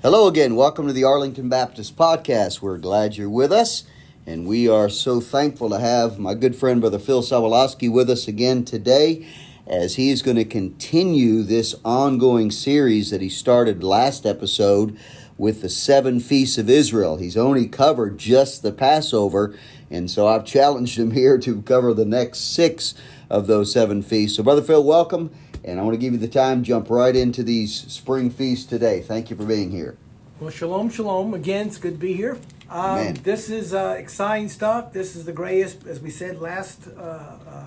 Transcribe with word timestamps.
Hello 0.00 0.28
again. 0.28 0.54
Welcome 0.54 0.86
to 0.86 0.92
the 0.92 1.02
Arlington 1.02 1.48
Baptist 1.48 1.96
Podcast. 1.96 2.62
We're 2.62 2.78
glad 2.78 3.16
you're 3.16 3.28
with 3.28 3.50
us, 3.50 3.82
and 4.24 4.46
we 4.46 4.68
are 4.68 4.88
so 4.88 5.20
thankful 5.20 5.68
to 5.70 5.80
have 5.80 6.20
my 6.20 6.34
good 6.34 6.54
friend, 6.54 6.80
Brother 6.80 7.00
Phil 7.00 7.20
Sawalowski, 7.20 7.90
with 7.90 8.08
us 8.08 8.28
again 8.28 8.64
today 8.64 9.26
as 9.66 9.96
he 9.96 10.10
is 10.10 10.22
going 10.22 10.36
to 10.36 10.44
continue 10.44 11.42
this 11.42 11.74
ongoing 11.84 12.52
series 12.52 13.10
that 13.10 13.20
he 13.20 13.28
started 13.28 13.82
last 13.82 14.24
episode 14.24 14.96
with 15.36 15.62
the 15.62 15.68
seven 15.68 16.20
feasts 16.20 16.58
of 16.58 16.70
Israel. 16.70 17.16
He's 17.16 17.36
only 17.36 17.66
covered 17.66 18.18
just 18.18 18.62
the 18.62 18.70
Passover, 18.70 19.52
and 19.90 20.08
so 20.08 20.28
I've 20.28 20.44
challenged 20.44 20.96
him 20.96 21.10
here 21.20 21.38
to 21.38 21.60
cover 21.62 21.92
the 21.92 22.04
next 22.04 22.54
six 22.54 22.94
of 23.28 23.48
those 23.48 23.72
seven 23.72 24.02
feasts. 24.02 24.36
So, 24.36 24.44
Brother 24.44 24.62
Phil, 24.62 24.84
welcome. 24.84 25.32
And 25.68 25.78
I 25.78 25.82
want 25.82 25.92
to 25.92 25.98
give 25.98 26.14
you 26.14 26.18
the 26.18 26.28
time, 26.28 26.64
jump 26.64 26.88
right 26.88 27.14
into 27.14 27.42
these 27.42 27.74
spring 27.92 28.30
feasts 28.30 28.64
today. 28.64 29.02
Thank 29.02 29.28
you 29.28 29.36
for 29.36 29.44
being 29.44 29.70
here. 29.70 29.98
Well, 30.40 30.48
shalom, 30.48 30.88
shalom. 30.88 31.34
Again, 31.34 31.66
it's 31.66 31.76
good 31.76 31.92
to 31.92 31.98
be 31.98 32.14
here. 32.14 32.38
Um, 32.70 33.12
this 33.16 33.50
is 33.50 33.74
uh, 33.74 33.96
exciting 33.98 34.48
stuff. 34.48 34.94
This 34.94 35.14
is 35.14 35.26
the 35.26 35.32
greatest, 35.32 35.86
as 35.86 36.00
we 36.00 36.08
said 36.08 36.40
last 36.40 36.88
uh, 36.96 37.00
uh, 37.00 37.64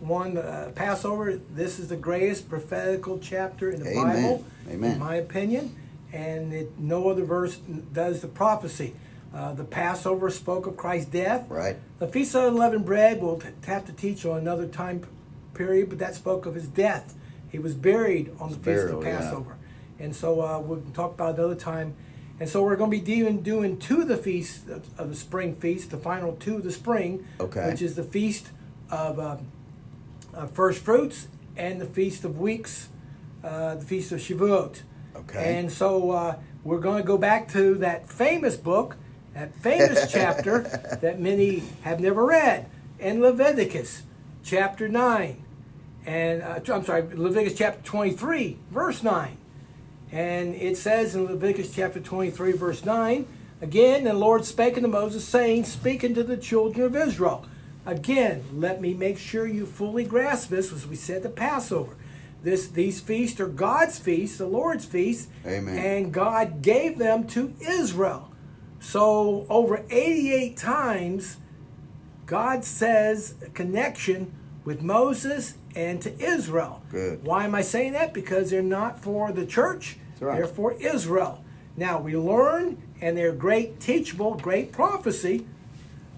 one, 0.00 0.38
uh, 0.38 0.72
Passover. 0.74 1.36
This 1.36 1.78
is 1.78 1.88
the 1.88 1.96
greatest 1.96 2.48
prophetical 2.48 3.18
chapter 3.18 3.70
in 3.70 3.80
the 3.80 3.90
Amen. 3.90 4.22
Bible, 4.22 4.44
Amen. 4.70 4.92
in 4.92 4.98
my 4.98 5.16
opinion. 5.16 5.76
And 6.14 6.54
it, 6.54 6.78
no 6.78 7.10
other 7.10 7.24
verse 7.24 7.56
does 7.56 8.22
the 8.22 8.28
prophecy. 8.28 8.94
Uh, 9.34 9.52
the 9.52 9.64
Passover 9.64 10.30
spoke 10.30 10.66
of 10.66 10.78
Christ's 10.78 11.10
death. 11.10 11.50
Right. 11.50 11.76
The 11.98 12.08
Feast 12.08 12.34
of 12.34 12.44
Unleavened 12.44 12.86
Bread 12.86 13.20
we'll 13.20 13.40
t- 13.40 13.48
have 13.66 13.84
to 13.84 13.92
teach 13.92 14.24
on 14.24 14.38
another 14.38 14.66
time 14.66 15.04
period, 15.52 15.90
but 15.90 15.98
that 15.98 16.14
spoke 16.14 16.46
of 16.46 16.54
his 16.54 16.68
death. 16.68 17.14
He 17.50 17.58
was 17.58 17.74
buried 17.74 18.32
on 18.40 18.50
the 18.50 18.56
Feast 18.56 18.92
of 18.92 19.04
yeah. 19.04 19.18
Passover. 19.18 19.56
And 19.98 20.14
so 20.14 20.40
uh, 20.40 20.58
we'll 20.60 20.82
talk 20.92 21.14
about 21.14 21.34
it 21.34 21.38
another 21.38 21.54
time. 21.54 21.94
And 22.38 22.48
so 22.48 22.62
we're 22.62 22.76
going 22.76 22.90
to 22.90 22.96
be 22.98 23.02
doing, 23.02 23.40
doing 23.42 23.78
two 23.78 24.02
of 24.02 24.08
the 24.08 24.16
feasts 24.16 24.68
of, 24.68 24.86
of 24.98 25.08
the 25.08 25.14
spring 25.14 25.54
feast, 25.54 25.90
the 25.90 25.96
final 25.96 26.36
two 26.36 26.56
of 26.56 26.64
the 26.64 26.72
spring, 26.72 27.26
Okay. 27.40 27.70
which 27.70 27.80
is 27.80 27.94
the 27.96 28.02
feast 28.02 28.48
of 28.90 29.18
uh, 29.18 29.36
uh, 30.34 30.46
first 30.48 30.84
fruits 30.84 31.28
and 31.56 31.80
the 31.80 31.86
feast 31.86 32.24
of 32.24 32.38
weeks, 32.38 32.90
uh, 33.42 33.76
the 33.76 33.84
feast 33.84 34.12
of 34.12 34.20
Shavuot. 34.20 34.82
Okay. 35.14 35.58
And 35.58 35.72
so 35.72 36.10
uh, 36.10 36.36
we're 36.62 36.80
going 36.80 36.98
to 37.00 37.06
go 37.06 37.16
back 37.16 37.50
to 37.52 37.76
that 37.76 38.06
famous 38.06 38.56
book, 38.56 38.96
that 39.32 39.54
famous 39.54 40.12
chapter 40.12 40.60
that 41.00 41.18
many 41.18 41.62
have 41.82 42.00
never 42.00 42.26
read, 42.26 42.68
in 42.98 43.22
Leviticus, 43.22 44.02
chapter 44.44 44.88
9. 44.88 45.42
And 46.06 46.40
uh, 46.42 46.60
I'm 46.72 46.84
sorry, 46.84 47.02
Leviticus 47.02 47.58
chapter 47.58 47.82
23, 47.82 48.58
verse 48.70 49.02
9. 49.02 49.36
And 50.12 50.54
it 50.54 50.76
says 50.76 51.16
in 51.16 51.26
Leviticus 51.26 51.74
chapter 51.74 51.98
23, 51.98 52.52
verse 52.52 52.84
9, 52.84 53.26
again, 53.60 54.04
the 54.04 54.14
Lord 54.14 54.44
spake 54.44 54.76
unto 54.76 54.88
Moses, 54.88 55.26
saying, 55.26 55.64
Speaking 55.64 56.14
to 56.14 56.22
the 56.22 56.36
children 56.36 56.86
of 56.86 56.94
Israel. 56.94 57.44
Again, 57.84 58.44
let 58.52 58.80
me 58.80 58.94
make 58.94 59.18
sure 59.18 59.46
you 59.46 59.66
fully 59.66 60.04
grasp 60.04 60.48
this, 60.48 60.72
as 60.72 60.86
we 60.86 60.96
said 60.96 61.24
the 61.24 61.28
Passover. 61.28 61.96
This, 62.42 62.68
these 62.68 63.00
feasts 63.00 63.40
are 63.40 63.48
God's 63.48 63.98
feasts, 63.98 64.38
the 64.38 64.46
Lord's 64.46 64.84
feasts, 64.84 65.28
Amen. 65.44 65.78
and 65.78 66.14
God 66.14 66.62
gave 66.62 66.98
them 66.98 67.26
to 67.28 67.54
Israel. 67.60 68.30
So 68.78 69.46
over 69.48 69.84
88 69.90 70.56
times, 70.56 71.38
God 72.26 72.64
says 72.64 73.34
a 73.44 73.50
connection 73.50 74.32
with 74.64 74.82
Moses 74.82 75.54
and 75.76 76.02
to 76.02 76.18
Israel. 76.20 76.82
Good. 76.90 77.22
Why 77.22 77.44
am 77.44 77.54
I 77.54 77.62
saying 77.62 77.92
that? 77.92 78.12
Because 78.12 78.50
they're 78.50 78.62
not 78.62 78.98
for 79.00 79.30
the 79.30 79.46
church, 79.46 79.98
right. 80.18 80.36
they're 80.36 80.46
for 80.46 80.72
Israel. 80.72 81.44
Now 81.76 82.00
we 82.00 82.16
learn, 82.16 82.82
and 83.00 83.16
they're 83.16 83.32
great 83.32 83.78
teachable, 83.78 84.34
great 84.34 84.72
prophecy, 84.72 85.46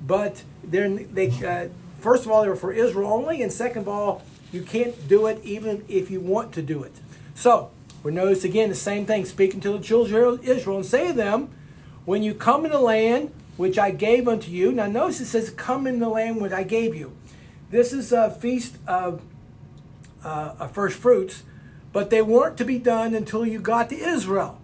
but 0.07 0.45
they're 0.65 0.89
they 0.89 1.29
uh, 1.45 1.69
first 2.01 2.25
of 2.25 2.31
all 2.31 2.43
they're 2.43 2.57
for 2.57 2.73
Israel 2.73 3.13
only, 3.13 3.43
and 3.43 3.53
second 3.53 3.83
of 3.83 3.89
all 3.89 4.23
you 4.53 4.63
can't 4.63 5.09
do 5.09 5.27
it 5.27 5.45
even 5.45 5.85
if 5.89 6.11
you 6.11 6.21
want 6.21 6.53
to 6.53 6.63
do 6.63 6.83
it. 6.83 7.01
So 7.35 7.71
we 8.03 8.13
notice 8.13 8.45
again 8.45 8.71
the 8.71 8.75
same 8.75 9.05
thing, 9.05 9.27
speaking 9.27 9.61
to 9.61 9.73
the 9.73 9.81
children 9.81 10.25
of 10.25 10.49
Israel 10.49 10.77
and 10.77 10.87
say 10.87 11.09
to 11.09 11.13
them, 11.13 11.51
when 12.07 12.23
you 12.23 12.33
come 12.33 12.65
in 12.65 12.71
the 12.71 12.79
land 12.79 13.33
which 13.59 13.77
I 13.77 13.91
gave 13.91 14.29
unto 14.29 14.51
you. 14.51 14.73
Now 14.73 14.87
notice 14.87 15.21
it 15.21 15.27
says, 15.27 15.51
"Come 15.51 15.87
in 15.87 15.99
the 15.99 16.09
land 16.09 16.41
which 16.41 16.53
I 16.53 16.63
gave 16.63 16.95
you." 16.95 17.13
This 17.71 17.93
is 17.93 18.13
a 18.13 18.31
feast 18.31 18.77
of 18.87 19.21
uh, 20.25 20.55
of 20.59 20.73
first 20.73 20.97
fruits, 20.99 21.43
but 21.93 22.11
they 22.11 22.23
weren't 22.23 22.57
to 22.59 22.65
be 22.65 22.79
done 22.79 23.15
until 23.15 23.47
you 23.47 23.61
got 23.61 23.89
to 23.91 23.97
Israel. 23.97 24.61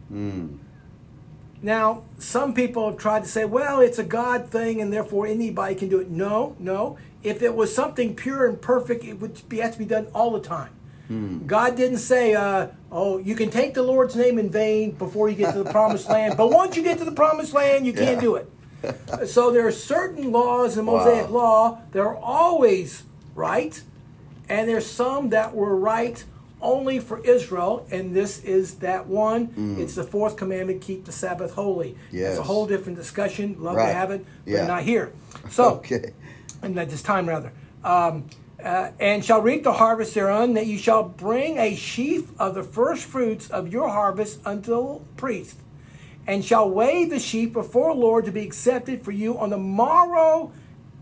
Now, 1.62 2.02
some 2.18 2.52
people 2.52 2.90
have 2.90 2.98
tried 2.98 3.22
to 3.22 3.28
say, 3.28 3.44
well, 3.46 3.80
it's 3.80 3.98
a 3.98 4.04
God 4.04 4.48
thing 4.50 4.80
and 4.82 4.92
therefore 4.92 5.26
anybody 5.26 5.74
can 5.74 5.88
do 5.88 5.98
it. 5.98 6.10
No, 6.10 6.56
no. 6.58 6.98
If 7.22 7.40
it 7.42 7.54
was 7.54 7.74
something 7.74 8.14
pure 8.14 8.46
and 8.46 8.60
perfect, 8.60 9.02
it 9.04 9.14
would 9.20 9.48
be, 9.48 9.58
have 9.58 9.72
to 9.72 9.78
be 9.78 9.86
done 9.86 10.08
all 10.14 10.30
the 10.32 10.40
time. 10.40 10.70
God 11.46 11.76
didn't 11.76 11.98
say, 11.98 12.34
uh, 12.34 12.68
oh, 12.90 13.18
you 13.18 13.34
can 13.36 13.50
take 13.50 13.74
the 13.74 13.82
Lord's 13.82 14.16
name 14.16 14.38
in 14.38 14.50
vain 14.50 14.92
before 14.92 15.28
you 15.28 15.36
get 15.36 15.52
to 15.52 15.62
the 15.62 15.70
promised 15.70 16.08
land, 16.08 16.36
but 16.36 16.50
once 16.50 16.76
you 16.76 16.82
get 16.82 16.96
to 16.98 17.04
the 17.04 17.12
promised 17.12 17.52
land, 17.52 17.86
you 17.86 17.92
can't 17.92 18.20
do 18.20 18.36
it. 18.36 18.48
so 19.28 19.50
there 19.52 19.66
are 19.66 19.70
certain 19.72 20.32
laws 20.32 20.76
in 20.78 20.86
Mosaic 20.86 21.28
Wow. 21.28 21.34
law 21.34 21.78
that 21.92 22.00
are 22.00 22.16
always 22.16 23.04
right, 23.34 23.82
and 24.48 24.68
there's 24.68 24.86
some 24.86 25.30
that 25.30 25.54
were 25.54 25.76
right 25.76 26.22
only 26.62 26.98
for 26.98 27.18
Israel, 27.20 27.86
and 27.90 28.14
this 28.14 28.42
is 28.42 28.76
that 28.76 29.06
one. 29.06 29.76
It's 29.78 29.94
the 29.96 30.04
fourth 30.04 30.36
commandment: 30.36 30.80
keep 30.80 31.04
the 31.04 31.12
Sabbath 31.12 31.52
holy. 31.52 31.96
It's 32.12 32.38
Mm. 32.38 32.40
A 32.40 32.42
whole 32.42 32.66
different 32.66 32.96
discussion. 32.98 33.56
Love 33.60 33.76
Right. 33.76 33.88
to 33.88 33.92
have 33.94 34.10
it, 34.10 34.24
but 34.44 34.50
Yeah. 34.52 34.66
not 34.66 34.82
here. 34.82 35.12
So, 35.50 35.74
Okay. 35.76 36.12
and 36.62 36.78
at 36.78 36.88
this 36.90 37.02
time 37.02 37.28
rather. 37.28 37.52
Um, 37.84 38.24
uh, 38.64 38.90
and 38.98 39.22
shall 39.22 39.42
reap 39.42 39.62
the 39.62 39.74
harvest 39.74 40.14
thereon, 40.14 40.54
that 40.54 40.66
you 40.66 40.78
shall 40.78 41.02
bring 41.02 41.58
a 41.58 41.74
sheaf 41.74 42.30
of 42.38 42.54
the 42.54 42.62
first 42.62 43.04
fruits 43.04 43.50
of 43.50 43.68
your 43.70 43.88
harvest 43.88 44.38
unto 44.46 44.70
the 44.70 45.00
priest, 45.16 45.56
and 46.26 46.42
shall 46.42 46.70
weigh 46.70 47.04
the 47.04 47.18
sheaf 47.18 47.52
before 47.52 47.92
the 47.92 48.00
Lord 48.00 48.24
to 48.24 48.32
be 48.32 48.40
accepted 48.42 49.02
for 49.02 49.10
you 49.12 49.36
on 49.36 49.50
the 49.50 49.58
morrow 49.58 50.50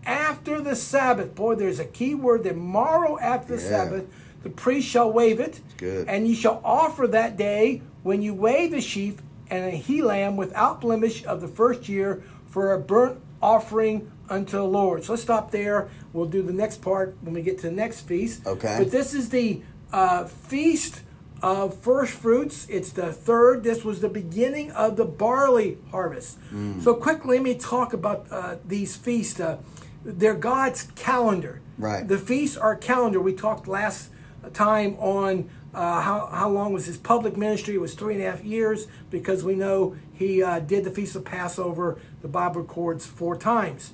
after 0.05 0.61
the 0.61 0.75
Sabbath. 0.75 1.35
Boy, 1.35 1.55
there's 1.55 1.79
a 1.79 1.85
key 1.85 2.15
word 2.15 2.43
there. 2.43 2.53
Morrow 2.53 3.17
after 3.19 3.55
the 3.55 3.61
Yeah. 3.61 3.69
Sabbath, 3.69 4.05
the 4.43 4.49
priest 4.49 4.87
shall 4.87 5.11
wave 5.11 5.39
it, 5.39 5.61
Good. 5.77 6.07
and 6.07 6.27
you 6.27 6.35
shall 6.35 6.61
offer 6.63 7.07
that 7.07 7.37
day 7.37 7.81
when 8.03 8.21
you 8.21 8.33
weigh 8.33 8.67
the 8.67 8.81
sheaf 8.81 9.15
and 9.49 9.65
a 9.65 9.71
he 9.71 10.01
lamb 10.01 10.35
without 10.35 10.81
blemish 10.81 11.25
of 11.25 11.41
the 11.41 11.47
first 11.47 11.87
year 11.87 12.21
for 12.47 12.73
a 12.73 12.79
burnt 12.79 13.19
offering 13.41 14.09
unto 14.29 14.57
the 14.57 14.63
Lord. 14.63 15.03
So 15.03 15.13
let's 15.13 15.23
stop 15.23 15.51
there. 15.51 15.89
We'll 16.11 16.25
do 16.25 16.41
the 16.41 16.53
next 16.53 16.81
part 16.81 17.15
when 17.21 17.33
we 17.33 17.41
get 17.41 17.57
to 17.59 17.67
the 17.69 17.75
next 17.75 18.01
feast. 18.01 18.45
Okay. 18.47 18.75
But 18.79 18.91
this 18.91 19.13
is 19.13 19.29
the 19.29 19.61
uh, 19.91 20.25
feast 20.25 21.01
of 21.41 21.77
first 21.79 22.13
fruits. 22.13 22.65
It's 22.69 22.91
the 22.91 23.11
third. 23.11 23.63
This 23.63 23.83
was 23.83 23.99
the 23.99 24.09
beginning 24.09 24.71
of 24.71 24.95
the 24.95 25.05
barley 25.05 25.77
harvest. 25.91 26.39
Mm. 26.53 26.81
So 26.81 26.93
quickly, 26.95 27.37
let 27.37 27.43
me 27.43 27.55
talk 27.55 27.93
about 27.93 28.27
uh, 28.31 28.55
these 28.65 28.95
feasts. 28.95 29.39
Uh, 29.39 29.57
they're 30.03 30.35
God's 30.35 30.83
calendar. 30.95 31.61
Right. 31.77 32.07
The 32.07 32.17
feasts 32.17 32.57
are 32.57 32.75
calendar. 32.75 33.19
We 33.19 33.33
talked 33.33 33.67
last 33.67 34.09
time 34.53 34.95
on 34.99 35.49
uh, 35.73 36.01
how, 36.01 36.27
how 36.27 36.49
long 36.49 36.73
was 36.73 36.85
his 36.85 36.97
public 36.97 37.35
ministry. 37.35 37.75
It 37.75 37.81
was 37.81 37.95
three 37.95 38.13
and 38.13 38.23
a 38.23 38.29
half 38.29 38.43
years 38.43 38.87
because 39.09 39.43
we 39.43 39.55
know 39.55 39.95
he 40.13 40.43
uh, 40.43 40.59
did 40.59 40.83
the 40.83 40.91
Feast 40.91 41.15
of 41.15 41.25
Passover, 41.25 41.97
the 42.21 42.27
Bible 42.27 42.61
records, 42.61 43.05
four 43.05 43.35
times. 43.35 43.91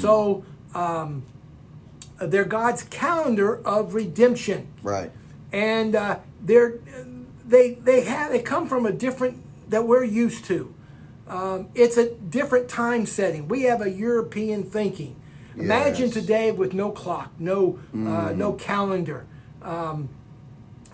So 0.00 0.44
um, 0.74 1.22
they're 2.20 2.44
God's 2.44 2.82
calendar 2.82 3.64
of 3.64 3.94
redemption. 3.94 4.66
Right. 4.82 5.12
And 5.52 5.94
uh, 5.94 6.18
they're, 6.42 6.78
they, 7.46 7.74
they, 7.74 8.02
have, 8.02 8.32
they 8.32 8.42
come 8.42 8.68
from 8.68 8.84
a 8.86 8.92
different, 8.92 9.42
that 9.70 9.86
we're 9.86 10.04
used 10.04 10.44
to. 10.46 10.74
Um, 11.28 11.68
it's 11.76 11.96
a 11.96 12.14
different 12.14 12.68
time 12.68 13.06
setting. 13.06 13.46
We 13.46 13.62
have 13.62 13.80
a 13.80 13.90
European 13.90 14.64
thinking. 14.64 15.14
Imagine 15.56 16.10
today 16.10 16.52
with 16.52 16.74
no 16.74 16.90
clock, 16.90 17.32
no 17.38 17.78
uh, 17.94 18.32
no 18.32 18.52
calendar. 18.52 19.26
Um, 19.62 20.08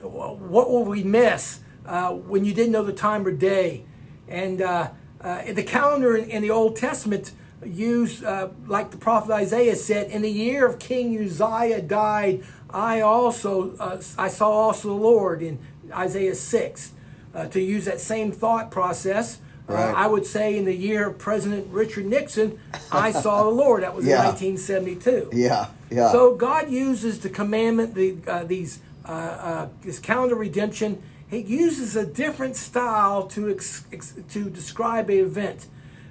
what 0.00 0.70
will 0.70 0.85
we 0.85 1.03
miss 1.03 1.61
uh, 1.85 2.12
when 2.12 2.44
you 2.44 2.55
didn't 2.55 2.73
know 2.73 2.85
the 2.85 2.93
time 2.93 3.26
or 3.26 3.32
day? 3.32 3.85
And 4.29 4.61
uh, 4.62 4.91
uh, 5.20 5.53
the 5.53 5.62
calendar 5.62 6.17
in, 6.17 6.31
in 6.31 6.43
the 6.43 6.50
Old 6.50 6.76
Testament 6.76 7.32
used, 7.64 8.25
uh, 8.25 8.49
like 8.67 8.91
the 8.91 8.97
prophet 8.97 9.32
Isaiah 9.32 9.76
said, 9.76 10.11
in 10.11 10.23
the 10.23 10.31
year 10.31 10.67
of 10.67 10.79
King 10.79 11.17
Uzziah 11.19 11.82
died, 11.82 12.44
I 12.70 13.00
also 13.00 13.76
uh, 13.76 14.00
I 14.19 14.29
saw 14.29 14.50
also 14.50 14.88
the 14.88 14.94
Lord 14.94 15.43
in 15.43 15.58
Isaiah 15.93 16.35
six. 16.35 16.93
Uh, 17.35 17.47
to 17.49 17.61
use 17.61 17.85
that 17.85 18.00
same 18.00 18.32
thought 18.32 18.70
process, 18.70 19.41
uh, 19.68 19.72
I 19.74 20.06
would 20.06 20.26
say 20.26 20.56
in 20.56 20.64
the 20.64 20.74
year 20.74 21.08
of 21.08 21.18
President 21.18 21.66
Richard 21.72 22.06
Nixon, 22.06 22.58
I 22.92 23.10
saw 23.12 23.44
the 23.44 23.50
Lord. 23.50 23.82
That 23.82 23.94
was 23.94 24.06
Yeah. 24.06 24.20
in 24.20 24.26
1972. 24.26 25.30
Yeah. 25.32 25.66
Yeah. 25.90 26.10
So 26.12 26.34
God 26.34 26.70
uses 26.70 27.20
the 27.20 27.28
commandment, 27.30 27.94
the 27.94 28.16
uh, 28.26 28.44
these 28.44 28.80
uh, 29.04 29.10
uh, 29.12 29.68
this 29.82 29.98
calendar 29.98 30.34
redemption. 30.34 31.02
He 31.28 31.38
uses 31.38 31.96
a 31.96 32.06
different 32.06 32.54
style 32.56 33.26
to 33.28 33.50
ex, 33.50 33.84
ex, 33.92 34.14
to 34.30 34.48
describe 34.48 35.10
an 35.10 35.18
event. 35.18 35.66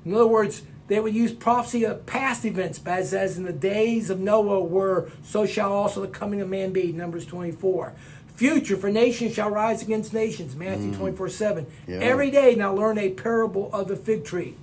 In 0.05 0.13
other 0.13 0.27
words, 0.27 0.63
they 0.87 0.99
would 0.99 1.15
use 1.15 1.31
prophecy 1.31 1.83
of 1.85 2.05
past 2.05 2.45
events, 2.45 2.79
as, 2.85 3.13
as 3.13 3.37
in 3.37 3.43
the 3.45 3.53
days 3.53 4.09
of 4.09 4.19
Noah 4.19 4.61
were, 4.61 5.09
so 5.23 5.45
shall 5.45 5.71
also 5.73 6.01
the 6.01 6.07
coming 6.09 6.41
of 6.41 6.49
man 6.49 6.73
be, 6.73 6.91
Numbers 6.91 7.25
24. 7.25 7.93
Future, 8.35 8.75
for 8.75 8.89
nations 8.89 9.33
shall 9.33 9.49
rise 9.49 9.81
against 9.81 10.13
nations, 10.13 10.55
Matthew 10.55 10.91
mm. 10.91 10.97
24 10.97 11.29
7. 11.29 11.67
Yeah. 11.87 11.99
Every 11.99 12.29
day 12.29 12.55
now 12.55 12.73
learn 12.73 12.97
a 12.97 13.09
parable 13.11 13.69
of 13.71 13.87
the 13.87 13.95
fig 13.95 14.25
tree. 14.25 14.55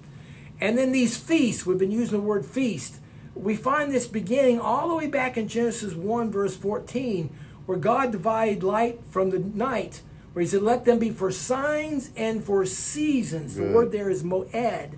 And 0.61 0.77
then 0.77 0.93
these 0.93 1.17
feasts, 1.17 1.65
we've 1.65 1.79
been 1.79 1.91
using 1.91 2.19
the 2.19 2.25
word 2.25 2.45
feast. 2.45 3.01
We 3.35 3.57
find 3.57 3.91
this 3.91 4.07
beginning 4.07 4.61
all 4.61 4.89
the 4.89 4.95
way 4.95 5.07
back 5.07 5.39
in 5.39 5.49
Genesis 5.49 5.95
1, 5.95 6.31
verse 6.31 6.55
14, 6.55 7.35
where 7.65 7.79
God 7.79 8.13
divided 8.13 8.63
light 8.63 9.01
from 9.11 9.31
the 9.31 9.39
night, 9.39 10.03
where 10.35 10.43
He 10.43 10.49
said, 10.49 10.63
Let 10.63 10.85
them 10.85 10.99
be 10.99 11.11
for 11.11 11.33
signs 11.33 12.11
and 12.15 12.45
for 12.45 12.67
seasons. 12.67 13.57
The 13.57 13.65
word 13.65 13.91
there 13.91 14.11
is 14.11 14.23
moed. 14.23 14.95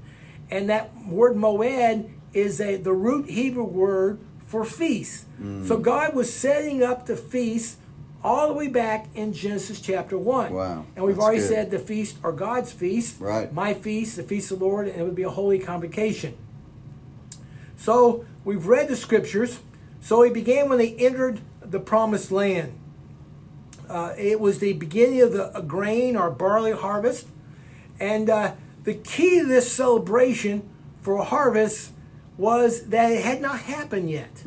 And 0.51 0.69
that 0.69 0.91
word 1.07 1.37
moed 1.37 2.11
is 2.33 2.61
a, 2.61 2.77
the 2.77 2.93
root 2.93 3.31
Hebrew 3.31 3.65
word 3.65 4.19
for 4.47 4.65
feast. 4.65 5.27
Mm. 5.41 5.67
So 5.67 5.79
God 5.79 6.15
was 6.15 6.33
setting 6.33 6.83
up 6.83 7.07
the 7.07 7.17
feast 7.17 7.79
all 8.25 8.49
the 8.49 8.55
way 8.55 8.69
back 8.69 9.07
in 9.15 9.35
Genesis 9.35 9.81
chapter 9.81 10.17
1. 10.17 10.53
Wow, 10.55 10.87
And 10.97 11.05
we've 11.05 11.19
already 11.19 11.41
good. 11.41 11.49
said 11.49 11.71
the 11.71 11.79
feast 11.79 12.17
are 12.25 12.33
God's 12.33 12.73
feast. 12.73 13.21
Right. 13.21 13.53
My 13.53 13.75
feast, 13.75 14.17
the 14.17 14.23
feast 14.23 14.51
of 14.51 14.61
the 14.61 14.65
Lord, 14.65 14.89
and 14.89 14.99
it 14.99 15.05
would 15.05 15.15
be 15.15 15.25
a 15.25 15.31
holy 15.31 15.59
convocation. 15.59 16.35
So 17.77 18.25
we've 18.45 18.67
read 18.67 18.89
the 18.89 18.97
scriptures. 18.97 19.61
So 20.01 20.23
he 20.23 20.31
began 20.31 20.71
when 20.71 20.79
they 20.79 20.95
entered 20.95 21.41
the 21.61 21.81
promised 21.81 22.33
land. 22.33 22.79
Uh, 23.89 24.15
it 24.17 24.41
was 24.41 24.59
the 24.59 24.73
beginning 24.73 25.21
of 25.21 25.33
the 25.35 25.61
grain 25.67 26.17
or 26.17 26.31
barley 26.31 26.73
harvest. 26.73 27.27
And 28.01 28.31
uh, 28.31 28.55
the 28.85 28.95
key 28.95 29.41
to 29.41 29.47
this 29.47 29.71
celebration 29.71 30.67
for 31.03 31.17
a 31.17 31.25
harvest 31.25 31.93
was 32.39 32.87
that 32.87 33.13
it 33.13 33.23
had 33.23 33.43
not 33.43 33.61
happened 33.61 34.11
yet. 34.11 34.43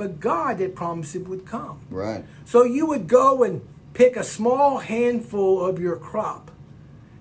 But 0.00 0.18
God 0.18 0.60
had 0.60 0.74
promised 0.74 1.14
it 1.14 1.28
would 1.28 1.44
come. 1.44 1.80
Right. 1.90 2.24
So 2.46 2.64
you 2.64 2.86
would 2.86 3.06
go 3.06 3.42
and 3.42 3.60
pick 3.92 4.16
a 4.16 4.24
small 4.24 4.78
handful 4.78 5.62
of 5.62 5.78
your 5.78 5.96
crop, 5.96 6.50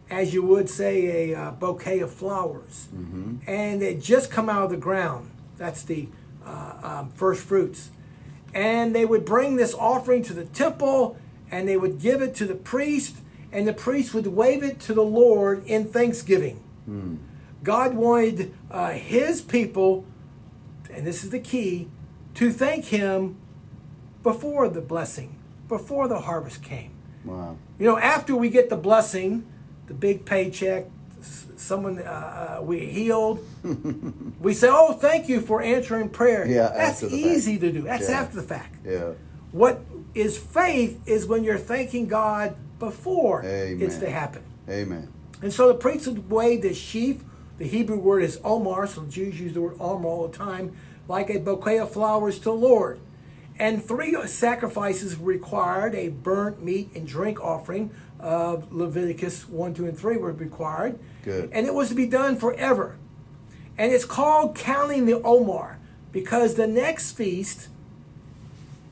as 0.10 0.34
you 0.34 0.42
would 0.44 0.70
say 0.70 1.32
a 1.34 1.38
uh, 1.38 1.52
bouquet 1.52 2.00
of 2.00 2.10
flowers, 2.14 2.88
and 3.46 3.84
it 3.84 4.02
just 4.02 4.32
come 4.32 4.48
out 4.48 4.64
of 4.64 4.70
the 4.70 4.78
ground. 4.78 5.30
That's 5.58 5.84
the 5.84 6.08
uh, 6.46 6.74
um, 6.82 7.10
first 7.10 7.44
fruits, 7.44 7.90
and 8.54 8.96
they 8.96 9.04
would 9.04 9.26
bring 9.26 9.58
this 9.58 9.74
offering 9.74 10.24
to 10.24 10.34
the 10.34 10.46
temple, 10.46 11.18
and 11.52 11.68
they 11.68 11.76
would 11.76 12.00
give 12.00 12.22
it 12.22 12.34
to 12.36 12.46
the 12.46 12.56
priest, 12.56 13.18
and 13.52 13.68
the 13.68 13.74
priest 13.74 14.14
would 14.14 14.28
wave 14.28 14.64
it 14.64 14.80
to 14.88 14.94
the 14.94 15.04
Lord 15.04 15.66
in 15.66 15.84
thanksgiving. 15.84 16.64
God 17.62 17.94
wanted 17.94 18.54
uh, 18.72 18.92
His 18.92 19.42
people, 19.42 20.06
and 20.90 21.06
this 21.06 21.26
is 21.26 21.32
the 21.32 21.42
key, 21.42 21.90
to 22.40 22.52
thank 22.54 22.86
Him 22.86 23.36
before 24.24 24.70
the 24.70 24.80
blessing, 24.80 25.38
before 25.68 26.08
the 26.08 26.22
harvest 26.22 26.64
came. 26.64 26.92
Wow. 27.26 27.58
You 27.78 27.86
know, 27.86 27.98
after 27.98 28.34
we 28.34 28.50
get 28.50 28.70
the 28.70 28.78
blessing, 28.78 29.46
the 29.88 29.94
big 29.94 30.24
paycheck, 30.24 30.86
someone 31.22 32.00
uh, 32.00 32.58
uh, 32.60 32.62
we 32.64 32.80
healed, 32.86 33.46
we 34.40 34.54
say, 34.54 34.70
"Oh, 34.72 34.94
thank 34.94 35.28
you 35.28 35.42
for 35.42 35.62
answering 35.62 36.08
prayer." 36.10 36.48
Yeah, 36.48 36.70
that's 36.70 37.02
the 37.02 37.10
fact. 37.10 37.20
easy 37.20 37.60
to 37.60 37.72
do. 37.74 37.82
That's 37.82 38.08
Yeah. 38.10 38.22
after 38.22 38.38
the 38.38 38.48
fact. 38.48 38.76
Yeah. 38.86 39.12
What 39.52 39.82
is 40.16 40.38
faith 40.38 41.02
is 41.06 41.26
when 41.28 41.44
you're 41.44 41.58
thanking 41.58 42.08
God 42.08 42.56
before 42.80 43.44
Amen. 43.44 43.82
it's 43.82 43.98
to 43.98 44.10
happen. 44.10 44.44
Amen. 44.70 45.12
And 45.42 45.52
so 45.52 45.68
the 45.68 45.74
priest 45.74 46.08
would 46.08 46.30
wave 46.30 46.62
the 46.62 46.74
sheaf. 46.74 47.22
The 47.58 47.66
Hebrew 47.68 47.98
word 47.98 48.24
is 48.24 48.40
omer, 48.46 48.88
so 48.88 49.04
Jews 49.04 49.38
use 49.42 49.54
the 49.54 49.62
word 49.62 49.76
omer 49.82 50.08
all 50.08 50.26
the 50.30 50.38
time, 50.38 50.72
like 51.10 51.30
a 51.30 51.40
bouquet 51.40 51.80
of 51.80 51.92
flowers 51.92 52.38
to 52.38 52.46
the 52.46 52.54
Lord. 52.54 53.02
And 53.58 53.84
three 53.84 54.16
sacrifices 54.28 55.18
required 55.18 55.94
a 55.94 56.08
burnt 56.08 56.64
meat 56.64 56.92
and 56.96 57.06
drink 57.06 57.42
offering 57.42 57.92
of 58.20 58.72
Leviticus 58.72 59.50
1, 59.50 59.74
2, 59.74 59.86
and 59.88 59.98
3 59.98 60.18
were 60.18 60.32
required. 60.32 60.98
Good. 61.24 61.50
And 61.52 61.66
it 61.66 61.74
was 61.74 61.90
to 61.90 61.96
be 61.96 62.06
done 62.06 62.38
forever. 62.38 62.96
And 63.78 63.92
it's 63.92 64.06
called 64.06 64.56
counting 64.56 65.06
the 65.06 65.22
Omer 65.24 65.80
because 66.14 66.56
the 66.56 66.68
next 66.68 67.14
feast, 67.14 67.68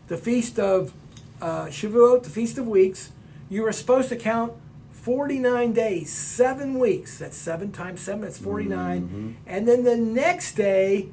the 0.07 0.17
feast 0.17 0.59
of 0.59 0.93
uh, 1.41 1.65
Shavuot, 1.65 2.23
the 2.23 2.29
feast 2.29 2.57
of 2.57 2.67
weeks, 2.67 3.11
you 3.49 3.61
were 3.61 3.71
supposed 3.71 4.09
to 4.09 4.15
count 4.15 4.53
49 4.91 5.71
days, 5.71 6.11
seven 6.11 6.79
weeks. 6.79 7.19
That's 7.19 7.37
seven 7.37 7.71
times 7.71 8.01
seven, 8.01 8.21
that's 8.21 8.37
49. 8.39 9.37
And 9.45 9.67
then 9.67 9.83
the 9.83 9.95
next 9.95 10.55
day 10.55 11.09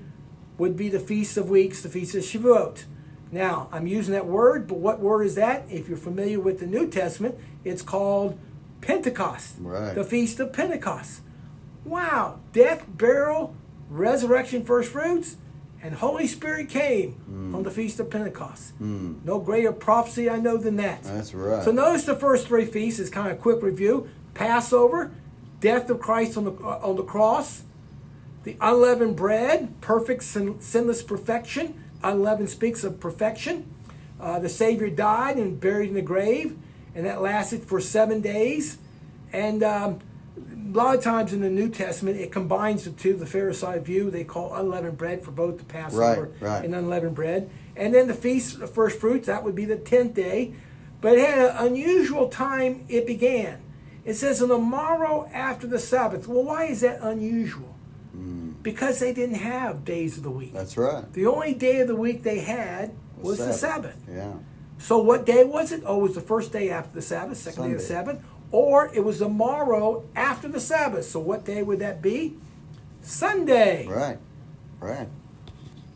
would 0.59 0.77
be 0.77 0.89
the 0.89 1.01
feast 1.01 1.37
of 1.37 1.49
weeks, 1.51 1.83
the 1.83 1.89
feast 1.89 2.15
of 2.15 2.23
Shavuot. 2.23 2.85
Now, 3.33 3.69
I'm 3.73 3.87
using 3.87 4.12
that 4.15 4.27
word, 4.27 4.67
but 4.69 4.79
what 4.79 5.01
word 5.01 5.25
is 5.25 5.35
that? 5.35 5.65
If 5.71 5.89
you're 5.89 5.97
familiar 5.99 6.39
with 6.39 6.61
the 6.61 6.67
New 6.67 6.87
Testament, 6.89 7.35
it's 7.65 7.83
called 7.83 8.39
Pentecost, 8.81 9.56
Right. 9.61 9.95
the 9.95 10.05
feast 10.05 10.39
of 10.41 10.53
Pentecost. 10.53 11.21
Wow, 11.85 12.39
death, 12.53 12.85
burial, 12.97 13.55
resurrection, 13.91 14.65
first 14.65 14.91
fruits, 14.93 15.37
and 15.83 15.95
Holy 15.97 16.27
Spirit 16.27 16.69
came 16.69 17.12
Hmm. 17.27 17.55
on 17.55 17.62
the 17.62 17.71
feast 17.71 17.99
of 18.01 18.09
Pentecost. 18.09 18.73
No 18.81 19.39
greater 19.41 19.73
prophecy 19.73 20.31
I 20.31 20.39
know 20.39 20.56
than 20.56 20.77
that. 20.77 21.03
That's 21.03 21.35
right. 21.35 21.62
So 21.62 21.73
notice 21.73 22.05
the 22.05 22.15
first 22.17 22.47
three 22.47 22.65
feasts 22.65 23.01
is 23.01 23.11
kind 23.11 23.27
of 23.31 23.35
a 23.35 23.41
quick 23.41 23.62
review: 23.62 24.06
Passover, 24.33 25.11
death 25.61 25.91
of 25.91 25.99
Christ 26.01 26.37
on 26.39 26.45
the 26.45 26.53
uh, 26.53 26.81
on 26.83 26.97
the 26.97 27.03
cross, 27.03 27.62
the 28.44 28.56
unleavened 28.61 29.17
bread, 29.17 29.81
perfect 29.81 30.23
sin, 30.23 30.61
sinless 30.61 31.02
perfection. 31.02 31.82
Unleavened 32.02 32.50
speaks 32.50 32.85
of 32.85 33.00
perfection. 33.00 33.67
Uh, 34.20 34.38
the 34.38 34.49
Savior 34.49 34.88
died 34.91 35.37
and 35.37 35.58
buried 35.58 35.88
in 35.88 35.94
the 35.94 36.02
grave, 36.02 36.56
and 36.94 37.06
that 37.06 37.20
lasted 37.20 37.64
for 37.64 37.81
seven 37.81 38.20
days. 38.20 38.79
And 39.32 39.62
um, 39.62 40.00
a 40.37 40.76
lot 40.79 40.94
of 40.96 41.02
times 41.02 41.32
in 41.32 41.41
the 41.41 41.50
New 41.50 41.69
Testament, 41.70 42.19
it 42.19 42.31
combines 42.31 42.85
the 42.85 42.91
two. 42.91 43.14
The 43.17 43.25
Pharisee 43.25 43.82
view 43.82 44.11
they 44.11 44.25
call 44.25 44.55
unleavened 44.55 44.99
bread 44.99 45.25
for 45.25 45.31
both 45.31 45.58
the 45.58 45.64
Passover 45.64 46.31
Right, 46.41 46.43
right. 46.43 46.65
and 46.65 46.74
unleavened 46.74 47.15
bread. 47.15 47.51
And 47.77 47.94
then 47.94 48.06
the 48.06 48.15
feast 48.15 48.60
of 48.60 48.70
first 48.70 49.01
fruits, 49.01 49.27
that 49.27 49.43
would 49.43 49.55
be 49.55 49.65
the 49.65 49.77
tenth 49.77 50.15
day. 50.15 50.55
But 51.01 51.15
it 51.19 51.29
had 51.29 51.39
an 51.51 51.67
unusual 51.67 52.29
time 52.29 52.84
it 52.89 53.06
began. 53.06 53.60
It 54.05 54.15
says 54.15 54.43
on 54.43 54.48
the 54.48 54.58
morrow 54.58 55.29
after 55.32 55.67
the 55.67 55.79
Sabbath. 55.79 56.29
Well, 56.29 56.44
why 56.44 56.67
is 56.67 56.82
that 56.82 57.01
unusual? 57.03 57.73
Because 58.65 58.99
they 58.99 59.13
didn't 59.13 59.37
have 59.37 59.85
days 59.85 60.17
of 60.17 60.23
the 60.25 60.31
week. 60.31 60.55
That's 60.55 60.77
right. 60.77 61.11
The 61.13 61.27
only 61.27 61.55
day 61.55 61.81
of 61.81 61.87
the 61.87 61.94
week 61.94 62.23
they 62.23 62.41
had 62.41 62.93
was 63.19 63.39
the 63.39 63.53
Sabbath. 63.53 64.03
Yeah. 64.11 64.33
So 64.79 64.99
what 64.99 65.25
day 65.25 65.44
was 65.44 65.71
it? 65.71 65.83
Oh, 65.87 66.01
it 66.01 66.03
was 66.03 66.15
the 66.15 66.21
first 66.21 66.51
day 66.51 66.71
after 66.71 66.93
the 66.94 67.03
Sabbath, 67.03 67.37
second 67.37 67.65
day 67.65 67.73
of 67.73 67.79
the 67.79 67.85
Sabbath, 67.85 68.23
or 68.51 68.91
it 68.94 69.05
was 69.05 69.19
the 69.21 69.29
morrow 69.29 70.05
after 70.17 70.49
the 70.49 70.61
Sabbath. 70.61 71.05
So 71.05 71.21
what 71.21 71.44
day 71.44 71.63
would 71.63 71.79
that 71.79 72.03
be? 72.03 72.39
Sunday. 73.03 73.87
Right. 73.87 74.19
Right. 74.81 75.09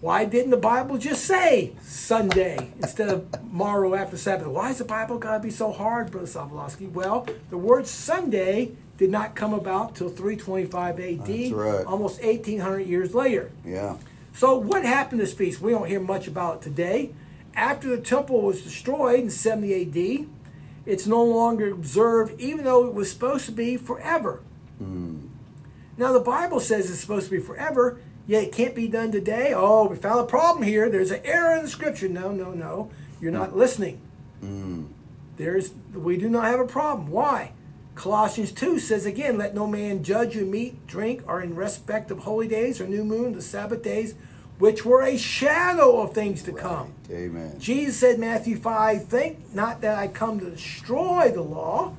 Why 0.01 0.27
didn't 0.27 0.51
the 0.51 0.57
Bible 0.57 0.97
just 0.97 1.25
say 1.25 1.73
Sunday 1.83 2.71
instead 2.77 3.09
of 3.09 3.53
morrow 3.53 3.95
after 3.95 4.17
Sabbath? 4.17 4.47
Why 4.47 4.71
is 4.71 4.79
the 4.79 4.85
Bible 4.85 5.19
got 5.19 5.39
to 5.39 5.41
be 5.41 5.51
so 5.51 5.73
hard, 5.73 6.11
Brother 6.13 6.27
Sobolowski? 6.29 6.93
Well, 6.93 7.27
the 7.51 7.59
word 7.59 7.87
Sunday 7.87 8.73
did 8.99 9.11
not 9.11 9.37
come 9.37 9.55
about 9.55 9.95
till 9.95 10.09
325 10.09 11.01
AD, 11.01 11.27
That's 11.27 11.51
right. 11.53 11.87
almost 11.87 12.23
1800 12.23 12.81
years 12.81 13.15
later. 13.15 13.51
Yeah. 13.65 13.97
So 14.35 14.57
what 14.59 14.85
happened 14.85 15.21
to 15.21 15.25
this 15.25 15.35
feast? 15.35 15.61
We 15.61 15.71
don't 15.71 15.87
hear 15.87 16.01
much 16.01 16.27
about 16.27 16.57
it 16.57 16.63
today. 16.63 17.15
After 17.55 17.89
the 17.89 18.03
temple 18.03 18.43
was 18.43 18.63
destroyed 18.63 19.21
in 19.21 19.31
70 19.31 19.83
AD, 19.83 20.27
it's 20.85 21.07
no 21.07 21.23
longer 21.23 21.73
observed, 21.73 22.41
even 22.41 22.65
though 22.65 22.87
it 22.87 22.95
was 22.95 23.11
supposed 23.11 23.47
to 23.47 23.53
be 23.53 23.77
forever. 23.77 24.43
Hmm. 24.79 25.27
Now 25.97 26.13
the 26.13 26.21
Bible 26.21 26.61
says 26.61 26.91
it's 26.91 27.01
supposed 27.01 27.27
to 27.27 27.31
be 27.33 27.41
forever, 27.41 28.01
yet 28.27 28.45
it 28.45 28.53
can't 28.53 28.75
be 28.75 28.89
done 28.89 29.13
today. 29.13 29.53
Oh, 29.55 29.89
we 29.89 29.97
found 29.97 30.21
a 30.21 30.25
problem 30.25 30.65
here. 30.65 30.89
There's 30.89 31.11
an 31.11 31.21
error 31.25 31.57
in 31.57 31.65
the 31.65 31.71
scripture. 31.71 32.09
No, 32.09 32.33
no, 32.33 32.53
no. 32.53 32.91
You're 33.21 33.33
not 33.33 33.51
hmm. 33.51 33.59
listening. 33.59 34.01
Hmm. 34.41 34.85
There's 35.37 35.73
we 35.95 36.17
do 36.17 36.29
not 36.29 36.45
have 36.45 36.59
a 36.59 36.67
problem. 36.67 37.09
Why? 37.09 37.53
Colossians 37.99 38.53
2 38.53 38.79
says 38.79 39.07
again, 39.07 39.37
let 39.39 39.57
no 39.57 39.67
man 39.67 40.05
judge 40.05 40.37
you 40.37 40.43
in 40.43 40.51
meat, 40.53 40.87
drink, 40.87 41.25
or 41.27 41.43
in 41.43 41.57
respect 41.57 42.13
of 42.13 42.21
holy 42.21 42.47
days 42.47 42.81
or 42.81 42.87
new 42.87 43.03
moon, 43.03 43.33
the 43.33 43.43
Sabbath 43.43 43.83
days, 43.83 44.15
which 44.61 44.85
were 44.85 45.03
a 45.03 45.19
shadow 45.19 46.01
of 46.01 46.15
things 46.15 46.45
to 46.45 46.53
come. 46.53 46.93
Amen. 47.11 47.59
Jesus 47.59 47.97
said, 47.97 48.21
Matthew 48.21 48.57
5, 48.57 49.05
think 49.05 49.53
not 49.53 49.81
that 49.81 49.99
I 49.99 50.07
come 50.07 50.39
to 50.39 50.49
destroy 50.49 51.33
the 51.33 51.43
law 51.43 51.93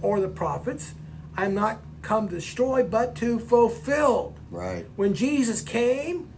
or 0.00 0.18
the 0.18 0.28
prophets. 0.28 0.94
I'm 1.36 1.52
not 1.52 1.80
come 2.00 2.30
to 2.30 2.36
destroy, 2.36 2.82
but 2.82 3.14
to 3.16 3.38
fulfill. 3.38 4.34
Right. 4.50 4.86
When 4.96 5.12
Jesus 5.12 5.60
came, 5.60 6.30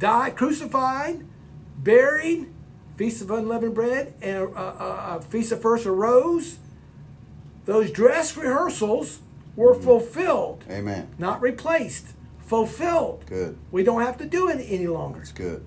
died, 0.00 0.34
crucified, 0.34 1.24
buried, 1.78 2.48
feast 2.96 3.22
of 3.22 3.30
unleavened 3.30 3.76
bread, 3.76 4.14
and 4.20 4.36
a, 4.36 4.48
a, 4.48 5.16
a 5.18 5.22
feast 5.22 5.52
of 5.52 5.62
first 5.62 5.86
arose, 5.86 6.58
Those 7.64 7.90
dress 7.90 8.36
rehearsals 8.36 9.20
were 9.56 9.74
fulfilled, 9.74 10.64
Amen. 10.70 11.08
not 11.18 11.40
replaced. 11.40 12.08
Fulfilled. 12.40 13.24
Good. 13.26 13.56
We 13.70 13.82
don't 13.82 14.02
have 14.02 14.18
to 14.18 14.26
do 14.26 14.48
it 14.48 14.64
any 14.68 14.86
longer. 14.86 15.20
That's 15.20 15.32
good. 15.32 15.64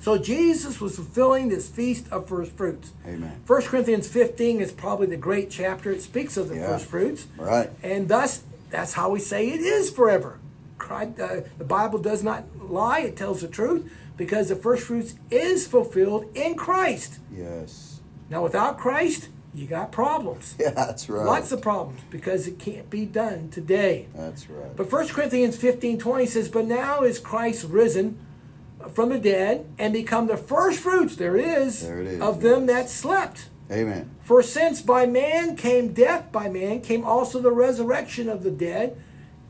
So 0.00 0.18
Jesus 0.18 0.80
was 0.80 0.96
fulfilling 0.96 1.48
this 1.48 1.68
feast 1.68 2.06
of 2.10 2.28
first 2.28 2.52
fruits. 2.52 2.92
Amen. 3.06 3.40
1 3.46 3.62
Corinthians 3.62 4.08
15 4.08 4.60
is 4.60 4.72
probably 4.72 5.06
the 5.06 5.16
great 5.16 5.50
chapter. 5.50 5.90
It 5.90 6.02
speaks 6.02 6.36
of 6.36 6.48
the 6.48 6.56
Yeah. 6.56 6.68
first 6.68 6.86
fruits. 6.86 7.26
Right. 7.38 7.70
And 7.82 8.08
thus, 8.08 8.42
that's 8.70 8.92
how 8.94 9.10
we 9.10 9.20
say 9.20 9.48
it 9.48 9.60
is 9.60 9.90
forever. 9.90 10.38
Christ, 10.78 11.20
uh, 11.20 11.40
the 11.58 11.64
Bible 11.64 11.98
does 12.00 12.22
not 12.24 12.44
lie, 12.68 13.00
it 13.00 13.16
tells 13.16 13.40
the 13.42 13.48
truth 13.48 13.90
because 14.16 14.48
the 14.48 14.56
first 14.56 14.84
fruits 14.84 15.14
is 15.30 15.66
fulfilled 15.66 16.26
in 16.34 16.54
Christ. 16.56 17.18
Yes. 17.32 18.00
Now, 18.30 18.42
without 18.42 18.78
Christ, 18.78 19.28
you 19.54 19.66
got 19.66 19.92
problems. 19.92 20.54
Yeah, 20.62 20.70
that's 20.70 21.08
right. 21.08 21.26
Lots 21.26 21.52
of 21.52 21.60
problems 21.60 22.00
because 22.10 22.46
it 22.46 22.58
can't 22.58 22.88
be 22.88 23.04
done 23.04 23.48
today. 23.50 24.08
That's 24.14 24.48
right. 24.48 24.76
But 24.76 24.90
1 24.90 25.08
Corinthians 25.08 25.56
15 25.56 25.98
20 25.98 26.26
says, 26.26 26.48
But 26.48 26.66
now 26.66 27.02
is 27.02 27.18
Christ 27.18 27.64
risen 27.64 28.18
from 28.92 29.10
the 29.10 29.18
dead 29.18 29.66
and 29.78 29.92
become 29.92 30.26
the 30.26 30.36
first 30.36 30.80
fruits, 30.80 31.16
there 31.16 31.36
is, 31.36 31.82
There 31.82 32.00
it 32.00 32.06
is, 32.06 32.20
of 32.20 32.40
them 32.40 32.66
that 32.66 32.88
slept. 32.88 33.48
Amen. 33.70 34.10
For 34.22 34.42
since 34.42 34.82
by 34.82 35.06
man 35.06 35.56
came 35.56 35.92
death, 35.92 36.30
by 36.30 36.48
man 36.48 36.80
came 36.80 37.04
also 37.04 37.40
the 37.40 37.52
resurrection 37.52 38.28
of 38.28 38.42
the 38.42 38.50
dead. 38.50 39.00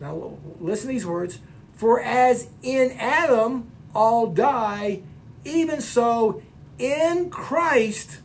Now 0.00 0.38
listen 0.58 0.88
to 0.88 0.92
these 0.92 1.06
words. 1.06 1.38
For 1.72 2.00
as 2.00 2.48
in 2.62 2.92
Adam 2.92 3.70
all 3.94 4.28
die, 4.28 5.02
even 5.44 5.80
so 5.80 6.42
in 6.78 7.30
Christ, 7.30 8.20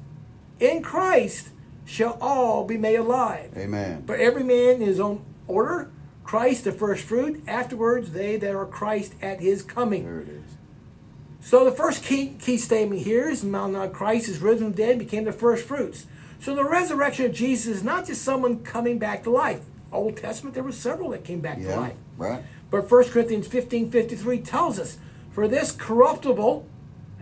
in 0.59 0.81
Christ 0.81 1.49
shall 1.87 2.17
all 2.19 2.65
be 2.65 2.77
made 2.77 2.97
alive. 2.97 3.51
Amen. 3.57 4.03
But 4.05 4.19
every 4.19 4.43
man 4.43 4.75
in 4.75 4.81
his 4.81 4.99
own 4.99 5.23
order, 5.47 5.89
Christ 6.23 6.65
the 6.65 6.73
first 6.73 7.05
fruit, 7.05 7.41
afterwards 7.47 8.11
they 8.11 8.35
that 8.37 8.53
are 8.53 8.65
Christ 8.65 9.13
at 9.21 9.39
his 9.39 9.63
coming. 9.63 10.03
There 10.03 10.19
it 10.19 10.27
is. 10.27 10.43
So 11.39 11.63
the 11.63 11.71
first 11.71 12.03
key 12.03 12.35
key 12.39 12.57
statement 12.57 13.01
here 13.03 13.29
is 13.29 13.43
Mount 13.43 13.71
now 13.73 13.87
Christ 13.87 14.27
is 14.27 14.39
risen 14.39 14.67
from 14.67 14.71
the 14.73 14.77
dead, 14.85 14.99
became 14.99 15.23
the 15.23 15.31
first 15.31 15.65
fruits. 15.65 16.05
So 16.41 16.53
the 16.53 16.65
resurrection 16.65 17.25
of 17.25 17.33
Jesus 17.33 17.77
is 17.77 17.83
not 17.83 18.05
just 18.05 18.21
someone 18.21 18.63
coming 18.63 18.99
back 18.99 19.23
to 19.23 19.29
life. 19.29 19.61
Old 19.91 20.17
Testament, 20.17 20.53
there 20.55 20.63
were 20.63 20.73
several 20.73 21.11
that 21.11 21.23
came 21.23 21.39
back 21.39 21.57
to 21.57 21.63
Yeah. 21.63 21.79
life. 21.79 21.95
Right. 22.17 22.43
But 22.69 22.91
1 22.91 23.05
Corinthians 23.11 23.47
15 23.47 23.89
53 23.89 24.39
tells 24.41 24.77
us, 24.77 24.97
For 25.31 25.47
this 25.47 25.71
corruptible, 25.71 26.65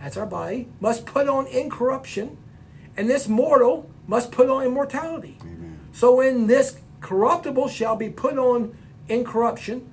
that's 0.02 0.16
our 0.16 0.26
body, 0.26 0.68
must 0.80 1.06
put 1.06 1.28
on 1.28 1.46
incorruption, 1.46 2.36
and 2.96 3.08
this 3.10 3.28
mortal 3.28 3.88
must 4.06 4.30
put 4.32 4.48
on 4.48 4.64
immortality. 4.64 5.38
Amen. 5.42 5.78
So 5.92 6.16
when 6.16 6.46
this 6.46 6.78
corruptible 7.00 7.68
shall 7.68 7.96
be 7.96 8.08
put 8.08 8.38
on 8.38 8.76
incorruption, 9.08 9.90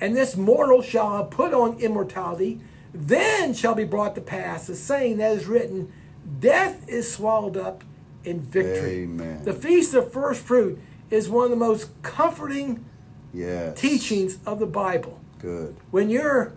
and 0.00 0.16
this 0.16 0.36
mortal 0.36 0.82
shall 0.82 1.24
put 1.24 1.52
on 1.52 1.78
immortality, 1.78 2.60
then 2.94 3.52
shall 3.54 3.74
be 3.74 3.84
brought 3.84 4.14
to 4.14 4.20
pass 4.20 4.66
the 4.66 4.74
saying 4.74 5.18
that 5.18 5.32
is 5.32 5.46
written, 5.46 5.92
Death 6.40 6.88
is 6.88 7.10
swallowed 7.12 7.56
up 7.56 7.84
in 8.24 8.40
victory. 8.40 9.02
Amen. 9.04 9.42
The 9.44 9.52
feast 9.52 9.94
of 9.94 10.12
first 10.12 10.42
fruit 10.42 10.78
is 11.10 11.28
one 11.28 11.44
of 11.44 11.50
the 11.50 11.56
most 11.56 11.90
comforting 12.02 12.84
Yes. 13.32 13.78
teachings 13.80 14.38
of 14.44 14.58
the 14.58 14.66
Bible. 14.66 15.20
Good. 15.38 15.76
When 15.90 16.10
you're 16.10 16.52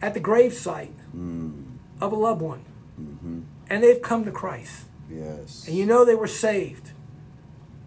at 0.00 0.14
the 0.14 0.20
gravesite 0.20 0.92
Mm. 1.16 1.64
of 2.00 2.12
a 2.12 2.16
loved 2.16 2.40
one 2.42 2.60
Mm-hmm. 3.00 3.40
and 3.68 3.82
they've 3.82 4.00
come 4.00 4.24
to 4.24 4.30
Christ 4.30 4.84
Yes. 5.14 5.64
and 5.68 5.76
you 5.76 5.86
know 5.86 6.04
they 6.04 6.14
were 6.14 6.26
saved, 6.26 6.90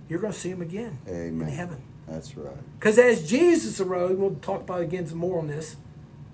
you're 0.07 0.19
going 0.19 0.33
to 0.33 0.39
see 0.39 0.51
them 0.51 0.61
again 0.61 0.99
Amen. 1.07 1.47
in 1.47 1.53
heaven. 1.53 1.81
That's 2.07 2.37
right. 2.37 2.55
Because 2.79 2.97
as 2.97 3.27
Jesus 3.29 3.81
arose, 3.81 4.15
we'll 4.17 4.35
talk 4.35 4.61
about 4.61 4.81
again 4.81 5.05
some 5.07 5.17
more 5.17 5.39
on 5.39 5.47
this, 5.47 5.75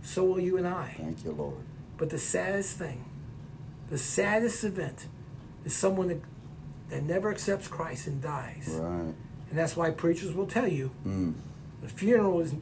so 0.04 0.24
will 0.24 0.40
you 0.40 0.58
and 0.58 0.68
I. 0.68 0.96
Thank 1.00 1.24
you, 1.26 1.32
Lord. 1.32 1.56
But 1.98 2.10
the 2.12 2.20
saddest 2.20 2.78
thing, 2.78 3.06
the 3.90 3.98
saddest 3.98 4.64
event, 4.64 5.08
is 5.66 5.74
someone 5.76 6.10
that, 6.10 6.22
that 6.90 7.04
never 7.04 7.32
accepts 7.32 7.68
Christ 7.68 8.06
and 8.08 8.22
dies. 8.22 8.68
Right. 8.80 9.14
And 9.50 9.60
that's 9.60 9.76
why 9.76 9.90
preachers 9.92 10.34
will 10.34 10.48
tell 10.48 10.68
you 10.68 10.92
Mm. 11.06 11.34
the 11.82 11.90
funeral 11.90 12.40
is 12.42 12.54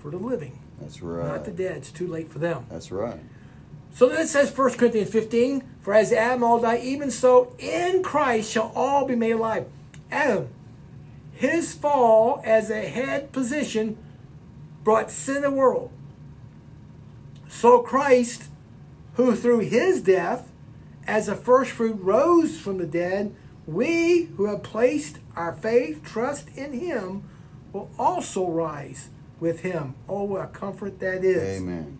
for 0.00 0.10
the 0.10 0.16
living, 0.16 0.58
That's 0.80 1.00
right. 1.02 1.28
not 1.28 1.44
the 1.44 1.52
dead. 1.52 1.76
It's 1.76 1.92
too 1.92 2.08
late 2.08 2.28
for 2.28 2.38
them. 2.40 2.66
That's 2.68 2.90
right. 2.90 3.20
So 3.92 4.08
then 4.08 4.20
it 4.22 4.28
says 4.28 4.56
1 4.56 4.72
Corinthians 4.74 5.10
15, 5.10 5.62
For 5.82 5.94
as 5.94 6.12
Adam 6.12 6.44
all 6.44 6.60
died, 6.60 6.84
even 6.84 7.10
so 7.10 7.54
in 7.58 8.02
Christ 8.02 8.50
shall 8.50 8.72
all 8.74 9.04
be 9.04 9.16
made 9.16 9.32
alive. 9.32 9.66
Adam, 10.10 10.48
his 11.32 11.74
fall 11.74 12.40
as 12.44 12.70
a 12.70 12.88
head 12.88 13.32
position 13.32 13.98
brought 14.84 15.10
sin 15.10 15.36
in 15.36 15.42
the 15.42 15.50
world. 15.50 15.90
So 17.48 17.80
Christ, 17.80 18.44
who 19.14 19.34
through 19.34 19.60
his 19.60 20.00
death 20.02 20.50
as 21.06 21.28
a 21.28 21.34
first 21.34 21.72
fruit 21.72 21.98
rose 22.00 22.58
from 22.58 22.78
the 22.78 22.86
dead, 22.86 23.34
we 23.66 24.24
who 24.36 24.46
have 24.46 24.62
placed 24.62 25.18
our 25.36 25.52
faith, 25.52 26.02
trust 26.04 26.48
in 26.56 26.72
him, 26.72 27.28
will 27.72 27.90
also 27.98 28.46
rise 28.46 29.08
with 29.40 29.60
him. 29.60 29.94
Oh, 30.08 30.24
what 30.24 30.42
a 30.42 30.46
comfort 30.46 31.00
that 31.00 31.24
is. 31.24 31.60
Amen. 31.60 31.98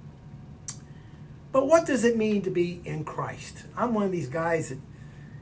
But 1.53 1.69
what 1.69 1.87
does 1.87 2.05
it 2.05 2.17
mean 2.17 2.43
to 2.43 2.51
be 2.51 2.81
in 2.85 3.05
Christ? 3.05 3.65
I'm 3.77 3.93
one 3.95 4.05
of 4.05 4.13
these 4.13 4.29
guys 4.29 4.71
that 4.71 4.79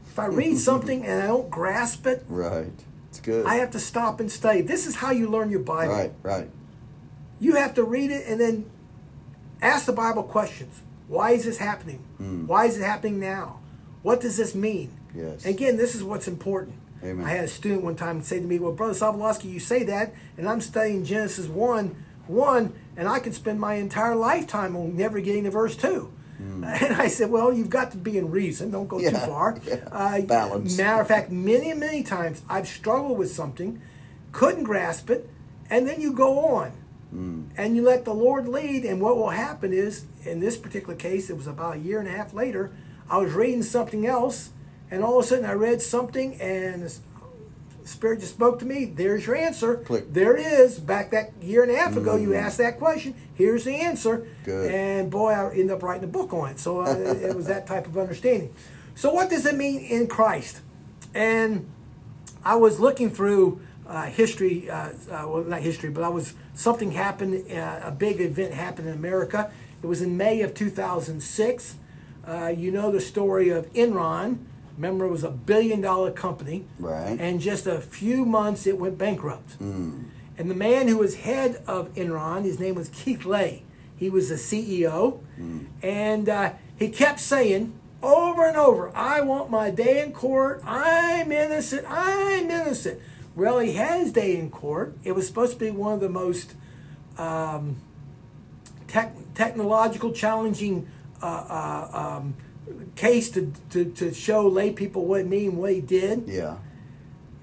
if 0.06 0.18
I 0.18 0.26
read 0.26 0.58
something 0.70 1.06
and 1.06 1.22
I 1.22 1.26
don't 1.28 1.50
grasp 1.50 2.06
it, 2.06 2.24
Right. 2.28 2.72
It's 3.08 3.20
good. 3.20 3.44
I 3.46 3.56
have 3.56 3.72
to 3.72 3.80
stop 3.80 4.20
and 4.20 4.30
study. 4.30 4.60
This 4.60 4.86
is 4.86 4.96
how 4.96 5.10
you 5.10 5.28
learn 5.28 5.50
your 5.50 5.60
Bible. 5.60 5.92
right. 5.94 6.12
Right. 6.22 6.48
You 7.40 7.56
have 7.56 7.74
to 7.74 7.82
read 7.82 8.10
it 8.10 8.26
and 8.28 8.40
then 8.40 8.70
ask 9.62 9.86
the 9.86 9.92
Bible 9.92 10.22
questions. 10.22 10.80
Why 11.08 11.32
is 11.32 11.44
this 11.44 11.58
happening? 11.58 12.04
Hmm. 12.18 12.46
Why 12.46 12.66
is 12.66 12.78
it 12.78 12.84
happening 12.84 13.18
now? 13.18 13.58
What 14.02 14.20
does 14.20 14.36
this 14.36 14.54
mean? 14.54 14.92
Yes. 15.14 15.44
Again, 15.44 15.76
this 15.76 15.94
is 15.96 16.04
what's 16.04 16.28
important. 16.28 16.76
Amen. 17.02 17.24
I 17.26 17.30
had 17.30 17.44
a 17.44 17.48
student 17.48 17.82
one 17.82 17.96
time 17.96 18.22
say 18.22 18.38
to 18.38 18.46
me, 18.46 18.58
Well, 18.60 18.72
Brother 18.72 18.94
Sobolowski, 18.94 19.50
you 19.50 19.58
say 19.58 19.82
that, 19.84 20.14
and 20.36 20.48
I'm 20.48 20.60
studying 20.60 21.04
Genesis 21.04 21.46
1, 21.48 21.96
1, 22.30 22.72
and 22.96 23.08
I 23.08 23.18
could 23.18 23.34
spend 23.34 23.60
my 23.60 23.74
entire 23.74 24.14
lifetime 24.14 24.76
on 24.76 24.96
never 24.96 25.20
getting 25.20 25.44
to 25.44 25.50
verse 25.50 25.76
2. 25.76 26.12
And 26.40 26.64
I 26.64 27.08
said, 27.08 27.30
Well, 27.30 27.52
you've 27.52 27.68
got 27.68 27.90
to 27.90 27.98
be 27.98 28.16
in 28.16 28.30
reason. 28.30 28.70
Don't 28.70 28.88
go 28.88 28.98
too 28.98 29.10
Hmm. 29.10 29.26
Far. 29.30 29.58
yeah. 29.66 29.76
Uh, 29.92 30.22
Balance. 30.22 30.78
Matter 30.78 31.02
of 31.02 31.08
fact, 31.08 31.30
many, 31.30 31.74
many 31.74 32.02
times 32.02 32.42
I've 32.48 32.66
struggled 32.66 33.18
with 33.18 33.30
something, 33.30 33.80
couldn't 34.32 34.64
grasp 34.64 35.10
it, 35.10 35.28
and 35.68 35.86
then 35.86 36.00
you 36.00 36.12
go 36.14 36.46
on. 36.46 36.72
Hmm. 37.10 37.42
And 37.58 37.76
you 37.76 37.82
let 37.82 38.04
the 38.06 38.14
Lord 38.14 38.48
lead, 38.48 38.84
and 38.86 39.02
what 39.02 39.16
will 39.18 39.30
happen 39.30 39.72
is, 39.74 40.06
in 40.24 40.40
this 40.40 40.56
particular 40.56 40.94
case, 40.94 41.28
it 41.28 41.36
was 41.36 41.46
about 41.46 41.76
a 41.76 41.78
year 41.78 41.98
and 41.98 42.08
a 42.08 42.12
half 42.12 42.32
later, 42.32 42.70
I 43.10 43.18
was 43.18 43.32
reading 43.34 43.62
something 43.62 44.06
else, 44.06 44.50
and 44.90 45.02
all 45.04 45.18
of 45.18 45.24
a 45.24 45.28
sudden 45.28 45.44
I 45.44 45.52
read 45.52 45.82
something, 45.82 46.40
and 46.40 46.90
Spirit 47.90 48.20
just 48.20 48.34
spoke 48.34 48.58
to 48.60 48.64
me. 48.64 48.84
There's 48.84 49.26
your 49.26 49.36
answer. 49.36 49.76
Click. 49.76 50.12
There 50.12 50.36
it 50.36 50.46
is. 50.46 50.78
Back 50.78 51.10
that 51.10 51.32
year 51.42 51.62
and 51.62 51.70
a 51.70 51.76
half 51.76 51.96
ago, 51.96 52.16
you 52.16 52.34
asked 52.34 52.58
that 52.58 52.78
question. 52.78 53.14
Here's 53.34 53.64
the 53.64 53.74
answer. 53.74 54.26
Good. 54.44 54.70
And 54.70 55.10
boy, 55.10 55.30
I 55.30 55.50
ended 55.50 55.72
up 55.72 55.82
writing 55.82 56.04
a 56.04 56.12
book 56.12 56.32
on 56.32 56.50
it. 56.50 56.58
So 56.58 56.80
uh, 56.80 56.94
it 56.94 57.34
was 57.34 57.46
that 57.46 57.66
type 57.66 57.86
of 57.86 57.98
understanding. 57.98 58.54
So, 58.94 59.12
what 59.12 59.30
does 59.30 59.46
it 59.46 59.56
mean 59.56 59.80
in 59.80 60.06
Christ? 60.08 60.60
And 61.14 61.68
I 62.44 62.56
was 62.56 62.78
looking 62.78 63.10
through 63.10 63.60
uh, 63.86 64.04
history, 64.04 64.70
uh, 64.70 64.90
uh, 65.10 65.26
well, 65.26 65.44
not 65.44 65.60
history, 65.60 65.90
but 65.90 66.04
I 66.04 66.08
was 66.08 66.34
something 66.54 66.92
happened, 66.92 67.50
uh, 67.50 67.80
a 67.82 67.90
big 67.90 68.20
event 68.20 68.54
happened 68.54 68.88
in 68.88 68.94
America. 68.94 69.50
It 69.82 69.86
was 69.86 70.02
in 70.02 70.16
May 70.16 70.42
of 70.42 70.54
2006. 70.54 71.76
Uh, 72.26 72.54
you 72.54 72.70
know 72.70 72.92
the 72.92 73.00
story 73.00 73.48
of 73.48 73.72
Enron. 73.72 74.38
Remember, 74.76 75.04
it 75.04 75.10
was 75.10 75.24
a 75.24 75.30
billion 75.30 75.80
dollar 75.80 76.10
company. 76.10 76.64
Right. 76.78 77.16
And 77.18 77.40
just 77.40 77.66
a 77.66 77.80
few 77.80 78.24
months 78.24 78.66
it 78.66 78.78
went 78.78 78.98
bankrupt. 78.98 79.58
Mm. 79.58 80.04
And 80.38 80.50
the 80.50 80.54
man 80.54 80.88
who 80.88 80.98
was 80.98 81.16
head 81.16 81.62
of 81.66 81.92
Enron, 81.94 82.44
his 82.44 82.58
name 82.58 82.74
was 82.74 82.88
Keith 82.88 83.24
Lay. 83.24 83.62
He 83.96 84.08
was 84.08 84.30
the 84.30 84.36
CEO. 84.36 85.20
And 85.82 86.28
uh, 86.28 86.52
he 86.78 86.88
kept 86.88 87.20
saying 87.20 87.78
over 88.02 88.46
and 88.46 88.56
over, 88.56 88.90
I 88.96 89.20
want 89.20 89.50
my 89.50 89.70
day 89.70 90.02
in 90.02 90.12
court. 90.12 90.62
I'm 90.64 91.30
innocent. 91.30 91.84
I'm 91.86 92.50
innocent. 92.50 93.00
Well, 93.36 93.58
he 93.58 93.74
had 93.74 94.00
his 94.00 94.12
day 94.12 94.36
in 94.36 94.50
court. 94.50 94.96
It 95.04 95.12
was 95.12 95.26
supposed 95.26 95.52
to 95.52 95.58
be 95.58 95.70
one 95.70 95.92
of 95.92 96.00
the 96.00 96.08
most 96.08 96.54
um, 97.18 97.76
tech, 98.88 99.14
technological 99.34 100.12
challenging 100.12 100.88
uh, 101.22 101.26
uh, 101.26 102.16
um, 102.18 102.34
case 102.96 103.30
to, 103.30 103.52
to, 103.70 103.84
to 103.84 104.12
show 104.14 104.46
lay 104.46 104.72
people 104.72 105.04
what 105.06 105.20
it 105.20 105.26
mean, 105.26 105.56
what 105.56 105.72
he 105.72 105.80
did. 105.80 106.24
Yeah. 106.26 106.56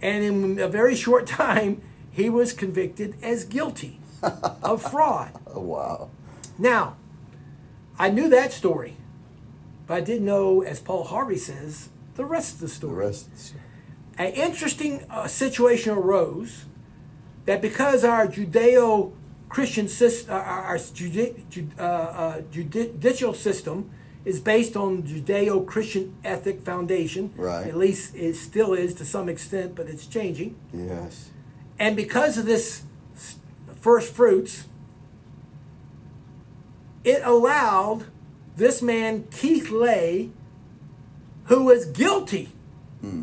And 0.02 0.24
in 0.24 0.60
a 0.60 0.68
very 0.68 0.96
short 0.96 1.28
time, 1.46 1.82
he 2.12 2.30
was 2.30 2.54
convicted 2.54 3.16
as 3.22 3.46
guilty 3.46 4.00
of 4.64 4.82
fraud. 4.82 5.32
Oh 5.48 5.62
wow. 5.62 6.10
Now, 6.58 6.96
I 8.00 8.10
knew 8.10 8.30
that 8.30 8.52
story, 8.52 8.98
but 9.86 9.96
I 9.96 10.02
didn't 10.02 10.26
know, 10.26 10.62
as 10.62 10.80
Paul 10.80 11.04
Harvey 11.04 11.38
says, 11.38 11.90
the 12.16 12.26
rest 12.26 12.56
of 12.56 12.60
the 12.62 12.68
story. 12.68 13.08
The 13.08 13.14
story. 13.14 13.34
rest. 13.38 13.54
an 14.18 14.34
interesting 14.34 15.06
uh, 15.10 15.28
situation 15.28 15.94
arose 15.94 16.66
that 17.46 17.62
because 17.62 18.04
our 18.04 18.28
Judeo 18.28 19.14
Christian 19.50 19.88
system, 19.88 20.34
our, 20.34 20.42
our 20.42 20.76
judi- 20.76 21.48
ju- 21.50 21.70
uh, 21.80 21.82
uh, 21.82 22.42
judicial 22.52 23.34
system 23.34 23.90
is 24.28 24.42
based 24.42 24.76
on 24.76 25.04
Judeo 25.04 25.66
Christian 25.66 26.14
ethic 26.26 26.62
foundation. 26.62 27.34
Right. 27.38 27.66
At 27.66 27.78
least 27.78 28.14
it 28.14 28.36
still 28.36 28.74
is 28.74 28.94
to 28.96 29.06
some 29.06 29.30
extent, 29.30 29.74
but 29.74 29.88
it's 29.88 30.06
changing. 30.06 30.58
Yes. 30.74 31.30
And 31.80 31.96
because 31.96 32.38
of 32.38 32.46
this 32.46 32.82
first 33.80 34.14
fruits, 34.14 34.66
it 37.06 37.22
allowed 37.24 38.08
this 38.58 38.82
man, 38.82 39.30
Keith 39.32 39.70
Lay, 39.70 40.32
who 41.46 41.64
was 41.64 41.86
guilty 41.86 42.50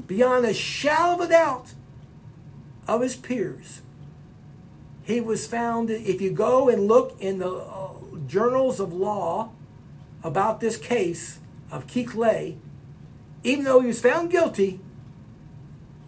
beyond 0.06 0.46
a 0.46 0.54
shadow 0.54 1.16
of 1.16 1.20
a 1.20 1.28
doubt 1.28 1.74
of 2.88 3.02
his 3.02 3.14
peers. 3.14 3.82
He 5.02 5.20
was 5.20 5.46
found, 5.46 5.90
if 5.90 6.22
you 6.22 6.30
go 6.30 6.70
and 6.70 6.88
look 6.88 7.14
in 7.20 7.40
the 7.40 7.52
uh, 7.52 7.90
journals 8.26 8.80
of 8.80 8.94
law 8.94 9.50
about 10.24 10.60
this 10.60 10.76
case 10.78 11.38
of 11.70 11.86
Keith 11.86 12.14
Lay, 12.14 12.56
even 13.44 13.64
though 13.64 13.80
he 13.80 13.86
was 13.86 14.00
found 14.00 14.30
guilty, 14.30 14.80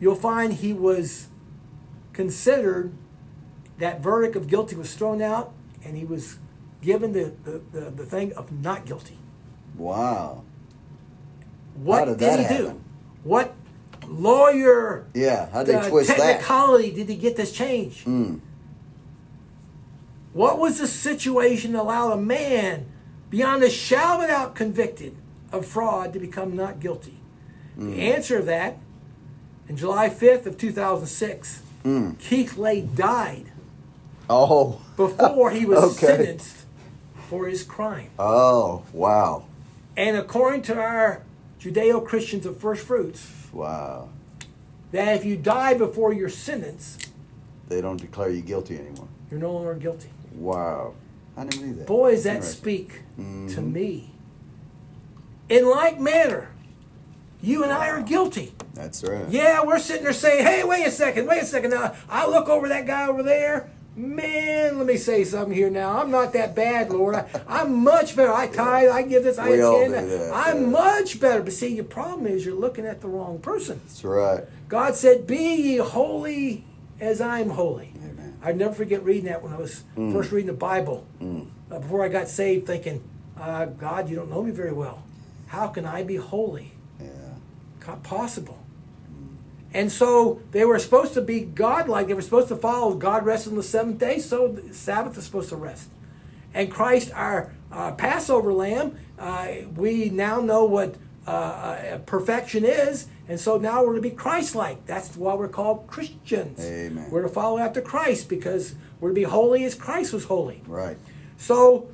you'll 0.00 0.14
find 0.14 0.54
he 0.54 0.72
was 0.72 1.28
considered 2.14 2.92
that 3.78 4.00
verdict 4.00 4.34
of 4.34 4.48
guilty 4.48 4.74
was 4.74 4.94
thrown 4.94 5.20
out 5.20 5.52
and 5.84 5.96
he 5.96 6.04
was 6.04 6.38
given 6.80 7.12
the, 7.12 7.34
the, 7.44 7.60
the, 7.72 7.90
the 7.90 8.06
thing 8.06 8.32
of 8.32 8.50
not 8.50 8.86
guilty. 8.86 9.18
Wow. 9.76 10.44
What 11.74 11.98
How 11.98 12.04
did, 12.06 12.18
did 12.18 12.38
that 12.38 12.50
he 12.50 12.56
do? 12.56 12.80
What 13.22 13.54
lawyer 14.06 15.06
Yeah. 15.12 15.50
How'd 15.50 15.66
they 15.66 15.74
uh, 15.74 15.88
twist 15.88 16.08
that? 16.08 16.16
technicality 16.16 16.90
did 16.92 17.08
he 17.10 17.16
get 17.16 17.36
this 17.36 17.52
change? 17.52 18.04
Mm. 18.04 18.40
What 20.32 20.58
was 20.58 20.78
the 20.78 20.86
situation 20.86 21.72
that 21.72 21.82
allowed 21.82 22.12
a 22.12 22.16
man 22.20 22.86
beyond 23.30 23.62
a 23.62 23.70
shadow 23.70 24.22
of 24.22 24.28
doubt 24.28 24.54
convicted 24.54 25.14
of 25.52 25.66
fraud 25.66 26.12
to 26.12 26.18
become 26.18 26.56
not 26.56 26.80
guilty? 26.80 27.18
Mm. 27.78 27.94
The 27.94 28.02
answer 28.12 28.38
of 28.38 28.46
that, 28.46 28.78
in 29.68 29.76
July 29.76 30.08
5th 30.08 30.46
of 30.46 30.56
2006, 30.58 31.62
Mm. 31.84 32.18
Keith 32.18 32.56
Lay 32.56 32.80
died 32.80 33.52
Oh. 34.28 34.80
before 34.96 35.50
he 35.52 35.64
was 35.64 35.78
Okay. 35.96 36.06
sentenced 36.16 36.56
for 37.28 37.46
his 37.46 37.62
crime. 37.62 38.10
Oh. 38.18 38.82
Wow. 38.92 39.44
And 39.96 40.16
according 40.16 40.62
to 40.62 40.76
our 40.80 41.22
Judeo 41.60 42.04
Christians 42.04 42.44
of 42.44 42.56
First 42.58 42.84
Fruits, 42.84 43.28
Wow. 43.52 44.08
that 44.90 45.16
if 45.16 45.24
you 45.24 45.36
die 45.36 45.74
before 45.74 46.12
your 46.12 46.28
sentence, 46.28 46.98
They 47.68 47.80
don't 47.80 48.00
declare 48.00 48.30
you 48.30 48.42
guilty 48.42 48.76
anymore. 48.78 49.08
you're 49.30 49.38
no 49.40 49.52
longer 49.52 49.74
guilty. 49.74 50.08
Wow. 50.34 50.94
I 51.36 51.44
knew 51.44 51.74
that. 51.74 51.86
Boy, 51.86 52.12
does 52.12 52.24
that 52.24 52.44
speak 52.44 53.00
to 53.16 53.22
Mhm. 53.22 53.72
me. 53.72 54.10
In 55.48 55.68
like 55.68 56.00
manner, 56.00 56.48
you 57.42 57.62
and 57.62 57.72
I 57.72 57.88
are 57.90 58.02
guilty. 58.02 58.52
That's 58.74 59.02
right. 59.04 59.28
Yeah, 59.28 59.62
we're 59.64 59.78
sitting 59.78 60.04
there 60.04 60.12
saying, 60.12 60.44
hey, 60.44 60.64
wait 60.64 60.84
a 60.86 60.90
second, 60.90 61.26
wait 61.26 61.42
a 61.42 61.46
second. 61.46 61.70
Now, 61.70 61.94
I 62.08 62.26
look 62.26 62.48
over 62.48 62.68
that 62.68 62.86
guy 62.86 63.06
over 63.06 63.22
there. 63.22 63.70
Man, 63.94 64.76
let 64.76 64.86
me 64.86 64.98
say 64.98 65.24
something 65.24 65.54
here 65.54 65.70
now. 65.70 65.98
I'm 65.98 66.10
not 66.10 66.34
that 66.34 66.54
bad, 66.54 66.90
Lord. 66.90 67.14
I, 67.14 67.24
I'm 67.48 67.82
much 67.82 68.14
better. 68.14 68.30
I 68.32 68.46
tithe, 68.46 68.90
I 68.90 69.00
give 69.02 69.24
this, 69.24 69.38
I 69.38 69.48
We 69.50 69.62
all 69.62 69.80
attend. 69.80 69.94
that, 70.10 70.32
I'm 70.34 70.62
yeah. 70.64 70.68
much 70.68 71.18
better. 71.18 71.42
But 71.42 71.54
see, 71.54 71.74
your 71.74 71.84
problem 71.84 72.26
is 72.26 72.44
you're 72.44 72.54
looking 72.54 72.84
at 72.84 73.00
the 73.00 73.08
wrong 73.08 73.38
person. 73.38 73.80
That's 73.86 74.04
right. 74.04 74.44
God 74.68 74.96
said, 74.96 75.26
Be 75.26 75.36
ye 75.54 75.76
holy 75.78 76.64
as 77.00 77.22
I'm 77.22 77.50
holy. 77.50 77.92
I'd 78.42 78.56
never 78.56 78.74
forget 78.74 79.02
reading 79.04 79.24
that 79.26 79.42
when 79.42 79.52
I 79.52 79.56
was 79.58 79.84
Mm. 79.96 80.12
first 80.12 80.30
reading 80.32 80.46
the 80.48 80.52
Bible 80.52 81.06
uh, 81.70 81.78
before 81.78 82.04
I 82.04 82.08
got 82.08 82.28
saved, 82.28 82.66
thinking, 82.66 83.02
uh, 83.40 83.66
God, 83.66 84.08
you 84.08 84.16
don't 84.16 84.30
know 84.30 84.42
me 84.42 84.50
very 84.52 84.72
well. 84.72 85.02
How 85.48 85.68
can 85.68 85.84
I 85.86 86.02
be 86.02 86.16
holy? 86.16 86.72
Yeah. 87.00 87.08
Not 87.86 88.02
possible. 88.02 88.58
And 89.74 89.92
so 89.92 90.40
they 90.52 90.64
were 90.64 90.78
supposed 90.78 91.12
to 91.14 91.20
be 91.20 91.40
godlike. 91.40 92.06
They 92.06 92.14
were 92.14 92.22
supposed 92.22 92.48
to 92.48 92.56
follow 92.56 92.94
God 92.94 93.24
rested 93.26 93.50
on 93.50 93.56
the 93.56 93.62
seventh 93.62 93.98
day, 93.98 94.18
so 94.18 94.48
the 94.48 94.72
Sabbath 94.72 95.18
is 95.18 95.24
supposed 95.24 95.50
to 95.50 95.56
rest. 95.56 95.88
And 96.54 96.70
Christ, 96.70 97.10
our 97.14 97.52
uh, 97.70 97.92
Passover 97.92 98.52
lamb, 98.52 98.96
uh, 99.18 99.48
we 99.74 100.08
now 100.08 100.40
know 100.40 100.64
what 100.64 100.94
uh, 101.26 101.30
uh, 101.30 101.98
perfection 101.98 102.64
is, 102.64 103.06
and 103.28 103.40
so 103.40 103.58
now 103.58 103.84
we're 103.84 103.94
to 103.94 104.00
be 104.00 104.10
Christ-like. 104.10 104.86
That's 104.86 105.16
why 105.16 105.34
we're 105.34 105.48
called 105.48 105.86
Christians. 105.86 106.60
Amen. 106.60 107.10
We're 107.10 107.22
to 107.22 107.28
follow 107.28 107.58
after 107.58 107.80
Christ 107.80 108.28
because 108.28 108.74
we're 109.00 109.10
to 109.10 109.14
be 109.14 109.24
holy 109.24 109.64
as 109.64 109.74
Christ 109.74 110.12
was 110.12 110.24
holy. 110.24 110.62
Right. 110.66 110.96
So, 111.36 111.88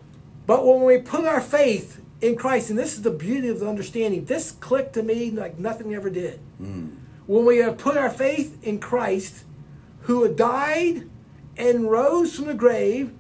but 0.46 0.66
when 0.66 0.82
we 0.82 0.98
put 0.98 1.24
our 1.24 1.40
faith 1.40 2.00
in 2.20 2.36
Christ, 2.36 2.70
and 2.70 2.78
this 2.78 2.94
is 2.94 3.02
the 3.02 3.10
beauty 3.10 3.48
of 3.48 3.60
the 3.60 3.68
understanding, 3.68 4.24
this 4.26 4.52
clicked 4.52 4.92
to 4.94 5.02
me 5.02 5.30
like 5.30 5.58
nothing 5.58 5.94
ever 5.94 6.10
did. 6.10 6.38
Hmm. 6.58 6.90
When 7.26 7.44
we 7.44 7.58
have 7.58 7.78
put 7.78 7.96
our 7.96 8.10
faith 8.10 8.62
in 8.62 8.78
Christ, 8.78 9.44
who 10.02 10.22
had 10.24 10.36
died 10.36 11.08
and 11.56 11.90
rose 11.90 12.34
from 12.34 12.46
the 12.46 12.54
grave, 12.54 13.12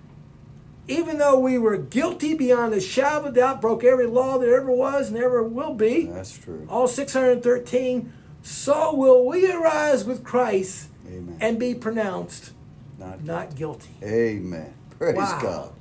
even 0.88 1.18
though 1.18 1.38
we 1.38 1.58
were 1.58 1.76
guilty 1.76 2.34
beyond 2.34 2.74
a 2.74 2.80
shadow 2.80 3.20
of 3.20 3.26
a 3.26 3.32
doubt, 3.32 3.60
broke 3.60 3.84
every 3.84 4.06
law 4.06 4.38
there 4.38 4.60
ever 4.60 4.70
was 4.72 5.08
and 5.08 5.16
ever 5.16 5.42
will 5.42 5.74
be, 5.74 6.06
That's 6.06 6.36
true. 6.36 6.66
all 6.68 6.88
613, 6.88 8.12
so 8.42 8.94
will 8.94 9.24
we 9.26 9.50
arise 9.50 10.04
with 10.04 10.24
Christ 10.24 10.88
Amen. 11.06 11.36
and 11.40 11.58
be 11.58 11.74
pronounced 11.74 12.52
Not, 12.98 13.22
not 13.24 13.54
guilty. 13.54 13.90
Amen. 14.02 14.74
Praise 14.98 15.16
Wow. 15.16 15.38
God. 15.42 15.72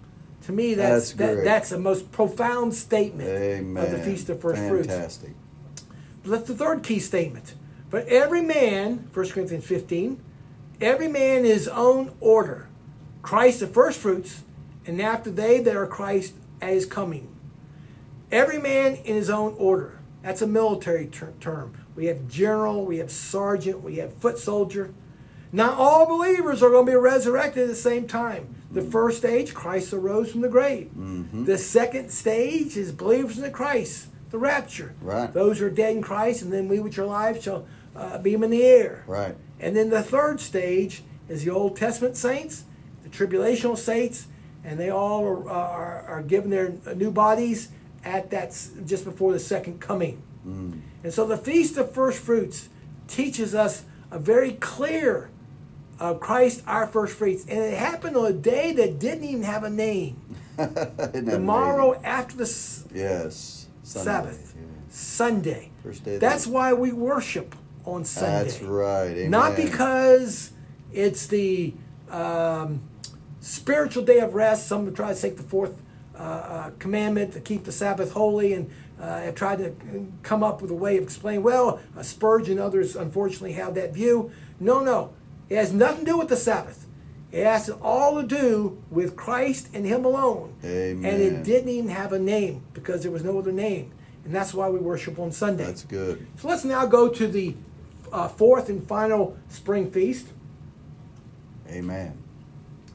To 0.45 0.51
me, 0.51 0.73
that's 0.73 1.11
That's 1.13 1.35
that, 1.35 1.43
that's 1.43 1.69
the 1.69 1.79
most 1.79 2.11
profound 2.11 2.73
statement 2.73 3.29
Amen. 3.29 3.83
of 3.83 3.91
the 3.91 3.99
Feast 3.99 4.29
of 4.29 4.41
First 4.41 4.61
Fruits. 4.63 4.87
Fantastic. 4.87 5.31
That's 6.25 6.47
the 6.47 6.55
third 6.55 6.81
key 6.83 6.99
statement. 6.99 7.53
But 7.91 8.07
every 8.07 8.41
man, 8.41 9.09
1 9.13 9.29
Corinthians 9.29 9.65
15, 9.65 10.19
every 10.79 11.07
man 11.07 11.43
his 11.43 11.67
own 11.67 12.11
order. 12.19 12.67
Christ 13.21 13.59
the 13.59 13.67
first 13.67 13.99
fruits, 13.99 14.41
and 14.85 15.01
after 15.01 15.29
they 15.29 15.59
that 15.59 15.75
are 15.75 15.87
Christ 15.87 16.33
at 16.61 16.73
his 16.73 16.85
coming. 16.85 17.27
Every 18.31 18.59
man 18.59 18.95
in 18.95 19.15
his 19.15 19.29
own 19.29 19.55
order. 19.57 19.99
That's 20.21 20.41
a 20.41 20.47
military 20.47 21.07
ter- 21.07 21.33
term. 21.39 21.73
We 21.95 22.05
have 22.05 22.27
general, 22.27 22.85
we 22.85 22.99
have 22.99 23.11
sergeant, 23.11 23.81
we 23.81 23.97
have 23.97 24.13
foot 24.15 24.37
soldier. 24.37 24.93
Not 25.51 25.77
all 25.77 26.05
believers 26.05 26.63
are 26.63 26.69
going 26.69 26.85
to 26.85 26.91
be 26.91 26.95
resurrected 26.95 27.63
at 27.63 27.69
the 27.69 27.75
same 27.75 28.07
time. 28.07 28.55
The 28.71 28.81
first 28.81 29.17
stage, 29.17 29.53
Christ 29.53 29.91
arose 29.91 30.31
from 30.31 30.39
the 30.41 30.47
grave. 30.47 30.91
The 31.45 31.57
second 31.57 32.09
stage 32.09 32.77
is 32.77 32.93
believers 32.93 33.35
in 33.35 33.43
the 33.43 33.49
Christ, 33.49 34.07
the 34.29 34.37
rapture. 34.37 34.95
Right. 35.01 35.31
Those 35.33 35.59
who 35.59 35.65
are 35.65 35.69
dead 35.69 35.97
in 35.97 36.01
Christ, 36.01 36.41
and 36.41 36.53
then 36.53 36.69
we 36.69 36.79
which 36.79 36.97
are 36.97 37.03
alive 37.03 37.43
shall 37.43 37.65
uh, 37.95 38.17
be 38.19 38.33
in 38.33 38.49
the 38.49 38.63
air. 38.63 39.03
Right. 39.07 39.35
And 39.59 39.75
then 39.75 39.89
the 39.89 40.01
third 40.01 40.39
stage 40.39 41.03
is 41.27 41.43
the 41.43 41.51
Old 41.51 41.75
Testament 41.75 42.15
saints, 42.15 42.63
the 43.03 43.09
tribulational 43.09 43.77
saints, 43.77 44.27
and 44.63 44.79
they 44.79 44.89
all 44.89 45.23
are, 45.25 45.49
are, 45.49 46.01
are 46.07 46.21
given 46.23 46.49
their 46.49 46.73
new 46.95 47.11
bodies 47.11 47.69
at 48.03 48.29
that 48.31 48.49
just 48.85 49.03
before 49.05 49.33
the 49.33 49.39
second 49.39 49.79
coming. 49.79 50.21
And 50.43 51.13
so 51.13 51.25
the 51.27 51.37
Feast 51.37 51.77
of 51.77 51.91
First 51.93 52.19
Fruits 52.19 52.69
teaches 53.07 53.53
us 53.53 53.83
a 54.09 54.17
very 54.19 54.53
clear 54.53 55.29
of 55.99 56.19
Christ, 56.19 56.63
our 56.65 56.87
first 56.87 57.13
fruits. 57.15 57.43
And 57.47 57.59
it 57.59 57.77
happened 57.77 58.17
on 58.17 58.25
a 58.25 58.33
day 58.33 58.73
that 58.73 58.97
didn't 58.97 59.23
even 59.23 59.43
have 59.43 59.63
a 59.63 59.69
name. 59.69 60.19
Isn't 60.57 61.25
that 61.25 61.99
after 62.03 62.37
the 62.37 62.43
s- 62.43 62.85
Yes. 62.93 63.67
Sunday. 63.83 64.05
Sabbath, 64.11 64.53
Yeah. 64.55 64.61
Sunday. 64.89 65.69
First 65.83 66.03
day 66.03 66.17
That's 66.17 66.47
week. 66.47 66.55
why 66.55 66.73
we 66.73 66.91
worship 66.91 67.55
on 67.85 68.03
Sunday. 68.05 68.43
That's 68.49 68.61
right. 68.63 69.09
Amen. 69.11 69.29
Not 69.31 69.55
because 69.55 70.51
it's 70.91 71.27
the 71.27 71.73
um, 72.09 72.81
spiritual 73.41 74.05
day 74.05 74.19
of 74.19 74.33
rest. 74.33 74.67
Some 74.67 74.85
have 74.85 74.95
tried 74.95 75.15
to 75.15 75.21
take 75.21 75.35
the 75.35 75.43
fourth 75.43 75.81
uh, 76.15 76.19
uh, 76.19 76.69
commandment 76.79 77.33
to 77.33 77.41
keep 77.41 77.65
the 77.65 77.71
Sabbath 77.71 78.13
holy 78.13 78.53
and 78.53 78.71
uh, 78.99 79.19
have 79.21 79.35
tried 79.35 79.57
to 79.57 79.75
come 80.23 80.43
up 80.43 80.61
with 80.61 80.71
a 80.71 80.75
way 80.75 80.97
of 80.97 81.03
explaining, 81.03 81.43
well, 81.43 81.81
uh, 81.97 82.03
Spurgeon 82.03 82.53
and 82.53 82.61
others 82.61 82.95
unfortunately 82.95 83.53
have 83.53 83.75
that 83.75 83.93
view. 83.93 84.31
No, 84.59 84.79
no. 84.81 85.13
It 85.49 85.57
has 85.57 85.73
nothing 85.73 86.05
to 86.05 86.11
do 86.11 86.17
with 86.17 86.29
the 86.29 86.37
Sabbath. 86.37 86.87
It 87.31 87.45
has 87.45 87.69
all 87.69 88.21
to 88.21 88.27
do 88.27 88.81
with 88.89 89.15
Christ 89.15 89.69
and 89.73 89.85
Him 89.85 90.05
alone. 90.05 90.53
Amen. 90.63 91.11
And 91.11 91.21
it 91.21 91.43
didn't 91.43 91.69
even 91.69 91.89
have 91.89 92.13
a 92.13 92.19
name 92.19 92.63
because 92.73 93.03
there 93.03 93.11
was 93.11 93.23
no 93.23 93.39
other 93.39 93.51
name. 93.51 93.91
And 94.23 94.35
that's 94.35 94.53
why 94.53 94.69
we 94.69 94.79
worship 94.79 95.17
on 95.17 95.31
Sunday. 95.31 95.65
That's 95.65 95.83
good. 95.83 96.27
So 96.37 96.47
let's 96.47 96.63
now 96.63 96.85
go 96.85 97.09
to 97.09 97.27
the 97.27 97.55
uh, 98.11 98.27
fourth 98.27 98.69
and 98.69 98.85
final 98.85 99.37
spring 99.49 99.89
feast 99.89 100.27
Amen. 101.71 102.20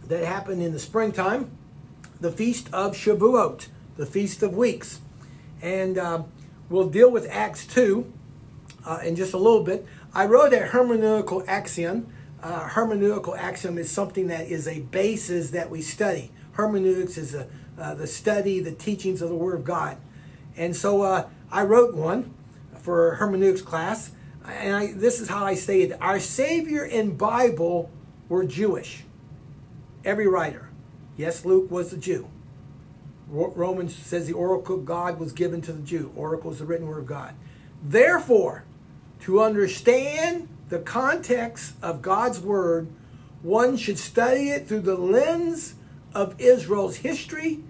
That 0.08 0.24
happened 0.24 0.62
in 0.62 0.72
the 0.72 0.78
springtime, 0.78 1.50
the 2.20 2.30
Feast 2.30 2.68
of 2.72 2.94
Shavuot, 2.94 3.68
the 3.96 4.06
Feast 4.06 4.42
of 4.42 4.54
Weeks. 4.54 5.00
And 5.60 5.98
uh, 5.98 6.22
we'll 6.68 6.88
deal 6.88 7.10
with 7.10 7.28
Acts 7.30 7.66
2 7.66 8.12
uh, 8.84 8.98
in 9.04 9.16
just 9.16 9.34
a 9.34 9.38
little 9.38 9.62
bit. 9.62 9.86
I 10.14 10.26
wrote 10.26 10.52
a 10.52 10.68
hermeneutical 10.68 11.44
axiom. 11.46 12.12
Uh, 12.42 12.68
hermeneutical 12.68 13.36
axiom 13.36 13.78
is 13.78 13.90
something 13.90 14.28
that 14.28 14.46
is 14.46 14.68
a 14.68 14.80
basis 14.80 15.50
that 15.50 15.70
we 15.70 15.82
study. 15.82 16.30
Hermeneutics 16.52 17.18
is 17.18 17.34
a, 17.34 17.48
uh, 17.78 17.94
the 17.94 18.06
study, 18.06 18.60
the 18.60 18.72
teachings 18.72 19.20
of 19.20 19.28
the 19.28 19.34
Word 19.34 19.54
of 19.54 19.64
God. 19.64 19.98
And 20.56 20.74
so 20.74 21.02
uh, 21.02 21.28
I 21.50 21.64
wrote 21.64 21.94
one 21.94 22.32
for 22.80 23.16
hermeneutics 23.16 23.62
class, 23.62 24.12
and 24.46 24.74
I, 24.74 24.92
this 24.92 25.20
is 25.20 25.28
how 25.28 25.44
I 25.44 25.54
stated: 25.54 25.98
Our 26.00 26.20
Savior 26.20 26.84
and 26.84 27.18
Bible 27.18 27.90
were 28.28 28.44
Jewish. 28.44 29.02
Every 30.06 30.28
writer, 30.28 30.70
yes, 31.16 31.44
Luke 31.44 31.68
was 31.68 31.92
a 31.92 31.98
Jew. 31.98 32.28
Romans 33.28 33.92
says 33.92 34.28
the 34.28 34.34
oracle 34.34 34.76
of 34.76 34.84
God 34.84 35.18
was 35.18 35.32
given 35.32 35.60
to 35.62 35.72
the 35.72 35.82
Jew. 35.82 36.12
Oracle 36.14 36.52
is 36.52 36.60
the 36.60 36.64
written 36.64 36.86
word 36.86 37.00
of 37.00 37.06
God. 37.06 37.34
Therefore, 37.82 38.62
to 39.22 39.42
understand 39.42 40.48
the 40.68 40.78
context 40.78 41.74
of 41.82 42.02
God's 42.02 42.38
word, 42.38 42.86
one 43.42 43.76
should 43.76 43.98
study 43.98 44.50
it 44.50 44.68
through 44.68 44.82
the 44.82 44.94
lens 44.94 45.74
of 46.14 46.40
Israel's 46.40 46.98
history 46.98 47.64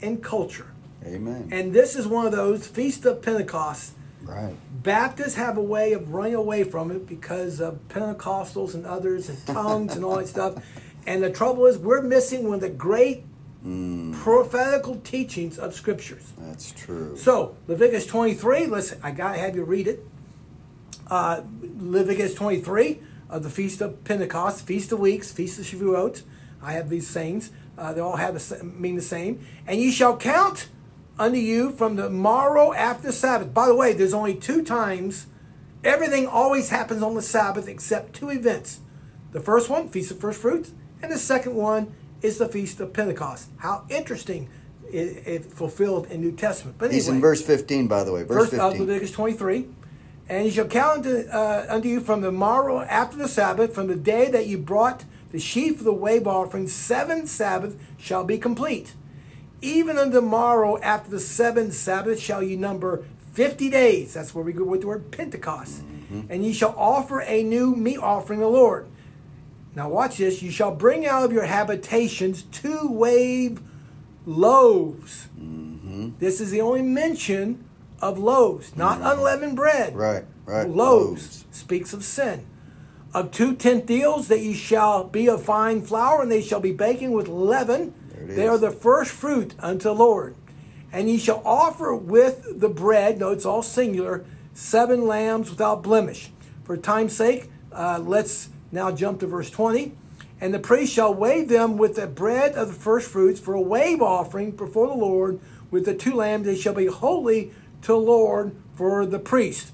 and 0.00 0.22
culture. 0.22 0.70
Amen. 1.04 1.48
And 1.50 1.72
this 1.72 1.96
is 1.96 2.06
one 2.06 2.24
of 2.26 2.32
those 2.32 2.68
Feast 2.68 3.04
of 3.04 3.20
Pentecost. 3.20 3.94
Right. 4.22 4.54
Baptists 4.82 5.34
have 5.34 5.56
a 5.56 5.62
way 5.62 5.92
of 5.92 6.12
running 6.12 6.34
away 6.34 6.62
from 6.62 6.90
it 6.90 7.06
because 7.06 7.60
of 7.60 7.88
Pentecostals 7.88 8.74
and 8.74 8.86
others 8.86 9.28
and 9.28 9.44
tongues 9.46 9.96
and 9.96 10.04
all 10.04 10.16
that 10.16 10.28
stuff. 10.28 10.62
And 11.10 11.24
the 11.24 11.30
trouble 11.30 11.66
is, 11.66 11.76
we're 11.76 12.02
missing 12.02 12.44
one 12.44 12.54
of 12.54 12.60
the 12.60 12.68
great 12.68 13.24
mm. 13.66 14.14
prophetical 14.14 14.94
teachings 15.00 15.58
of 15.58 15.74
scriptures. 15.74 16.32
That's 16.38 16.70
true. 16.70 17.16
So, 17.16 17.56
Leviticus 17.66 18.06
23, 18.06 18.66
listen, 18.66 19.00
I 19.02 19.10
got 19.10 19.32
to 19.32 19.40
have 19.40 19.56
you 19.56 19.64
read 19.64 19.88
it. 19.88 20.06
Uh, 21.08 21.40
Leviticus 21.78 22.34
23 22.34 23.00
of 23.28 23.42
the 23.42 23.50
Feast 23.50 23.80
of 23.80 24.04
Pentecost, 24.04 24.64
Feast 24.64 24.92
of 24.92 25.00
Weeks, 25.00 25.32
Feast 25.32 25.58
of 25.58 25.64
Shavuot. 25.64 26.22
I 26.62 26.74
have 26.74 26.88
these 26.88 27.08
sayings. 27.08 27.50
Uh, 27.76 27.92
they 27.92 28.00
all 28.00 28.14
have 28.14 28.34
the, 28.34 28.62
mean 28.62 28.94
the 28.94 29.02
same. 29.02 29.44
And 29.66 29.80
ye 29.80 29.90
shall 29.90 30.16
count 30.16 30.68
unto 31.18 31.38
you 31.38 31.72
from 31.72 31.96
the 31.96 32.08
morrow 32.08 32.72
after 32.72 33.10
Sabbath. 33.10 33.52
By 33.52 33.66
the 33.66 33.74
way, 33.74 33.94
there's 33.94 34.14
only 34.14 34.36
two 34.36 34.62
times. 34.62 35.26
Everything 35.82 36.28
always 36.28 36.68
happens 36.70 37.02
on 37.02 37.16
the 37.16 37.22
Sabbath 37.22 37.66
except 37.66 38.12
two 38.12 38.30
events. 38.30 38.78
The 39.32 39.40
first 39.40 39.68
one, 39.68 39.88
Feast 39.88 40.12
of 40.12 40.20
First 40.20 40.40
Fruits, 40.40 40.70
and 41.02 41.10
the 41.10 41.18
second 41.18 41.54
one 41.54 41.92
is 42.22 42.38
the 42.38 42.48
Feast 42.48 42.80
of 42.80 42.92
Pentecost. 42.92 43.48
How 43.58 43.84
interesting 43.88 44.48
it, 44.92 45.26
it 45.26 45.44
fulfilled 45.44 46.06
in 46.10 46.20
New 46.20 46.32
Testament. 46.32 46.76
But 46.78 46.86
anyway, 46.86 46.96
He's 46.96 47.08
in 47.08 47.20
verse 47.20 47.42
15, 47.42 47.86
by 47.86 48.04
the 48.04 48.12
way. 48.12 48.22
Verse, 48.22 48.50
verse 48.50 48.60
15. 48.60 48.80
Leviticus 48.80 49.12
23. 49.12 49.66
And 50.28 50.44
you 50.44 50.50
shall 50.52 50.66
count 50.66 51.06
unto, 51.06 51.28
uh, 51.28 51.66
unto 51.68 51.88
you 51.88 52.00
from 52.00 52.20
the 52.20 52.30
morrow 52.30 52.80
after 52.82 53.16
the 53.16 53.28
Sabbath, 53.28 53.74
from 53.74 53.88
the 53.88 53.96
day 53.96 54.30
that 54.30 54.46
you 54.46 54.58
brought 54.58 55.04
the 55.32 55.40
sheaf 55.40 55.78
of 55.78 55.84
the 55.84 55.92
wave 55.92 56.26
offering, 56.26 56.68
seven 56.68 57.26
Sabbath 57.26 57.76
shall 57.98 58.24
be 58.24 58.38
complete. 58.38 58.94
Even 59.62 59.98
on 59.98 60.10
the 60.10 60.20
morrow 60.20 60.78
after 60.80 61.10
the 61.10 61.20
seventh 61.20 61.74
Sabbath 61.74 62.18
shall 62.18 62.42
you 62.42 62.56
number 62.56 63.04
fifty 63.32 63.70
days. 63.70 64.14
That's 64.14 64.34
where 64.34 64.44
we 64.44 64.52
go 64.52 64.64
with 64.64 64.80
the 64.80 64.86
word 64.86 65.10
Pentecost. 65.10 65.82
Mm-hmm. 65.82 66.22
And 66.30 66.44
ye 66.44 66.52
shall 66.52 66.74
offer 66.76 67.20
a 67.22 67.42
new 67.42 67.76
meat 67.76 67.98
offering 67.98 68.40
to 68.40 68.46
the 68.46 68.50
Lord. 68.50 68.88
Now 69.74 69.88
watch 69.88 70.18
this. 70.18 70.42
You 70.42 70.50
shall 70.50 70.74
bring 70.74 71.06
out 71.06 71.24
of 71.24 71.32
your 71.32 71.44
habitations 71.44 72.42
two 72.42 72.88
wave 72.88 73.60
loaves. 74.26 75.28
Mm-hmm. 75.38 76.10
This 76.18 76.40
is 76.40 76.50
the 76.50 76.60
only 76.60 76.82
mention 76.82 77.64
of 78.02 78.18
loaves, 78.18 78.76
not 78.76 78.98
mm-hmm. 78.98 79.06
unleavened 79.06 79.56
bread. 79.56 79.94
Right, 79.94 80.24
right. 80.44 80.68
Loaves, 80.68 80.74
loaves, 80.74 81.44
speaks 81.50 81.92
of 81.92 82.04
sin. 82.04 82.46
Of 83.12 83.32
two 83.32 83.54
tenth 83.56 83.86
deals 83.86 84.28
that 84.28 84.40
ye 84.40 84.54
shall 84.54 85.04
be 85.04 85.28
of 85.28 85.42
fine 85.42 85.82
flour, 85.82 86.22
and 86.22 86.30
they 86.30 86.42
shall 86.42 86.60
be 86.60 86.72
baking 86.72 87.12
with 87.12 87.28
leaven. 87.28 87.94
They 88.16 88.46
are 88.46 88.58
the 88.58 88.70
first 88.70 89.10
fruit 89.10 89.54
unto 89.58 89.84
the 89.84 89.94
Lord. 89.94 90.36
And 90.92 91.08
ye 91.08 91.18
shall 91.18 91.42
offer 91.44 91.94
with 91.94 92.60
the 92.60 92.68
bread, 92.68 93.18
no, 93.18 93.30
it's 93.30 93.46
all 93.46 93.62
singular, 93.62 94.24
seven 94.52 95.06
lambs 95.06 95.50
without 95.50 95.82
blemish. 95.82 96.30
For 96.64 96.76
time's 96.76 97.16
sake, 97.16 97.50
uh, 97.72 98.00
let's 98.04 98.50
now 98.72 98.90
jump 98.90 99.20
to 99.20 99.26
verse 99.26 99.50
20. 99.50 99.92
And 100.40 100.54
the 100.54 100.58
priest 100.58 100.92
shall 100.92 101.12
wave 101.12 101.48
them 101.48 101.76
with 101.76 101.96
the 101.96 102.06
bread 102.06 102.54
of 102.54 102.68
the 102.68 102.74
first 102.74 103.10
fruits 103.10 103.38
for 103.38 103.54
a 103.54 103.60
wave 103.60 104.00
offering 104.00 104.52
before 104.52 104.86
the 104.86 104.94
Lord 104.94 105.38
with 105.70 105.84
the 105.84 105.94
two 105.94 106.14
lambs. 106.14 106.46
They 106.46 106.56
shall 106.56 106.74
be 106.74 106.86
holy 106.86 107.52
to 107.82 107.88
the 107.88 107.96
Lord 107.96 108.56
for 108.74 109.04
the 109.04 109.18
priest. 109.18 109.72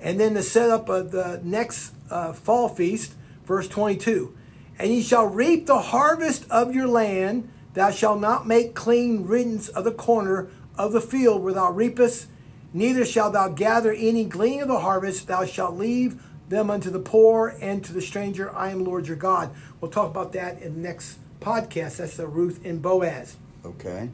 And 0.00 0.18
then 0.18 0.34
the 0.34 0.42
setup 0.42 0.88
of 0.88 1.10
the 1.10 1.40
next 1.42 1.92
uh, 2.10 2.32
fall 2.32 2.68
feast, 2.68 3.14
verse 3.44 3.68
22. 3.68 4.34
And 4.78 4.90
ye 4.90 5.02
shall 5.02 5.26
reap 5.26 5.66
the 5.66 5.80
harvest 5.80 6.46
of 6.50 6.74
your 6.74 6.88
land. 6.88 7.50
Thou 7.74 7.90
shalt 7.90 8.20
not 8.20 8.46
make 8.46 8.74
clean 8.74 9.24
riddance 9.24 9.68
of 9.68 9.84
the 9.84 9.92
corner 9.92 10.48
of 10.76 10.92
the 10.92 11.00
field 11.00 11.42
where 11.42 11.54
thou 11.54 11.70
reapest, 11.70 12.26
neither 12.72 13.04
shalt 13.04 13.34
thou 13.34 13.48
gather 13.48 13.92
any 13.92 14.24
glean 14.24 14.62
of 14.62 14.68
the 14.68 14.80
harvest. 14.80 15.26
Thou 15.26 15.44
shalt 15.44 15.76
leave 15.76 16.22
them 16.48 16.70
unto 16.70 16.90
the 16.90 16.98
poor 16.98 17.56
and 17.60 17.84
to 17.84 17.92
the 17.92 18.00
stranger. 18.00 18.54
I 18.54 18.70
am 18.70 18.84
Lord 18.84 19.06
your 19.06 19.16
God. 19.16 19.50
We'll 19.80 19.90
talk 19.90 20.10
about 20.10 20.32
that 20.32 20.60
in 20.60 20.74
the 20.74 20.80
next 20.80 21.18
podcast. 21.40 21.98
That's 21.98 22.16
the 22.16 22.26
Ruth 22.26 22.64
and 22.64 22.80
Boaz. 22.80 23.36
Okay. 23.64 24.10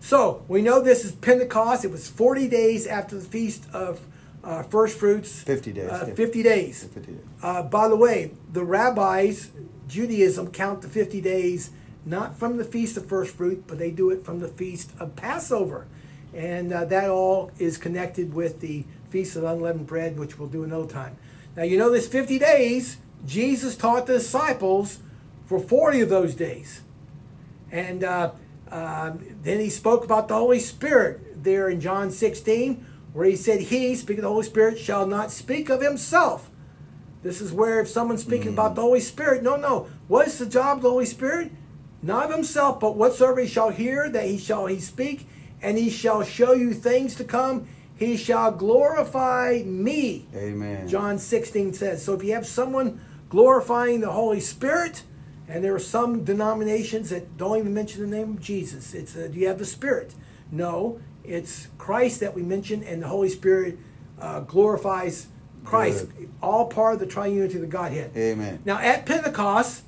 So 0.00 0.44
we 0.48 0.62
know 0.62 0.80
this 0.80 1.04
is 1.04 1.12
Pentecost. 1.12 1.84
It 1.84 1.90
was 1.90 2.08
40 2.08 2.48
days 2.48 2.86
after 2.86 3.16
the 3.16 3.24
feast 3.24 3.64
of 3.72 4.00
uh, 4.42 4.62
first 4.62 4.98
fruits. 4.98 5.42
50 5.42 5.72
days. 5.72 5.90
Uh, 5.90 6.06
50 6.06 6.42
days. 6.42 6.84
50 6.84 7.12
days. 7.12 7.20
Uh, 7.42 7.62
by 7.62 7.88
the 7.88 7.96
way, 7.96 8.32
the 8.50 8.64
rabbis, 8.64 9.50
Judaism, 9.88 10.50
count 10.50 10.82
the 10.82 10.88
50 10.88 11.20
days 11.20 11.70
not 12.04 12.38
from 12.38 12.56
the 12.56 12.64
feast 12.64 12.96
of 12.96 13.06
first 13.06 13.34
fruit, 13.34 13.64
but 13.66 13.78
they 13.78 13.90
do 13.90 14.10
it 14.10 14.24
from 14.24 14.40
the 14.40 14.48
feast 14.48 14.90
of 14.98 15.16
Passover. 15.16 15.86
And 16.32 16.72
uh, 16.72 16.84
that 16.86 17.10
all 17.10 17.50
is 17.58 17.76
connected 17.76 18.32
with 18.32 18.60
the 18.60 18.84
feast 19.10 19.36
of 19.36 19.44
unleavened 19.44 19.86
bread, 19.86 20.18
which 20.18 20.38
we'll 20.38 20.48
do 20.48 20.64
another 20.64 20.86
time. 20.86 21.18
Now, 21.56 21.64
you 21.64 21.78
know, 21.78 21.90
this 21.90 22.06
50 22.06 22.38
days, 22.38 22.98
Jesus 23.26 23.76
taught 23.76 24.06
the 24.06 24.14
disciples 24.14 25.00
for 25.46 25.58
40 25.58 26.02
of 26.02 26.08
those 26.08 26.34
days. 26.34 26.82
And 27.70 28.04
uh, 28.04 28.32
uh, 28.70 29.12
then 29.42 29.60
he 29.60 29.68
spoke 29.68 30.04
about 30.04 30.28
the 30.28 30.34
Holy 30.34 30.60
Spirit 30.60 31.42
there 31.42 31.68
in 31.68 31.80
John 31.80 32.10
16, 32.10 32.86
where 33.12 33.26
he 33.26 33.36
said, 33.36 33.62
He, 33.62 33.94
speaking 33.96 34.20
of 34.20 34.28
the 34.28 34.28
Holy 34.28 34.44
Spirit, 34.44 34.78
shall 34.78 35.06
not 35.06 35.30
speak 35.30 35.68
of 35.68 35.80
himself. 35.82 36.50
This 37.22 37.40
is 37.40 37.52
where 37.52 37.80
if 37.80 37.88
someone's 37.88 38.22
speaking 38.22 38.50
mm. 38.50 38.54
about 38.54 38.74
the 38.74 38.82
Holy 38.82 39.00
Spirit, 39.00 39.42
no, 39.42 39.56
no. 39.56 39.88
What 40.08 40.26
is 40.26 40.38
the 40.38 40.46
job 40.46 40.78
of 40.78 40.82
the 40.82 40.90
Holy 40.90 41.06
Spirit? 41.06 41.52
Not 42.02 42.26
of 42.26 42.34
himself, 42.34 42.80
but 42.80 42.96
whatsoever 42.96 43.40
he 43.40 43.46
shall 43.46 43.70
hear, 43.70 44.08
that 44.08 44.26
he 44.26 44.38
shall 44.38 44.66
he 44.66 44.80
speak, 44.80 45.28
and 45.60 45.76
he 45.76 45.90
shall 45.90 46.22
show 46.22 46.52
you 46.52 46.72
things 46.72 47.14
to 47.16 47.24
come 47.24 47.66
he 48.00 48.16
shall 48.16 48.50
glorify 48.50 49.62
me. 49.64 50.26
Amen. 50.34 50.88
John 50.88 51.18
16 51.18 51.74
says. 51.74 52.02
So 52.02 52.14
if 52.14 52.24
you 52.24 52.32
have 52.32 52.46
someone 52.46 52.98
glorifying 53.28 54.00
the 54.00 54.10
Holy 54.10 54.40
Spirit, 54.40 55.02
and 55.46 55.62
there 55.62 55.74
are 55.74 55.78
some 55.78 56.24
denominations 56.24 57.10
that 57.10 57.36
don't 57.36 57.58
even 57.58 57.74
mention 57.74 58.00
the 58.00 58.16
name 58.16 58.30
of 58.30 58.40
Jesus. 58.40 58.94
It's 58.94 59.14
uh, 59.14 59.28
do 59.30 59.38
you 59.38 59.48
have 59.48 59.58
the 59.58 59.66
Spirit? 59.66 60.14
No, 60.50 60.98
it's 61.24 61.68
Christ 61.76 62.20
that 62.20 62.34
we 62.34 62.42
mention, 62.42 62.82
and 62.82 63.02
the 63.02 63.08
Holy 63.08 63.28
Spirit 63.28 63.78
uh, 64.18 64.40
glorifies 64.40 65.26
Christ. 65.64 66.06
Good. 66.16 66.30
All 66.42 66.68
part 66.68 66.94
of 66.94 67.00
the 67.00 67.06
triunity 67.06 67.56
of 67.56 67.60
the 67.60 67.66
Godhead. 67.66 68.16
Amen. 68.16 68.60
Now 68.64 68.78
at 68.78 69.04
Pentecost, 69.04 69.82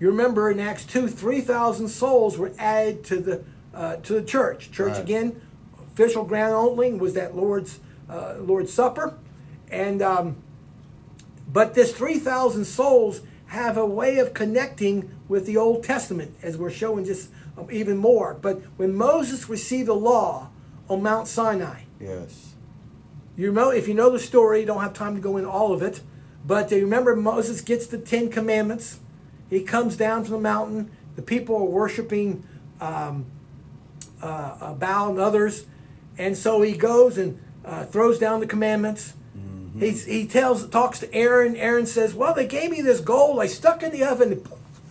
you 0.00 0.08
remember 0.08 0.50
in 0.50 0.58
Acts 0.58 0.84
two, 0.84 1.06
three 1.06 1.40
thousand 1.40 1.88
souls 1.88 2.36
were 2.36 2.52
added 2.58 3.04
to 3.04 3.20
the 3.20 3.44
uh, 3.72 3.96
to 3.96 4.14
the 4.14 4.22
church. 4.22 4.72
Church 4.72 4.94
right. 4.94 5.02
again 5.02 5.40
official 5.94 6.24
grand 6.24 6.52
opening 6.52 6.98
was 6.98 7.14
that 7.14 7.36
Lord's 7.36 7.78
uh, 8.08 8.34
Lord's 8.38 8.72
Supper, 8.72 9.16
and 9.70 10.02
um, 10.02 10.36
but 11.50 11.74
this 11.74 11.92
three 11.92 12.18
thousand 12.18 12.64
souls 12.64 13.22
have 13.46 13.76
a 13.76 13.86
way 13.86 14.18
of 14.18 14.34
connecting 14.34 15.10
with 15.28 15.46
the 15.46 15.56
Old 15.56 15.84
Testament, 15.84 16.34
as 16.42 16.58
we're 16.58 16.70
showing 16.70 17.04
just 17.04 17.30
um, 17.56 17.68
even 17.70 17.96
more. 17.96 18.34
But 18.34 18.60
when 18.76 18.94
Moses 18.94 19.48
received 19.48 19.88
the 19.88 19.94
law 19.94 20.50
on 20.88 21.02
Mount 21.02 21.28
Sinai, 21.28 21.82
yes, 22.00 22.54
you 23.36 23.52
know 23.52 23.70
if 23.70 23.86
you 23.88 23.94
know 23.94 24.10
the 24.10 24.18
story, 24.18 24.60
you 24.60 24.66
don't 24.66 24.82
have 24.82 24.94
time 24.94 25.14
to 25.14 25.20
go 25.20 25.36
into 25.36 25.48
all 25.48 25.72
of 25.72 25.82
it. 25.82 26.00
But 26.46 26.70
you 26.70 26.80
remember 26.82 27.16
Moses 27.16 27.60
gets 27.60 27.86
the 27.86 27.98
Ten 27.98 28.30
Commandments. 28.30 28.98
He 29.48 29.62
comes 29.62 29.96
down 29.96 30.24
from 30.24 30.34
the 30.34 30.40
mountain. 30.40 30.90
The 31.16 31.22
people 31.22 31.56
are 31.56 31.64
worshiping 31.64 32.44
um, 32.80 33.26
uh, 34.20 34.74
Baal 34.74 35.10
and 35.10 35.18
others. 35.20 35.66
And 36.18 36.36
so 36.36 36.62
he 36.62 36.76
goes 36.76 37.18
and 37.18 37.40
uh, 37.64 37.84
throws 37.84 38.18
down 38.18 38.40
the 38.40 38.46
commandments. 38.46 39.14
Mm-hmm. 39.36 39.80
He, 39.80 39.90
he 39.90 40.26
tells, 40.26 40.68
talks 40.68 41.00
to 41.00 41.12
Aaron. 41.14 41.56
Aaron 41.56 41.86
says, 41.86 42.14
Well, 42.14 42.34
they 42.34 42.46
gave 42.46 42.70
me 42.70 42.80
this 42.82 43.00
gold. 43.00 43.40
I 43.40 43.46
stuck 43.46 43.82
in 43.82 43.90
the 43.90 44.04
oven. 44.04 44.42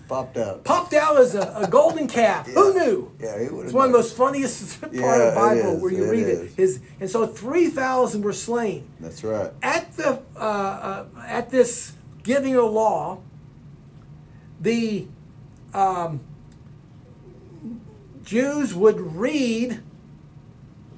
popped 0.10 0.36
out. 0.38 0.64
Popped 0.66 0.94
out 0.94 1.18
as 1.18 1.34
a, 1.36 1.54
a 1.56 1.68
golden 1.68 2.08
calf. 2.08 2.48
Who 2.48 2.74
knew? 2.74 3.12
Yeah, 3.20 3.40
he 3.42 3.48
would've 3.48 3.66
It's 3.66 3.74
one 3.74 3.86
of 3.86 3.92
the 3.94 3.98
most 4.00 4.18
funniest 4.18 4.82
part 4.82 4.94
Yeah, 4.94 5.16
of 5.16 5.34
the 5.34 5.40
Bible 5.40 5.80
where 5.80 5.92
you 5.94 6.04
it 6.06 6.10
read 6.12 6.28
is. 6.28 6.40
it. 6.42 6.52
His, 6.58 6.80
and 7.00 7.10
so 7.10 7.26
3,000 7.26 8.22
were 8.22 8.34
slain. 8.34 8.88
That's 9.00 9.24
right. 9.24 9.52
At 9.62 9.94
the 9.96 10.22
uh, 10.36 10.40
uh, 10.40 11.06
at 11.26 11.50
this 11.50 11.94
giving 12.24 12.56
of 12.58 12.72
law, 12.72 13.20
the 14.60 15.08
um, 15.74 16.20
Jews 18.24 18.74
would 18.74 19.00
read 19.00 19.82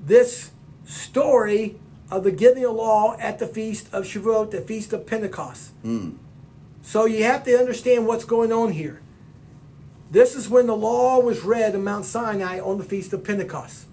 this 0.05 0.51
story 0.85 1.77
of 2.11 2.23
the 2.23 2.31
giving 2.31 2.63
of 2.65 2.75
law 2.75 3.15
at 3.19 3.39
the 3.39 3.47
feast 3.47 3.87
of 3.91 4.05
Shavuot, 4.05 4.51
the 4.51 4.61
feast 4.61 4.93
of 4.93 5.05
Pentecost. 5.07 5.71
So 6.81 7.05
you 7.05 7.23
have 7.23 7.43
to 7.45 7.57
understand 7.57 8.05
what's 8.05 8.25
going 8.25 8.51
on 8.51 8.71
here. 8.73 9.01
This 10.11 10.35
is 10.35 10.47
when 10.47 10.67
the 10.67 10.75
law 10.75 11.19
was 11.19 11.41
read 11.41 11.73
on 11.75 11.83
Mount 11.83 12.05
Sinai 12.05 12.59
on 12.59 12.77
the 12.77 12.83
feast 12.83 13.11
of 13.11 13.23
Pentecost. 13.23 13.87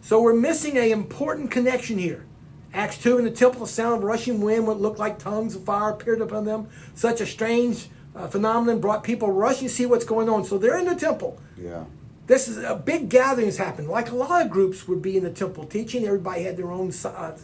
So 0.00 0.20
we're 0.20 0.34
missing 0.34 0.76
an 0.76 0.90
important 0.90 1.52
connection 1.52 1.98
here. 1.98 2.26
Acts 2.74 2.98
2 2.98 3.18
in 3.18 3.24
the 3.24 3.30
temple, 3.30 3.60
the 3.60 3.68
sound 3.68 3.98
of 3.98 4.02
rushing 4.02 4.40
wind, 4.40 4.66
what 4.66 4.80
looked 4.80 4.98
like 4.98 5.18
tongues 5.20 5.54
of 5.54 5.64
fire 5.64 5.90
appeared 5.90 6.20
upon 6.20 6.44
them. 6.44 6.68
Such 6.94 7.20
a 7.20 7.26
strange 7.26 7.88
uh, 8.14 8.26
phenomenon 8.26 8.80
brought 8.80 9.04
people 9.04 9.30
rushing 9.30 9.68
to 9.68 9.72
see 9.72 9.86
what's 9.86 10.04
going 10.04 10.28
on. 10.28 10.44
So 10.44 10.58
they're 10.58 10.78
in 10.78 10.84
the 10.86 10.96
temple. 10.96 11.40
Yeah. 11.56 11.84
This 12.26 12.48
is 12.48 12.56
a 12.58 12.74
big 12.74 13.08
gatherings 13.08 13.56
happened. 13.56 13.88
Like 13.88 14.10
a 14.10 14.14
lot 14.16 14.44
of 14.44 14.50
groups 14.50 14.88
would 14.88 15.00
be 15.00 15.16
in 15.16 15.22
the 15.22 15.30
temple 15.30 15.64
teaching. 15.64 16.04
Everybody 16.04 16.42
had 16.42 16.56
their 16.56 16.72
own 16.72 16.92
uh, 17.04 17.36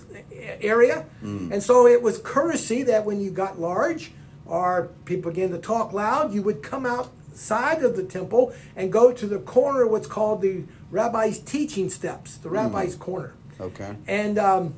area, 0.61 1.07
and 1.23 1.62
so 1.62 1.87
it 1.87 2.03
was 2.03 2.18
courtesy 2.18 2.83
that 2.85 3.05
when 3.05 3.21
you 3.21 3.31
got 3.31 3.61
large 3.61 4.11
or 4.45 4.90
people 5.05 5.31
began 5.31 5.51
to 5.51 5.59
talk 5.59 5.92
loud, 5.92 6.35
you 6.35 6.42
would 6.42 6.62
come 6.64 6.85
outside 6.85 7.85
of 7.85 7.97
the 7.97 8.03
temple 8.03 8.53
and 8.75 8.92
go 8.92 9.12
to 9.12 9.27
the 9.27 9.38
corner, 9.38 9.87
what's 9.87 10.09
called 10.09 10.42
the 10.42 10.64
rabbi's 10.90 11.38
teaching 11.38 11.88
steps, 11.88 12.37
the 12.38 12.51
rabbi's 12.51 12.97
corner, 12.97 13.35
Okay. 13.61 13.95
and 14.09 14.37
um, 14.37 14.75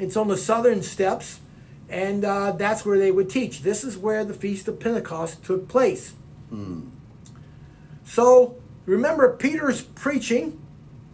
it's 0.00 0.16
on 0.16 0.26
the 0.26 0.36
southern 0.36 0.82
steps, 0.82 1.38
and 1.88 2.24
uh, 2.24 2.50
that's 2.52 2.84
where 2.84 2.98
they 2.98 3.12
would 3.12 3.30
teach. 3.30 3.62
This 3.62 3.84
is 3.84 3.96
where 3.96 4.24
the 4.24 4.34
feast 4.34 4.66
of 4.66 4.80
Pentecost 4.80 5.44
took 5.44 5.68
place. 5.68 6.14
So 8.04 8.56
remember, 8.90 9.34
Peter's 9.36 9.82
preaching, 9.82 10.60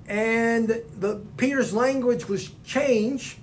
and 0.09 0.83
the 0.99 1.23
Peter's 1.37 1.73
language 1.73 2.29
was 2.29 2.51
changed, 2.65 3.39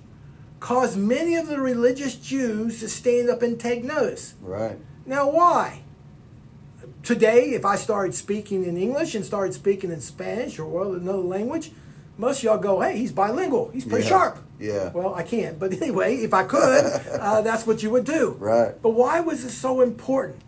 caused 0.60 0.96
many 0.96 1.36
of 1.36 1.46
the 1.48 1.60
religious 1.60 2.14
Jews 2.16 2.80
to 2.80 2.88
stand 2.88 3.28
up 3.30 3.42
and 3.42 3.58
take 3.58 3.84
notice. 3.84 4.34
Right. 4.40 4.78
Now, 5.06 5.28
why? 5.30 5.82
Today, 7.02 7.50
if 7.50 7.64
I 7.66 7.76
started 7.76 8.14
speaking 8.14 8.64
in 8.64 8.76
English 8.78 9.14
and 9.14 9.24
started 9.24 9.52
speaking 9.52 9.90
in 9.92 10.00
Spanish 10.00 10.58
or 10.58 10.64
well, 10.66 10.94
another 10.94 11.18
language, 11.18 11.70
most 12.16 12.38
of 12.38 12.44
y'all 12.44 12.58
go, 12.58 12.80
"Hey, 12.80 12.96
he's 12.96 13.12
bilingual. 13.12 13.70
He's 13.74 13.84
pretty 13.84 14.04
Yeah. 14.04 14.08
sharp." 14.10 14.38
Yeah. 14.58 14.90
Well, 14.92 15.14
I 15.14 15.22
can't, 15.22 15.58
but 15.58 15.72
anyway, 15.82 16.16
if 16.16 16.32
I 16.32 16.44
could, 16.44 16.84
uh, 17.20 17.42
that's 17.42 17.66
what 17.66 17.82
you 17.82 17.90
would 17.90 18.04
do. 18.04 18.36
Right. 18.38 18.72
But 18.80 18.90
why 18.90 19.20
was 19.20 19.44
this 19.44 19.52
so 19.54 19.82
important? 19.82 20.40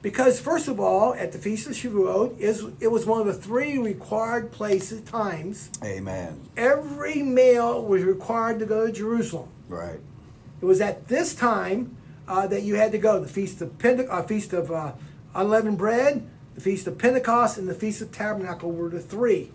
Because 0.00 0.38
first 0.38 0.68
of 0.68 0.78
all, 0.78 1.14
at 1.14 1.32
the 1.32 1.38
Feast 1.38 1.66
of 1.66 1.72
Shavuot, 1.72 2.38
is 2.38 2.64
it 2.80 2.88
was 2.88 3.04
one 3.04 3.20
of 3.20 3.26
the 3.26 3.34
three 3.34 3.78
required 3.78 4.52
places 4.52 5.00
times 5.02 5.70
Amen. 5.82 6.40
every 6.56 7.22
male 7.22 7.84
was 7.84 8.04
required 8.04 8.60
to 8.60 8.66
go 8.66 8.86
to 8.86 8.92
Jerusalem. 8.92 9.48
Right. 9.68 9.98
It 10.60 10.64
was 10.64 10.80
at 10.80 11.08
this 11.08 11.34
time 11.34 11.96
uh, 12.28 12.46
that 12.46 12.62
you 12.62 12.76
had 12.76 12.92
to 12.92 12.98
go. 12.98 13.18
The 13.18 13.28
feast 13.28 13.60
of 13.60 13.76
Pente- 13.78 14.08
uh, 14.08 14.22
feast 14.22 14.52
of 14.52 14.70
uh, 14.70 14.92
unleavened 15.34 15.78
bread, 15.78 16.28
the 16.54 16.60
feast 16.60 16.86
of 16.86 16.98
Pentecost, 16.98 17.58
and 17.58 17.68
the 17.68 17.74
feast 17.74 18.00
of 18.00 18.12
Tabernacle 18.12 18.70
were 18.70 18.88
the 18.88 19.00
three. 19.00 19.50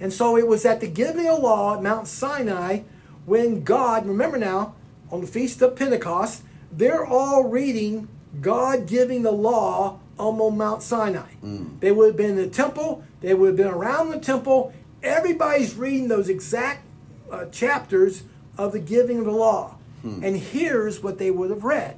And 0.00 0.12
so 0.12 0.36
it 0.36 0.46
was 0.46 0.64
at 0.64 0.80
the 0.80 0.88
giving 0.88 1.28
of 1.28 1.40
law 1.40 1.76
at 1.76 1.82
Mount 1.82 2.08
Sinai 2.08 2.80
when 3.24 3.62
God, 3.62 4.06
remember 4.06 4.38
now, 4.38 4.74
on 5.10 5.20
the 5.20 5.26
feast 5.26 5.62
of 5.62 5.76
Pentecost, 5.76 6.42
they're 6.72 7.04
all 7.04 7.44
reading 7.44 8.08
God 8.40 8.86
giving 8.86 9.22
the 9.22 9.32
law 9.32 10.00
on 10.18 10.56
Mount 10.56 10.82
Sinai. 10.82 11.32
They 11.80 11.92
would 11.92 12.08
have 12.08 12.16
been 12.16 12.30
in 12.30 12.36
the 12.36 12.48
temple, 12.48 13.04
they 13.20 13.34
would 13.34 13.48
have 13.48 13.56
been 13.56 13.66
around 13.66 14.10
the 14.10 14.18
temple. 14.18 14.72
Everybody's 15.02 15.74
reading 15.74 16.08
those 16.08 16.28
exact 16.28 16.84
uh, 17.30 17.46
chapters 17.46 18.22
of 18.56 18.72
the 18.72 18.78
giving 18.78 19.18
of 19.18 19.24
the 19.24 19.32
law. 19.32 19.76
And 20.22 20.36
here's 20.36 21.02
what 21.02 21.18
they 21.18 21.30
would 21.30 21.50
have 21.50 21.64
read 21.64 21.96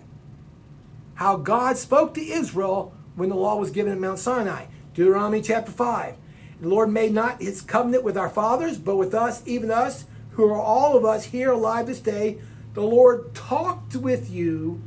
how 1.15 1.37
God 1.37 1.77
spoke 1.77 2.13
to 2.15 2.21
Israel 2.21 2.93
when 3.15 3.29
the 3.29 3.37
law 3.37 3.57
was 3.57 3.71
given 3.71 3.93
at 3.93 3.99
Mount 3.99 4.19
Sinai. 4.19 4.67
Deuteronomy 4.95 5.41
chapter 5.43 5.71
5. 5.71 6.17
The 6.61 6.69
Lord 6.69 6.91
made 6.91 7.13
not 7.13 7.41
his 7.41 7.61
covenant 7.61 8.05
with 8.05 8.17
our 8.17 8.29
fathers, 8.29 8.79
but 8.79 8.97
with 8.97 9.15
us, 9.15 9.43
even 9.47 9.71
us, 9.71 10.07
who 10.33 10.47
are 10.47 10.61
all 10.61 10.97
of 10.97 11.05
us 11.05 11.27
here 11.27 11.53
alive 11.53 11.87
this 11.87 12.01
day. 12.01 12.39
The 12.75 12.83
Lord 12.83 13.35
talked 13.35 13.97
with 13.97 14.31
you 14.31 14.83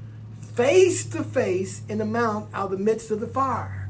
face 0.57 1.05
to 1.05 1.23
face 1.23 1.83
in 1.87 1.99
the 1.99 2.05
mount 2.05 2.49
out 2.51 2.71
of 2.71 2.77
the 2.79 2.83
midst 2.83 3.11
of 3.11 3.19
the 3.19 3.27
fire. 3.27 3.87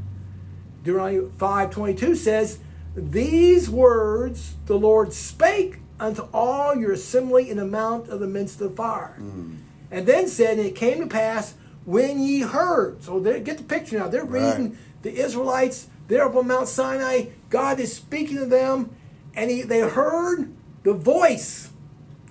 Deuteronomy 0.84 1.30
5:22 1.38 2.14
says, 2.14 2.60
"These 2.94 3.70
words 3.70 4.56
the 4.66 4.78
Lord 4.78 5.14
spake 5.14 5.80
unto 5.98 6.24
all 6.34 6.76
your 6.76 6.92
assembly 6.92 7.50
in 7.50 7.58
the 7.58 7.66
mount 7.66 8.10
of 8.10 8.20
the 8.20 8.28
midst 8.28 8.60
of 8.60 8.70
the 8.72 8.76
fire." 8.76 9.16
Hmm. 9.18 9.54
And 9.90 10.06
then 10.06 10.28
said, 10.28 10.58
"And 10.58 10.68
it 10.68 10.76
came 10.76 11.00
to 11.00 11.08
pass 11.08 11.54
when 11.86 12.20
ye 12.20 12.42
heard." 12.42 13.02
So 13.02 13.20
they 13.20 13.40
get 13.40 13.58
the 13.58 13.64
picture 13.64 13.98
now. 13.98 14.10
They're 14.10 14.26
reading 14.26 14.70
Right. 14.70 15.04
the 15.04 15.18
Israelites. 15.26 15.88
They're 16.10 16.26
up 16.26 16.36
on 16.36 16.48
Mount 16.48 16.68
Sinai. 16.68 17.28
God 17.50 17.80
is 17.80 17.94
speaking 17.94 18.38
to 18.38 18.46
them, 18.46 18.90
and 19.36 19.50
he, 19.50 19.62
they 19.62 19.80
heard 19.80 20.50
the 20.84 20.94
voice 20.94 21.70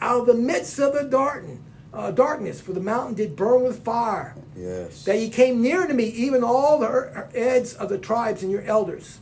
out 0.03 0.21
of 0.21 0.27
the 0.27 0.35
midst 0.35 0.79
of 0.79 0.93
the 0.93 1.05
darkness. 1.05 1.59
Uh, 1.97 2.11
darkness, 2.11 2.61
for 2.61 2.73
the 2.75 2.81
mountain 2.81 3.15
did 3.15 3.35
burn 3.35 3.63
with 3.63 3.83
fire 3.83 4.35
Yes. 4.55 5.05
that 5.07 5.19
ye 5.19 5.31
came 5.31 5.63
near 5.63 5.87
to 5.87 5.95
me, 5.95 6.05
even 6.05 6.45
all 6.45 6.79
the 6.79 6.87
er- 6.87 7.31
heads 7.35 7.73
of 7.73 7.89
the 7.89 7.97
tribes 7.97 8.43
and 8.43 8.53
your 8.53 8.61
elders. 8.63 9.19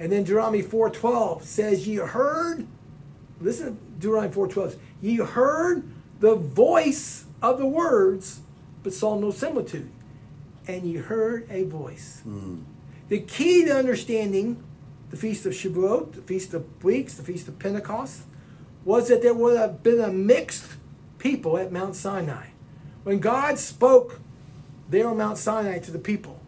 And 0.00 0.12
then 0.12 0.22
Deuteronomy 0.24 0.62
4.12 0.62 1.42
says, 1.44 1.86
ye 1.88 1.96
heard, 1.96 2.66
listen 3.40 3.66
to 3.66 3.72
Deuteronomy 4.00 4.32
4.12, 4.34 4.76
ye 5.00 5.16
heard 5.16 5.82
the 6.20 6.34
voice 6.36 7.24
of 7.42 7.58
the 7.58 7.66
words, 7.66 8.40
but 8.82 8.92
saw 8.92 9.18
no 9.18 9.30
similitude. 9.30 9.88
And 10.68 10.82
ye 10.84 10.96
heard 10.96 11.46
a 11.50 11.62
voice. 11.64 12.22
The 13.08 13.20
key 13.20 13.64
to 13.66 13.76
understanding 13.76 14.62
the 15.10 15.16
Feast 15.16 15.46
of 15.46 15.52
Shavuot, 15.52 16.12
the 16.12 16.22
Feast 16.22 16.54
of 16.54 16.64
Weeks, 16.84 17.14
the 17.14 17.22
Feast 17.22 17.48
of 17.48 17.58
Pentecost, 17.58 18.22
was 18.84 19.08
that 19.08 19.22
there 19.22 19.34
would 19.34 19.56
have 19.56 19.82
been 19.82 20.00
a 20.00 20.10
mixed 20.12 20.66
people 21.18 21.58
at 21.58 21.72
Mount 21.72 21.96
Sinai. 21.96 22.46
When 23.04 23.18
God 23.18 23.58
spoke 23.58 24.20
there 24.88 25.08
on 25.08 25.16
Mount 25.18 25.38
Sinai 25.38 25.78
to 25.80 25.90
the 25.90 25.98
people, 25.98 26.40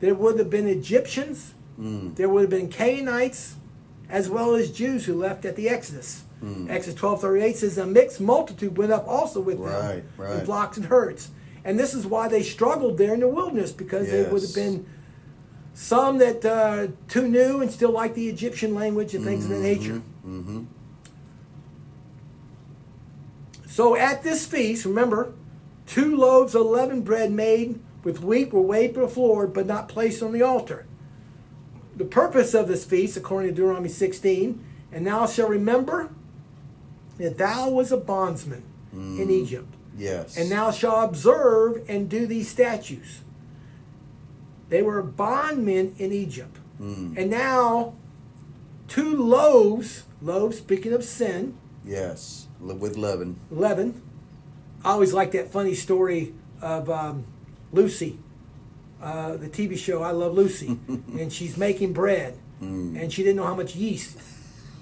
there 0.00 0.14
would 0.14 0.38
have 0.38 0.50
been 0.50 0.66
Egyptians, 0.66 1.54
there 1.78 2.28
would 2.28 2.42
have 2.42 2.50
been 2.50 2.68
Canaanites, 2.68 3.56
as 4.08 4.28
well 4.30 4.54
as 4.54 4.70
Jews 4.70 5.04
who 5.06 5.14
left 5.14 5.44
at 5.44 5.56
the 5.56 5.68
Exodus. 5.68 6.22
Exodus 6.68 6.94
twelve 6.98 7.20
thirty 7.20 7.42
eight 7.42 7.56
says, 7.56 7.76
A 7.78 7.86
mixed 7.86 8.20
multitude 8.20 8.76
went 8.78 8.92
up 8.92 9.06
also 9.08 9.40
with 9.40 9.58
Right, 9.58 9.96
them 9.96 10.04
right. 10.16 10.38
in 10.40 10.44
flocks 10.44 10.76
and 10.76 10.86
herds. 10.86 11.30
And 11.64 11.78
this 11.78 11.92
is 11.94 12.06
why 12.06 12.28
they 12.28 12.42
struggled 12.42 12.98
there 12.98 13.14
in 13.14 13.20
the 13.20 13.28
wilderness, 13.28 13.72
because 13.72 14.06
there 14.08 14.30
would 14.30 14.42
have 14.42 14.54
been 14.54 14.86
some 15.74 16.18
that 16.18 16.44
uh, 16.44 16.88
too 17.08 17.26
new 17.26 17.60
and 17.62 17.70
still 17.70 17.90
like 17.90 18.14
the 18.14 18.28
Egyptian 18.28 18.74
language 18.74 19.14
and 19.14 19.24
things 19.24 19.44
of 19.44 19.50
that 19.50 19.60
nature. 19.60 20.02
Mm-hmm. 20.26 20.64
So 23.76 23.94
at 23.94 24.22
this 24.22 24.46
feast, 24.46 24.86
remember, 24.86 25.34
two 25.84 26.16
loaves 26.16 26.54
of 26.54 26.64
leavened 26.64 27.04
bread 27.04 27.30
made 27.30 27.78
with 28.04 28.22
wheat 28.22 28.50
were 28.50 28.62
weighed 28.62 28.94
before 28.94 29.46
but 29.46 29.66
not 29.66 29.86
placed 29.86 30.22
on 30.22 30.32
the 30.32 30.40
altar. 30.40 30.86
The 31.94 32.06
purpose 32.06 32.54
of 32.54 32.68
this 32.68 32.86
feast, 32.86 33.18
according 33.18 33.50
to 33.50 33.54
Deuteronomy 33.54 33.90
16, 33.90 34.64
and 34.92 35.06
thou 35.06 35.26
shalt 35.26 35.50
remember 35.50 36.08
that 37.18 37.36
thou 37.36 37.68
was 37.68 37.92
a 37.92 37.98
bondsman 37.98 38.62
in 38.94 39.28
mm, 39.28 39.30
Egypt, 39.30 39.74
Yes. 39.94 40.38
and 40.38 40.50
thou 40.50 40.70
shalt 40.70 41.10
observe 41.10 41.84
and 41.86 42.08
do 42.08 42.26
these 42.26 42.48
statutes. 42.48 43.20
They 44.70 44.80
were 44.80 45.02
bondmen 45.02 45.94
in 45.98 46.14
Egypt. 46.14 46.56
Mm. 46.80 47.18
And 47.18 47.30
now, 47.30 47.92
two 48.88 49.22
loaves, 49.22 50.04
loaves, 50.22 50.56
speaking 50.56 50.94
of 50.94 51.04
sin, 51.04 51.58
Yes. 51.84 52.45
With 52.60 52.96
leaven. 52.96 53.36
leaven. 53.50 54.00
I 54.84 54.90
always 54.92 55.12
like 55.12 55.32
that 55.32 55.50
funny 55.52 55.74
story 55.74 56.34
of 56.62 56.88
um, 56.90 57.24
Lucy, 57.72 58.18
uh, 59.02 59.36
the 59.36 59.48
TV 59.48 59.76
show. 59.76 60.02
I 60.02 60.12
love 60.12 60.34
Lucy, 60.34 60.78
and 60.88 61.32
she's 61.32 61.56
making 61.56 61.92
bread, 61.92 62.38
and 62.60 63.12
she 63.12 63.22
didn't 63.22 63.36
know 63.36 63.44
how 63.44 63.54
much 63.54 63.74
yeast 63.76 64.16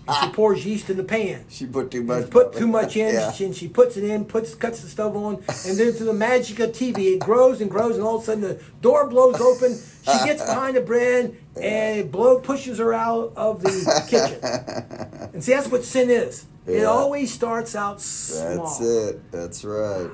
and 0.06 0.16
she 0.16 0.30
pours 0.32 0.64
yeast 0.66 0.90
in 0.90 0.96
the 0.96 1.04
pan. 1.04 1.44
She 1.48 1.66
put 1.66 1.90
too 1.90 2.02
much. 2.02 2.30
Put 2.30 2.52
too 2.54 2.66
much 2.66 2.96
in, 2.96 3.14
Yeah. 3.14 3.32
and 3.40 3.54
she 3.54 3.68
puts 3.68 3.96
it 3.96 4.04
in, 4.04 4.24
puts 4.24 4.54
cuts 4.54 4.80
the 4.82 4.88
stove 4.88 5.16
on, 5.16 5.36
and 5.66 5.78
then 5.78 5.92
through 5.92 6.06
the 6.06 6.12
magic 6.12 6.58
of 6.60 6.70
TV, 6.72 7.14
it 7.14 7.20
grows 7.20 7.60
and 7.60 7.70
grows, 7.70 7.96
and 7.96 8.04
all 8.04 8.16
of 8.16 8.22
a 8.22 8.24
sudden 8.26 8.42
the 8.42 8.60
door 8.80 9.08
blows 9.08 9.40
open. 9.40 9.74
She 10.02 10.24
gets 10.26 10.42
behind 10.46 10.76
the 10.76 10.80
bread, 10.82 11.36
and 11.60 12.00
it 12.00 12.12
blow 12.12 12.38
pushes 12.40 12.78
her 12.78 12.92
out 12.92 13.32
of 13.36 13.62
the 13.62 14.04
kitchen. 14.08 15.30
And 15.34 15.42
see, 15.42 15.52
that's 15.54 15.68
what 15.68 15.84
sin 15.84 16.10
is. 16.10 16.46
It 16.66 16.84
always 16.84 17.32
starts 17.32 17.74
out 17.76 18.00
small. 18.00 18.64
That's 18.66 18.80
it. 18.80 19.32
That's 19.32 19.64
right. 19.64 20.10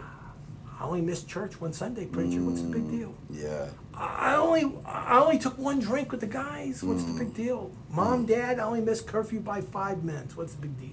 I 0.80 0.84
only 0.84 1.02
missed 1.02 1.28
church 1.28 1.60
one 1.60 1.72
Sunday, 1.72 2.06
preacher. 2.06 2.40
What's 2.40 2.62
the 2.62 2.68
big 2.68 2.84
Mm. 2.86 2.90
deal? 2.90 3.14
Yeah. 3.30 3.66
I 4.00 4.34
only 4.36 4.72
I 4.86 5.18
only 5.20 5.38
took 5.38 5.58
one 5.58 5.78
drink 5.78 6.10
with 6.10 6.20
the 6.20 6.26
guys. 6.26 6.82
What's 6.82 7.04
the 7.04 7.12
Mm. 7.12 7.18
big 7.18 7.34
deal? 7.34 7.70
Mom, 7.90 8.24
dad, 8.24 8.58
I 8.58 8.64
only 8.64 8.80
missed 8.80 9.06
curfew 9.06 9.40
by 9.40 9.60
five 9.60 10.02
minutes. 10.04 10.36
What's 10.36 10.54
the 10.54 10.62
big 10.62 10.80
deal? 10.80 10.90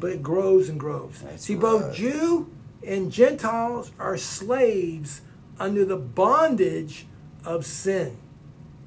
But 0.00 0.10
it 0.10 0.22
grows 0.22 0.68
and 0.68 0.78
grows. 0.78 1.14
Mm. 1.18 1.22
That's 1.30 1.44
See, 1.44 1.54
both. 1.54 1.94
Jew 1.94 2.50
and 2.86 3.10
Gentiles 3.10 3.90
are 3.98 4.16
slaves 4.18 5.22
under 5.58 5.84
the 5.84 5.96
bondage 5.96 7.06
of 7.44 7.64
sin. 7.64 8.18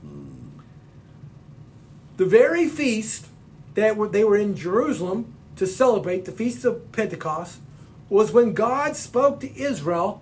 Mm. 0.05 0.61
The 2.17 2.25
very 2.25 2.67
feast 2.69 3.27
that 3.73 3.97
were, 3.97 4.07
they 4.07 4.23
were 4.23 4.37
in 4.37 4.55
Jerusalem 4.55 5.33
to 5.55 5.65
celebrate, 5.65 6.25
the 6.25 6.31
Feast 6.31 6.63
of 6.65 6.91
Pentecost, 6.91 7.57
was 8.09 8.31
when 8.31 8.53
God 8.53 8.95
spoke 8.95 9.39
to 9.41 9.59
Israel 9.59 10.21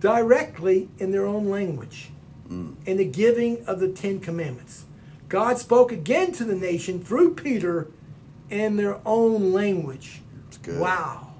directly 0.00 0.88
in 0.98 1.10
their 1.10 1.26
own 1.26 1.48
language 1.48 2.10
in 2.48 2.96
the 2.96 3.04
giving 3.04 3.64
of 3.66 3.80
the 3.80 3.88
Ten 3.88 4.20
Commandments. 4.20 4.84
God 5.28 5.58
spoke 5.58 5.90
again 5.90 6.32
to 6.32 6.44
the 6.44 6.54
nation 6.54 7.02
through 7.02 7.34
Peter 7.34 7.88
in 8.50 8.76
their 8.76 9.00
own 9.04 9.52
language. 9.52 10.22
Wow. 10.68 11.32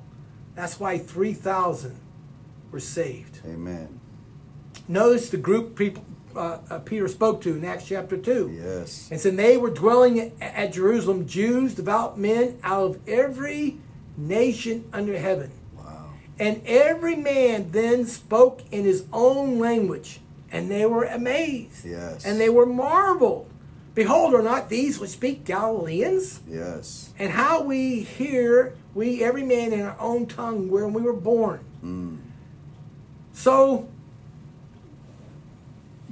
That's 0.54 0.80
why 0.80 0.98
3,000 0.98 2.00
were 2.70 2.80
saved. 2.80 3.40
Amen. 3.46 4.00
Notice 4.88 5.30
the 5.30 5.36
group 5.36 5.76
people 5.76 6.04
uh, 6.34 6.58
uh, 6.68 6.78
Peter 6.80 7.08
spoke 7.08 7.40
to 7.40 7.56
in 7.56 7.64
Acts 7.64 7.86
chapter 7.86 8.16
2. 8.16 8.60
Yes. 8.62 9.08
And 9.10 9.18
said 9.18 9.38
they 9.38 9.56
were 9.56 9.70
dwelling 9.70 10.20
at, 10.20 10.32
at 10.40 10.72
Jerusalem, 10.74 11.26
Jews, 11.26 11.74
devout 11.74 12.18
men 12.18 12.58
out 12.62 12.82
of 12.82 13.08
every 13.08 13.78
nation 14.18 14.86
under 14.92 15.18
heaven. 15.18 15.50
And 16.38 16.62
every 16.66 17.16
man 17.16 17.70
then 17.70 18.06
spoke 18.06 18.60
in 18.70 18.84
his 18.84 19.04
own 19.12 19.58
language, 19.58 20.20
and 20.52 20.70
they 20.70 20.84
were 20.84 21.04
amazed. 21.04 21.84
Yes. 21.84 22.24
And 22.24 22.38
they 22.38 22.50
were 22.50 22.66
marveled. 22.66 23.48
Behold, 23.94 24.34
are 24.34 24.42
not 24.42 24.68
these 24.68 25.00
which 25.00 25.10
speak 25.10 25.44
Galileans? 25.44 26.40
Yes. 26.46 27.14
And 27.18 27.32
how 27.32 27.62
we 27.62 28.02
hear, 28.02 28.74
we 28.94 29.24
every 29.24 29.42
man 29.42 29.72
in 29.72 29.80
our 29.80 29.96
own 29.98 30.26
tongue 30.26 30.70
where 30.70 30.86
we 30.86 31.00
were 31.00 31.14
born. 31.14 31.60
Mm. 31.82 32.18
So, 33.32 33.88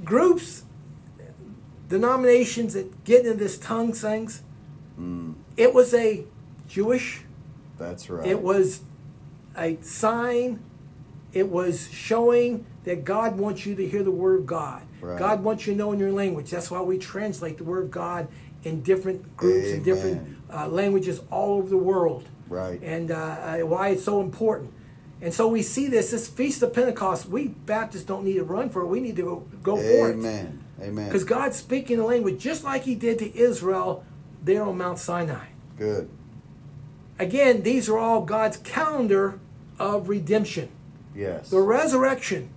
groups, 0.03 0.63
denominations 1.87 2.73
that 2.73 3.03
get 3.03 3.25
into 3.25 3.37
this 3.37 3.57
tongue 3.59 3.93
things, 3.93 4.41
Mm. 4.99 5.35
it 5.57 5.73
was 5.73 5.93
a 5.93 6.23
Jewish 6.67 7.21
That's 7.77 8.09
right. 8.09 8.25
It 8.25 8.41
was 8.41 8.79
a 9.57 9.77
sign. 9.81 10.63
It 11.33 11.49
was 11.49 11.89
showing 11.91 12.65
that 12.85 13.03
God 13.03 13.37
wants 13.37 13.65
you 13.65 13.75
to 13.75 13.87
hear 13.87 14.03
the 14.03 14.11
word 14.11 14.39
of 14.39 14.45
God. 14.45 14.83
Right. 15.01 15.19
God 15.19 15.43
wants 15.43 15.67
you 15.67 15.73
to 15.73 15.77
know 15.77 15.91
in 15.91 15.99
your 15.99 16.11
language. 16.11 16.49
That's 16.49 16.71
why 16.71 16.81
we 16.81 16.97
translate 16.97 17.57
the 17.57 17.63
word 17.63 17.85
of 17.85 17.91
God 17.91 18.27
in 18.63 18.81
different 18.81 19.35
groups 19.35 19.69
and 19.69 19.83
different 19.83 20.37
uh, 20.51 20.67
languages 20.67 21.21
all 21.29 21.57
over 21.57 21.69
the 21.69 21.77
world. 21.77 22.27
Right. 22.47 22.81
And 22.81 23.11
uh, 23.11 23.15
uh, 23.15 23.57
why 23.59 23.89
it's 23.89 24.03
so 24.03 24.21
important. 24.21 24.71
And 25.21 25.33
so 25.33 25.47
we 25.47 25.61
see 25.61 25.87
this, 25.87 26.11
this 26.11 26.27
Feast 26.27 26.61
of 26.61 26.73
Pentecost, 26.73 27.27
we 27.27 27.47
Baptists 27.47 28.03
don't 28.03 28.23
need 28.23 28.35
to 28.35 28.43
run 28.43 28.69
for 28.69 28.81
it. 28.81 28.87
We 28.87 28.99
need 28.99 29.15
to 29.15 29.23
go, 29.23 29.35
go 29.63 29.77
for 29.77 30.09
it. 30.09 30.13
Amen. 30.13 30.63
Amen. 30.81 31.07
Because 31.07 31.23
God's 31.23 31.55
speaking 31.55 31.97
the 31.97 32.03
language 32.03 32.39
just 32.39 32.63
like 32.63 32.83
he 32.83 32.95
did 32.95 33.19
to 33.19 33.35
Israel 33.35 34.03
there 34.43 34.63
on 34.63 34.77
Mount 34.77 34.99
Sinai. 34.99 35.47
Good. 35.77 36.09
Again, 37.17 37.63
these 37.63 37.87
are 37.87 37.97
all 37.97 38.21
God's 38.21 38.57
calendar 38.57 39.39
of 39.79 40.09
redemption. 40.09 40.69
Yes. 41.15 41.49
The 41.49 41.61
resurrection, 41.61 42.49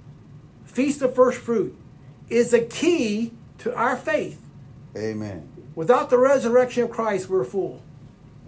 feast 0.65 1.03
of 1.03 1.15
first 1.15 1.39
fruit, 1.39 1.77
is 2.29 2.53
a 2.53 2.61
key 2.61 3.33
to 3.59 3.75
our 3.75 3.97
faith. 3.97 4.43
Amen. 4.97 5.49
Without 5.75 6.11
the 6.11 6.19
resurrection 6.19 6.83
of 6.85 6.91
Christ, 6.91 7.29
we're 7.29 7.43
a 7.43 7.45
fool. 7.45 7.83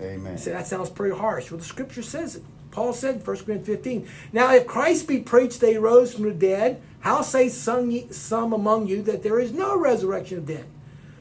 Amen. 0.00 0.32
You 0.32 0.38
say 0.38 0.52
that 0.52 0.66
sounds 0.66 0.90
pretty 0.90 1.16
harsh. 1.16 1.50
Well, 1.50 1.58
the 1.58 1.64
scripture 1.64 2.02
says 2.02 2.36
it. 2.36 2.42
Paul 2.70 2.92
said 2.92 3.16
in 3.16 3.20
1 3.20 3.24
Corinthians 3.24 3.66
15, 3.66 4.08
Now 4.32 4.54
if 4.54 4.66
Christ 4.66 5.08
be 5.08 5.18
preached 5.18 5.60
that 5.60 5.70
he 5.70 5.76
rose 5.76 6.14
from 6.14 6.24
the 6.24 6.32
dead, 6.32 6.80
how 7.00 7.22
say 7.22 7.48
some, 7.48 8.12
some 8.12 8.52
among 8.52 8.86
you 8.86 9.02
that 9.02 9.22
there 9.22 9.40
is 9.40 9.52
no 9.52 9.76
resurrection 9.78 10.38
of 10.38 10.46
dead? 10.46 10.66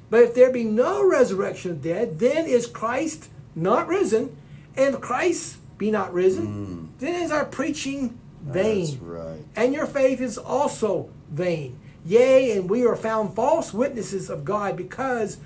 But 0.10 0.24
if 0.24 0.36
there 0.36 0.52
be 0.52 0.64
no 0.64 1.08
resurrection 1.08 1.72
of 1.72 1.82
dead, 1.82 2.20
then 2.20 2.46
is 2.46 2.68
Christ 2.68 3.30
not 3.56 3.88
risen? 3.88 4.36
And 4.76 4.96
if 4.96 5.02
Christ 5.02 5.58
be 5.78 5.92
not 5.92 6.14
risen, 6.14 6.48
mm. 6.48 6.89
Then 7.00 7.22
is 7.22 7.32
our 7.32 7.46
preaching 7.46 8.20
vain. 8.44 8.86
That's 8.86 8.98
right. 8.98 9.40
And 9.56 9.74
your 9.74 9.88
faith 9.88 10.22
is 10.22 10.38
also 10.38 11.10
vain. 11.30 11.80
Yea, 12.06 12.58
and 12.58 12.70
we 12.70 12.86
are 12.86 12.96
found 12.96 13.36
false 13.36 13.74
witnesses 13.74 14.30
of 14.30 14.46
God 14.46 14.78
because 14.78 15.38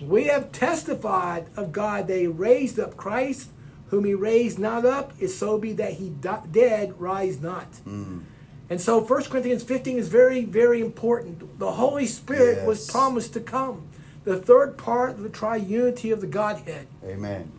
we 0.00 0.24
have 0.24 0.50
testified 0.50 1.46
of 1.56 1.72
God 1.72 2.06
They 2.06 2.26
raised 2.26 2.78
up 2.78 2.96
Christ, 2.96 3.50
whom 3.88 4.04
he 4.04 4.14
raised 4.14 4.58
not 4.58 4.84
up, 4.84 5.12
if 5.18 5.30
so 5.30 5.58
be 5.58 5.72
that 5.74 5.94
he 5.94 6.10
di- 6.10 6.42
dead 6.50 7.00
rise 7.00 7.40
not. 7.40 7.72
Mm. 7.86 8.22
And 8.68 8.80
so 8.80 9.00
1 9.00 9.24
Corinthians 9.24 9.64
15 9.64 9.98
is 9.98 10.08
very, 10.08 10.44
very 10.44 10.80
important. 10.80 11.58
The 11.58 11.72
Holy 11.72 12.06
Spirit 12.06 12.64
was 12.64 12.88
promised 12.88 13.32
to 13.34 13.40
come, 13.40 13.88
the 14.24 14.36
third 14.36 14.78
part 14.78 15.10
of 15.10 15.22
the 15.22 15.28
triunity 15.28 16.12
of 16.12 16.20
the 16.20 16.28
Godhead. 16.28 16.86
Amen. 17.04 17.50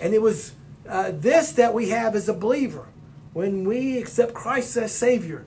And 0.00 0.12
it 0.12 0.20
was 0.20 0.52
uh, 0.88 1.12
this 1.12 1.52
that 1.52 1.74
we 1.74 1.90
have 1.90 2.14
as 2.14 2.28
a 2.28 2.34
believer. 2.34 2.88
When 3.32 3.64
we 3.64 3.98
accept 3.98 4.34
Christ 4.34 4.76
as 4.76 4.92
Savior, 4.92 5.44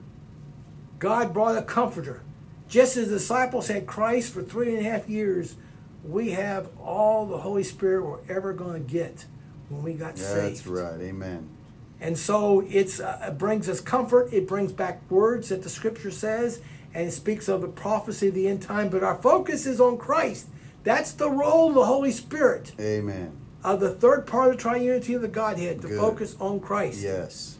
God 0.98 1.32
brought 1.32 1.56
a 1.56 1.62
comforter. 1.62 2.22
Just 2.68 2.96
as 2.96 3.08
the 3.08 3.14
disciples 3.14 3.68
had 3.68 3.86
Christ 3.86 4.32
for 4.34 4.42
three 4.42 4.76
and 4.76 4.86
a 4.86 4.90
half 4.90 5.08
years, 5.08 5.56
we 6.04 6.32
have 6.32 6.68
all 6.78 7.26
the 7.26 7.38
Holy 7.38 7.62
Spirit 7.62 8.04
we're 8.04 8.34
ever 8.34 8.52
going 8.52 8.84
to 8.84 8.92
get 8.92 9.24
when 9.68 9.82
we 9.82 9.94
got 9.94 10.16
That's 10.16 10.26
saved. 10.26 10.56
That's 10.56 10.66
right. 10.66 11.00
Amen. 11.00 11.48
And 12.00 12.16
so 12.16 12.60
it's, 12.68 13.00
uh, 13.00 13.28
it 13.28 13.38
brings 13.38 13.68
us 13.68 13.80
comfort. 13.80 14.32
It 14.32 14.46
brings 14.46 14.72
back 14.72 15.10
words 15.10 15.48
that 15.48 15.62
the 15.62 15.70
Scripture 15.70 16.10
says, 16.10 16.60
and 16.94 17.08
it 17.08 17.12
speaks 17.12 17.48
of 17.48 17.60
the 17.60 17.68
prophecy 17.68 18.28
of 18.28 18.34
the 18.34 18.48
end 18.48 18.62
time. 18.62 18.88
But 18.88 19.02
our 19.02 19.16
focus 19.16 19.66
is 19.66 19.80
on 19.80 19.98
Christ. 19.98 20.48
That's 20.84 21.12
the 21.12 21.30
role 21.30 21.68
of 21.68 21.74
the 21.74 21.84
Holy 21.86 22.12
Spirit 22.12 22.72
Amen. 22.80 23.36
Of 23.64 23.80
the 23.80 23.90
third 23.90 24.26
part 24.26 24.50
of 24.50 24.58
the 24.58 24.62
triunity 24.62 25.14
of 25.14 25.22
the 25.22 25.28
Godhead 25.28 25.82
to 25.82 25.88
Good. 25.88 25.98
focus 25.98 26.36
on 26.40 26.60
Christ. 26.60 27.02
Yes. 27.02 27.58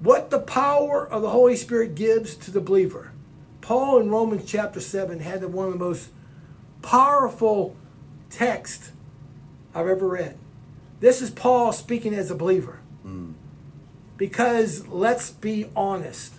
What 0.00 0.30
the 0.30 0.38
power 0.38 1.06
of 1.06 1.22
the 1.22 1.30
Holy 1.30 1.56
Spirit 1.56 1.94
gives 1.94 2.34
to 2.36 2.50
the 2.50 2.60
believer. 2.60 3.12
Paul 3.60 3.98
in 3.98 4.10
Romans 4.10 4.44
chapter 4.46 4.80
7 4.80 5.20
had 5.20 5.42
one 5.44 5.66
of 5.66 5.72
the 5.72 5.78
most 5.78 6.10
powerful 6.82 7.76
texts 8.30 8.92
I've 9.74 9.88
ever 9.88 10.06
read. 10.06 10.38
This 11.00 11.20
is 11.20 11.30
Paul 11.30 11.72
speaking 11.72 12.14
as 12.14 12.30
a 12.30 12.34
believer. 12.34 12.80
Mm. 13.04 13.34
Because 14.16 14.86
let's 14.88 15.30
be 15.30 15.70
honest, 15.74 16.34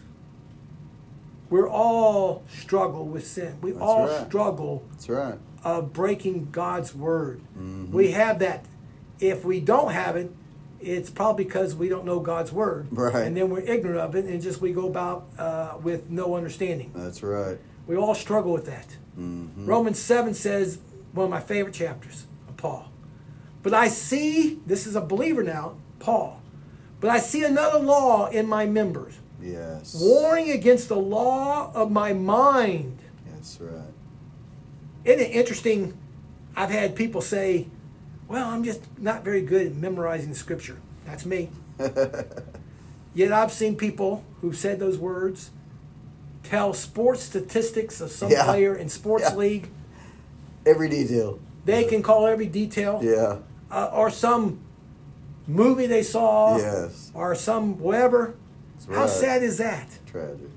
we're 1.50 1.69
all 1.69 2.43
struggle 2.47 3.06
with 3.06 3.26
sin. 3.26 3.58
We 3.62 3.71
That's 3.71 3.84
all 3.84 4.08
right. 4.08 4.28
struggle 4.28 4.86
That's 4.91 5.10
right. 5.10 5.39
Of 5.67 5.91
breaking 5.93 6.47
God's 6.51 6.95
word. 6.95 7.41
Mhm. 7.60 7.91
We 7.91 8.12
have 8.12 8.39
that. 8.39 8.65
If 9.19 9.43
we 9.43 9.60
don't 9.60 9.91
have 9.91 10.15
it, 10.15 10.32
it's 10.80 11.10
probably 11.10 11.43
because 11.43 11.75
we 11.75 11.89
don't 11.89 12.06
know 12.06 12.19
God's 12.19 12.51
word, 12.53 12.88
Right. 12.91 13.25
and 13.25 13.36
then 13.36 13.49
we're 13.49 13.62
ignorant 13.75 13.99
of 13.99 14.15
it, 14.15 14.25
and 14.25 14.41
just 14.41 14.62
we 14.62 14.71
go 14.71 14.88
about 14.88 15.25
uh, 15.39 15.73
with 15.83 16.10
no 16.10 16.35
understanding. 16.35 16.91
That's 16.96 17.21
right. 17.23 17.58
We 17.87 17.96
all 17.98 18.15
struggle 18.15 18.54
with 18.54 18.65
that. 18.65 18.96
hmm 19.15 19.48
Romans 19.65 19.98
seven 20.00 20.33
says 20.33 20.77
one 21.13 21.25
of 21.25 21.29
my 21.31 21.39
favorite 21.41 21.73
chapters 21.73 22.25
of 22.48 22.56
Paul. 22.58 22.85
But 23.63 23.73
I 23.73 23.87
see 23.89 24.60
this 24.67 24.85
is 24.87 24.96
a 24.96 25.02
believer 25.02 25.44
now, 25.44 25.73
Paul. 26.00 26.41
But 27.02 27.10
I 27.10 27.19
see 27.19 27.44
another 27.44 27.79
law 27.79 28.27
in 28.27 28.48
my 28.48 28.65
members, 28.65 29.15
Yes. 29.41 29.96
warring 30.00 30.50
against 30.52 30.87
the 30.89 30.96
law 31.17 31.71
of 31.73 31.91
my 31.91 32.13
mind. 32.13 33.00
That's 33.31 33.60
right. 33.60 33.87
Isn't 35.08 35.21
it 35.21 35.31
interesting? 35.31 35.97
I've 36.55 36.69
had 36.69 36.95
people 36.95 37.21
say, 37.21 37.67
Well, 38.27 38.49
I'm 38.49 38.63
just 38.65 38.81
not 38.99 39.23
very 39.23 39.41
good 39.41 39.67
at 39.67 39.75
memorizing 39.75 40.33
scripture. 40.33 40.77
That's 41.05 41.25
me. 41.25 41.49
Yet 43.13 43.31
I've 43.31 43.53
seen 43.53 43.77
people 43.77 44.25
who've 44.41 44.55
said 44.55 44.79
those 44.79 44.97
words 44.97 45.51
tell 46.43 46.73
sports 46.73 47.23
statistics 47.23 48.01
of 48.01 48.12
some 48.12 48.29
Yeah. 48.31 48.43
player 48.43 48.75
in 48.75 48.89
sports 48.89 49.25
Yeah. 49.29 49.35
league. 49.35 49.69
Every 50.65 50.89
detail. 50.89 51.39
They 51.63 51.85
can 51.85 52.03
call 52.03 52.27
every 52.27 52.47
detail. 52.47 52.99
Yeah. 53.01 53.37
Uh, 53.71 53.89
or 53.93 54.10
some 54.10 54.60
movie 55.47 55.87
they 55.87 56.03
saw. 56.03 56.58
Yes. 56.58 57.12
Or 57.13 57.33
some 57.33 57.79
whatever. 57.79 58.35
That's 58.75 58.97
How 58.97 59.08
sad 59.08 59.41
is 59.43 59.58
that? 59.58 59.87
Tragic. 60.05 60.49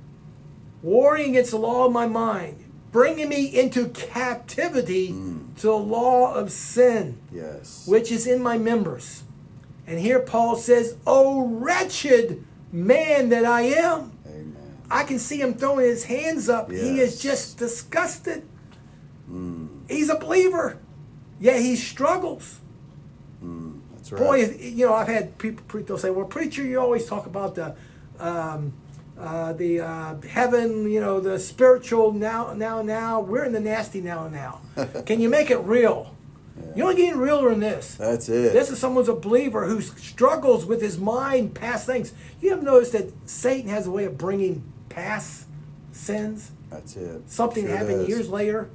Warring 0.83 1.31
against 1.31 1.53
the 1.53 1.59
law 1.59 1.87
of 1.87 1.93
my 1.93 2.07
mind, 2.07 2.65
bringing 2.93 3.29
me 3.29 3.47
into 3.47 3.89
captivity 3.89 5.13
mm. 5.13 5.57
to 5.57 5.63
the 5.63 5.73
law 5.73 6.35
of 6.35 6.51
sin, 6.51 7.19
Yes. 7.33 7.87
which 7.87 8.11
is 8.11 8.27
in 8.27 8.43
my 8.43 8.59
members. 8.59 9.23
And 9.87 9.99
here 9.99 10.21
Paul 10.21 10.57
says, 10.57 10.97
Oh, 11.07 11.47
wretched 11.47 12.45
man 12.73 13.29
that 13.31 13.45
I 13.45 13.63
am. 13.63 14.13
Amen. 14.27 14.79
I 14.91 15.05
can 15.05 15.19
see 15.19 15.41
him 15.41 15.55
throwing 15.55 15.87
his 15.87 16.05
hands 16.05 16.49
up. 16.49 16.71
He 16.71 17.01
is 17.01 17.21
just 17.21 17.59
disgusted. 17.59 18.47
Mm. 19.31 19.69
He's 19.89 20.09
a 20.09 20.17
believer, 20.17 20.79
yet 21.39 21.61
he 21.61 21.77
struggles. 21.77 22.61
Mm, 23.43 23.81
that's 23.95 24.13
right. 24.13 24.21
Boy, 24.21 24.45
you 24.61 24.87
know, 24.87 24.95
I've 24.95 25.09
had 25.09 25.39
people 25.39 25.81
they'll 25.83 25.99
say, 25.99 26.11
"Well, 26.11 26.27
preacher, 26.27 26.63
you 26.63 26.81
always 26.81 27.07
talk 27.07 27.27
about 27.27 27.55
the 27.55 27.75
um, 28.19 28.73
uh, 29.21 29.53
the 29.53 29.81
uh, 29.81 30.21
heaven, 30.23 30.91
you 30.91 31.01
know, 31.01 31.21
the 31.21 31.39
spiritual 31.39 32.13
now, 32.13 32.53
now, 32.55 32.83
now. 32.83 33.21
We're 33.21 33.45
in 33.45 33.53
the 33.53 33.61
nasty 33.61 34.01
now, 34.01 34.29
now. 34.29 34.61
Can 35.07 35.21
you 35.21 35.29
make 35.29 35.51
it 35.51 35.59
real? 35.59 36.15
You 36.75 36.85
don't 36.85 36.97
get 36.97 37.17
realer 37.17 37.51
in 37.53 37.61
this. 37.61 37.95
That's 37.95 38.29
it. 38.29 38.53
This 38.53 38.71
is 38.71 38.79
someone's 38.79 39.09
a 39.09 39.15
believer 39.15 39.67
who 39.67 39.81
struggles 39.81 40.67
with 40.67 40.83
his 40.83 40.99
mind 40.99 41.55
past 41.55 41.87
things. 41.87 42.13
You 42.41 42.51
have 42.51 42.63
noticed 42.63 42.93
that 42.93 43.13
Satan 43.29 43.71
has 43.71 43.87
a 43.87 43.91
way 43.91 44.05
of 44.05 44.19
bringing 44.19 44.63
past 44.91 45.47
sins, 45.93 46.51
That's 46.69 46.97
it. 46.97 47.23
something 47.31 47.65
Sure 47.67 47.77
happened 47.77 48.01
does. 48.01 48.09
years 48.09 48.29
later, 48.29 48.69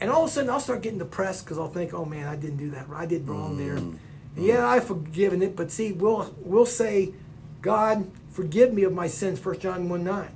and 0.00 0.10
all 0.10 0.24
of 0.24 0.30
a 0.30 0.32
sudden 0.32 0.50
I'll 0.50 0.60
start 0.60 0.82
getting 0.82 0.98
depressed 0.98 1.44
because 1.44 1.56
I'll 1.58 1.68
think, 1.68 1.94
"Oh 1.94 2.04
man, 2.04 2.26
I 2.26 2.34
didn't 2.36 2.56
do 2.58 2.70
that. 2.70 2.86
I 2.92 3.06
did 3.06 3.28
wrong 3.28 3.56
there." 3.58 3.76
Mm. 3.76 3.96
Yeah, 4.36 4.66
I've 4.66 4.84
forgiven 4.84 5.40
it, 5.42 5.54
but 5.54 5.70
see, 5.70 5.92
we'll 5.92 6.34
we'll 6.40 6.66
say, 6.66 7.14
"God, 7.62 8.10
forgive 8.34 8.74
me 8.74 8.82
of 8.82 8.92
my 8.92 9.06
sins." 9.06 9.38
First 9.38 9.60
John 9.60 9.88
one 9.88 10.04
nine. 10.04 10.32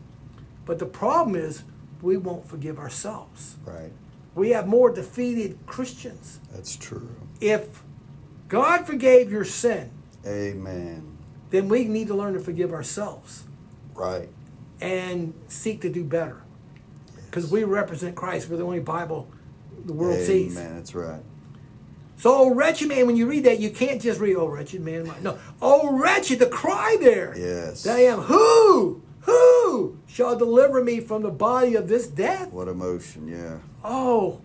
But 0.64 0.78
the 0.78 0.86
problem 0.86 1.34
is, 1.36 1.64
we 2.00 2.16
won't 2.16 2.46
forgive 2.46 2.78
ourselves. 2.78 3.56
Right. 3.66 3.92
We 4.34 4.50
have 4.50 4.66
more 4.68 4.90
defeated 4.90 5.58
Christians. 5.66 6.38
That's 6.52 6.76
true. 6.76 7.08
If 7.40 7.82
God 8.48 8.86
forgave 8.86 9.32
your 9.32 9.44
sin, 9.44 9.90
Amen. 10.26 11.18
then 11.50 11.68
we 11.68 11.84
need 11.84 12.06
to 12.08 12.14
learn 12.14 12.34
to 12.34 12.40
forgive 12.40 12.72
ourselves 12.72 13.44
Right. 13.94 14.28
and 14.80 15.34
seek 15.48 15.80
to 15.80 15.90
do 15.90 16.04
better. 16.04 16.42
Because 17.26 17.50
we 17.50 17.64
represent 17.64 18.14
Christ. 18.14 18.48
We're 18.48 18.58
the 18.58 18.64
only 18.64 18.80
Bible 18.80 19.28
the 19.84 19.92
world 19.92 20.14
Amen. 20.16 20.26
sees. 20.26 20.56
Amen. 20.56 20.76
That's 20.76 20.94
right. 20.94 21.22
So, 22.18 22.34
oh, 22.34 22.54
wretched 22.54 22.88
man, 22.88 23.06
when 23.06 23.16
you 23.16 23.26
read 23.28 23.44
that, 23.44 23.60
you 23.60 23.70
can't 23.70 24.02
just 24.02 24.18
read, 24.20 24.34
oh, 24.36 24.46
wretched 24.48 24.80
man. 24.82 25.10
No, 25.22 25.38
oh, 25.62 25.96
wretched, 25.96 26.40
the 26.40 26.46
cry 26.46 26.96
there. 27.00 27.32
Yes. 27.38 27.84
That 27.84 27.96
I 27.96 28.00
am. 28.06 28.22
Who, 28.22 29.02
who 29.20 29.98
shall 30.08 30.36
deliver 30.36 30.82
me 30.82 30.98
from 31.00 31.22
the 31.22 31.30
body 31.30 31.76
of 31.76 31.88
this 31.88 32.08
death? 32.08 32.50
What 32.52 32.66
emotion. 32.68 33.28
Yeah. 33.28 33.58
Oh, 33.84 34.40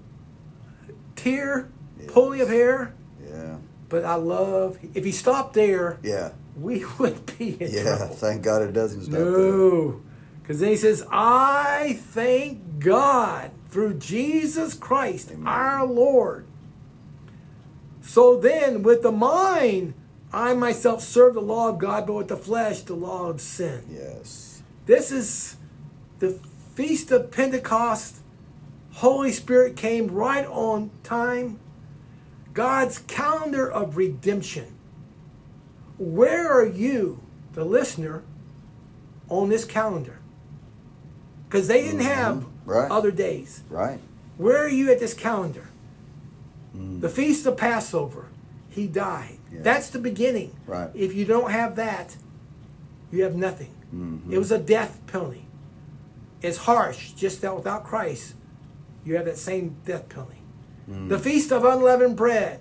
tear, 1.16 1.70
Yes. 2.00 2.10
pulling 2.12 2.42
of 2.42 2.50
hair. 2.50 2.94
Yeah. 3.28 3.58
But 3.90 4.06
I 4.06 4.16
love, 4.16 4.78
if 4.94 5.04
he 5.06 5.12
stopped 5.12 5.54
there, 5.54 5.98
Yeah. 6.04 6.32
we 6.60 6.86
would 7.00 7.26
be 7.38 7.58
in 7.60 7.72
Yeah. 7.72 7.84
trouble. 7.84 8.06
Yeah, 8.06 8.16
thank 8.16 8.42
God 8.44 8.62
it 8.62 8.74
doesn't 8.74 9.02
stop 9.04 9.14
there. 9.14 9.22
No. 9.32 10.02
Because 10.42 10.60
then 10.60 10.70
he 10.70 10.76
says, 10.76 11.06
I 11.10 12.00
thank 12.12 12.80
God 12.80 13.52
through 13.70 13.96
Jesus 13.96 14.74
Christ, 14.74 15.32
Amen. 15.32 15.48
our 15.48 15.86
Lord. 15.86 16.46
So 18.06 18.38
then, 18.38 18.84
with 18.84 19.02
the 19.02 19.12
mind, 19.12 19.94
I 20.32 20.54
myself 20.54 21.02
serve 21.02 21.34
the 21.36 21.42
law 21.42 21.70
of 21.70 21.80
God, 21.80 22.06
but 22.06 22.14
with 22.14 22.28
the 22.28 22.38
flesh, 22.38 22.82
the 22.82 22.96
law 22.96 23.30
of 23.30 23.40
sin. 23.42 23.84
Yes. 23.90 24.62
This 24.86 25.12
is 25.12 25.56
the 26.20 26.38
Feast 26.76 27.12
of 27.12 27.32
Pentecost. 27.32 28.18
Holy 28.94 29.32
Spirit 29.32 29.76
came 29.76 30.08
right 30.08 30.46
on 30.46 30.92
time. 31.04 31.60
God's 32.54 33.00
calendar 33.00 33.72
of 33.72 33.96
redemption. 33.98 34.76
Where 35.98 36.52
are 36.52 36.66
you, 36.66 37.22
the 37.54 37.64
listener, 37.64 38.24
on 39.30 39.50
this 39.50 39.66
calendar? 39.66 40.20
Because 41.48 41.68
they 41.68 41.82
didn't 41.84 42.02
have 42.02 42.38
Mhm. 42.38 42.46
Right. 42.66 42.92
other 42.92 43.12
days. 43.12 43.62
Right. 43.70 44.00
Where 44.38 44.64
are 44.64 44.70
you 44.70 44.92
at 44.92 45.00
this 45.00 45.14
calendar? 45.14 45.70
The 46.74 47.10
Feast 47.10 47.46
of 47.46 47.58
Passover. 47.58 48.28
He 48.70 48.88
died. 48.88 49.38
Yeah. 49.52 49.60
That's 49.62 49.90
the 49.90 50.00
beginning. 50.00 50.56
Right. 50.66 50.90
If 50.96 51.14
you 51.14 51.26
don't 51.26 51.52
have 51.52 51.76
that, 51.76 52.16
you 53.12 53.22
have 53.24 53.36
nothing. 53.36 53.70
Mhm. 53.94 54.32
It 54.32 54.40
was 54.40 54.52
a 54.52 54.58
death 54.58 55.00
penalty. 55.06 55.46
It's 56.42 56.58
harsh, 56.58 57.12
just 57.12 57.42
that 57.42 57.56
without 57.56 57.84
Christ, 57.84 58.34
you 59.06 59.16
have 59.16 59.26
that 59.26 59.38
same 59.38 59.76
death 59.86 60.10
penalty. 60.10 60.38
The 60.88 61.18
Feast 61.20 61.52
of 61.54 61.64
Unleavened 61.64 62.18
Bread, 62.18 62.60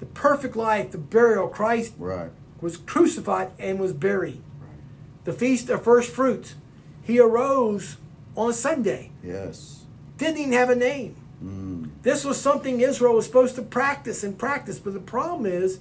the 0.00 0.06
perfect 0.06 0.56
life, 0.56 0.90
the 0.90 0.98
burial. 0.98 1.46
Christ 1.46 1.92
Right. 1.98 2.30
was 2.60 2.76
crucified 2.76 3.50
and 3.58 3.78
was 3.78 3.92
buried. 3.92 4.42
The 5.24 5.32
Feast 5.32 5.68
of 5.68 5.84
First 5.84 6.10
Fruits, 6.10 6.54
he 7.02 7.20
arose 7.20 7.96
on 8.34 8.52
Sunday. 8.54 9.10
Yes. 9.22 9.84
Didn't 10.18 10.38
even 10.38 10.52
have 10.54 10.70
a 10.70 10.74
name. 10.74 11.14
Mm. 11.44 11.89
This 12.02 12.24
was 12.24 12.40
something 12.40 12.80
Israel 12.80 13.14
was 13.14 13.26
supposed 13.26 13.56
to 13.56 13.62
practice 13.62 14.24
and 14.24 14.38
practice, 14.38 14.78
but 14.78 14.94
the 14.94 15.00
problem 15.00 15.44
is 15.46 15.80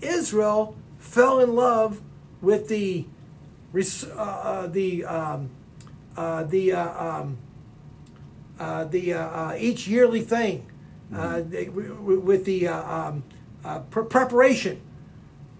Israel 0.00 0.76
fell 0.98 1.40
in 1.40 1.54
love 1.54 2.00
with 2.40 2.68
the 2.68 3.06
uh, 3.74 4.10
uh, 4.16 4.66
the 4.66 5.04
um, 5.04 5.50
uh, 6.16 6.42
the 6.44 6.72
uh, 6.72 7.04
um, 7.20 7.38
uh, 8.58 8.84
the 8.84 9.12
uh, 9.14 9.54
each 9.56 9.86
yearly 9.86 10.22
thing 10.22 10.66
uh, 11.14 11.40
w- 11.40 12.20
with 12.20 12.44
the 12.44 12.66
uh, 12.66 13.08
um, 13.08 13.24
uh, 13.64 13.78
pre- 13.80 14.04
preparation. 14.04 14.80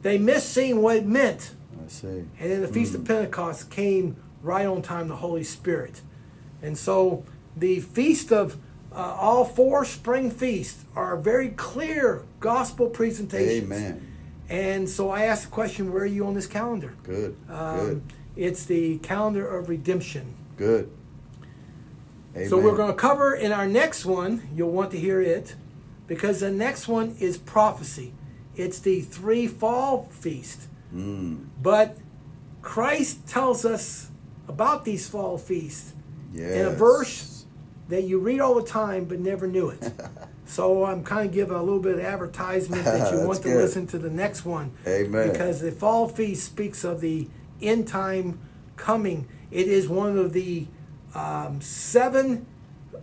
They 0.03 0.19
missed 0.19 0.53
seeing 0.53 0.81
what 0.83 0.97
it 0.97 1.07
meant. 1.07 1.55
I 1.85 1.89
see. 1.89 2.09
And 2.09 2.51
then 2.51 2.63
the 2.63 2.69
Feast 2.69 2.95
of 2.95 3.05
Pentecost 3.05 3.71
came 3.71 4.17
right 4.43 4.67
on 4.67 4.83
time, 4.83 5.09
the 5.09 5.17
Holy 5.17 5.45
Spirit. 5.45 6.01
And 6.63 6.77
so 6.77 7.25
the 7.57 7.81
Feast 7.81 8.33
of 8.33 8.57
uh, 8.93 9.17
all 9.19 9.45
four 9.45 9.85
spring 9.85 10.31
feasts 10.31 10.85
are 10.97 11.17
very 11.17 11.51
clear 11.51 12.23
gospel 12.41 12.89
presentations. 12.89 13.65
Amen. 13.65 14.07
And 14.49 14.89
so 14.89 15.11
I 15.11 15.25
asked 15.25 15.45
the 15.45 15.51
question, 15.51 15.93
where 15.93 16.03
are 16.03 16.07
you 16.07 16.27
on 16.27 16.35
this 16.35 16.47
calendar? 16.49 16.95
Good. 17.05 17.37
Um, 17.49 17.77
Good. 17.79 18.03
It's 18.37 18.65
the 18.65 18.99
calendar 18.99 19.47
of 19.47 19.69
redemption. 19.69 20.35
Good. 20.57 20.91
Amen. 22.35 22.49
So 22.49 22.59
we're 22.59 22.77
going 22.77 22.91
to 22.91 22.97
cover 22.97 23.35
in 23.35 23.53
our 23.53 23.67
next 23.67 24.05
one, 24.05 24.49
you'll 24.55 24.71
want 24.71 24.91
to 24.93 24.99
hear 24.99 25.21
it, 25.21 25.55
because 26.07 26.41
the 26.41 26.51
next 26.51 26.89
one 26.89 27.17
is 27.21 27.37
prophecy. 27.39 28.13
It's 28.57 28.81
the 28.81 29.03
three 29.03 29.47
fall 29.47 30.09
feast. 30.11 30.69
Mm. 30.95 31.47
But 31.63 31.97
Christ 32.63 33.27
tells 33.29 33.65
us 33.65 34.11
about 34.49 34.85
these 34.85 35.09
fall 35.09 35.39
feasts 35.39 35.93
Yes. 36.33 36.53
in 36.53 36.67
a 36.67 36.71
verse 36.71 37.40
that 37.91 38.05
you 38.05 38.19
read 38.19 38.41
all 38.41 38.55
the 38.55 38.67
time 38.67 39.05
but 39.05 39.21
never 39.21 39.47
knew 39.47 39.69
it. 39.69 39.93
so 40.47 40.85
I'm 40.85 41.05
kind 41.05 41.29
of 41.29 41.35
giving 41.35 41.55
a 41.55 41.63
little 41.63 41.81
bit 41.81 41.95
of 41.95 42.01
advertisement 42.01 42.85
that 42.85 43.13
you 43.13 43.21
want 43.27 43.43
to 43.43 43.49
listen 43.49 43.87
to 43.89 43.99
the 43.99 44.11
next 44.11 44.45
one. 44.45 44.73
Amen. 44.87 45.31
Because 45.31 45.61
the 45.61 45.73
fall 45.73 46.09
feast 46.09 46.47
speaks 46.47 46.85
of 46.85 47.01
the 47.01 47.29
end 47.61 47.87
time 47.87 48.41
coming. 48.77 49.29
It 49.51 49.69
is 49.69 49.89
one 49.89 50.17
of 50.17 50.33
the 50.33 50.67
um, 51.15 51.61
seven 51.61 52.47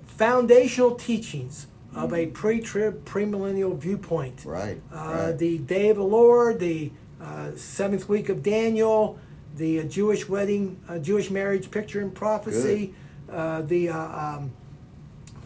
foundational 0.05 0.95
teachings 0.95 1.67
of 1.93 2.13
a 2.13 2.27
pre-trib, 2.27 3.05
premillennial 3.05 3.77
viewpoint. 3.77 4.43
Right. 4.45 4.81
Uh, 4.93 4.95
right. 4.97 5.37
The 5.37 5.57
day 5.59 5.89
of 5.89 5.97
the 5.97 6.03
Lord, 6.03 6.59
the 6.59 6.91
uh, 7.21 7.51
seventh 7.55 8.07
week 8.07 8.29
of 8.29 8.43
Daniel, 8.43 9.19
the 9.55 9.79
uh, 9.79 9.83
Jewish 9.83 10.29
wedding, 10.29 10.79
uh, 10.87 10.99
Jewish 10.99 11.31
marriage 11.31 11.71
picture 11.71 11.99
and 11.99 12.13
prophecy, 12.13 12.93
uh, 13.31 13.61
the 13.63 13.89
uh, 13.89 13.97
um, 13.97 14.51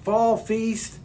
fall 0.04 0.38
feast, 0.38 0.99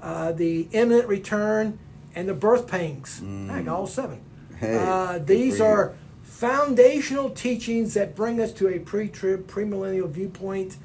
uh, 0.00 0.32
the 0.32 0.68
imminent 0.72 1.08
return, 1.08 1.78
and 2.14 2.28
the 2.28 2.34
birth 2.34 2.66
pangs. 2.66 3.20
Got 3.20 3.68
all 3.68 3.86
seven. 3.86 4.20
Mm. 4.52 4.56
Hey, 4.56 4.76
uh, 4.78 5.18
these 5.18 5.60
are 5.60 5.94
foundational 6.22 7.30
teachings 7.30 7.94
that 7.94 8.14
bring 8.14 8.40
us 8.40 8.52
to 8.52 8.68
a 8.68 8.78
pre-trib, 8.78 9.46
premillennial 9.46 10.08
viewpoint, 10.08 10.76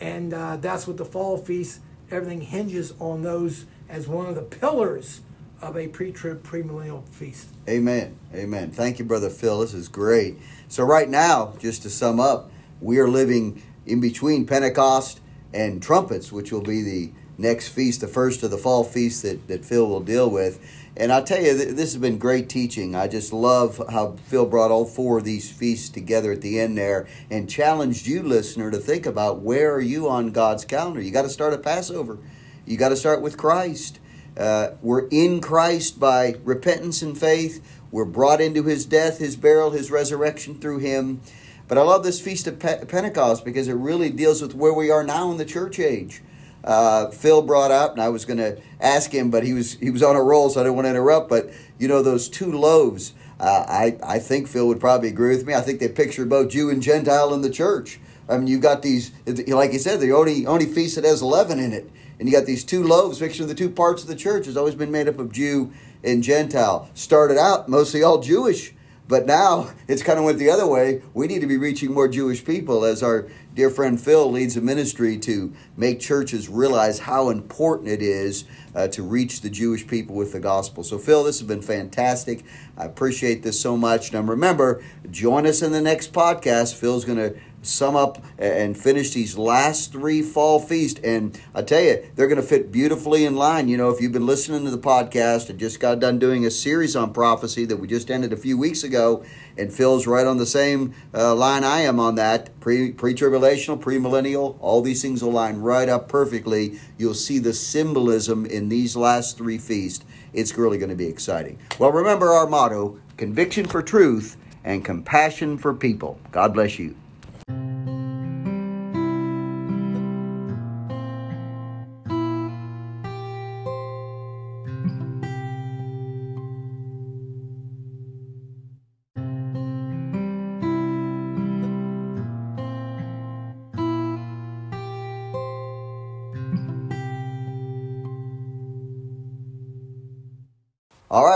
and 0.00 0.32
uh, 0.32 0.56
that's 0.56 0.86
what 0.86 0.96
the 0.96 1.04
fall 1.04 1.38
feast. 1.38 1.80
Everything 2.10 2.40
hinges 2.40 2.92
on 3.00 3.22
those 3.22 3.66
as 3.88 4.06
one 4.06 4.26
of 4.26 4.34
the 4.34 4.42
pillars 4.42 5.20
of 5.60 5.76
a 5.76 5.88
pre-trib, 5.88 6.42
premillennial 6.44 7.08
feast. 7.08 7.48
Amen. 7.68 8.16
Amen. 8.34 8.70
Thank 8.70 8.98
you, 8.98 9.04
Brother 9.04 9.30
Phil. 9.30 9.60
This 9.60 9.74
is 9.74 9.88
great. 9.88 10.38
So, 10.68 10.84
right 10.84 11.08
now, 11.08 11.54
just 11.58 11.82
to 11.82 11.90
sum 11.90 12.20
up, 12.20 12.50
we 12.80 12.98
are 12.98 13.08
living 13.08 13.62
in 13.86 14.00
between 14.00 14.46
Pentecost 14.46 15.20
and 15.52 15.82
trumpets, 15.82 16.32
which 16.32 16.52
will 16.52 16.62
be 16.62 16.82
the 16.82 17.12
next 17.38 17.68
feast, 17.68 18.00
the 18.00 18.08
first 18.08 18.42
of 18.42 18.50
the 18.50 18.58
fall 18.58 18.84
feast 18.84 19.22
that, 19.22 19.46
that 19.48 19.64
Phil 19.64 19.86
will 19.86 20.00
deal 20.00 20.30
with. 20.30 20.60
And 20.96 21.12
I 21.12 21.20
tell 21.20 21.42
you, 21.42 21.54
this 21.54 21.92
has 21.92 21.98
been 21.98 22.16
great 22.16 22.48
teaching. 22.48 22.94
I 22.94 23.06
just 23.06 23.32
love 23.32 23.82
how 23.90 24.12
Phil 24.28 24.46
brought 24.46 24.70
all 24.70 24.86
four 24.86 25.18
of 25.18 25.24
these 25.24 25.50
feasts 25.50 25.90
together 25.90 26.32
at 26.32 26.40
the 26.40 26.58
end 26.58 26.78
there 26.78 27.06
and 27.30 27.50
challenged 27.50 28.06
you, 28.06 28.22
listener, 28.22 28.70
to 28.70 28.78
think 28.78 29.04
about 29.04 29.40
where 29.40 29.74
are 29.74 29.80
you 29.80 30.08
on 30.08 30.30
God's 30.30 30.64
calendar. 30.64 31.02
You 31.02 31.10
got 31.10 31.22
to 31.22 31.28
start 31.28 31.52
at 31.52 31.62
Passover. 31.62 32.18
You 32.64 32.78
got 32.78 32.88
to 32.88 32.96
start 32.96 33.20
with 33.20 33.36
Christ. 33.36 34.00
Uh, 34.38 34.70
we're 34.80 35.06
in 35.08 35.40
Christ 35.40 36.00
by 36.00 36.36
repentance 36.44 37.02
and 37.02 37.16
faith. 37.16 37.62
We're 37.90 38.06
brought 38.06 38.40
into 38.40 38.62
His 38.62 38.86
death, 38.86 39.18
His 39.18 39.36
burial, 39.36 39.72
His 39.72 39.90
resurrection 39.90 40.54
through 40.54 40.78
Him. 40.78 41.20
But 41.68 41.78
I 41.78 41.82
love 41.82 42.04
this 42.04 42.20
Feast 42.20 42.46
of 42.46 42.58
Pentecost 42.60 43.44
because 43.44 43.66
it 43.68 43.74
really 43.74 44.10
deals 44.10 44.40
with 44.40 44.54
where 44.54 44.72
we 44.72 44.90
are 44.90 45.02
now 45.02 45.30
in 45.32 45.36
the 45.36 45.44
church 45.44 45.80
age. 45.80 46.22
Uh, 46.62 47.10
Phil 47.10 47.42
brought 47.42 47.70
up, 47.70 47.92
and 47.92 48.00
I 48.00 48.08
was 48.08 48.24
going 48.24 48.38
to 48.38 48.60
ask 48.80 49.12
him, 49.12 49.30
but 49.30 49.44
he 49.44 49.52
was 49.52 49.74
he 49.74 49.90
was 49.90 50.02
on 50.02 50.16
a 50.16 50.22
roll, 50.22 50.48
so 50.48 50.60
I 50.60 50.64
didn't 50.64 50.76
want 50.76 50.86
to 50.86 50.90
interrupt. 50.90 51.28
But 51.28 51.50
you 51.78 51.88
know 51.88 52.02
those 52.02 52.28
two 52.28 52.52
loaves. 52.52 53.14
Uh, 53.38 53.64
I 53.68 53.98
I 54.02 54.18
think 54.18 54.48
Phil 54.48 54.66
would 54.66 54.80
probably 54.80 55.08
agree 55.08 55.36
with 55.36 55.46
me. 55.46 55.54
I 55.54 55.60
think 55.60 55.80
they 55.80 55.88
picture 55.88 56.24
both 56.24 56.50
Jew 56.50 56.70
and 56.70 56.82
Gentile 56.82 57.34
in 57.34 57.42
the 57.42 57.50
church. 57.50 58.00
I 58.28 58.36
mean, 58.36 58.48
you've 58.48 58.62
got 58.62 58.82
these, 58.82 59.12
like 59.46 59.72
you 59.72 59.78
said, 59.78 60.00
the 60.00 60.12
only 60.12 60.46
only 60.46 60.66
feast 60.66 60.96
that 60.96 61.04
has 61.04 61.22
eleven 61.22 61.60
in 61.60 61.72
it, 61.72 61.88
and 62.18 62.28
you 62.28 62.34
got 62.34 62.46
these 62.46 62.64
two 62.64 62.82
loaves 62.82 63.20
picturing 63.20 63.48
the 63.48 63.54
two 63.54 63.70
parts 63.70 64.02
of 64.02 64.08
the 64.08 64.16
church. 64.16 64.46
Has 64.46 64.56
always 64.56 64.74
been 64.74 64.90
made 64.90 65.08
up 65.08 65.18
of 65.18 65.32
Jew 65.32 65.72
and 66.02 66.22
Gentile. 66.22 66.90
Started 66.94 67.38
out 67.38 67.68
mostly 67.68 68.02
all 68.02 68.20
Jewish. 68.20 68.72
But 69.08 69.26
now 69.26 69.70
it's 69.86 70.02
kind 70.02 70.18
of 70.18 70.24
went 70.24 70.38
the 70.38 70.50
other 70.50 70.66
way. 70.66 71.02
We 71.14 71.26
need 71.28 71.40
to 71.40 71.46
be 71.46 71.56
reaching 71.56 71.92
more 71.92 72.08
Jewish 72.08 72.44
people 72.44 72.84
as 72.84 73.02
our 73.02 73.28
dear 73.54 73.70
friend 73.70 74.00
Phil 74.00 74.30
leads 74.30 74.56
a 74.56 74.60
ministry 74.60 75.16
to 75.18 75.54
make 75.76 76.00
churches 76.00 76.48
realize 76.48 76.98
how 76.98 77.30
important 77.30 77.88
it 77.88 78.02
is 78.02 78.44
uh, 78.74 78.88
to 78.88 79.02
reach 79.02 79.42
the 79.42 79.50
Jewish 79.50 79.86
people 79.86 80.16
with 80.16 80.32
the 80.32 80.40
gospel. 80.40 80.82
So, 80.82 80.98
Phil, 80.98 81.22
this 81.24 81.38
has 81.38 81.46
been 81.46 81.62
fantastic. 81.62 82.44
I 82.76 82.84
appreciate 82.84 83.42
this 83.42 83.60
so 83.60 83.76
much. 83.76 84.12
Now, 84.12 84.22
remember, 84.22 84.82
join 85.10 85.46
us 85.46 85.62
in 85.62 85.72
the 85.72 85.80
next 85.80 86.12
podcast. 86.12 86.74
Phil's 86.74 87.04
going 87.04 87.18
to 87.18 87.36
sum 87.66 87.96
up 87.96 88.22
and 88.38 88.76
finish 88.76 89.12
these 89.12 89.36
last 89.36 89.92
three 89.92 90.22
fall 90.22 90.58
feasts. 90.58 91.00
And 91.00 91.38
I 91.54 91.62
tell 91.62 91.82
you, 91.82 92.04
they're 92.14 92.28
going 92.28 92.40
to 92.40 92.46
fit 92.46 92.72
beautifully 92.72 93.24
in 93.24 93.36
line. 93.36 93.68
You 93.68 93.76
know, 93.76 93.90
if 93.90 94.00
you've 94.00 94.12
been 94.12 94.26
listening 94.26 94.64
to 94.64 94.70
the 94.70 94.78
podcast 94.78 95.50
and 95.50 95.58
just 95.58 95.80
got 95.80 96.00
done 96.00 96.18
doing 96.18 96.46
a 96.46 96.50
series 96.50 96.96
on 96.96 97.12
prophecy 97.12 97.64
that 97.66 97.76
we 97.76 97.88
just 97.88 98.10
ended 98.10 98.32
a 98.32 98.36
few 98.36 98.56
weeks 98.56 98.82
ago, 98.84 99.24
and 99.58 99.72
Phil's 99.72 100.06
right 100.06 100.26
on 100.26 100.36
the 100.36 100.46
same 100.46 100.94
uh, 101.14 101.34
line 101.34 101.64
I 101.64 101.80
am 101.80 101.98
on 101.98 102.14
that 102.16 102.58
pre 102.60 102.92
tribulational, 102.92 103.80
premillennial. 103.80 104.56
All 104.60 104.82
these 104.82 105.02
things 105.02 105.22
line 105.22 105.58
right 105.58 105.88
up 105.88 106.08
perfectly. 106.08 106.78
You'll 106.98 107.14
see 107.14 107.38
the 107.38 107.52
symbolism 107.52 108.46
in 108.46 108.68
these 108.68 108.96
last 108.96 109.36
three 109.36 109.58
feasts. 109.58 110.04
It's 110.32 110.56
really 110.56 110.78
going 110.78 110.90
to 110.90 110.96
be 110.96 111.06
exciting. 111.06 111.58
Well, 111.78 111.92
remember 111.92 112.28
our 112.32 112.46
motto: 112.46 113.00
conviction 113.16 113.66
for 113.66 113.82
truth 113.82 114.36
and 114.64 114.84
compassion 114.84 115.58
for 115.58 115.72
people. 115.72 116.18
God 116.32 116.52
bless 116.52 116.78
you. 116.78 116.96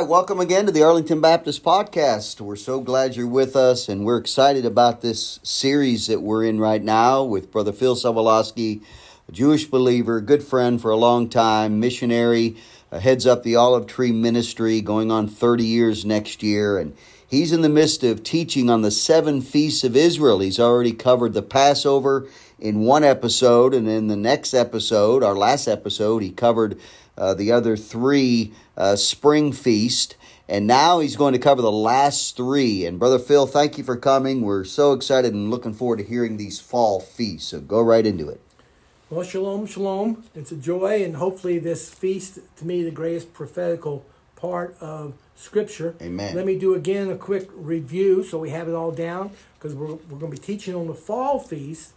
Right, 0.01 0.09
welcome 0.09 0.41
again 0.41 0.65
to 0.65 0.73
the 0.73 0.83
Arlington 0.83 1.21
Baptist 1.21 1.63
Podcast. 1.63 2.41
We're 2.41 2.57
so 2.57 2.81
glad 2.81 3.17
you're 3.17 3.27
with 3.27 3.55
us, 3.55 3.87
and 3.87 4.03
we're 4.03 4.17
excited 4.17 4.65
about 4.65 5.03
this 5.03 5.39
series 5.43 6.07
that 6.07 6.23
we're 6.23 6.43
in 6.43 6.59
right 6.59 6.83
now 6.83 7.23
with 7.23 7.51
Brother 7.51 7.73
Phil 7.73 7.95
Sobolowski, 7.95 8.81
a 9.29 9.33
Jewish 9.33 9.67
believer, 9.67 10.23
good 10.23 10.43
friend 10.43 10.81
for 10.81 10.91
a 10.91 10.97
long 10.97 11.29
time, 11.29 11.81
missionary, 11.81 12.57
uh, 12.91 12.99
heads 12.99 13.27
up 13.27 13.43
the 13.43 13.57
Olive 13.57 13.87
Tree 13.87 14.11
Ministry, 14.11 14.81
going 14.81 15.11
on 15.11 15.29
30 15.29 15.65
years 15.65 16.07
next 16.07 16.43
year, 16.43 16.79
and 16.79 16.97
he's 17.29 17.53
in 17.53 17.61
the 17.61 17.69
midst 17.69 18.03
of 18.03 18.23
teaching 18.23 18.71
on 18.71 18.81
the 18.81 18.91
seven 18.91 19.43
feasts 19.43 19.85
of 19.85 19.95
Israel. 19.97 20.39
He's 20.39 20.59
already 20.59 20.95
covered 20.95 21.35
the 21.35 21.43
Passover 21.43 22.27
in 22.59 22.81
one 22.81 23.05
episode, 23.05 23.75
and 23.75 23.87
in 23.87 24.07
the 24.07 24.17
next 24.17 24.55
episode, 24.55 25.23
our 25.23 25.37
last 25.37 25.69
episode, 25.69 26.23
he 26.23 26.31
covered 26.31 26.81
uh, 27.21 27.35
the 27.35 27.53
other 27.53 27.77
three 27.77 28.53
uh, 28.77 28.97
spring 28.97 29.53
feast. 29.53 30.17
And 30.49 30.67
now 30.67 30.99
he's 30.99 31.15
going 31.15 31.33
to 31.35 31.39
cover 31.39 31.63
the 31.63 31.71
last 31.71 32.37
three. 32.37 32.85
And 32.85 32.99
Brother 32.99 33.21
Phil, 33.21 33.47
thank 33.47 33.79
you 33.79 33.85
for 33.85 33.97
coming. 33.97 34.43
We're 34.43 34.65
so 34.65 34.95
excited 34.95 35.33
and 35.33 35.51
looking 35.51 35.75
forward 35.75 35.99
to 35.99 36.05
hearing 36.05 36.39
these 36.39 36.59
fall 36.59 36.99
feasts. 36.99 37.51
So 37.51 37.61
go 37.61 37.81
right 37.81 38.05
into 38.05 38.29
it. 38.29 38.41
Well, 39.11 39.23
shalom, 39.23 39.67
shalom. 39.67 40.25
It's 40.35 40.53
a 40.53 40.57
joy, 40.57 41.03
and 41.03 41.17
hopefully, 41.17 41.59
this 41.59 41.93
feast, 41.93 42.39
to 42.57 42.65
me, 42.65 42.85
the 42.85 42.93
greatest 42.93 43.33
prophetical 43.33 44.07
part 44.37 44.77
of 44.81 45.15
Scripture. 45.35 45.97
Amen. 46.01 46.35
Let 46.35 46.47
me 46.47 46.57
do 46.57 46.75
again 46.75 47.11
a 47.11 47.17
quick 47.17 47.49
review 47.55 48.23
so 48.23 48.39
we 48.39 48.51
have 48.51 48.69
it 48.69 48.75
all 48.75 48.93
down 48.93 49.33
because 49.59 49.75
we're, 49.75 49.95
we're 49.95 50.19
going 50.19 50.33
to 50.33 50.41
be 50.41 50.47
teaching 50.47 50.75
on 50.75 50.87
the 50.87 50.95
fall 50.95 51.41
feast, 51.41 51.93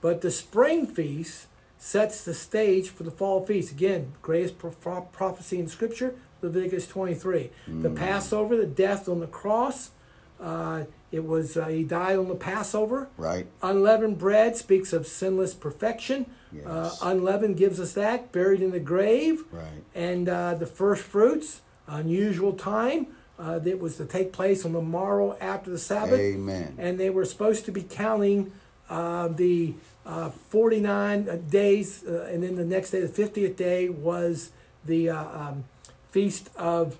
but 0.00 0.20
the 0.20 0.30
spring 0.30 0.86
feast 0.86 1.46
sets 1.80 2.24
the 2.24 2.34
stage 2.34 2.90
for 2.90 3.02
the 3.02 3.10
fall 3.10 3.44
feast. 3.44 3.72
Again, 3.72 4.12
greatest 4.20 4.58
pro- 4.58 5.00
prophecy 5.00 5.58
in 5.58 5.66
Scripture, 5.66 6.14
Leviticus 6.42 6.86
23. 6.86 7.50
Mm. 7.68 7.82
The 7.82 7.90
Passover, 7.90 8.54
the 8.54 8.66
death 8.66 9.08
on 9.08 9.18
the 9.18 9.26
cross. 9.26 9.90
Uh, 10.38 10.84
it 11.10 11.24
was 11.24 11.56
uh, 11.56 11.66
he 11.66 11.82
died 11.82 12.18
on 12.18 12.28
the 12.28 12.34
Passover. 12.34 13.08
Right. 13.16 13.46
Unleavened 13.62 14.18
bread 14.18 14.56
speaks 14.56 14.92
of 14.92 15.06
sinless 15.06 15.54
perfection. 15.54 16.26
Yes. 16.52 16.66
Uh, 16.66 16.94
unleavened 17.02 17.56
gives 17.56 17.80
us 17.80 17.94
that 17.94 18.30
buried 18.30 18.60
in 18.60 18.72
the 18.72 18.80
grave. 18.80 19.44
Right. 19.50 19.82
And 19.94 20.28
uh, 20.28 20.54
the 20.54 20.66
first 20.66 21.02
fruits, 21.02 21.62
unusual 21.88 22.52
time. 22.52 23.08
Uh, 23.38 23.58
that 23.58 23.78
was 23.78 23.96
to 23.96 24.04
take 24.04 24.34
place 24.34 24.66
on 24.66 24.72
the 24.72 24.82
morrow 24.82 25.34
after 25.40 25.70
the 25.70 25.78
Sabbath. 25.78 26.20
Amen. 26.20 26.74
And 26.76 27.00
they 27.00 27.08
were 27.08 27.24
supposed 27.24 27.64
to 27.64 27.72
be 27.72 27.82
counting 27.82 28.52
uh, 28.90 29.28
the 29.28 29.72
uh, 30.10 30.30
49 30.30 31.46
days, 31.48 32.04
uh, 32.04 32.28
and 32.32 32.42
then 32.42 32.56
the 32.56 32.64
next 32.64 32.90
day, 32.90 33.00
the 33.00 33.22
50th 33.22 33.54
day, 33.54 33.88
was 33.88 34.50
the 34.84 35.08
uh, 35.08 35.38
um, 35.38 35.64
feast 36.10 36.50
of, 36.56 36.98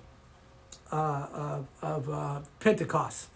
uh, 0.93 1.59
of, 1.81 2.09
of 2.09 2.49
Pentecost. 2.59 3.27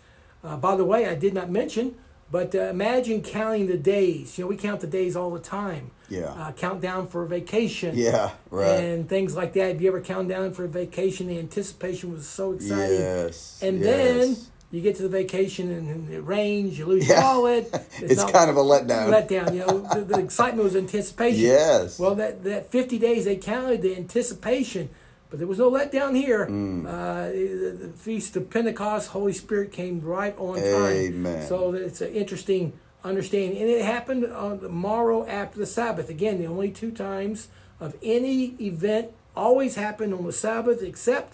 by 0.43 0.77
the 0.77 0.85
way, 0.85 1.07
I 1.07 1.15
did 1.15 1.33
not 1.33 1.49
mention, 1.49 1.95
but 2.31 2.55
imagine 2.55 3.21
counting 3.21 3.67
the 3.67 3.77
days. 3.77 4.37
You 4.37 4.45
know, 4.45 4.47
we 4.47 4.55
count 4.55 4.79
the 4.79 4.87
days 4.87 5.15
all 5.15 5.31
the 5.31 5.41
time. 5.41 5.91
Yeah. 6.07 6.53
count 6.55 6.81
down 6.81 7.07
for 7.07 7.25
vacation. 7.25 7.97
Yeah, 7.97 8.31
right. 8.51 8.67
And 8.67 9.09
things 9.09 9.35
like 9.35 9.53
that. 9.53 9.67
Have 9.73 9.81
you 9.81 9.89
ever 9.89 10.01
count 10.01 10.29
down 10.29 10.53
for 10.53 10.63
a 10.63 10.67
vacation? 10.69 11.27
The 11.27 11.39
anticipation 11.39 12.13
was 12.13 12.27
so 12.27 12.53
exciting. 12.53 12.99
Yes. 12.99 13.59
And 13.61 13.79
yes. 13.79 13.87
then 13.87 14.37
you 14.75 14.81
get 14.81 14.97
to 14.97 15.03
the 15.03 15.09
vacation 15.09 15.71
and, 15.71 16.09
it 16.09 16.19
rains, 16.19 16.77
you 16.77 16.85
lose 16.85 17.07
yeah. 17.07 17.15
your 17.15 17.23
wallet. 17.23 17.71
It's, 17.97 18.11
it's 18.11 18.31
kind 18.31 18.49
of 18.49 18.57
a 18.57 18.61
letdown. 18.61 19.07
Letdown, 19.07 19.53
you 19.53 19.59
know. 19.59 19.79
the, 19.93 20.01
the, 20.01 20.19
excitement 20.19 20.65
was 20.65 20.75
anticipation. 20.75 21.39
Yes. 21.39 21.97
Well, 21.97 22.15
that, 22.15 22.43
that 22.43 22.69
50 22.69 22.99
days 22.99 23.23
they 23.23 23.37
counted 23.37 23.81
the 23.81 23.95
anticipation, 23.95 24.89
but 25.29 25.39
there 25.39 25.47
was 25.47 25.59
no 25.59 25.71
letdown 25.71 26.13
here. 26.13 26.45
Mm. 26.45 26.85
Uh, 26.85 27.31
the, 27.31 27.87
the, 27.87 27.97
Feast 27.97 28.35
of 28.35 28.49
Pentecost, 28.49 29.09
Holy 29.09 29.31
Spirit 29.31 29.71
came 29.71 30.01
right 30.01 30.37
on 30.37 30.55
time. 30.55 30.65
Amen. 30.65 31.47
So 31.47 31.73
it's 31.73 32.01
an 32.01 32.13
interesting 32.13 32.73
understanding. 33.01 33.61
And 33.61 33.69
it 33.69 33.85
happened 33.85 34.25
on 34.25 34.59
the 34.59 34.69
morrow 34.69 35.25
after 35.25 35.57
the 35.57 35.65
Sabbath. 35.65 36.09
Again, 36.09 36.37
the 36.37 36.47
only 36.47 36.69
two 36.69 36.91
times 36.91 37.47
of 37.79 37.95
any 38.03 38.55
event 38.59 39.11
always 39.37 39.75
happened 39.75 40.13
on 40.13 40.25
the 40.25 40.33
Sabbath 40.33 40.81
except 40.81 41.33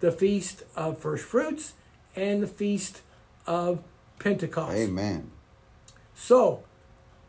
the 0.00 0.10
Feast 0.10 0.62
of 0.74 0.98
First 0.98 1.24
Fruits 1.24 1.74
and 2.18 2.42
the 2.42 2.46
Feast 2.46 3.02
of 3.46 3.82
Pentecost. 4.18 4.76
Amen. 4.76 5.30
So, 6.14 6.64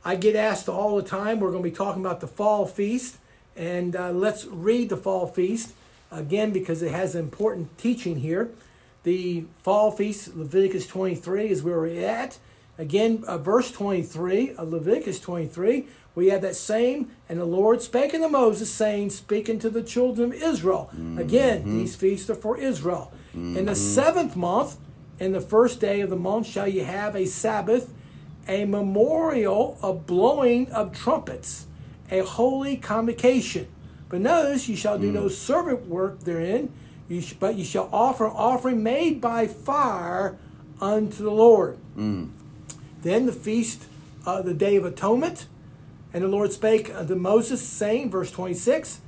I 0.04 0.16
get 0.16 0.36
asked 0.36 0.68
all 0.68 0.96
the 0.96 1.04
time, 1.04 1.40
we're 1.40 1.52
going 1.52 1.64
to 1.64 1.70
be 1.70 1.76
talking 1.76 2.04
about 2.04 2.22
the 2.22 2.28
fall 2.28 2.66
feast, 2.66 3.18
and 3.56 3.96
uh, 3.96 4.12
let's 4.12 4.46
read 4.46 4.90
the 4.90 4.98
fall 4.98 5.28
feast 5.28 5.74
again 6.12 6.52
because 6.52 6.82
it 6.82 6.92
has 6.92 7.16
important 7.16 7.78
teaching 7.78 8.18
here. 8.18 8.50
The 9.04 9.46
fall 9.62 9.92
feast, 9.92 10.36
Leviticus 10.36 10.88
23, 10.88 11.50
is 11.50 11.64
where 11.64 11.80
we're 11.80 12.06
at. 12.06 12.40
Again, 12.78 13.24
uh, 13.28 13.38
verse 13.38 13.72
23 13.72 14.56
of 14.56 14.72
Leviticus 14.72 15.20
23, 15.20 15.86
we 16.16 16.30
have 16.30 16.42
that 16.42 16.56
same, 16.56 17.12
and 17.28 17.40
the 17.40 17.46
Lord 17.46 17.82
spake 17.82 18.14
unto 18.14 18.28
Moses, 18.28 18.72
saying, 18.74 19.12
Speaking 19.12 19.60
to 19.60 19.70
the 19.70 19.84
children 19.84 20.34
of 20.34 20.42
Israel. 20.42 20.90
Mm-hmm. 20.94 21.18
Again, 21.18 21.78
these 21.78 21.96
feasts 21.96 22.30
are 22.30 22.36
for 22.36 22.58
Israel. 22.58 23.12
Mm-hmm. 23.30 23.58
In 23.58 23.66
the 23.66 23.76
seventh 23.76 24.36
month, 24.36 24.78
in 25.20 25.32
the 25.34 25.42
first 25.42 25.80
day 25.80 26.02
of 26.02 26.10
the 26.10 26.16
month, 26.16 26.48
shall 26.48 26.68
you 26.68 26.84
have 26.84 27.16
a 27.16 27.26
Sabbath, 27.26 27.94
a 28.48 28.66
memorial 28.66 29.78
of 29.82 30.06
blowing 30.08 30.72
of 30.72 30.92
trumpets, 30.94 31.68
a 32.10 32.20
holy 32.20 32.78
convocation. 32.78 33.68
But 34.08 34.22
notice, 34.22 34.68
you 34.68 34.76
shall 34.76 34.98
do 34.98 35.12
no 35.12 35.28
servant 35.28 35.86
work 35.86 36.22
therein, 36.22 36.74
you 37.08 37.22
sh- 37.22 37.34
but 37.34 37.56
you 37.56 37.64
shall 37.66 37.90
offer 37.92 38.26
an 38.26 38.34
offering 38.36 38.82
made 38.82 39.22
by 39.22 39.46
fire 39.48 40.38
unto 40.82 41.24
the 41.24 41.32
Lord. 41.32 41.78
Then 43.02 43.26
the 43.26 43.32
feast 43.32 43.84
of 44.26 44.46
the 44.46 44.54
day 44.54 44.76
of 44.76 44.86
atonement. 44.86 45.46
And 46.12 46.24
the 46.24 46.28
Lord 46.28 46.52
spake 46.52 46.92
unto 46.94 47.14
Moses, 47.14 47.62
saying, 47.62 48.10
verse 48.10 48.32
26, 48.32 49.02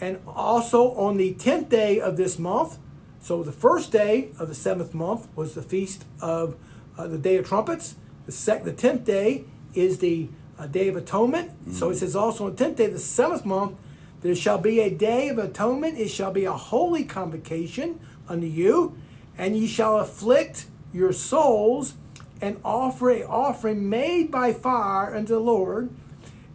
and 0.00 0.18
also 0.26 0.92
on 0.94 1.18
the 1.18 1.34
tenth 1.34 1.68
day 1.68 2.00
of 2.00 2.16
this 2.16 2.38
month, 2.38 2.78
so 3.20 3.42
the 3.42 3.52
first 3.52 3.92
day 3.92 4.30
of 4.38 4.48
the 4.48 4.54
seventh 4.54 4.94
month 4.94 5.28
was 5.36 5.54
the 5.54 5.62
feast 5.62 6.04
of 6.20 6.56
uh, 6.96 7.06
the 7.06 7.18
day 7.18 7.36
of 7.36 7.46
trumpets. 7.46 7.96
The 8.26 8.32
sec- 8.32 8.64
the 8.64 8.72
tenth 8.72 9.04
day 9.04 9.44
is 9.74 9.98
the 9.98 10.28
uh, 10.58 10.66
day 10.66 10.88
of 10.88 10.96
atonement. 10.96 11.72
So 11.72 11.90
it 11.90 11.96
says 11.96 12.16
also 12.16 12.46
on 12.46 12.52
the 12.52 12.56
tenth 12.56 12.76
day 12.76 12.86
of 12.86 12.92
the 12.92 12.98
seventh 12.98 13.44
month, 13.44 13.76
there 14.20 14.34
shall 14.34 14.58
be 14.58 14.80
a 14.80 14.90
day 14.90 15.28
of 15.28 15.38
atonement. 15.38 15.98
It 15.98 16.08
shall 16.08 16.32
be 16.32 16.44
a 16.44 16.52
holy 16.52 17.04
convocation 17.04 18.00
unto 18.28 18.46
you, 18.46 18.96
and 19.36 19.56
ye 19.56 19.66
shall 19.66 19.98
afflict 19.98 20.66
your 20.92 21.12
souls 21.12 21.94
and 22.40 22.60
offer 22.64 23.10
a 23.10 23.24
offering 23.24 23.88
made 23.88 24.30
by 24.30 24.52
fire 24.52 25.14
unto 25.14 25.34
the 25.34 25.40
Lord. 25.40 25.90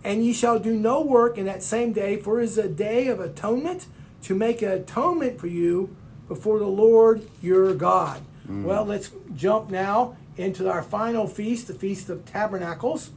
And 0.04 0.26
ye 0.26 0.34
shall 0.34 0.60
do 0.60 0.76
no 0.76 1.02
work 1.02 1.38
in 1.38 1.46
that 1.46 1.64
same 1.64 1.94
day, 1.94 2.18
for 2.18 2.42
it 2.42 2.46
is 2.46 2.58
a 2.58 2.68
day 2.68 3.08
of 3.08 3.22
atonement 3.22 3.86
to 4.24 4.36
make 4.36 4.62
an 4.62 4.72
atonement 4.72 5.40
for 5.40 5.48
you 5.48 5.96
before 6.34 6.58
the 6.58 6.66
Lord 6.66 7.30
your 7.42 7.76
God. 7.76 8.22
Well, 8.66 8.86
let's 8.86 9.12
jump 9.36 9.70
now 9.70 10.18
into 10.36 10.70
our 10.70 10.82
final 10.82 11.28
feast, 11.28 11.68
the 11.68 11.76
Feast 11.76 12.10
of 12.10 12.26
Tabernacles. 12.26 13.12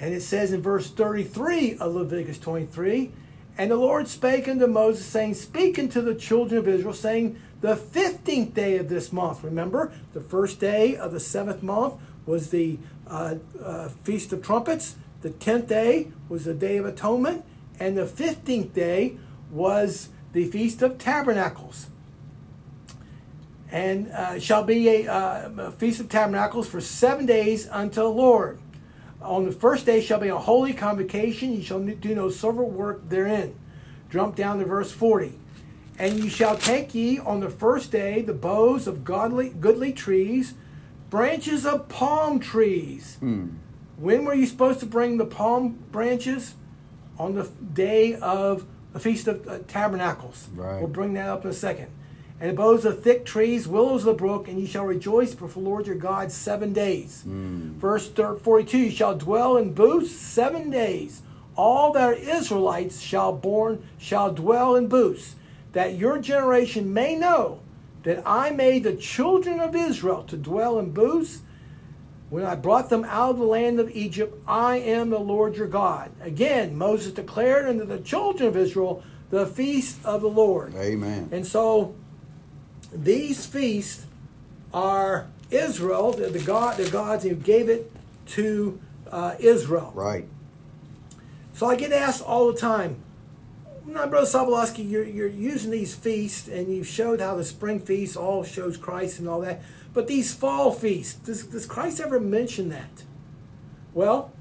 And 0.00 0.14
it 0.14 0.22
says 0.22 0.52
in 0.52 0.62
verse 0.62 0.90
33 0.90 1.76
of 1.76 1.94
Leviticus 1.94 2.38
23 2.38 3.12
And 3.58 3.70
the 3.70 3.76
Lord 3.76 4.08
spake 4.08 4.48
unto 4.48 4.66
Moses, 4.66 5.04
saying, 5.04 5.34
Speak 5.34 5.78
unto 5.78 6.00
the 6.00 6.14
children 6.14 6.58
of 6.58 6.68
Israel, 6.68 6.94
saying, 6.94 7.38
The 7.60 7.76
fifteenth 7.76 8.54
day 8.54 8.78
of 8.78 8.88
this 8.88 9.12
month. 9.12 9.44
Remember, 9.44 9.92
the 10.14 10.20
first 10.20 10.58
day 10.60 10.96
of 10.96 11.12
the 11.12 11.20
seventh 11.20 11.62
month 11.62 11.94
was 12.24 12.50
the 12.50 12.78
uh, 13.06 13.34
uh, 13.62 13.88
Feast 14.04 14.32
of 14.32 14.42
Trumpets. 14.42 14.96
The 15.20 15.30
tenth 15.30 15.68
day 15.68 16.08
was 16.28 16.46
the 16.46 16.54
Day 16.54 16.78
of 16.78 16.86
Atonement. 16.86 17.44
And 17.78 17.96
the 17.96 18.06
fifteenth 18.06 18.72
day 18.74 19.18
was 19.50 20.08
the 20.38 20.46
Feast 20.46 20.82
of 20.82 20.98
Tabernacles 20.98 21.88
and 23.70 24.08
uh, 24.12 24.38
shall 24.38 24.62
be 24.62 24.88
a, 24.88 25.12
uh, 25.12 25.50
a 25.58 25.72
feast 25.72 26.00
of 26.00 26.08
tabernacles 26.08 26.68
for 26.68 26.80
seven 26.80 27.26
days 27.26 27.68
unto 27.68 27.96
the 27.96 28.08
Lord. 28.08 28.60
On 29.20 29.44
the 29.44 29.52
first 29.52 29.84
day 29.84 30.00
shall 30.00 30.20
be 30.20 30.28
a 30.28 30.38
holy 30.38 30.72
convocation. 30.72 31.52
You 31.52 31.62
shall 31.62 31.80
do 31.80 32.14
no 32.14 32.30
servant 32.30 32.68
work 32.68 33.08
therein. 33.08 33.54
Jump 34.10 34.36
down 34.36 34.58
to 34.60 34.64
verse 34.64 34.92
40. 34.92 35.38
And 35.98 36.22
you 36.22 36.30
shall 36.30 36.56
take 36.56 36.94
ye 36.94 37.18
on 37.18 37.40
the 37.40 37.50
first 37.50 37.90
day 37.90 38.22
the 38.22 38.32
boughs 38.32 38.86
of 38.86 39.04
godly, 39.04 39.50
goodly 39.50 39.92
trees, 39.92 40.54
branches 41.10 41.66
of 41.66 41.88
palm 41.88 42.38
trees. 42.38 43.18
When 43.96 44.24
were 44.24 44.34
you 44.34 44.46
supposed 44.46 44.78
to 44.80 44.86
bring 44.86 45.18
the 45.18 45.26
palm 45.26 45.78
branches? 45.90 46.54
On 47.18 47.34
the 47.34 47.50
day 47.74 48.14
of 48.14 48.64
the 48.98 49.10
Feast 49.10 49.28
of 49.28 49.46
uh, 49.46 49.58
Tabernacles. 49.68 50.48
Right. 50.54 50.80
We'll 50.80 50.88
bring 50.88 51.14
that 51.14 51.28
up 51.28 51.44
in 51.44 51.50
a 51.50 51.54
second. 51.54 51.88
And 52.40 52.50
the 52.50 52.54
boughs 52.54 52.84
of 52.84 53.02
thick 53.02 53.24
trees, 53.24 53.66
willows 53.66 54.02
of 54.02 54.06
the 54.06 54.12
brook, 54.14 54.46
and 54.46 54.60
ye 54.60 54.66
shall 54.66 54.84
rejoice 54.84 55.34
before 55.34 55.62
the 55.62 55.68
Lord 55.68 55.86
your 55.86 55.96
God 55.96 56.30
seven 56.30 56.72
days. 56.72 57.22
Verse 57.26 58.08
thir- 58.08 58.36
42 58.36 58.78
You 58.78 58.90
shall 58.90 59.16
dwell 59.16 59.56
in 59.56 59.72
booths 59.72 60.12
seven 60.12 60.70
days. 60.70 61.22
All 61.56 61.92
that 61.92 62.02
are 62.08 62.12
Israelites 62.12 63.00
shall 63.00 63.32
born 63.32 63.82
shall 63.98 64.32
dwell 64.32 64.76
in 64.76 64.86
booths, 64.86 65.34
that 65.72 65.96
your 65.96 66.20
generation 66.20 66.92
may 66.92 67.16
know 67.16 67.60
that 68.04 68.22
I 68.24 68.50
made 68.50 68.84
the 68.84 68.94
children 68.94 69.58
of 69.58 69.74
Israel 69.74 70.22
to 70.24 70.36
dwell 70.36 70.78
in 70.78 70.92
booths 70.92 71.40
when 72.30 72.44
I 72.44 72.54
brought 72.54 72.90
them 72.90 73.04
out 73.04 73.30
of 73.30 73.38
the 73.38 73.44
land 73.44 73.80
of 73.80 73.90
Egypt, 73.90 74.36
I 74.46 74.76
am 74.76 75.10
the 75.10 75.18
Lord 75.18 75.56
your 75.56 75.66
God. 75.66 76.10
Again, 76.20 76.76
Moses 76.76 77.12
declared 77.12 77.66
unto 77.66 77.84
the 77.84 77.98
children 77.98 78.48
of 78.48 78.56
Israel 78.56 79.02
the 79.30 79.46
feast 79.46 79.98
of 80.04 80.22
the 80.22 80.28
Lord. 80.28 80.74
Amen. 80.74 81.28
And 81.32 81.46
so 81.46 81.94
these 82.92 83.46
feasts 83.46 84.06
are 84.72 85.28
Israel, 85.50 86.12
the, 86.12 86.28
the 86.28 86.40
God, 86.40 86.76
the 86.76 86.90
gods 86.90 87.24
who 87.24 87.34
gave 87.34 87.68
it 87.68 87.90
to 88.28 88.78
uh, 89.10 89.34
Israel. 89.38 89.92
Right. 89.94 90.26
So 91.54 91.66
I 91.66 91.76
get 91.76 91.92
asked 91.92 92.22
all 92.22 92.52
the 92.52 92.58
time, 92.58 93.02
now, 93.88 94.06
Brother 94.06 94.26
Sobolowski, 94.26 94.88
you're, 94.88 95.04
you're 95.04 95.26
using 95.26 95.70
these 95.70 95.94
feasts 95.94 96.46
and 96.46 96.68
you've 96.72 96.86
showed 96.86 97.22
how 97.22 97.36
the 97.36 97.44
spring 97.44 97.80
feast 97.80 98.18
all 98.18 98.44
shows 98.44 98.76
Christ 98.76 99.18
and 99.18 99.26
all 99.26 99.40
that. 99.40 99.62
But 99.94 100.06
these 100.06 100.34
fall 100.34 100.70
feasts, 100.72 101.14
does, 101.14 101.44
does 101.44 101.66
Christ 101.66 102.00
ever 102.00 102.20
mention 102.20 102.68
that? 102.68 103.04
Well, 103.94 104.32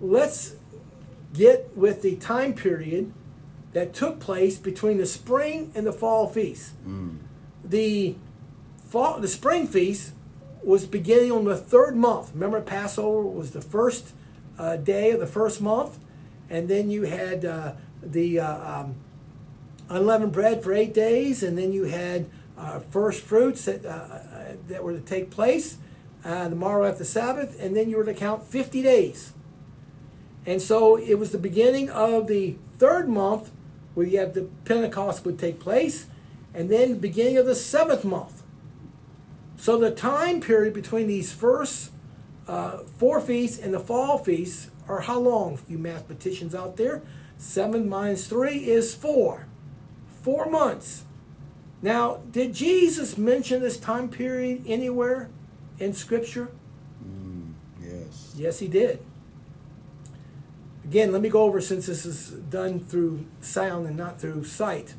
let's 0.00 0.56
get 1.32 1.76
with 1.76 2.02
the 2.02 2.16
time 2.16 2.54
period 2.54 3.12
that 3.72 3.92
took 3.92 4.20
place 4.20 4.56
between 4.56 4.96
the 4.96 5.06
spring 5.06 5.70
and 5.74 5.86
the 5.86 5.92
fall 5.92 6.28
feast. 6.28 6.72
The 7.62 8.16
fall, 8.88 9.20
the 9.20 9.28
spring 9.28 9.66
feast 9.66 10.12
was 10.62 10.86
beginning 10.86 11.30
on 11.30 11.44
the 11.44 11.56
third 11.56 11.94
month. 11.96 12.32
Remember, 12.32 12.60
Passover 12.60 13.22
was 13.22 13.50
the 13.50 13.60
first 13.60 14.12
uh, 14.58 14.76
day 14.76 15.10
of 15.10 15.20
the 15.20 15.26
first 15.26 15.60
month, 15.60 15.98
and 16.48 16.68
then 16.68 16.90
you 16.90 17.02
had 17.02 17.44
uh, 17.44 17.72
the 18.02 18.40
uh, 18.40 18.80
um, 18.80 18.94
unleavened 19.88 20.32
bread 20.32 20.62
for 20.62 20.72
eight 20.72 20.94
days, 20.94 21.42
and 21.42 21.58
then 21.58 21.72
you 21.72 21.84
had 21.84 22.26
uh, 22.56 22.80
first 22.80 23.22
fruits 23.22 23.66
that 23.66 23.84
uh, 23.84 24.18
that 24.68 24.82
were 24.82 24.92
to 24.92 25.00
take 25.00 25.30
place 25.30 25.78
uh, 26.24 26.48
the 26.48 26.56
morrow 26.56 26.86
after 26.86 27.04
Sabbath, 27.04 27.56
and 27.60 27.76
then 27.76 27.88
you 27.88 27.96
were 27.96 28.04
to 28.04 28.14
count 28.14 28.44
fifty 28.44 28.82
days. 28.82 29.32
And 30.44 30.62
so 30.62 30.96
it 30.96 31.14
was 31.14 31.32
the 31.32 31.38
beginning 31.38 31.90
of 31.90 32.26
the 32.26 32.56
third 32.78 33.08
month 33.08 33.50
where 33.94 34.06
you 34.06 34.18
have 34.18 34.34
the 34.34 34.48
Pentecost 34.64 35.24
would 35.24 35.38
take 35.38 35.58
place, 35.58 36.06
and 36.54 36.70
then 36.70 36.90
the 36.90 37.00
beginning 37.08 37.38
of 37.38 37.46
the 37.46 37.54
seventh 37.54 38.04
month. 38.04 38.42
So 39.56 39.78
the 39.78 39.90
time 39.90 40.40
period 40.40 40.74
between 40.74 41.06
these 41.08 41.32
first 41.32 41.90
uh, 42.46 42.84
four 42.98 43.20
feasts 43.20 43.58
and 43.58 43.72
the 43.72 43.80
fall 43.80 44.18
feasts 44.18 44.70
are 44.86 45.00
how 45.00 45.18
long, 45.18 45.58
you 45.66 45.78
mathematicians 45.78 46.54
out 46.54 46.76
there? 46.76 47.02
Seven 47.38 47.88
minus 47.88 48.28
three 48.28 48.68
is 48.68 48.94
four. 48.94 49.46
Four 50.22 50.48
months. 50.50 51.05
Now, 51.82 52.20
did 52.30 52.54
Jesus 52.54 53.18
mention 53.18 53.60
this 53.60 53.76
time 53.78 54.08
period 54.08 54.64
anywhere 54.66 55.28
in 55.78 55.92
Scripture? 55.92 56.50
Yes. 57.80 58.32
Yes, 58.36 58.58
he 58.58 58.68
did. 58.68 59.00
Again, 60.84 61.12
let 61.12 61.20
me 61.20 61.28
go 61.28 61.42
over 61.42 61.60
since 61.60 61.86
this 61.86 62.06
is 62.06 62.30
done 62.30 62.80
through 62.80 63.26
sound 63.40 63.86
and 63.86 63.96
not 63.96 64.20
through 64.20 64.44
sight. 64.44 64.94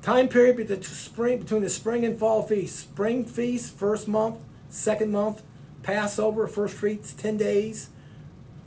Time 0.00 0.28
period 0.28 0.56
between 0.56 0.80
the 0.80 0.84
spring, 0.84 1.38
between 1.38 1.62
the 1.62 1.70
spring 1.70 2.04
and 2.04 2.18
fall 2.18 2.42
feast. 2.42 2.76
Spring 2.78 3.24
feast, 3.24 3.76
first 3.76 4.08
month, 4.08 4.38
second 4.68 5.12
month. 5.12 5.42
Passover, 5.82 6.46
first 6.46 6.74
fruits, 6.74 7.12
10 7.12 7.36
days. 7.36 7.90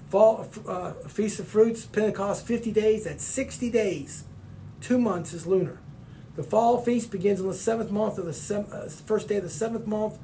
Fall 0.10 0.47
uh, 0.68 0.91
Feast 0.91 1.39
of 1.39 1.47
Fruits, 1.47 1.86
Pentecost, 1.86 2.45
50 2.45 2.72
days. 2.72 3.06
That's 3.06 3.24
60 3.24 3.70
days. 3.70 4.26
Two 4.82 4.97
months 4.97 5.34
is 5.34 5.47
lunar. 5.47 5.80
The 6.36 6.44
fall 6.44 6.82
feast 6.82 7.12
begins 7.12 7.40
on 7.40 7.48
the 7.48 7.54
seventh 7.54 7.92
month 7.92 8.18
of 8.18 8.26
the 8.26 8.34
sev- 8.34 8.72
uh, 8.74 8.88
first 8.88 9.28
day 9.28 9.38
of 9.38 9.44
the 9.44 9.50
seventh 9.50 9.88
month. 9.88 10.18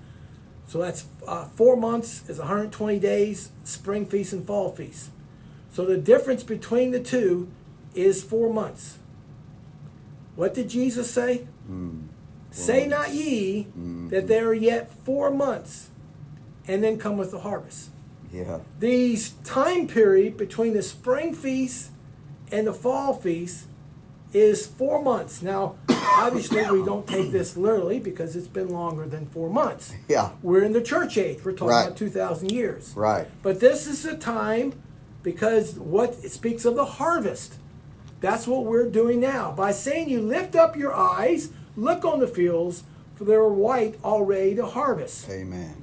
So 0.67 0.79
that's 0.79 1.05
uh, 1.27 1.45
four 1.55 1.75
months 1.75 2.29
is 2.29 2.37
120 2.37 2.99
days, 2.99 3.51
spring 3.63 4.05
feast 4.05 4.33
and 4.33 4.45
fall 4.45 4.71
feast. 4.71 5.09
So 5.71 5.85
the 5.85 5.97
difference 5.97 6.43
between 6.43 6.91
the 6.91 6.99
two 6.99 7.49
is 7.93 8.23
four 8.23 8.53
months. 8.53 8.97
What 10.35 10.53
did 10.53 10.69
Jesus 10.69 11.09
say? 11.11 11.47
Say 12.51 12.85
not 12.87 13.13
ye 13.13 13.67
that 14.09 14.27
there 14.27 14.47
are 14.49 14.53
yet 14.53 14.91
four 15.05 15.31
months, 15.31 15.89
and 16.67 16.83
then 16.83 16.97
come 16.97 17.17
with 17.17 17.31
the 17.31 17.39
harvest. 17.39 17.89
Yeah. 18.31 18.59
These 18.79 19.31
time 19.45 19.87
period 19.87 20.35
between 20.37 20.73
the 20.73 20.81
spring 20.83 21.33
feast 21.33 21.91
and 22.51 22.67
the 22.67 22.73
fall 22.73 23.13
feast 23.13 23.67
is 24.33 24.65
four 24.67 25.01
months. 25.01 25.41
Now, 25.41 25.75
obviously, 25.89 26.61
we 26.71 26.83
don't 26.85 27.07
take 27.07 27.31
this 27.31 27.57
literally 27.57 27.99
because 27.99 28.35
it's 28.35 28.47
been 28.47 28.69
longer 28.69 29.05
than 29.05 29.25
four 29.25 29.49
months. 29.49 29.93
Yeah. 30.07 30.31
We're 30.41 30.63
in 30.63 30.73
the 30.73 30.81
church 30.81 31.17
age. 31.17 31.43
We're 31.43 31.51
talking 31.51 31.67
Right. 31.67 31.85
about 31.87 31.97
2,000 31.97 32.51
years. 32.51 32.93
Right. 32.95 33.27
But 33.43 33.59
this 33.59 33.87
is 33.87 34.03
the 34.03 34.15
time 34.15 34.73
because 35.23 35.75
what 35.75 36.15
it 36.23 36.31
speaks 36.31 36.65
of 36.65 36.75
the 36.75 36.85
harvest. 36.85 37.55
That's 38.21 38.45
what 38.47 38.65
we're 38.65 38.89
doing 38.89 39.19
now. 39.19 39.51
By 39.51 39.71
saying 39.71 40.09
you 40.09 40.21
lift 40.21 40.55
up 40.55 40.75
your 40.77 40.93
eyes, 40.93 41.49
look 41.75 42.05
on 42.05 42.19
the 42.19 42.27
fields, 42.27 42.83
for 43.15 43.23
they 43.25 43.33
are 43.33 43.47
white 43.49 43.97
already 44.03 44.55
to 44.55 44.65
harvest. 44.65 45.27
Amen. 45.29 45.75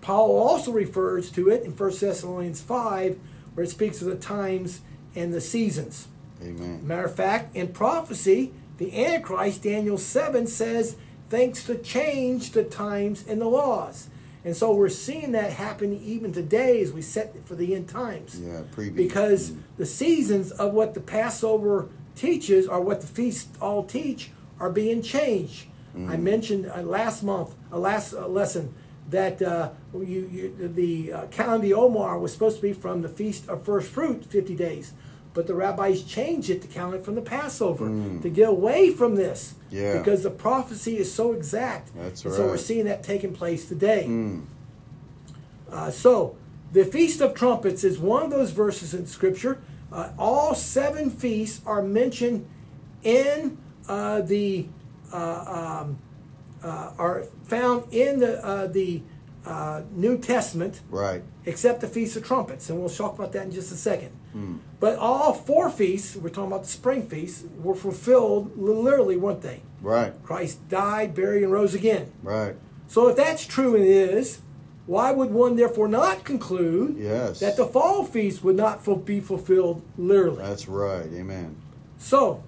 Paul 0.00 0.36
also 0.36 0.72
refers 0.72 1.30
to 1.30 1.48
it 1.48 1.62
in 1.62 1.72
1 1.72 2.00
Thessalonians 2.00 2.60
5, 2.60 3.18
where 3.54 3.64
it 3.64 3.70
speaks 3.70 4.00
of 4.02 4.08
the 4.08 4.16
times 4.16 4.80
and 5.14 5.32
the 5.32 5.40
seasons. 5.40 6.08
Amen. 6.42 6.86
Matter 6.86 7.04
of 7.04 7.14
fact, 7.14 7.54
in 7.56 7.68
prophecy, 7.68 8.52
the 8.78 9.04
Antichrist, 9.04 9.62
Daniel 9.62 9.98
7, 9.98 10.46
says 10.46 10.96
thanks 11.30 11.64
to 11.64 11.76
change 11.76 12.50
the 12.50 12.64
times 12.64 13.24
and 13.26 13.40
the 13.40 13.46
laws. 13.46 14.08
And 14.44 14.56
so 14.56 14.74
we're 14.74 14.88
seeing 14.88 15.32
that 15.32 15.52
happen 15.52 15.92
even 16.02 16.32
today 16.32 16.80
as 16.82 16.92
we 16.92 17.00
set 17.00 17.34
for 17.46 17.54
the 17.54 17.74
end 17.76 17.88
times. 17.88 18.40
Yeah, 18.40 18.62
preview. 18.74 18.96
Because 18.96 19.50
Mm. 19.52 19.58
the 19.76 19.86
seasons 19.86 20.50
of 20.50 20.74
what 20.74 20.94
the 20.94 21.00
Passover 21.00 21.88
teaches 22.16 22.66
or 22.66 22.80
what 22.80 23.00
the 23.02 23.06
feasts 23.06 23.48
all 23.60 23.84
teach 23.84 24.30
are 24.58 24.70
being 24.70 25.00
changed. 25.02 25.66
I 26.08 26.16
mentioned 26.16 26.66
uh, 26.74 26.80
last 26.82 27.22
month, 27.22 27.54
uh, 27.70 27.78
last 27.78 28.14
uh, 28.14 28.26
lesson, 28.26 28.72
that 29.10 29.42
uh, 29.42 29.70
you, 29.94 30.00
you, 30.32 30.70
the 30.74 31.12
uh, 31.12 31.26
calendar 31.26 31.76
Omer 31.76 32.18
was 32.18 32.32
supposed 32.32 32.56
to 32.56 32.62
be 32.62 32.72
from 32.72 33.02
the 33.02 33.10
Feast 33.10 33.46
of 33.46 33.62
First 33.62 33.90
Fruit, 33.90 34.24
50 34.24 34.54
days. 34.56 34.94
But 35.34 35.46
the 35.46 35.54
rabbis 35.54 36.02
changed 36.02 36.50
it 36.50 36.60
to 36.62 36.68
count 36.68 36.94
it 36.94 37.04
from 37.04 37.14
the 37.14 37.22
Passover 37.22 37.86
to 38.20 38.28
get 38.28 38.48
away 38.48 38.90
from 38.90 39.14
this. 39.14 39.54
Yeah. 39.70 39.96
Because 39.98 40.22
the 40.22 40.30
prophecy 40.30 40.98
is 40.98 41.12
so 41.12 41.32
exact. 41.32 41.90
That's 41.96 42.24
and 42.24 42.34
So 42.34 42.46
we're 42.46 42.58
seeing 42.58 42.84
that 42.84 43.02
taking 43.02 43.32
place 43.32 43.66
today. 43.66 44.04
Mm. 44.08 44.44
Uh, 45.70 45.90
so, 45.90 46.36
the 46.72 46.84
Feast 46.84 47.20
of 47.22 47.34
Trumpets 47.34 47.82
is 47.82 47.98
one 47.98 48.22
of 48.24 48.30
those 48.30 48.50
verses 48.50 48.92
in 48.92 49.06
Scripture. 49.06 49.62
Uh, 49.90 50.10
all 50.18 50.54
seven 50.54 51.10
feasts 51.10 51.62
are 51.66 51.82
mentioned 51.82 52.46
in 53.02 53.56
uh, 53.88 54.20
the 54.20 54.66
uh, 55.12 55.80
um, 55.82 55.98
uh, 56.62 56.92
are 56.98 57.24
found 57.44 57.92
in 57.92 58.20
the 58.20 58.44
uh, 58.44 58.66
the 58.66 59.02
uh, 59.44 59.82
New 59.92 60.18
Testament, 60.18 60.80
Right. 60.90 61.22
except 61.44 61.80
the 61.80 61.88
Feast 61.88 62.16
of 62.16 62.24
Trumpets, 62.24 62.70
and 62.70 62.78
we'll 62.78 62.88
talk 62.88 63.18
about 63.18 63.32
that 63.32 63.46
in 63.46 63.52
just 63.52 63.72
a 63.72 63.76
second. 63.76 64.12
But 64.80 64.98
all 64.98 65.34
four 65.34 65.68
feasts, 65.70 66.16
we're 66.16 66.30
talking 66.30 66.46
about 66.50 66.62
the 66.62 66.68
spring 66.68 67.06
feasts, 67.08 67.44
were 67.62 67.74
fulfilled 67.74 68.56
literally, 68.56 69.16
weren't 69.16 69.42
they? 69.42 69.62
Right. 69.80 70.12
Christ 70.22 70.68
died, 70.68 71.14
buried, 71.14 71.42
and 71.42 71.52
rose 71.52 71.74
again. 71.74 72.10
Right. 72.22 72.56
So 72.88 73.08
if 73.08 73.16
that's 73.16 73.46
true 73.46 73.74
and 73.76 73.84
it 73.84 73.90
is, 73.90 74.40
why 74.86 75.12
would 75.12 75.30
one 75.30 75.56
therefore 75.56 75.86
not 75.88 76.24
conclude 76.24 76.96
Yes. 76.98 77.40
that 77.40 77.56
the 77.56 77.66
fall 77.66 78.04
feast 78.04 78.42
would 78.42 78.56
not 78.56 78.84
be 79.04 79.20
fulfilled 79.20 79.82
literally? 79.96 80.38
That's 80.42 80.66
right. 80.68 81.06
Amen. 81.12 81.56
So 81.98 82.42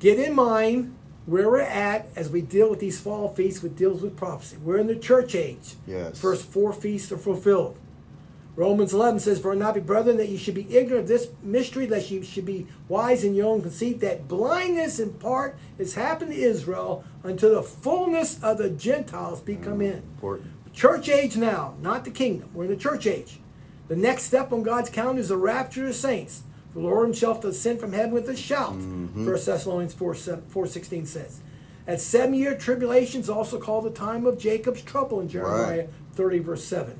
get 0.00 0.18
in 0.18 0.34
mind 0.34 0.94
where 1.26 1.48
we're 1.50 1.60
at 1.60 2.08
as 2.16 2.30
we 2.30 2.40
deal 2.40 2.70
with 2.70 2.80
these 2.80 3.00
fall 3.00 3.28
feasts, 3.34 3.62
which 3.62 3.76
deals 3.76 4.02
with 4.02 4.16
prophecy. 4.16 4.56
We're 4.62 4.78
in 4.78 4.86
the 4.86 4.96
church 4.96 5.34
age. 5.34 5.74
Yes. 5.86 6.18
First 6.18 6.46
four 6.46 6.72
feasts 6.72 7.12
are 7.12 7.18
fulfilled. 7.18 7.76
Romans 8.58 8.92
11 8.92 9.20
says, 9.20 9.38
For 9.38 9.54
not 9.54 9.74
be 9.74 9.80
brethren, 9.80 10.16
that 10.16 10.30
you 10.30 10.36
should 10.36 10.56
be 10.56 10.76
ignorant 10.76 11.04
of 11.04 11.08
this 11.08 11.28
mystery, 11.44 11.86
that 11.86 12.10
you 12.10 12.24
should 12.24 12.44
be 12.44 12.66
wise 12.88 13.22
in 13.22 13.36
your 13.36 13.46
own 13.46 13.62
conceit, 13.62 14.00
that 14.00 14.26
blindness 14.26 14.98
in 14.98 15.12
part 15.12 15.56
has 15.78 15.94
happened 15.94 16.32
to 16.32 16.36
Israel 16.36 17.04
until 17.22 17.54
the 17.54 17.62
fullness 17.62 18.42
of 18.42 18.58
the 18.58 18.68
Gentiles 18.68 19.40
be 19.40 19.54
come 19.54 19.80
in. 19.80 20.02
Mm, 20.02 20.14
important. 20.14 20.74
Church 20.74 21.08
age 21.08 21.36
now, 21.36 21.76
not 21.80 22.04
the 22.04 22.10
kingdom. 22.10 22.50
We're 22.52 22.64
in 22.64 22.70
the 22.70 22.76
church 22.76 23.06
age. 23.06 23.38
The 23.86 23.94
next 23.94 24.24
step 24.24 24.50
on 24.50 24.64
God's 24.64 24.90
calendar 24.90 25.20
is 25.20 25.28
the 25.28 25.36
rapture 25.36 25.86
of 25.86 25.94
saints. 25.94 26.42
The 26.74 26.80
Lord 26.80 27.06
himself 27.06 27.40
to 27.42 27.50
descend 27.50 27.78
from 27.78 27.92
heaven 27.92 28.10
with 28.10 28.28
a 28.28 28.36
shout. 28.36 28.72
Mm-hmm. 28.72 29.24
1 29.24 29.34
Thessalonians 29.34 29.94
4, 29.94 30.14
4.16 30.14 31.06
says. 31.06 31.42
That 31.86 32.00
seven-year 32.00 32.58
tribulation 32.58 33.20
is 33.20 33.30
also 33.30 33.60
called 33.60 33.84
the 33.84 33.90
time 33.90 34.26
of 34.26 34.36
Jacob's 34.36 34.82
trouble 34.82 35.20
in 35.20 35.28
Jeremiah 35.28 35.78
Right. 35.78 35.90
30, 36.14 36.40
verse 36.40 36.64
7. 36.64 36.98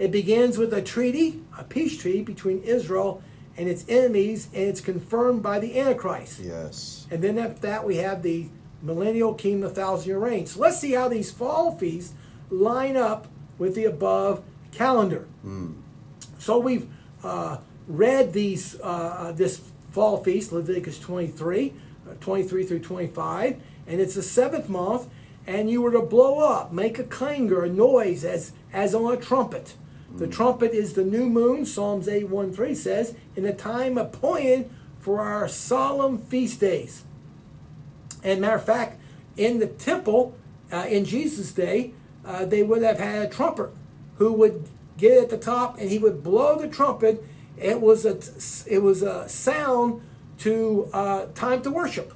It 0.00 0.10
begins 0.10 0.56
with 0.56 0.72
a 0.72 0.80
treaty, 0.80 1.42
a 1.58 1.62
peace 1.62 1.98
treaty 1.98 2.22
between 2.22 2.62
Israel 2.62 3.22
and 3.54 3.68
its 3.68 3.84
enemies, 3.86 4.48
and 4.54 4.62
it's 4.62 4.80
confirmed 4.80 5.42
by 5.42 5.58
the 5.58 5.78
Antichrist. 5.78 6.40
Yes. 6.40 7.06
And 7.10 7.22
then 7.22 7.38
after 7.38 7.60
that, 7.60 7.84
we 7.84 7.96
have 7.96 8.22
the 8.22 8.48
millennial 8.80 9.34
kingdom, 9.34 9.68
the 9.68 9.68
thousand 9.68 10.08
year 10.08 10.18
reign. 10.18 10.46
So 10.46 10.58
let's 10.58 10.80
see 10.80 10.92
how 10.92 11.08
these 11.08 11.30
fall 11.30 11.76
feasts 11.76 12.14
line 12.48 12.96
up 12.96 13.28
with 13.58 13.74
the 13.74 13.84
above 13.84 14.42
calendar. 14.72 15.28
So 16.38 16.58
we've 16.58 16.88
uh, 17.22 17.58
read 17.86 18.32
these 18.32 18.80
uh, 18.80 19.34
this 19.36 19.60
fall 19.90 20.24
feast, 20.24 20.50
Leviticus 20.50 20.98
23, 20.98 21.74
uh, 22.08 22.14
23 22.20 22.64
through 22.64 22.80
25, 22.80 23.60
and 23.86 24.00
it's 24.00 24.14
the 24.14 24.22
seventh 24.22 24.70
month. 24.70 25.08
And 25.46 25.68
you 25.68 25.82
were 25.82 25.92
to 25.92 26.02
blow 26.02 26.38
up, 26.38 26.72
make 26.72 26.98
a 26.98 27.04
clangor, 27.04 27.64
a 27.64 27.68
noise 27.68 28.24
as 28.24 28.52
as 28.72 28.94
on 28.94 29.12
a 29.12 29.18
trumpet. 29.18 29.74
The 30.16 30.26
trumpet 30.26 30.72
is 30.72 30.94
the 30.94 31.04
new 31.04 31.28
moon, 31.28 31.64
Psalms 31.64 32.08
81 32.08 32.52
3 32.52 32.74
says, 32.74 33.14
in 33.36 33.44
the 33.44 33.52
time 33.52 33.96
appointed 33.96 34.70
for 34.98 35.20
our 35.20 35.48
solemn 35.48 36.18
feast 36.18 36.60
days. 36.60 37.04
And 38.22 38.40
matter 38.40 38.56
of 38.56 38.64
fact, 38.64 39.00
in 39.36 39.58
the 39.58 39.66
temple 39.66 40.36
uh, 40.72 40.86
in 40.88 41.04
Jesus' 41.04 41.52
day, 41.52 41.94
uh, 42.24 42.44
they 42.44 42.62
would 42.62 42.82
have 42.82 42.98
had 42.98 43.22
a 43.22 43.30
trumper 43.30 43.72
who 44.16 44.32
would 44.34 44.68
get 44.98 45.22
at 45.22 45.30
the 45.30 45.38
top 45.38 45.78
and 45.78 45.90
he 45.90 45.98
would 45.98 46.22
blow 46.22 46.58
the 46.58 46.68
trumpet. 46.68 47.24
It 47.56 47.80
was 47.80 48.04
a 48.04 48.18
it 48.70 48.82
was 48.82 49.02
a 49.02 49.28
sound 49.28 50.02
to 50.38 50.88
uh, 50.92 51.26
time 51.34 51.62
to 51.62 51.70
worship. 51.70 52.12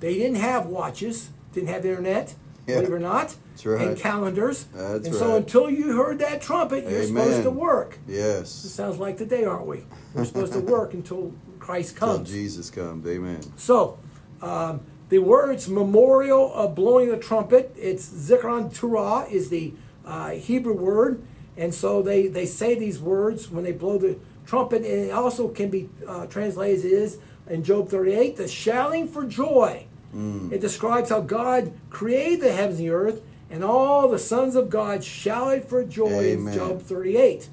They 0.00 0.14
didn't 0.14 0.36
have 0.36 0.66
watches, 0.66 1.30
didn't 1.52 1.68
have 1.68 1.86
internet, 1.86 2.34
Yeah. 2.66 2.76
believe 2.76 2.90
it 2.90 2.94
or 2.94 2.98
not, 2.98 3.36
That's 3.50 3.66
right. 3.66 3.88
and 3.88 3.96
calendars. 3.96 4.64
That's 4.74 5.06
and 5.06 5.14
so 5.14 5.28
right. 5.28 5.36
until 5.36 5.70
you 5.70 5.96
heard 5.96 6.18
that 6.18 6.42
trumpet, 6.42 6.88
you're 6.88 7.04
supposed 7.04 7.42
to 7.44 7.50
work. 7.50 7.98
Yes. 8.08 8.64
It 8.64 8.70
sounds 8.70 8.98
like 8.98 9.16
today, 9.16 9.44
aren't 9.44 9.66
we? 9.66 9.84
We're 10.14 10.24
supposed 10.24 10.52
to 10.54 10.60
work 10.60 10.94
until 10.94 11.32
Christ 11.58 11.96
comes. 11.96 12.30
Jesus 12.30 12.70
comes. 12.70 13.06
Amen. 13.06 13.40
So, 13.56 13.98
um, 14.42 14.80
the 15.08 15.18
words 15.18 15.68
memorial 15.68 16.52
of 16.52 16.74
blowing 16.74 17.10
the 17.10 17.16
trumpet, 17.16 17.72
it's 17.76 18.08
Zikron 18.08 18.74
Teruah 18.74 19.30
is 19.30 19.50
the 19.50 19.74
uh, 20.04 20.30
Hebrew 20.30 20.74
word. 20.74 21.22
And 21.56 21.72
so 21.74 22.02
they, 22.02 22.26
they 22.26 22.46
say 22.46 22.74
these 22.74 23.00
words 23.00 23.50
when 23.50 23.64
they 23.64 23.72
blow 23.72 23.98
the 23.98 24.18
trumpet. 24.44 24.82
And 24.82 25.06
it 25.06 25.12
also 25.12 25.48
can 25.48 25.70
be 25.70 25.88
uh, 26.06 26.26
translated 26.26 26.78
as 26.78 26.84
it 26.84 26.92
is 26.92 27.18
in 27.48 27.62
Job 27.62 27.88
38, 27.88 28.36
the 28.36 28.48
shouting 28.48 29.08
for 29.08 29.24
joy. 29.24 29.85
Mm. 30.14 30.52
It 30.52 30.60
describes 30.60 31.10
how 31.10 31.20
God 31.20 31.72
created 31.90 32.40
the 32.40 32.52
heavens 32.52 32.78
and 32.78 32.88
the 32.88 32.92
earth, 32.92 33.22
and 33.50 33.62
all 33.62 34.08
the 34.08 34.18
sons 34.18 34.56
of 34.56 34.70
God 34.70 35.04
shouted 35.04 35.64
for 35.64 35.84
joy 35.84 36.20
Amen. 36.20 36.52
in 36.52 36.58
Job 36.58 36.82
38. 36.82 37.48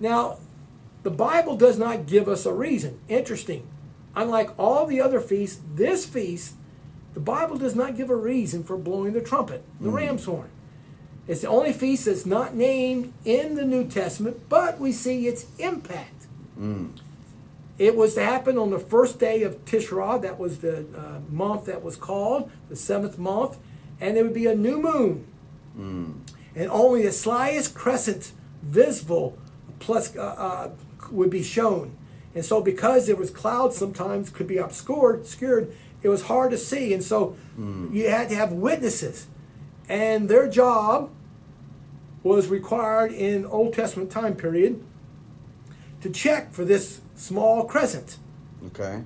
Now, 0.00 0.38
the 1.02 1.10
Bible 1.10 1.56
does 1.56 1.78
not 1.78 2.06
give 2.06 2.28
us 2.28 2.46
a 2.46 2.52
reason. 2.52 2.98
Interesting. 3.08 3.66
Unlike 4.14 4.58
all 4.58 4.86
the 4.86 5.00
other 5.00 5.20
feasts, 5.20 5.60
this 5.74 6.06
feast, 6.06 6.54
the 7.14 7.20
Bible 7.20 7.56
does 7.56 7.74
not 7.74 7.96
give 7.96 8.10
a 8.10 8.16
reason 8.16 8.64
for 8.64 8.76
blowing 8.76 9.12
the 9.12 9.20
trumpet, 9.20 9.64
the 9.80 9.88
mm. 9.88 9.94
ram's 9.94 10.24
horn. 10.24 10.50
It's 11.28 11.40
the 11.40 11.48
only 11.48 11.72
feast 11.72 12.04
that's 12.04 12.26
not 12.26 12.54
named 12.54 13.12
in 13.24 13.54
the 13.54 13.64
New 13.64 13.86
Testament, 13.88 14.48
but 14.48 14.78
we 14.78 14.92
see 14.92 15.26
its 15.26 15.46
impact. 15.58 16.26
Mm. 16.58 16.90
It 17.78 17.94
was 17.94 18.14
to 18.14 18.24
happen 18.24 18.56
on 18.56 18.70
the 18.70 18.78
first 18.78 19.18
day 19.18 19.42
of 19.42 19.64
Tishri, 19.64 20.22
that 20.22 20.38
was 20.38 20.58
the 20.60 20.86
uh, 20.96 21.20
month 21.30 21.66
that 21.66 21.82
was 21.82 21.96
called, 21.96 22.50
the 22.68 22.76
seventh 22.76 23.18
month, 23.18 23.58
and 24.00 24.16
there 24.16 24.24
would 24.24 24.34
be 24.34 24.46
a 24.46 24.54
new 24.54 24.80
moon 24.80 25.26
and 26.56 26.70
only 26.70 27.02
the 27.02 27.12
slightest 27.12 27.74
crescent 27.74 28.32
visible 28.62 29.38
plus 29.78 30.16
uh, 30.16 30.20
uh, 30.20 30.70
would 31.10 31.30
be 31.30 31.42
shown. 31.42 31.94
And 32.34 32.44
so, 32.44 32.60
because 32.60 33.06
there 33.06 33.16
was 33.16 33.30
clouds, 33.30 33.76
sometimes 33.76 34.30
could 34.30 34.46
be 34.46 34.58
obscured, 34.58 35.20
obscured, 35.20 35.74
it 36.02 36.08
was 36.08 36.22
hard 36.22 36.50
to 36.50 36.58
see. 36.58 36.92
And 36.92 37.02
so, 37.02 37.36
you 37.92 38.08
had 38.10 38.28
to 38.30 38.34
have 38.34 38.52
witnesses, 38.52 39.26
and 39.88 40.28
their 40.28 40.48
job 40.48 41.10
was 42.22 42.48
required 42.48 43.12
in 43.12 43.46
Old 43.46 43.74
Testament 43.74 44.10
time 44.10 44.34
period 44.34 44.82
to 46.00 46.10
check 46.10 46.52
for 46.52 46.64
this 46.64 47.00
small 47.16 47.64
crescent. 47.64 48.18
Okay. 48.66 49.02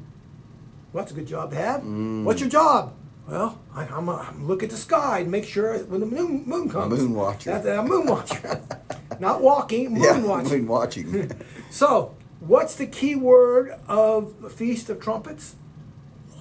Well, 0.92 1.04
that's 1.04 1.12
a 1.12 1.14
good 1.14 1.26
job 1.26 1.50
to 1.50 1.56
have. 1.56 1.82
Mm. 1.82 2.24
What's 2.24 2.40
your 2.40 2.50
job? 2.50 2.94
Well, 3.28 3.60
I, 3.74 3.84
I'm, 3.86 4.08
a, 4.08 4.16
I'm 4.16 4.48
look 4.48 4.62
at 4.62 4.70
the 4.70 4.76
sky 4.76 5.20
and 5.20 5.30
make 5.30 5.44
sure 5.44 5.78
when 5.78 6.00
the 6.00 6.06
moon, 6.06 6.44
moon 6.46 6.68
comes. 6.68 6.98
moon 6.98 7.14
watcher. 7.14 7.50
That's 7.50 7.66
a 7.66 7.82
moon 7.82 8.06
watcher. 8.06 8.60
Not 9.20 9.40
walking, 9.40 9.92
moon 9.92 10.02
yeah. 10.02 10.18
watching. 10.18 10.50
Moon 10.50 10.66
watching. 10.66 11.30
So, 11.70 12.16
what's 12.40 12.74
the 12.74 12.86
key 12.86 13.14
word 13.14 13.78
of 13.86 14.42
the 14.42 14.50
Feast 14.50 14.90
of 14.90 14.98
Trumpets? 14.98 15.54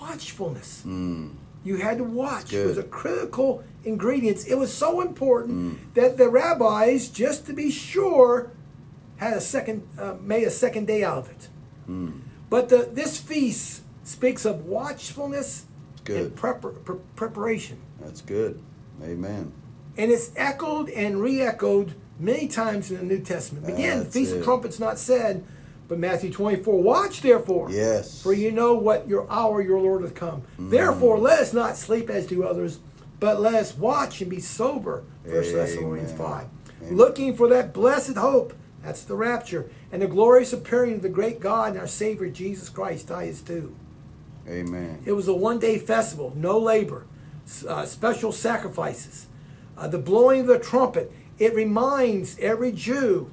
Watchfulness. 0.01 0.81
Mm. 0.83 1.35
You 1.63 1.77
had 1.77 1.99
to 1.99 2.03
watch. 2.03 2.51
It 2.51 2.65
was 2.65 2.79
a 2.79 2.83
critical 2.83 3.63
ingredient. 3.83 4.47
It 4.47 4.55
was 4.55 4.73
so 4.73 5.01
important 5.01 5.77
mm. 5.77 5.93
that 5.93 6.17
the 6.17 6.27
rabbis, 6.27 7.09
just 7.09 7.45
to 7.45 7.53
be 7.53 7.69
sure, 7.69 8.51
had 9.17 9.33
a 9.33 9.41
second, 9.41 9.87
uh, 9.99 10.15
made 10.19 10.45
a 10.45 10.51
second 10.51 10.87
day 10.87 11.03
out 11.03 11.19
of 11.19 11.29
it. 11.29 11.49
But 12.49 12.69
the, 12.69 12.89
this 12.91 13.19
feast 13.19 13.81
speaks 14.03 14.45
of 14.45 14.65
watchfulness 14.65 15.65
and 15.97 16.05
Good. 16.05 16.35
prepar- 16.35 16.83
pre- 16.83 16.97
preparation. 17.15 17.79
That's 18.01 18.21
good. 18.21 18.61
Amen. 19.03 19.51
And 19.97 20.11
it's 20.11 20.31
echoed 20.35 20.89
and 20.89 21.21
re 21.21 21.41
echoed 21.41 21.93
many 22.19 22.47
times 22.47 22.89
in 22.91 22.97
the 22.97 23.03
New 23.03 23.19
Testament. 23.21 23.67
Again, 23.67 23.99
That's 23.99 24.13
Feast 24.13 24.33
it. 24.33 24.37
of 24.39 24.43
Trumpets 24.43 24.79
not 24.79 24.97
said, 24.97 25.43
But 25.87 25.99
Matthew 25.99 26.31
24, 26.31 26.81
watch 26.81 27.21
therefore. 27.21 27.71
Yes. 27.71 28.21
For 28.21 28.33
you 28.33 28.51
know 28.51 28.73
what 28.75 29.07
your 29.07 29.29
hour 29.31 29.61
your 29.61 29.79
Lord 29.81 30.03
hath 30.03 30.15
come. 30.15 30.43
Mm. 30.59 30.69
Therefore, 30.69 31.17
let 31.19 31.39
us 31.39 31.53
not 31.53 31.77
sleep 31.77 32.09
as 32.09 32.27
do 32.27 32.43
others, 32.43 32.79
but 33.19 33.41
let 33.41 33.55
us 33.55 33.75
watch 33.75 34.21
and 34.21 34.29
be 34.29 34.39
sober. 34.39 35.03
First 35.25 35.53
Thessalonians 35.53 36.11
5. 36.13 36.45
Amen. 36.81 36.95
Looking 36.97 37.35
for 37.35 37.47
that 37.49 37.73
blessed 37.73 38.15
hope. 38.17 38.53
That's 38.83 39.03
the 39.03 39.15
rapture. 39.15 39.69
And 39.91 40.01
the 40.01 40.07
glorious 40.07 40.53
appearing 40.53 40.95
of 40.95 41.01
the 41.01 41.09
great 41.09 41.39
God 41.39 41.71
and 41.71 41.79
our 41.79 41.87
Savior 41.87 42.29
Jesus 42.29 42.69
Christ, 42.69 43.07
Titus 43.07 43.41
2. 43.41 43.75
Amen. 44.47 45.01
It 45.05 45.11
was 45.11 45.27
a 45.27 45.33
one 45.33 45.59
day 45.59 45.77
festival, 45.77 46.33
no 46.35 46.57
labor, 46.57 47.05
uh, 47.67 47.85
special 47.85 48.31
sacrifices. 48.31 49.27
Uh, 49.77 49.87
the 49.87 49.97
blowing 49.97 50.41
of 50.41 50.47
the 50.47 50.59
trumpet, 50.59 51.11
it 51.37 51.53
reminds 51.53 52.37
every 52.39 52.71
Jew 52.71 53.31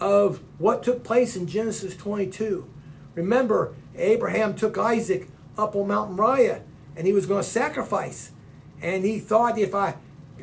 of 0.00 0.40
what 0.58 0.82
took 0.82 1.04
place 1.04 1.36
in 1.36 1.46
Genesis 1.46 1.96
22. 1.96 2.68
Remember, 3.14 3.74
Abraham 3.96 4.54
took 4.54 4.78
Isaac 4.78 5.28
up 5.56 5.76
on 5.76 5.88
Mount 5.88 6.12
Moriah 6.12 6.62
and 6.96 7.06
he 7.06 7.12
was 7.12 7.26
going 7.26 7.42
to 7.42 7.48
sacrifice. 7.48 8.32
And 8.82 9.04
he 9.04 9.18
thought 9.18 9.58
if 9.58 9.74
I 9.74 9.94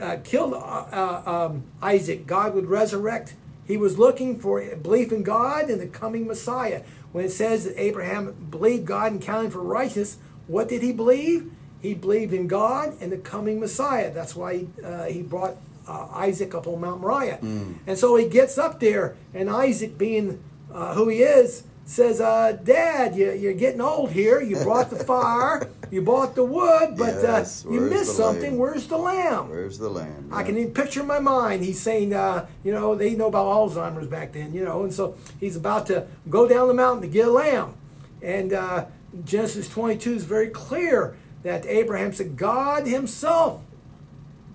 uh, 0.02 0.18
killed 0.24 0.54
uh, 0.54 0.58
uh, 0.58 1.24
um, 1.26 1.64
Isaac, 1.82 2.28
God 2.28 2.54
would 2.54 2.68
resurrect. 2.68 3.36
He 3.68 3.78
was 3.78 4.00
looking 4.00 4.40
for 4.40 4.64
belief 4.76 5.12
in 5.12 5.24
God 5.24 5.70
and 5.70 5.82
the 5.82 5.88
coming 5.88 6.26
Messiah. 6.26 6.84
When 7.12 7.26
it 7.26 7.32
says 7.32 7.66
that 7.66 7.80
Abraham 7.82 8.48
believed 8.50 8.86
God 8.86 9.12
and 9.12 9.22
counted 9.22 9.52
for 9.52 9.62
righteous, 9.62 10.18
what 10.48 10.70
did 10.70 10.82
he 10.82 10.94
believe? 10.94 11.52
He 11.82 11.94
believed 11.94 12.34
in 12.34 12.48
God 12.48 12.96
and 13.02 13.12
the 13.12 13.18
coming 13.18 13.60
Messiah. 13.60 14.12
That's 14.14 14.36
why 14.36 14.58
he, 14.58 14.70
uh, 14.84 15.06
he 15.06 15.22
brought 15.22 15.58
uh, 15.88 16.08
Isaac 16.12 16.56
up 16.56 16.68
on 16.68 16.82
Mount 16.82 17.02
Moriah. 17.02 17.40
And 17.86 17.98
so 17.98 18.16
he 18.16 18.28
gets 18.28 18.58
up 18.58 18.80
there, 18.80 19.16
and 19.34 19.50
Isaac, 19.50 19.98
being 19.98 20.42
uh, 20.74 20.94
who 20.96 21.08
he 21.10 21.22
is, 21.22 21.64
says, 21.88 22.20
uh, 22.20 22.52
Dad, 22.64 23.16
you, 23.16 23.32
you're 23.32 23.54
getting 23.54 23.80
old 23.82 24.12
here. 24.12 24.42
You 24.42 24.58
brought 24.58 24.90
the 24.90 24.98
fire, 24.98 25.70
you 25.90 26.02
bought 26.02 26.36
the 26.36 26.44
wood, 26.44 26.96
but 26.98 27.22
Yes, 27.22 27.66
uh, 27.66 27.72
you 27.72 27.80
missed 27.80 28.16
something. 28.18 28.52
lamb? 28.52 28.58
Where's 28.58 28.88
the 28.88 28.98
lamb? 28.98 29.50
Where's 29.50 29.78
the 29.78 29.90
lamb? 29.90 30.30
I 30.32 30.44
can 30.44 30.58
even 30.58 30.74
picture 30.74 31.00
in 31.00 31.08
my 31.08 31.20
mind. 31.20 31.64
He's 31.64 31.80
saying, 31.82 32.14
uh, 32.14 32.46
you 32.64 32.74
know, 32.74 32.94
they 32.94 33.16
know 33.16 33.28
about 33.28 33.46
Alzheimer's 33.46 34.08
back 34.08 34.34
then, 34.34 34.54
you 34.54 34.66
know, 34.66 34.84
and 34.84 34.94
so 34.94 35.16
he's 35.40 35.56
about 35.56 35.88
to 35.88 36.08
go 36.30 36.46
down 36.48 36.68
the 36.68 36.74
mountain 36.74 37.04
to 37.04 37.08
get 37.08 37.30
a 37.30 37.32
lamb. 37.32 37.76
And 38.22 38.52
uh, 38.52 38.86
Genesis 39.24 39.70
22 39.70 40.14
is 40.14 40.24
very 40.26 40.50
clear 40.50 41.16
that 41.44 41.66
Abraham 41.66 42.12
said, 42.12 42.36
God 42.36 42.86
Himself 42.86 43.62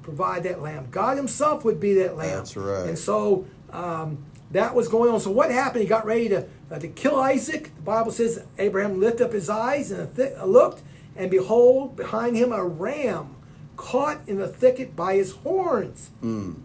provide 0.03 0.43
that 0.43 0.61
lamb. 0.61 0.89
God 0.91 1.17
Himself 1.17 1.65
would 1.65 1.81
be 1.81 1.95
that 1.95 2.17
lamb. 2.17 2.39
That's 2.39 2.57
right. 2.57 2.89
And 2.89 2.99
so 2.99 3.47
um, 3.71 4.19
that 4.51 4.75
was 4.75 4.89
going 4.89 5.11
on. 5.11 5.21
So 5.21 5.31
what 5.31 5.51
happened? 5.51 5.83
He 5.83 5.89
got 5.89 6.05
ready 6.05 6.29
to 6.29 6.47
uh, 6.73 6.79
to 6.79 6.89
kill 6.89 7.21
Isaac. 7.21 7.75
The 7.77 7.83
Bible 7.83 8.11
says 8.11 8.45
Abraham 8.59 8.99
lifted 8.99 9.27
up 9.27 9.33
his 9.33 9.51
eyes 9.51 9.91
and 9.91 10.15
th- 10.17 10.39
looked, 10.45 10.83
and 11.15 11.31
behold, 11.31 11.97
behind 11.97 12.37
him 12.37 12.51
a 12.53 12.65
ram 12.65 13.37
caught 13.77 14.21
in 14.27 14.39
the 14.39 14.49
thicket 14.49 14.97
by 14.97 15.17
his 15.17 15.33
horns. 15.33 16.11
Mm. 16.23 16.61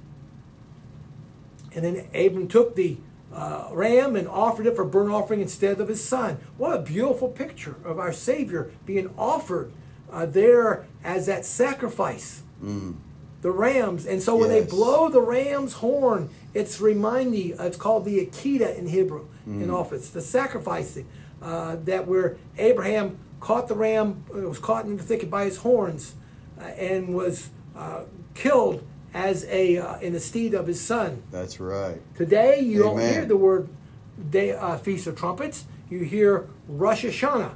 And 1.75 1.85
then 1.85 2.07
Abram 2.13 2.47
took 2.47 2.75
the 2.75 2.97
uh, 3.33 3.69
ram 3.71 4.15
and 4.15 4.27
offered 4.27 4.65
it 4.65 4.75
for 4.75 4.85
burnt 4.85 5.11
offering 5.11 5.41
instead 5.41 5.79
of 5.79 5.89
his 5.89 6.03
son. 6.03 6.39
What 6.57 6.75
a 6.75 6.81
beautiful 6.81 7.27
picture 7.27 7.75
of 7.83 7.99
our 7.99 8.13
Savior 8.13 8.71
being 8.85 9.13
offered 9.17 9.71
uh, 10.11 10.25
there 10.25 10.87
as 11.03 11.25
that 11.25 11.45
sacrifice. 11.45 12.43
The 13.41 13.51
rams. 13.51 14.05
And 14.05 14.21
so 14.21 14.35
when 14.35 14.49
they 14.49 14.63
blow 14.63 15.09
the 15.09 15.21
ram's 15.21 15.73
horn, 15.73 16.29
it's 16.53 16.81
reminding, 16.81 17.55
it's 17.59 17.77
called 17.77 18.05
the 18.05 18.25
Akedah 18.25 18.77
in 18.77 18.87
Hebrew, 18.87 19.27
in 19.45 19.69
office, 19.69 20.09
the 20.09 20.21
sacrificing, 20.21 21.07
uh, 21.41 21.77
that 21.85 22.07
where 22.07 22.37
Abraham 22.57 23.17
caught 23.39 23.67
the 23.67 23.75
ram, 23.75 24.23
uh, 24.33 24.39
was 24.39 24.59
caught 24.59 24.85
in 24.85 24.97
the 24.97 25.03
thicket 25.03 25.29
by 25.29 25.45
his 25.45 25.57
horns, 25.57 26.15
uh, 26.59 26.63
and 26.63 27.13
was 27.13 27.49
uh, 27.75 28.03
killed 28.33 28.83
as 29.13 29.45
a 29.45 29.77
uh, 29.77 29.99
in 29.99 30.13
the 30.13 30.19
stead 30.19 30.53
of 30.53 30.67
his 30.67 30.81
son. 30.81 31.23
That's 31.31 31.59
right. 31.59 32.01
Today, 32.15 32.59
you 32.59 32.79
don't 32.79 32.99
hear 32.99 33.25
the 33.25 33.37
word 33.37 33.69
day, 34.29 34.51
uh, 34.51 34.77
Feast 34.77 35.07
of 35.07 35.15
Trumpets. 35.15 35.65
You 35.89 35.99
hear 35.99 36.49
Rosh 36.67 37.05
Hashanah. 37.05 37.53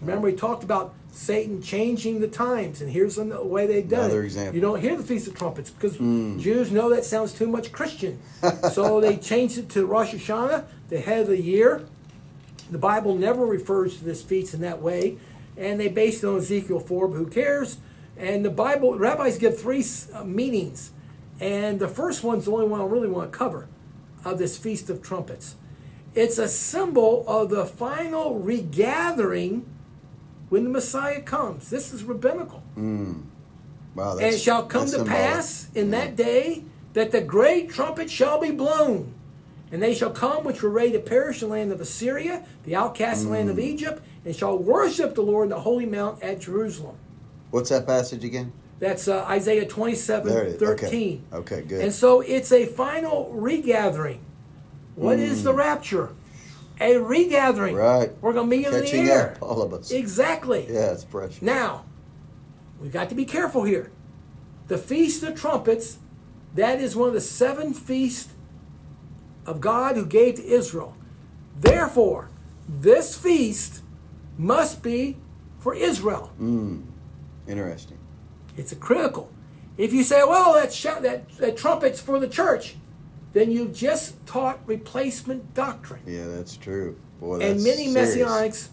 Remember, 0.00 0.26
we 0.26 0.32
talked 0.32 0.64
about 0.64 0.94
Satan 1.12 1.62
changing 1.62 2.20
the 2.20 2.28
times, 2.28 2.80
and 2.80 2.90
here's 2.90 3.16
the 3.16 3.44
way 3.44 3.66
they've 3.66 3.88
done 3.88 4.06
Another 4.06 4.22
it. 4.22 4.26
example. 4.26 4.54
You 4.54 4.60
don't 4.60 4.80
hear 4.80 4.96
the 4.96 5.02
Feast 5.02 5.28
of 5.28 5.36
Trumpets 5.36 5.70
because 5.70 5.96
Jews 6.42 6.72
know 6.72 6.90
that 6.90 7.04
sounds 7.04 7.32
too 7.32 7.46
much 7.46 7.70
Christian. 7.70 8.20
so 8.72 9.00
they 9.00 9.16
changed 9.16 9.58
it 9.58 9.68
to 9.70 9.86
Rosh 9.86 10.14
Hashanah, 10.14 10.64
the 10.88 11.00
head 11.00 11.20
of 11.20 11.26
the 11.28 11.40
year. 11.40 11.86
The 12.70 12.78
Bible 12.78 13.14
never 13.14 13.44
refers 13.44 13.98
to 13.98 14.04
this 14.04 14.22
feast 14.22 14.54
in 14.54 14.60
that 14.62 14.80
way, 14.80 15.18
and 15.56 15.78
they 15.78 15.88
based 15.88 16.24
it 16.24 16.26
on 16.26 16.38
Ezekiel 16.38 16.80
4, 16.80 17.08
but 17.08 17.16
who 17.16 17.26
cares? 17.26 17.76
And 18.16 18.44
the 18.44 18.50
Bible, 18.50 18.98
rabbis 18.98 19.38
give 19.38 19.58
three 19.58 19.84
uh, 20.12 20.24
meanings, 20.24 20.90
and 21.40 21.78
the 21.78 21.88
first 21.88 22.24
one's 22.24 22.46
the 22.46 22.52
only 22.52 22.66
one 22.66 22.80
I 22.80 22.84
really 22.84 23.08
want 23.08 23.30
to 23.30 23.38
cover 23.38 23.68
of 24.24 24.38
this 24.38 24.56
Feast 24.56 24.88
of 24.90 25.02
Trumpets. 25.02 25.56
It's 26.14 26.38
a 26.38 26.48
symbol 26.48 27.24
of 27.26 27.50
the 27.50 27.64
final 27.64 28.38
regathering 28.38 29.64
when 30.48 30.64
the 30.64 30.70
Messiah 30.70 31.22
comes. 31.22 31.70
This 31.70 31.92
is 31.94 32.04
rabbinical. 32.04 32.62
Wow. 33.94 34.16
And 34.18 34.22
it 34.34 34.38
shall 34.38 34.64
come 34.64 34.84
to 34.84 34.88
symbolic. 34.90 35.12
pass 35.12 35.68
in 35.74 35.90
that 35.92 36.16
day 36.16 36.64
that 36.92 37.10
the 37.12 37.20
great 37.20 37.70
trumpet 37.70 38.10
shall 38.10 38.38
be 38.40 38.50
blown. 38.50 39.14
And 39.70 39.82
they 39.82 39.94
shall 39.94 40.10
come 40.10 40.44
which 40.44 40.62
were 40.62 40.68
ready 40.68 40.92
to 40.92 40.98
perish 40.98 41.42
in 41.42 41.48
the 41.48 41.54
land 41.54 41.72
of 41.72 41.80
Assyria, 41.80 42.44
the 42.64 42.76
outcast 42.76 43.26
land 43.26 43.48
Mm. 43.48 43.52
of 43.52 43.58
Egypt, 43.58 44.02
and 44.26 44.36
shall 44.36 44.58
worship 44.58 45.14
the 45.14 45.22
Lord 45.22 45.44
in 45.44 45.50
the 45.50 45.60
holy 45.60 45.86
mount 45.86 46.22
at 46.22 46.40
Jerusalem. 46.40 46.96
What's 47.50 47.70
that 47.70 47.86
passage 47.86 48.22
again? 48.22 48.52
That's 48.80 49.08
uh, 49.08 49.24
Isaiah 49.24 49.64
27 49.66 50.28
There 50.28 50.42
it 50.44 50.56
is. 50.56 50.62
Okay. 50.62 50.84
13. 50.86 51.22
Okay, 51.32 51.62
good. 51.62 51.80
And 51.80 51.92
so 51.92 52.20
it's 52.20 52.52
a 52.52 52.66
final 52.66 53.30
regathering. 53.32 54.20
What 54.94 55.18
is 55.18 55.44
the 55.44 55.54
rapture? 55.54 56.10
A 56.80 56.96
regathering. 56.96 57.76
Mm. 57.76 57.78
Right. 57.78 58.10
We're 58.20 58.32
going 58.32 58.50
to 58.50 58.56
be 58.56 58.64
in 58.64 58.70
Catching 58.72 59.04
the 59.06 59.12
air. 59.12 59.32
up, 59.32 59.42
all 59.42 59.62
of 59.62 59.72
us. 59.72 59.90
Exactly. 59.90 60.66
Yeah, 60.68 60.92
it's 60.92 61.04
precious. 61.04 61.40
Now, 61.42 61.84
we've 62.80 62.92
got 62.92 63.08
to 63.10 63.14
be 63.14 63.24
careful 63.24 63.64
here. 63.64 63.90
The 64.68 64.78
Feast 64.78 65.22
of 65.22 65.38
Trumpets, 65.38 65.98
that 66.54 66.80
is 66.80 66.96
one 66.96 67.08
of 67.08 67.14
the 67.14 67.20
seven 67.20 67.72
feasts 67.74 68.32
of 69.46 69.60
God 69.60 69.96
who 69.96 70.06
gave 70.06 70.36
to 70.36 70.44
Israel. 70.44 70.96
Therefore, 71.58 72.30
this 72.68 73.16
feast 73.16 73.82
must 74.38 74.82
be 74.82 75.18
for 75.58 75.74
Israel. 75.74 76.32
Interesting. 77.46 77.98
It's 78.56 78.72
a 78.72 78.76
critical. 78.76 79.30
If 79.76 79.92
you 79.92 80.04
say, 80.04 80.22
well, 80.24 80.54
that, 80.54 80.72
shout, 80.72 81.02
that, 81.02 81.28
that 81.38 81.56
trumpet's 81.56 82.00
for 82.00 82.18
the 82.18 82.28
church, 82.28 82.76
then 83.32 83.50
you've 83.50 83.74
just 83.74 84.24
taught 84.26 84.60
replacement 84.66 85.54
doctrine. 85.54 86.02
Yeah, 86.06 86.26
that's 86.28 86.56
true. 86.56 86.98
Boy, 87.20 87.40
and 87.40 87.62
many 87.62 87.88
serious. 87.88 88.16
messianics 88.16 88.68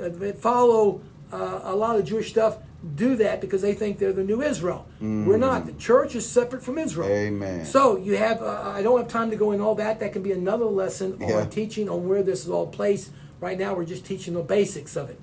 uh, 0.00 0.08
that 0.18 0.38
follow 0.38 1.00
uh, 1.32 1.60
a 1.62 1.76
lot 1.76 1.96
of 1.96 2.04
Jewish 2.04 2.30
stuff 2.30 2.58
do 2.94 3.16
that 3.16 3.40
because 3.40 3.60
they 3.60 3.74
think 3.74 3.98
they're 3.98 4.12
the 4.12 4.22
new 4.22 4.40
Israel. 4.40 4.86
We're 5.00 5.36
not. 5.36 5.66
The 5.66 5.72
church 5.72 6.14
is 6.14 6.28
separate 6.28 6.62
from 6.62 6.78
Israel. 6.78 7.08
Amen. 7.08 7.64
So 7.64 7.96
you 7.96 8.16
have. 8.16 8.40
Uh, 8.40 8.72
I 8.74 8.82
don't 8.82 8.98
have 8.98 9.08
time 9.08 9.30
to 9.30 9.36
go 9.36 9.50
in 9.52 9.60
all 9.60 9.74
that. 9.76 9.98
That 10.00 10.12
can 10.12 10.22
be 10.22 10.32
another 10.32 10.64
lesson 10.64 11.16
Yeah. 11.20 11.38
on 11.40 11.50
teaching 11.50 11.88
on 11.88 12.08
where 12.08 12.22
this 12.22 12.44
is 12.44 12.50
all 12.50 12.68
placed. 12.68 13.10
Right 13.40 13.58
now, 13.58 13.74
we're 13.74 13.84
just 13.84 14.04
teaching 14.04 14.34
the 14.34 14.42
basics 14.42 14.96
of 14.96 15.10
it. 15.10 15.20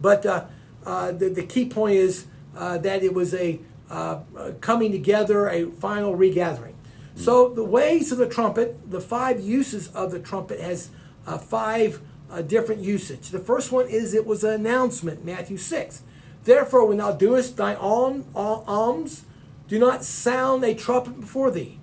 But 0.00 0.26
uh, 0.26 0.44
uh, 0.84 1.12
the, 1.12 1.28
the 1.28 1.42
key 1.42 1.66
point 1.66 1.96
is 1.96 2.26
uh, 2.56 2.78
that 2.78 3.02
it 3.02 3.14
was 3.14 3.34
a 3.34 3.60
uh, 3.90 4.20
uh, 4.36 4.52
coming 4.60 4.92
together, 4.92 5.48
a 5.48 5.66
final 5.70 6.14
regathering. 6.14 6.71
So 7.14 7.48
the 7.48 7.64
ways 7.64 8.10
of 8.12 8.18
the 8.18 8.28
trumpet, 8.28 8.90
the 8.90 9.00
five 9.00 9.40
uses 9.40 9.88
of 9.88 10.10
the 10.10 10.18
trumpet 10.18 10.60
has 10.60 10.90
uh, 11.26 11.38
five 11.38 12.00
uh, 12.30 12.42
different 12.42 12.82
usage. 12.82 13.30
The 13.30 13.38
first 13.38 13.70
one 13.70 13.88
is 13.88 14.14
it 14.14 14.26
was 14.26 14.42
an 14.44 14.52
announcement, 14.52 15.24
Matthew 15.24 15.58
6. 15.58 16.02
Therefore, 16.44 16.86
when 16.86 16.96
thou 16.98 17.12
doest 17.12 17.56
thy 17.56 17.74
alms, 17.74 19.24
do 19.68 19.78
not 19.78 20.04
sound 20.04 20.64
a 20.64 20.74
trumpet 20.74 21.20
before 21.20 21.50
thee. 21.50 21.78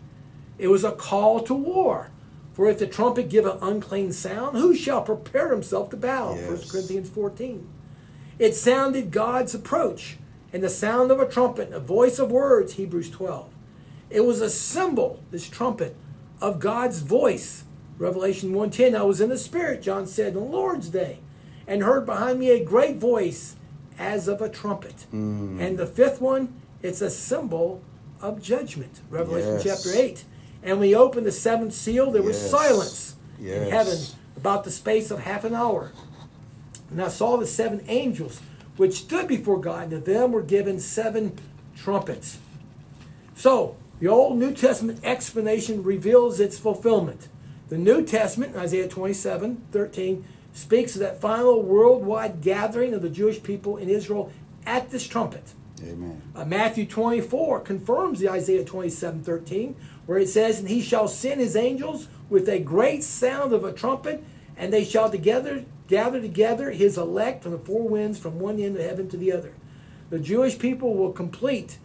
It 0.58 0.68
was 0.68 0.84
a 0.84 0.92
call 0.92 1.40
to 1.42 1.54
war. 1.54 2.12
For 2.54 2.70
if 2.70 2.80
the 2.80 2.88
trumpet 2.88 3.30
give 3.30 3.46
an 3.46 3.58
unclean 3.62 4.12
sound, 4.12 4.58
who 4.58 4.76
shall 4.76 5.02
prepare 5.02 5.52
himself 5.52 5.90
to 5.92 5.98
battle? 5.98 6.36
1 6.36 6.68
Corinthians 6.70 7.10
14. 7.10 7.70
It 8.38 8.54
sounded 8.54 9.12
God's 9.12 9.56
approach, 9.56 10.18
and 10.52 10.62
the 10.62 10.70
sound 10.70 11.12
of 11.12 11.22
a 11.22 11.30
trumpet, 11.30 11.72
a 11.72 11.80
voice 11.80 12.20
of 12.20 12.32
words, 12.32 12.74
Hebrews 12.74 13.10
12. 13.12 13.50
It 14.10 14.22
was 14.26 14.41
a 14.41 14.49
symbol, 14.49 15.20
this 15.32 15.47
trumpet, 15.47 15.95
of 16.41 16.60
God's 16.60 16.99
voice. 16.99 17.64
Revelation 17.97 18.53
1.10, 18.53 18.95
I 18.95 19.03
was 19.03 19.20
in 19.22 19.30
the 19.30 19.38
Spirit, 19.38 19.82
John 19.82 20.07
said, 20.07 20.36
on 20.36 20.43
the 20.43 20.49
Lord's 20.49 20.89
day, 20.89 21.20
and 21.68 21.84
heard 21.84 22.05
behind 22.05 22.39
me 22.39 22.49
a 22.51 22.64
great 22.64 22.95
voice 22.97 23.55
as 23.97 24.28
of 24.28 24.41
a 24.41 24.49
trumpet. 24.49 25.05
Mm. 25.14 25.60
And 25.60 25.78
the 25.78 25.86
fifth 25.86 26.22
one, 26.22 26.53
it's 26.82 27.01
a 27.01 27.10
symbol 27.10 27.82
of 28.22 28.41
judgment. 28.41 29.01
Revelation 29.10 29.55
Yes. 29.55 29.64
chapter 29.84 29.97
8. 29.97 30.24
And 30.64 30.80
we 30.80 30.95
opened 30.95 31.26
the 31.26 31.32
seventh 31.32 31.74
seal, 31.74 32.10
there 32.12 32.22
was 32.24 32.38
Yes. 32.38 32.51
silence 32.51 33.16
in 33.39 33.70
heaven, 33.70 33.97
about 34.38 34.64
the 34.64 34.72
space 34.72 35.12
of 35.12 35.20
half 35.20 35.43
an 35.43 35.53
hour. 35.53 35.91
And 36.89 37.01
I 37.01 37.10
saw 37.10 37.38
the 37.38 37.45
seven 37.47 37.82
angels 37.88 38.39
which 38.78 38.99
stood 38.99 39.28
before 39.28 39.60
God, 39.60 39.91
and 39.91 40.05
to 40.05 40.12
them 40.12 40.32
were 40.32 40.41
given 40.41 40.80
seven 40.80 41.34
trumpets. 41.76 42.38
So, 43.36 43.76
the 44.00 44.08
Old 44.08 44.38
New 44.38 44.54
Testament 44.54 45.00
explanation 45.04 45.84
reveals 45.84 46.39
its 46.39 46.58
fulfillment. 46.58 47.28
The 47.68 47.78
New 47.78 48.06
Testament, 48.06 48.56
Isaiah 48.56 48.88
27 48.88 49.68
13, 49.72 50.26
speaks 50.54 50.95
of 50.95 51.02
that 51.02 51.22
final 51.22 51.62
worldwide 51.62 52.41
gathering 52.41 52.93
of 52.93 53.02
the 53.02 53.10
Jewish 53.10 53.43
people 53.43 53.78
in 53.78 53.89
Israel 53.89 54.32
at 54.66 54.89
this 54.89 55.08
trumpet. 55.08 55.54
Amen. 55.84 56.22
Uh, 56.36 56.45
Matthew 56.45 56.86
24 56.86 57.62
confirms 57.62 58.20
the 58.20 58.30
Isaiah 58.30 58.66
27 58.66 59.24
13, 59.24 59.76
where 60.06 60.20
it 60.20 60.30
says, 60.30 60.60
And 60.60 60.70
he 60.70 60.82
shall 60.82 61.08
send 61.08 61.39
his 61.39 61.56
angels 61.56 62.08
with 62.30 62.50
a 62.50 62.60
great 62.60 63.04
sound 63.04 63.54
of 63.54 63.64
a 63.64 63.74
trumpet, 63.74 64.24
and 64.58 64.74
they 64.74 64.84
shall 64.84 65.10
together 65.10 65.66
gather 65.88 66.22
together 66.22 66.72
his 66.72 66.97
elect 66.97 67.43
from 67.43 67.52
the 67.52 67.58
four 67.58 67.88
winds 67.88 68.20
from 68.20 68.39
one 68.39 68.60
end 68.60 68.76
of 68.76 68.84
heaven 68.84 69.10
to 69.10 69.18
the 69.18 69.32
other. 69.32 69.56
The 70.10 70.20
Jewish 70.20 70.60
people 70.60 70.95
will 70.95 71.12
complete 71.12 71.80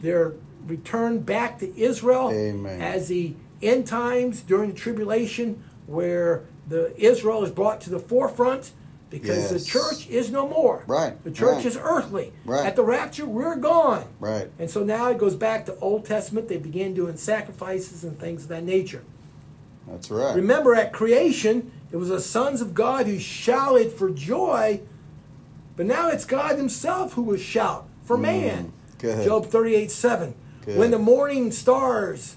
their 0.00 0.34
return 0.66 1.20
back 1.20 1.58
to 1.60 1.78
Israel 1.78 2.30
Amen. 2.32 2.80
as 2.80 3.08
the 3.08 3.34
end 3.62 3.86
times 3.86 4.42
during 4.42 4.72
the 4.72 4.76
tribulation, 4.76 5.62
where 5.86 6.44
the 6.68 6.94
Israel 6.96 7.44
is 7.44 7.50
brought 7.50 7.80
to 7.82 7.90
the 7.90 7.98
forefront 7.98 8.72
because 9.08 9.50
the 9.50 9.60
church 9.60 10.08
is 10.08 10.30
no 10.30 10.48
more. 10.48 10.84
Right, 10.86 11.22
The 11.24 11.30
church 11.30 11.56
right. 11.58 11.66
is 11.66 11.76
earthly. 11.80 12.32
Right. 12.44 12.66
At 12.66 12.76
the 12.76 12.82
rapture, 12.82 13.24
we're 13.24 13.56
gone. 13.56 14.04
Right. 14.18 14.50
And 14.58 14.68
so 14.68 14.82
now 14.82 15.08
it 15.10 15.18
goes 15.18 15.36
back 15.36 15.66
to 15.66 15.76
Old 15.78 16.04
Testament. 16.04 16.48
They 16.48 16.56
began 16.58 16.92
doing 16.92 17.16
sacrifices 17.16 18.02
and 18.04 18.18
things 18.18 18.42
of 18.42 18.48
that 18.48 18.64
nature. 18.64 19.04
That's 19.86 20.10
right. 20.10 20.34
Remember, 20.34 20.74
at 20.74 20.92
creation, 20.92 21.70
it 21.92 21.96
was 21.96 22.08
the 22.08 22.20
sons 22.20 22.60
of 22.60 22.74
God 22.74 23.06
who 23.06 23.18
shouted 23.20 23.92
for 23.92 24.10
joy, 24.10 24.80
but 25.76 25.86
now 25.86 26.08
it's 26.08 26.24
God 26.24 26.56
Himself 26.56 27.12
who 27.12 27.22
will 27.22 27.36
shout 27.36 27.88
for 28.02 28.18
man. 28.18 28.72
Mm, 28.96 28.98
good. 28.98 29.24
Job 29.24 29.46
38 29.46 29.90
7. 29.90 30.34
Good. 30.66 30.78
When 30.78 30.90
the 30.90 30.98
morning 30.98 31.50
stars 31.52 32.36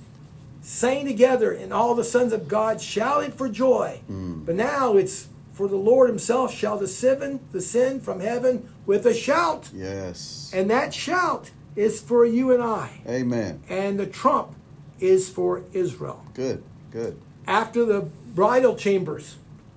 sang 0.62 1.06
together 1.06 1.52
and 1.52 1.74
all 1.74 1.96
the 1.96 2.04
sons 2.04 2.32
of 2.32 2.48
God 2.48 2.80
shouted 2.80 3.34
for 3.34 3.50
joy, 3.50 4.00
Mm. 4.10 4.46
but 4.46 4.56
now 4.56 4.96
it's 4.98 5.28
for 5.54 5.68
the 5.68 5.76
Lord 5.76 6.10
Himself 6.10 6.54
shall 6.54 6.78
descend, 6.80 7.40
descend 7.52 8.04
from 8.04 8.22
heaven 8.22 8.70
with 8.86 9.06
a 9.06 9.14
shout. 9.14 9.70
Yes. 9.74 10.50
And 10.54 10.70
that 10.70 10.94
shout 10.94 11.52
is 11.76 12.00
for 12.02 12.24
you 12.26 12.52
and 12.54 12.62
I. 12.64 13.02
Amen. 13.08 13.62
And 13.68 14.00
the 14.00 14.06
trump 14.06 14.56
is 15.00 15.28
for 15.30 15.64
Israel 15.74 16.24
Good. 16.34 16.64
Good. 16.92 17.18
after 17.48 17.84
the 17.86 18.02
bridal 18.36 18.76
chambers 18.76 19.36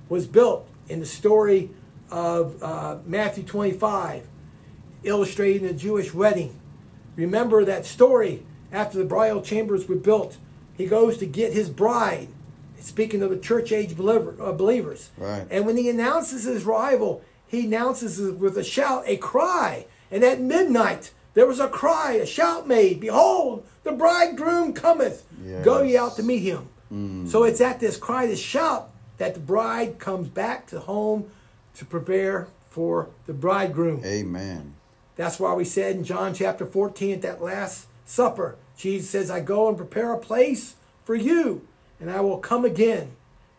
was 0.09 0.27
built 0.27 0.69
in 0.89 1.01
the 1.01 1.07
story 1.07 1.71
of 2.11 2.63
uh, 2.63 2.99
Matthew 3.07 3.43
25, 3.45 4.27
illustrating 5.05 5.67
the 5.67 5.73
Jewish 5.73 6.13
wedding. 6.13 6.55
Remember 7.17 7.65
that 7.65 7.85
story 7.85 8.43
after 8.71 8.99
the 8.99 9.05
bridal 9.05 9.43
chambers 9.43 9.89
were 9.89 9.97
built. 9.97 10.39
He 10.77 10.87
goes 10.87 11.19
to 11.19 11.27
get 11.27 11.53
his 11.53 11.69
bride, 11.69 12.29
speaking 12.81 13.23
of 13.23 13.31
the 13.31 13.39
church 13.39 13.73
age 13.73 13.97
believer, 13.97 14.35
uh, 14.41 14.53
believers. 14.53 15.11
Right. 15.19 15.47
And 15.51 15.67
when 15.67 15.77
he 15.77 15.89
announces 15.89 16.45
his 16.45 16.65
arrival, 16.65 17.23
he 17.47 17.67
announces 17.67 18.19
it 18.19 18.39
with 18.39 18.57
a 18.57 18.65
shout, 18.65 19.05
a 19.07 19.17
cry. 19.19 19.87
And 20.11 20.25
at 20.25 20.41
midnight, 20.41 21.13
there 21.35 21.47
was 21.47 21.61
a 21.61 21.69
cry, 21.69 22.13
a 22.15 22.27
shout 22.27 22.67
made 22.67 23.01
Behold, 23.01 23.67
the 23.85 23.93
bridegroom 23.93 24.73
cometh. 24.73 25.25
Go 25.63 25.83
ye 25.83 25.97
out 25.97 26.17
to 26.17 26.23
meet 26.23 26.41
him. 26.41 26.69
So 27.29 27.45
it's 27.45 27.61
at 27.61 27.81
this 27.81 27.97
cry, 27.97 28.27
this 28.27 28.41
shout, 28.41 28.91
that 29.19 29.35
the 29.35 29.41
bride 29.41 29.99
comes 29.99 30.29
back 30.29 30.67
to 30.69 30.81
home 30.81 31.31
to 31.77 31.85
prepare 31.87 32.49
for 32.69 33.09
the 33.27 33.33
bridegroom. 33.33 34.03
Amen. 34.05 34.75
That's 35.17 35.39
why 35.39 35.55
we 35.55 35.65
said 35.65 35.97
in 35.97 36.05
John 36.05 36.35
chapter 36.35 36.67
14 36.67 37.15
at 37.15 37.23
that 37.23 37.43
Last 37.43 37.87
Supper, 38.05 38.57
Jesus 38.77 39.11
says, 39.11 39.31
I 39.31 39.41
go 39.41 39.69
and 39.69 39.77
prepare 39.77 40.13
a 40.13 40.19
place 40.19 40.75
for 41.05 41.15
you, 41.15 41.67
and 42.01 42.11
I 42.11 42.21
will 42.21 42.39
come 42.39 42.65
again 42.65 43.13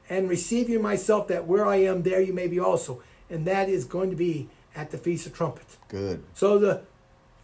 and 0.09 0.29
receive 0.29 0.69
you 0.69 0.79
myself, 0.79 1.27
that 1.29 1.47
where 1.47 1.65
I 1.65 1.77
am, 1.77 2.03
there 2.03 2.21
you 2.21 2.33
may 2.33 2.47
be 2.47 2.59
also. 2.59 3.01
And 3.29 3.45
that 3.45 3.69
is 3.69 3.85
going 3.85 4.09
to 4.09 4.15
be 4.15 4.49
at 4.75 4.91
the 4.91 4.97
Feast 4.97 5.25
of 5.25 5.33
Trumpets. 5.33 5.77
Good. 5.87 6.23
So 6.33 6.59
the 6.59 6.81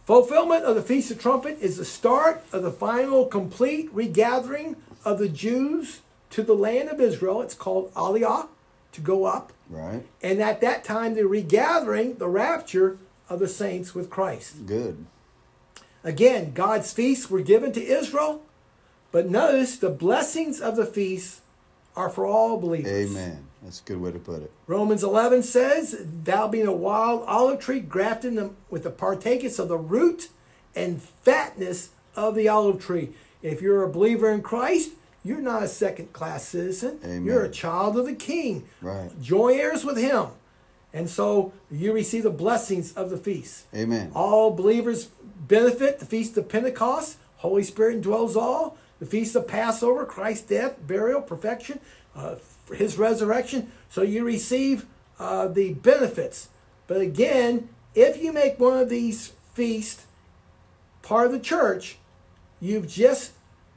fulfillment 0.04 0.64
of 0.64 0.74
the 0.74 0.82
Feast 0.82 1.10
of 1.10 1.20
Trumpet 1.20 1.58
is 1.60 1.78
the 1.78 1.84
start 1.84 2.44
of 2.52 2.62
the 2.62 2.70
final 2.70 3.26
complete 3.26 3.88
regathering 3.92 4.76
of 5.04 5.18
the 5.18 5.28
Jews 5.28 6.00
to 6.30 6.42
the 6.42 6.54
land 6.54 6.88
of 6.88 7.00
Israel. 7.00 7.40
It's 7.42 7.54
called 7.54 7.92
Aliyah, 7.94 8.48
to 8.92 9.00
go 9.00 9.24
up. 9.24 9.52
Right. 9.68 10.02
And 10.22 10.40
at 10.40 10.60
that 10.60 10.84
time, 10.84 11.14
the 11.14 11.26
regathering, 11.26 12.18
the 12.18 12.28
rapture 12.28 12.98
of 13.30 13.38
the 13.38 13.48
saints 13.48 13.94
with 13.94 14.10
Christ. 14.10 14.66
Good. 14.66 15.06
Again, 16.02 16.52
God's 16.52 16.92
feasts 16.92 17.30
were 17.30 17.40
given 17.40 17.72
to 17.72 17.82
Israel, 17.82 18.42
but 19.12 19.30
notice 19.30 19.76
the 19.76 19.90
blessings 19.90 20.60
of 20.60 20.76
the 20.76 20.86
feasts 20.86 21.40
are 21.96 22.10
for 22.10 22.26
all 22.26 22.58
believers. 22.58 23.10
Amen. 23.10 23.46
That's 23.62 23.80
a 23.80 23.84
good 23.84 24.00
way 24.00 24.10
to 24.10 24.18
put 24.18 24.42
it. 24.42 24.50
Romans 24.66 25.04
11 25.04 25.42
says, 25.42 26.04
Thou 26.24 26.48
being 26.48 26.66
a 26.66 26.72
wild 26.72 27.22
olive 27.26 27.60
tree, 27.60 27.80
grafted 27.80 28.34
them 28.34 28.56
with 28.70 28.84
the 28.84 28.90
partakers 28.90 29.58
of 29.58 29.68
the 29.68 29.76
root 29.76 30.30
and 30.74 31.02
fatness 31.02 31.90
of 32.16 32.34
the 32.34 32.48
olive 32.48 32.84
tree. 32.84 33.10
If 33.42 33.60
you're 33.60 33.82
a 33.82 33.90
believer 33.90 34.30
in 34.30 34.42
Christ, 34.42 34.90
you're 35.22 35.40
not 35.40 35.62
a 35.62 35.68
second 35.68 36.12
class 36.14 36.48
citizen. 36.48 36.98
Amen. 37.04 37.24
You're 37.24 37.44
a 37.44 37.50
child 37.50 37.98
of 37.98 38.06
the 38.06 38.14
King. 38.14 38.66
Right. 38.80 39.10
Joint 39.20 39.58
heirs 39.58 39.84
with 39.84 39.98
Him. 39.98 40.28
And 40.92 41.08
so 41.08 41.52
you 41.70 41.92
receive 41.92 42.24
the 42.24 42.30
blessings 42.30 42.92
of 42.94 43.10
the 43.10 43.16
feast. 43.16 43.66
Amen. 43.74 44.10
All 44.14 44.50
believers 44.50 45.06
benefit 45.46 45.98
the 45.98 46.06
feast 46.06 46.36
of 46.36 46.48
Pentecost. 46.48 47.18
Holy 47.36 47.62
Spirit 47.62 48.02
indwells 48.02 48.36
all. 48.36 48.76
The 48.98 49.06
feast 49.06 49.34
of 49.34 49.48
Passover, 49.48 50.04
Christ's 50.04 50.46
death, 50.46 50.76
burial, 50.86 51.22
perfection, 51.22 51.80
uh, 52.14 52.36
his 52.74 52.98
resurrection. 52.98 53.72
So 53.88 54.02
you 54.02 54.24
receive 54.24 54.86
uh, 55.18 55.48
the 55.48 55.74
benefits. 55.74 56.48
But 56.86 57.00
again, 57.00 57.68
if 57.94 58.22
you 58.22 58.32
make 58.32 58.58
one 58.58 58.78
of 58.78 58.88
these 58.88 59.32
feasts 59.54 60.06
part 61.02 61.26
of 61.26 61.32
the 61.32 61.40
church, 61.40 61.98
you've 62.60 62.88
just 62.88 63.32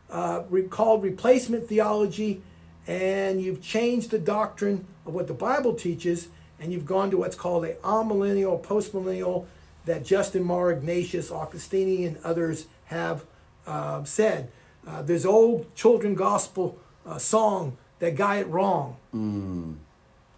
uh, 0.10 0.44
called 0.70 1.04
replacement 1.04 1.68
theology 1.68 2.42
and 2.88 3.42
you've 3.42 3.62
changed 3.62 4.12
the 4.12 4.20
doctrine 4.20 4.86
of 5.06 5.14
what 5.14 5.28
the 5.28 5.34
Bible 5.34 5.74
teaches 5.74 6.28
and 6.64 6.72
you've 6.72 6.86
gone 6.86 7.12
to 7.12 7.18
what's 7.18 7.36
called 7.36 7.66
a 7.66 7.74
amillennial, 7.76 8.64
postmillennial 8.64 9.46
that 9.86 10.06
Justin 10.06 10.46
Martyr, 10.46 10.78
Ignatius, 10.78 11.30
Augustini, 11.30 12.08
and 12.08 12.18
others 12.24 12.68
have 12.86 13.26
uh, 13.68 14.04
said. 14.06 14.50
Uh, 14.88 15.02
there's 15.02 15.26
old 15.26 15.76
children 15.76 16.16
gospel 16.16 16.78
uh, 17.06 17.18
song 17.18 17.78
that 18.00 18.16
got 18.16 18.38
it 18.38 18.48
wrong. 18.48 18.96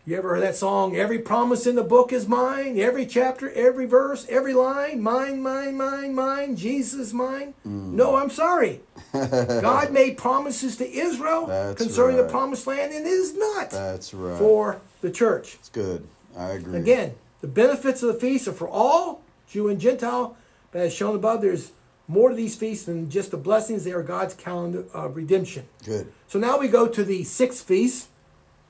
You 0.07 0.17
ever 0.17 0.35
heard 0.35 0.43
that 0.43 0.55
song? 0.55 0.95
Every 0.95 1.17
promise 1.19 1.65
in 1.65 1.75
the 1.75 1.83
book 1.83 2.13
is 2.13 2.27
mine. 2.27 2.77
Every 2.79 3.07
chapter, 3.07 3.51
every 3.51 3.87
verse, 3.87 4.25
every 4.29 4.53
line, 4.53 5.01
mine, 5.01 5.41
mine, 5.41 5.77
mine, 5.77 6.13
mine. 6.13 6.55
Jesus, 6.55 7.11
mine. 7.11 7.55
No, 7.63 8.15
I'm 8.15 8.29
sorry. 8.29 8.81
God 9.13 9.91
made 9.91 10.17
promises 10.17 10.77
to 10.77 10.87
Israel 10.91 11.47
That's 11.47 11.81
concerning 11.81 12.17
the 12.17 12.27
promised 12.27 12.67
land, 12.67 12.93
and 12.93 13.05
it 13.05 13.09
is 13.09 13.35
not 13.35 13.71
That's 13.71 14.13
right. 14.13 14.37
for 14.37 14.79
the 15.01 15.09
church. 15.09 15.55
It's 15.55 15.69
good. 15.69 16.07
I 16.37 16.51
agree. 16.51 16.79
Again, 16.79 17.15
the 17.41 17.47
benefits 17.47 18.03
of 18.03 18.13
the 18.13 18.19
feast 18.19 18.47
are 18.47 18.53
for 18.53 18.67
all, 18.67 19.21
Jew 19.47 19.67
and 19.67 19.79
Gentile, 19.79 20.35
but 20.71 20.81
as 20.81 20.93
shown 20.93 21.15
above, 21.15 21.41
there's 21.41 21.71
more 22.07 22.29
to 22.29 22.35
these 22.35 22.55
feasts 22.55 22.85
than 22.85 23.09
just 23.09 23.31
the 23.31 23.37
blessings. 23.37 23.83
They 23.83 23.91
are 23.91 24.03
God's 24.03 24.33
calendar 24.33 24.85
of 24.93 25.15
redemption. 25.15 25.67
Good. 25.83 26.11
So 26.27 26.39
now 26.39 26.59
we 26.59 26.67
go 26.67 26.87
to 26.87 27.03
the 27.03 27.23
sixth 27.23 27.65
feast, 27.65 28.09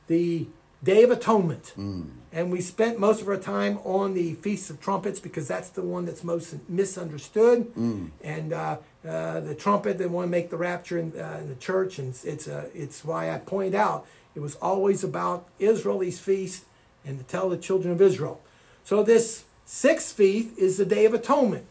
the 0.08 0.48
Day 0.84 1.04
of 1.04 1.12
Atonement. 1.12 1.74
Mm. 1.78 2.12
And 2.32 2.52
we 2.52 2.62
spent 2.62 3.00
most 3.00 3.22
of 3.22 3.28
our 3.28 3.38
time 3.38 3.80
on 3.84 4.14
the 4.14 4.36
Feast 4.36 4.70
of 4.70 4.80
Trumpets 4.80 5.20
because 5.20 5.48
that's 5.48 5.70
the 5.70 5.82
one 5.82 6.06
that's 6.06 6.24
most 6.24 6.56
misunderstood. 6.70 7.74
Mm. 7.76 8.12
And 8.24 8.54
uh, 8.54 8.78
uh, 9.08 9.40
the 9.40 9.56
trumpet, 9.56 9.98
they 9.98 10.06
want 10.06 10.28
to 10.28 10.32
make 10.32 10.50
the 10.50 10.58
rapture 10.58 11.00
in, 11.00 11.14
uh, 11.20 11.40
in 11.42 11.50
the 11.50 11.56
church. 11.56 11.98
And 11.98 12.10
it's, 12.10 12.24
it's, 12.24 12.48
uh, 12.48 12.70
it's 12.74 13.04
why 13.04 13.32
I 13.32 13.40
point 13.40 13.74
out 13.74 14.06
it 14.36 14.42
was 14.42 14.56
always 14.56 15.04
about 15.04 15.48
Israel, 15.60 16.00
these 16.00 16.20
feasts, 16.20 16.66
and 17.06 17.18
to 17.20 17.24
tell 17.26 17.50
the 17.50 17.58
children 17.58 17.94
of 17.94 18.02
Israel. 18.02 18.42
So 18.84 19.04
this 19.04 19.46
sixth 19.66 20.16
feast 20.16 20.58
is 20.58 20.78
the 20.78 20.86
Day 20.86 21.06
of 21.06 21.14
Atonement. 21.14 21.66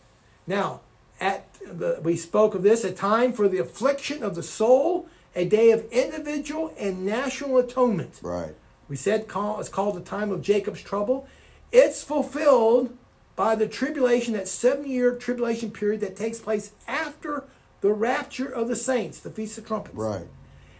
Now, 0.46 0.80
at 1.20 1.52
the, 1.60 2.00
we 2.02 2.16
spoke 2.16 2.54
of 2.54 2.62
this, 2.62 2.84
a 2.84 2.92
time 2.92 3.32
for 3.32 3.48
the 3.48 3.58
affliction 3.58 4.22
of 4.22 4.34
the 4.34 4.42
soul, 4.42 5.08
a 5.34 5.44
day 5.44 5.70
of 5.70 5.84
individual 5.90 6.72
and 6.78 7.04
national 7.04 7.58
atonement. 7.58 8.20
Right. 8.22 8.54
We 8.88 8.96
said 8.96 9.28
call, 9.28 9.60
it's 9.60 9.68
called 9.68 9.96
the 9.96 10.00
time 10.00 10.30
of 10.30 10.42
Jacob's 10.42 10.82
trouble. 10.82 11.26
It's 11.72 12.02
fulfilled 12.02 12.96
by 13.36 13.54
the 13.54 13.66
tribulation, 13.66 14.34
that 14.34 14.46
seven 14.46 14.88
year 14.88 15.14
tribulation 15.14 15.70
period 15.70 16.00
that 16.02 16.16
takes 16.16 16.38
place 16.38 16.72
after 16.86 17.44
the 17.80 17.92
rapture 17.92 18.48
of 18.48 18.68
the 18.68 18.76
saints, 18.76 19.18
the 19.20 19.30
Feast 19.30 19.58
of 19.58 19.66
Trumpets. 19.66 19.96
Right. 19.96 20.26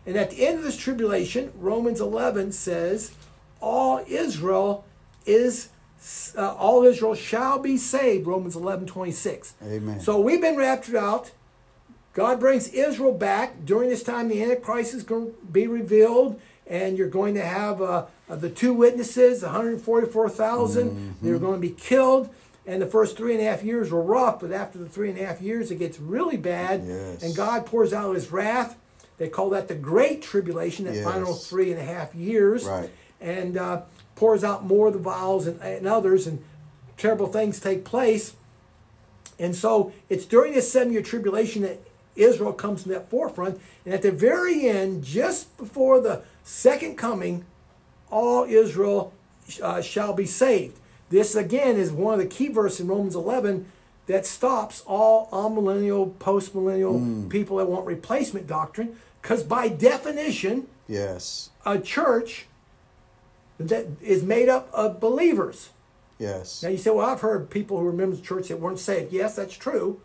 And 0.07 0.17
at 0.17 0.31
the 0.31 0.47
end 0.47 0.59
of 0.59 0.65
this 0.65 0.77
tribulation, 0.77 1.53
Romans 1.57 2.01
11 2.01 2.53
says, 2.53 3.13
all 3.61 4.05
Israel 4.09 4.85
is 5.27 5.69
uh, 6.37 6.55
all 6.55 6.85
Israel 6.85 7.15
shall 7.15 7.59
be 7.59 7.77
saved. 7.77 8.27
Romans 8.27 8.57
11, 8.57 8.87
26. 8.87 9.55
Amen. 9.63 10.01
So 10.01 10.21
we've 10.21 10.41
been 10.41 10.57
raptured 10.57 10.97
out. 10.97 11.33
God 12.13 12.39
brings 12.39 12.69
Israel 12.69 13.13
back. 13.13 13.65
During 13.65 13.89
this 13.89 14.03
time, 14.03 14.29
the 14.29 14.43
Antichrist 14.43 14.95
is 14.95 15.03
going 15.03 15.33
to 15.33 15.37
be 15.51 15.67
revealed, 15.67 16.41
and 16.67 16.97
you're 16.99 17.09
going 17.09 17.35
to 17.35 17.45
have 17.45 17.81
uh, 17.81 18.07
uh, 18.29 18.37
the 18.37 18.51
two 18.51 18.75
witnesses, 18.75 19.43
144,000. 19.43 20.91
Mm-hmm. 20.91 21.27
They're 21.27 21.39
going 21.39 21.61
to 21.61 21.67
be 21.67 21.75
killed. 21.75 22.29
And 22.67 22.81
the 22.81 22.87
first 22.87 23.17
three 23.17 23.33
and 23.33 23.43
a 23.43 23.45
half 23.45 23.63
years 23.63 23.91
were 23.91 24.01
rough, 24.01 24.41
but 24.41 24.53
after 24.53 24.79
the 24.79 24.89
three 24.89 25.11
and 25.11 25.19
a 25.19 25.25
half 25.27 25.43
years, 25.43 25.71
it 25.71 25.77
gets 25.77 25.99
really 25.99 26.39
bad. 26.39 26.85
Yes. 26.87 27.23
And 27.23 27.37
God 27.37 27.67
pours 27.67 27.93
out 27.93 28.15
his 28.15 28.31
wrath. 28.33 28.77
They 29.19 29.29
call 29.29 29.51
that 29.51 29.69
the 29.69 29.75
Great 29.75 30.23
Tribulation, 30.23 30.87
that 30.87 30.95
Yes. 30.95 31.05
final 31.05 31.35
three 31.35 31.73
and 31.73 31.81
a 31.81 31.85
half 31.85 32.15
years. 32.15 32.65
Right. 32.65 32.91
And 33.21 33.57
uh, 33.57 33.83
pours 34.17 34.45
out 34.45 34.65
more 34.65 34.89
of 34.89 34.93
the 34.93 34.99
vials 34.99 35.47
and, 35.47 35.61
and 35.61 35.87
others, 35.87 36.27
and 36.27 36.43
terrible 36.97 37.27
things 37.27 37.59
take 37.61 37.85
place. 37.85 38.35
And 39.39 39.55
so 39.57 39.93
it's 40.09 40.25
during 40.27 40.53
this 40.53 40.71
seven 40.71 40.93
year 40.93 41.03
tribulation 41.03 41.63
that 41.63 41.81
Israel 42.15 42.53
comes 42.53 42.85
to 42.85 42.89
that 42.91 43.11
forefront. 43.11 43.61
And 43.85 43.93
at 43.93 44.03
the 44.03 44.13
very 44.13 44.69
end, 44.69 45.05
just 45.05 45.57
before 45.57 46.01
the 46.01 46.23
second 46.45 46.97
coming, 46.97 47.45
all 48.11 48.45
Israel 48.45 49.13
uh, 49.63 49.81
shall 49.81 50.13
be 50.13 50.27
saved. 50.27 50.79
This 51.11 51.35
again 51.35 51.77
is 51.77 51.91
one 51.91 52.15
of 52.15 52.21
the 52.21 52.27
key 52.27 52.49
verses 52.49 52.81
in 52.81 52.87
Romans 52.89 53.15
11 53.17 53.67
that 54.07 54.27
stops 54.27 54.83
all 54.87 55.29
amillennial, 55.33 56.13
postmillennial 56.15 57.29
people 57.31 57.57
that 57.57 57.67
want 57.67 57.87
replacement 57.87 58.47
doctrine. 58.47 58.97
Because 59.21 59.43
by 59.43 59.69
definition, 59.69 60.69
Yes. 60.87 61.51
a 61.65 61.79
church 61.79 62.47
that 63.59 63.87
is 64.03 64.23
made 64.23 64.49
up 64.49 64.69
of 64.73 65.01
believers. 65.01 65.71
Yes. 66.19 66.63
Now 66.63 66.69
you 66.71 66.79
say, 66.79 66.91
well, 66.91 67.07
I've 67.09 67.21
heard 67.21 67.51
people 67.51 67.79
who 67.79 67.85
were 67.85 67.93
members 67.93 68.21
of 68.21 68.25
church 68.25 68.49
that 68.49 68.61
weren't 68.61 68.79
saved. 68.79 69.13
Yes, 69.13 69.37
that's 69.37 69.55
true. 69.57 70.01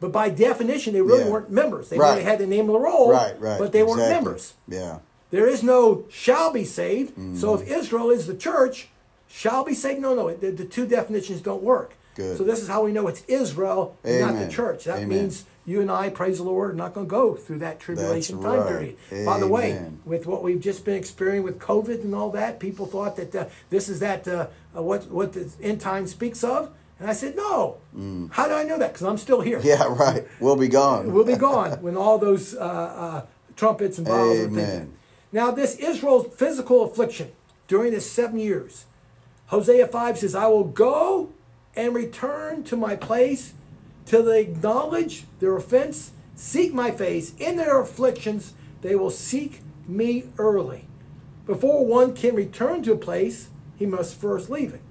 But 0.00 0.10
by 0.10 0.28
definition, 0.30 0.94
they 0.94 1.00
really 1.02 1.24
Yeah. 1.24 1.30
weren't 1.30 1.50
members. 1.50 1.88
They 1.88 1.98
Right. 1.98 2.10
really 2.12 2.24
had 2.24 2.38
the 2.40 2.46
name 2.46 2.68
of 2.68 2.72
the 2.74 2.80
roll, 2.80 3.10
Right, 3.12 3.40
right. 3.40 3.58
but 3.58 3.72
they 3.72 3.82
weren't 3.84 3.98
members. 4.08 4.54
Yeah. 4.66 4.98
There 5.30 5.46
is 5.46 5.62
no 5.62 6.04
shall 6.08 6.52
be 6.52 6.64
saved. 6.64 7.14
So 7.38 7.56
Mm. 7.56 7.62
if 7.62 7.68
Israel 7.70 8.10
is 8.10 8.26
the 8.26 8.34
church, 8.34 8.88
shall 9.28 9.64
be 9.64 9.74
saved. 9.74 10.00
No, 10.00 10.14
no, 10.14 10.34
the, 10.34 10.50
the 10.50 10.64
two 10.64 10.86
definitions 10.86 11.40
don't 11.40 11.62
work. 11.62 11.92
Good. 12.16 12.36
So 12.36 12.44
this 12.44 12.60
is 12.60 12.68
how 12.68 12.82
we 12.84 12.92
know 12.92 13.06
it's 13.08 13.22
Israel 13.28 13.94
and 14.04 14.20
not 14.20 14.38
the 14.38 14.48
church. 14.48 14.84
That 14.84 14.96
Amen. 14.98 15.08
means 15.08 15.44
you 15.64 15.80
and 15.80 15.90
I, 15.90 16.10
praise 16.10 16.38
the 16.38 16.44
Lord, 16.44 16.72
are 16.72 16.74
not 16.74 16.92
going 16.92 17.06
to 17.06 17.10
go 17.10 17.34
through 17.34 17.58
that 17.58 17.78
tribulation 17.78 18.40
time 18.40 18.60
right. 18.60 18.68
period. 18.68 19.26
By 19.26 19.38
the 19.38 19.46
way, 19.46 19.90
with 20.04 20.26
what 20.26 20.42
we've 20.42 20.60
just 20.60 20.84
been 20.84 20.96
experiencing 20.96 21.44
with 21.44 21.58
COVID 21.58 22.02
and 22.02 22.14
all 22.14 22.30
that, 22.30 22.58
people 22.58 22.86
thought 22.86 23.16
that 23.16 23.34
uh, 23.34 23.46
this 23.70 23.88
is 23.88 24.00
that 24.00 24.26
uh, 24.26 24.48
uh, 24.76 24.82
what 24.82 25.08
what 25.10 25.32
the 25.32 25.50
end 25.62 25.80
time 25.80 26.06
speaks 26.06 26.42
of, 26.42 26.72
and 26.98 27.08
I 27.08 27.12
said 27.12 27.36
no. 27.36 27.78
How 28.32 28.48
do 28.48 28.54
I 28.54 28.64
know 28.64 28.78
that? 28.78 28.92
Because 28.92 29.06
I'm 29.06 29.18
still 29.18 29.40
here. 29.40 29.60
Mm. 29.60 29.64
Yeah, 29.64 29.84
right. 29.84 30.26
We'll 30.40 30.56
be 30.56 30.68
gone. 30.68 31.12
We'll 31.12 31.24
be 31.24 31.36
gone 31.36 31.72
when 31.82 31.96
all 31.96 32.18
those 32.18 32.54
uh, 32.54 32.58
uh, 32.58 33.26
trumpets 33.54 33.98
and 33.98 34.08
are 34.08 34.32
Amen. 34.32 34.54
thinking. 34.54 34.94
Now, 35.32 35.50
this 35.50 35.76
Israel's 35.76 36.26
physical 36.34 36.84
affliction 36.84 37.32
during 37.66 37.92
this 37.92 38.10
seven 38.10 38.38
years, 38.38 38.84
Hosea 39.46 39.86
5 39.86 40.18
says, 40.18 40.34
I 40.34 40.46
will 40.46 40.64
go 40.64 41.32
and 41.74 41.94
return 41.94 42.64
to 42.64 42.76
my 42.76 42.96
place 42.96 43.54
till 44.04 44.24
they 44.24 44.42
acknowledge 44.42 45.24
their 45.40 45.56
offense, 45.56 46.12
seek 46.34 46.72
my 46.72 46.90
face. 46.90 47.34
In 47.38 47.56
their 47.56 47.80
afflictions, 47.80 48.54
they 48.80 48.94
will 48.94 49.10
seek 49.10 49.60
me 49.86 50.24
early. 50.38 50.86
Before 51.46 51.84
one 51.84 52.14
can 52.14 52.34
return 52.34 52.82
to 52.84 52.92
a 52.92 52.96
place, 52.96 53.50
he 53.76 53.86
must 53.86 54.20
first 54.20 54.48
leave 54.48 54.74
it. 54.74 54.82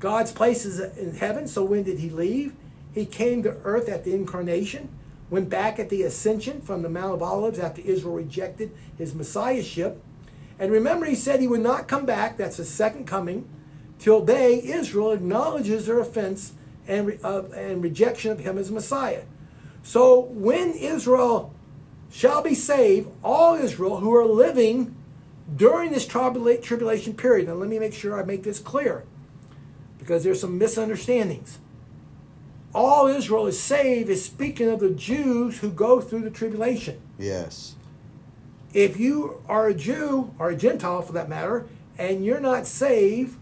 God's 0.00 0.32
place 0.32 0.64
is 0.64 0.80
in 0.96 1.14
heaven, 1.16 1.48
so 1.48 1.64
when 1.64 1.82
did 1.82 1.98
he 1.98 2.10
leave? 2.10 2.54
He 2.92 3.04
came 3.06 3.42
to 3.42 3.56
earth 3.64 3.88
at 3.88 4.04
the 4.04 4.14
incarnation, 4.14 4.88
went 5.30 5.48
back 5.48 5.78
at 5.78 5.88
the 5.88 6.02
ascension 6.02 6.60
from 6.60 6.82
the 6.82 6.88
Mount 6.88 7.14
of 7.14 7.22
Olives 7.22 7.58
after 7.58 7.82
Israel 7.82 8.14
rejected 8.14 8.72
his 8.96 9.14
messiahship. 9.14 10.02
And 10.58 10.72
remember, 10.72 11.06
he 11.06 11.14
said 11.14 11.40
he 11.40 11.48
would 11.48 11.60
not 11.60 11.88
come 11.88 12.06
back, 12.06 12.36
that's 12.36 12.56
the 12.56 12.64
second 12.64 13.06
coming, 13.06 13.48
till 13.98 14.24
they, 14.24 14.62
Israel, 14.62 15.12
acknowledges 15.12 15.86
their 15.86 16.00
offense 16.00 16.52
and, 16.88 17.18
uh, 17.22 17.42
and 17.54 17.82
rejection 17.82 18.32
of 18.32 18.40
him 18.40 18.58
as 18.58 18.70
Messiah. 18.70 19.22
So 19.82 20.20
when 20.20 20.72
Israel 20.72 21.54
shall 22.10 22.42
be 22.42 22.54
saved, 22.54 23.08
all 23.22 23.54
Israel 23.54 23.98
who 23.98 24.14
are 24.14 24.26
living 24.26 24.96
during 25.54 25.92
this 25.92 26.06
tribula- 26.06 26.62
tribulation 26.62 27.14
period, 27.14 27.48
and 27.48 27.60
let 27.60 27.68
me 27.68 27.78
make 27.78 27.94
sure 27.94 28.20
I 28.20 28.24
make 28.24 28.42
this 28.42 28.58
clear 28.58 29.04
because 29.98 30.24
there's 30.24 30.40
some 30.40 30.58
misunderstandings. 30.58 31.58
All 32.74 33.06
Israel 33.06 33.46
is 33.46 33.58
saved 33.58 34.08
is 34.08 34.24
speaking 34.24 34.68
of 34.68 34.80
the 34.80 34.90
Jews 34.90 35.58
who 35.58 35.70
go 35.70 36.00
through 36.00 36.20
the 36.20 36.30
tribulation. 36.30 37.00
Yes. 37.18 37.74
If 38.74 39.00
you 39.00 39.42
are 39.48 39.68
a 39.68 39.74
Jew 39.74 40.34
or 40.38 40.50
a 40.50 40.56
Gentile 40.56 41.02
for 41.02 41.12
that 41.12 41.28
matter, 41.28 41.66
and 41.96 42.24
you're 42.24 42.40
not 42.40 42.66
saved, 42.66 43.36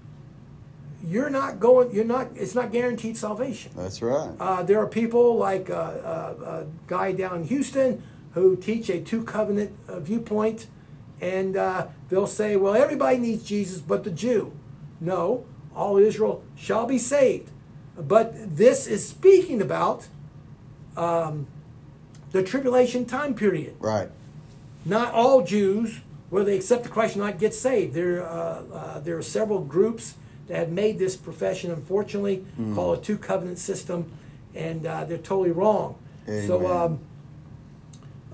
you're 1.07 1.31
not 1.31 1.61
going. 1.61 1.95
You're 1.95 2.05
not. 2.05 2.29
It's 2.35 2.55
not 2.55 2.73
guaranteed 2.73 3.17
salvation. 3.17 3.71
That's 3.77 4.03
right. 4.03 4.33
Uh, 4.41 4.63
there 4.65 4.81
are 4.81 4.89
people 4.89 5.37
like 5.37 5.71
uh, 5.71 5.75
uh, 5.75 6.35
a 6.45 6.67
guy 6.89 7.13
down 7.13 7.43
in 7.43 7.45
Houston 7.45 8.03
who 8.33 8.57
teach 8.57 8.91
a 8.91 9.01
two 9.01 9.23
covenant 9.23 9.73
uh, 9.89 10.01
viewpoint, 10.01 10.67
and 11.21 11.57
uh, 11.57 11.87
they'll 12.09 12.27
say, 12.27 12.57
well, 12.57 12.75
everybody 12.75 13.19
needs 13.19 13.45
Jesus 13.45 13.81
but 13.81 14.03
the 14.03 14.11
Jew. 14.11 14.53
No, 15.01 15.47
all 15.75 15.97
Israel 15.97 16.43
shall 16.57 16.87
be 16.87 16.99
saved. 16.99 17.51
But 17.97 18.57
this 18.57 18.87
is 18.87 19.09
speaking 19.09 19.63
about 19.63 20.09
um, 20.97 21.47
the 22.33 22.43
tribulation 22.43 23.05
time 23.07 23.35
period. 23.35 23.77
Right. 23.79 24.11
Not 24.85 25.15
all 25.15 25.43
Jews, 25.43 26.01
whether 26.31 26.47
they 26.47 26.57
accept 26.57 26.83
the 26.83 26.89
Christ 26.89 27.17
or 27.17 27.21
not, 27.21 27.39
get 27.39 27.55
saved. 27.55 27.95
There, 27.95 28.23
uh, 28.23 28.63
uh, 28.73 29.01
there 29.01 29.17
are 29.17 29.23
several 29.23 29.61
groups 29.61 30.15
that 30.47 30.57
have 30.57 30.71
made 30.71 30.99
this 30.99 31.17
profession, 31.17 31.71
unfortunately, 31.71 32.45
call 32.75 32.93
a 32.93 33.01
two 33.01 33.19
covenant 33.19 33.59
system, 33.59 34.11
and 34.55 34.87
uh, 34.87 35.05
they're 35.05 35.19
totally 35.19 35.51
wrong. 35.51 35.97
So, 36.47 36.67
um, 36.67 37.01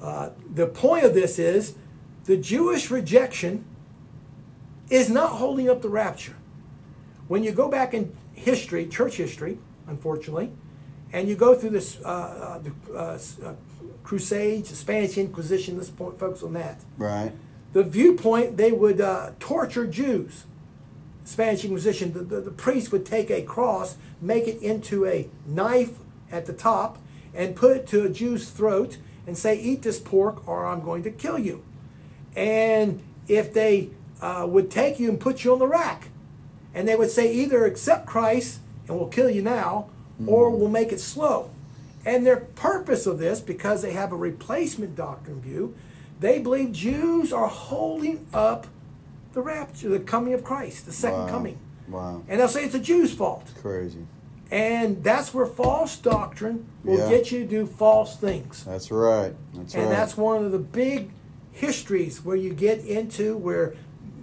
uh, 0.00 0.30
the 0.54 0.66
point 0.66 1.04
of 1.04 1.14
this 1.14 1.38
is 1.38 1.74
the 2.24 2.36
Jewish 2.36 2.90
rejection 2.90 3.64
is 4.90 5.08
not 5.08 5.32
holding 5.32 5.68
up 5.70 5.82
the 5.82 5.88
rapture. 5.88 6.36
When 7.28 7.44
you 7.44 7.52
go 7.52 7.68
back 7.68 7.94
in 7.94 8.14
history, 8.34 8.86
church 8.86 9.16
history, 9.16 9.58
unfortunately, 9.86 10.50
and 11.12 11.28
you 11.28 11.34
go 11.34 11.54
through 11.54 11.70
this 11.70 11.98
uh, 12.04 12.08
uh, 12.08 12.58
the, 12.58 12.72
uh, 12.94 13.18
uh, 13.48 13.54
Crusades, 14.02 14.70
the 14.70 14.76
Spanish 14.76 15.16
Inquisition, 15.16 15.76
let's 15.76 15.90
point, 15.90 16.18
focus 16.18 16.42
on 16.42 16.54
that. 16.54 16.80
Right. 16.98 17.32
The 17.72 17.84
viewpoint, 17.84 18.56
they 18.56 18.72
would 18.72 19.00
uh, 19.00 19.30
torture 19.38 19.86
Jews. 19.86 20.44
Spanish 21.24 21.64
Inquisition, 21.64 22.12
the, 22.12 22.20
the, 22.20 22.40
the 22.40 22.50
priest 22.50 22.92
would 22.92 23.06
take 23.06 23.30
a 23.30 23.42
cross, 23.42 23.96
make 24.20 24.48
it 24.48 24.60
into 24.60 25.06
a 25.06 25.28
knife 25.46 25.98
at 26.30 26.46
the 26.46 26.52
top, 26.52 26.98
and 27.34 27.56
put 27.56 27.76
it 27.76 27.86
to 27.88 28.04
a 28.04 28.08
Jew's 28.08 28.50
throat 28.50 28.98
and 29.26 29.36
say, 29.36 29.58
Eat 29.58 29.82
this 29.82 29.98
pork 29.98 30.46
or 30.48 30.66
I'm 30.66 30.82
going 30.82 31.02
to 31.04 31.10
kill 31.10 31.38
you. 31.38 31.62
And 32.34 33.02
if 33.28 33.52
they 33.52 33.90
uh, 34.20 34.46
would 34.48 34.70
take 34.70 34.98
you 34.98 35.08
and 35.08 35.20
put 35.20 35.44
you 35.44 35.52
on 35.52 35.58
the 35.58 35.66
rack, 35.66 36.08
and 36.74 36.88
they 36.88 36.96
would 36.96 37.10
say, 37.10 37.32
Either 37.32 37.64
accept 37.64 38.06
Christ 38.06 38.60
and 38.88 38.96
we'll 38.96 39.08
kill 39.08 39.30
you 39.30 39.42
now, 39.42 39.88
or 40.26 40.50
we'll 40.50 40.68
make 40.68 40.92
it 40.92 41.00
slow. 41.00 41.50
And 42.04 42.26
their 42.26 42.36
purpose 42.36 43.06
of 43.06 43.18
this, 43.18 43.40
because 43.40 43.82
they 43.82 43.92
have 43.92 44.12
a 44.12 44.16
replacement 44.16 44.96
doctrine 44.96 45.40
view, 45.40 45.74
they 46.18 46.38
believe 46.38 46.72
Jews 46.72 47.32
are 47.32 47.48
holding 47.48 48.26
up 48.34 48.66
the 49.32 49.42
rapture, 49.42 49.88
the 49.88 50.00
coming 50.00 50.34
of 50.34 50.44
Christ, 50.44 50.86
the 50.86 50.92
second 50.92 51.20
Wow. 51.20 51.28
coming. 51.28 51.58
Wow. 51.88 52.22
And 52.28 52.40
they'll 52.40 52.48
say 52.48 52.64
it's 52.64 52.74
a 52.74 52.78
Jew's 52.78 53.12
fault. 53.12 53.50
Crazy. 53.60 54.06
And 54.50 55.02
that's 55.02 55.32
where 55.32 55.46
false 55.46 55.96
doctrine 55.96 56.66
will 56.84 56.98
Yeah. 56.98 57.08
get 57.08 57.32
you 57.32 57.40
to 57.40 57.46
do 57.46 57.66
false 57.66 58.16
things. 58.16 58.64
That's 58.64 58.90
right. 58.90 59.34
That's 59.54 59.74
and 59.74 59.84
right. 59.84 59.90
that's 59.90 60.16
one 60.16 60.44
of 60.44 60.52
the 60.52 60.58
big 60.58 61.10
histories 61.52 62.24
where 62.24 62.36
you 62.36 62.52
get 62.52 62.84
into 62.84 63.36
where 63.36 63.74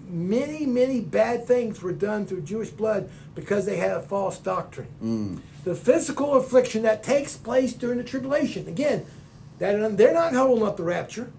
many, 0.10 0.66
many 0.66 1.02
bad 1.02 1.46
things 1.46 1.82
were 1.82 1.92
done 1.92 2.26
through 2.26 2.42
Jewish 2.42 2.70
blood 2.70 3.10
because 3.36 3.66
they 3.66 3.78
had 3.78 3.92
a 3.92 4.02
false 4.02 4.38
doctrine. 4.38 4.88
Mm. 5.04 5.40
The 5.64 5.76
physical 5.76 6.34
affliction 6.36 6.84
that 6.84 7.04
takes 7.04 7.36
place 7.38 7.74
during 7.74 7.98
the 7.98 8.04
tribulation. 8.04 8.68
Again, 8.68 9.06
that 9.60 9.98
they're 9.98 10.14
not 10.14 10.34
holding 10.34 10.66
up 10.66 10.78
the 10.78 10.84
rapture. 10.84 11.32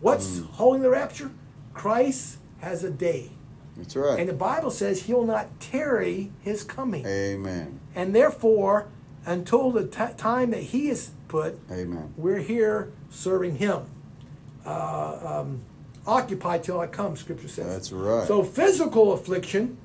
What's 0.00 0.38
Mm. 0.38 0.46
holding 0.50 0.82
the 0.82 0.90
rapture? 0.90 1.30
Christ 1.72 2.36
has 2.60 2.84
a 2.84 2.90
day. 2.90 3.30
That's 3.76 3.96
right. 3.96 4.18
And 4.18 4.28
the 4.28 4.34
Bible 4.34 4.70
says 4.70 5.02
he'll 5.02 5.24
not 5.24 5.60
tarry 5.60 6.32
his 6.40 6.62
coming. 6.62 7.04
Amen. 7.06 7.80
And 7.94 8.14
therefore, 8.14 8.88
until 9.26 9.70
the 9.70 9.86
ti 9.86 10.14
time 10.16 10.50
that 10.52 10.62
he 10.62 10.88
is 10.88 11.10
put, 11.28 11.58
Amen. 11.70 12.12
we're 12.16 12.38
here 12.38 12.92
serving 13.10 13.56
him. 13.56 13.82
Uh, 14.64 15.40
um, 15.42 15.60
occupied 16.06 16.62
till 16.62 16.80
I 16.80 16.86
come, 16.86 17.16
Scripture 17.16 17.48
says. 17.48 17.66
That's 17.66 17.92
right. 17.92 18.26
So 18.26 18.42
physical 18.42 19.12
affliction 19.12 19.78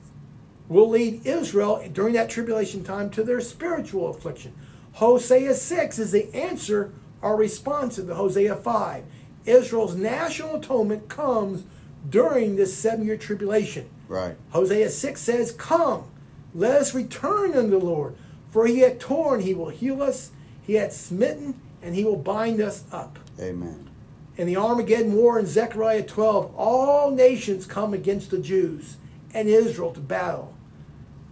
will 0.67 0.89
lead 0.89 1.25
Israel 1.25 1.83
during 1.91 2.13
that 2.13 2.29
tribulation 2.29 2.83
time 2.83 3.09
to 3.11 3.23
their 3.23 3.41
spiritual 3.41 4.09
affliction. 4.09 4.53
Hosea 4.93 5.53
6 5.53 5.99
is 5.99 6.11
the 6.11 6.33
answer 6.35 6.93
or 7.21 7.35
response 7.35 7.95
to 7.95 8.01
the 8.03 8.15
Hosea 8.15 8.55
5. 8.55 9.03
Israel's 9.45 9.95
national 9.95 10.57
atonement 10.57 11.09
comes 11.09 11.63
during 12.07 12.55
this 12.55 12.75
seven 12.77 13.05
year 13.05 13.17
tribulation. 13.17 13.89
Right. 14.07 14.35
Hosea 14.51 14.89
6 14.89 15.21
says, 15.21 15.51
Come, 15.51 16.05
let 16.53 16.79
us 16.79 16.93
return 16.93 17.53
unto 17.55 17.71
the 17.71 17.85
Lord. 17.85 18.15
For 18.51 18.65
he 18.65 18.79
hath 18.79 18.99
torn, 18.99 19.41
he 19.41 19.53
will 19.53 19.69
heal 19.69 20.01
us. 20.01 20.31
He 20.61 20.75
hath 20.75 20.93
smitten, 20.93 21.59
and 21.81 21.95
he 21.95 22.03
will 22.03 22.15
bind 22.15 22.61
us 22.61 22.83
up. 22.91 23.19
Amen. 23.39 23.89
In 24.37 24.47
the 24.47 24.57
Armageddon 24.57 25.13
War 25.13 25.37
in 25.37 25.45
Zechariah 25.45 26.03
12, 26.03 26.55
all 26.55 27.11
nations 27.11 27.65
come 27.65 27.93
against 27.93 28.31
the 28.31 28.39
Jews 28.39 28.97
and 29.33 29.47
Israel 29.47 29.91
to 29.93 29.99
battle. 29.99 30.55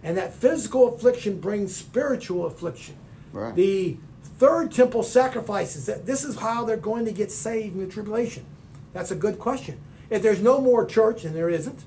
And 0.02 0.16
that 0.16 0.34
physical 0.34 0.94
affliction 0.94 1.40
brings 1.40 1.74
spiritual 1.74 2.46
affliction. 2.46 2.96
Right. 3.32 3.54
The 3.54 3.96
third 4.22 4.72
temple 4.72 5.02
sacrifices 5.02 5.86
that 5.86 6.06
this 6.06 6.22
is 6.24 6.36
how 6.36 6.64
they're 6.64 6.76
going 6.76 7.04
to 7.06 7.12
get 7.12 7.32
saved 7.32 7.74
in 7.74 7.80
the 7.80 7.92
tribulation. 7.92 8.44
That's 8.92 9.10
a 9.10 9.16
good 9.16 9.38
question. 9.38 9.80
If 10.10 10.22
there's 10.22 10.40
no 10.40 10.60
more 10.60 10.86
church, 10.86 11.24
and 11.24 11.34
there 11.34 11.50
isn't, 11.50 11.84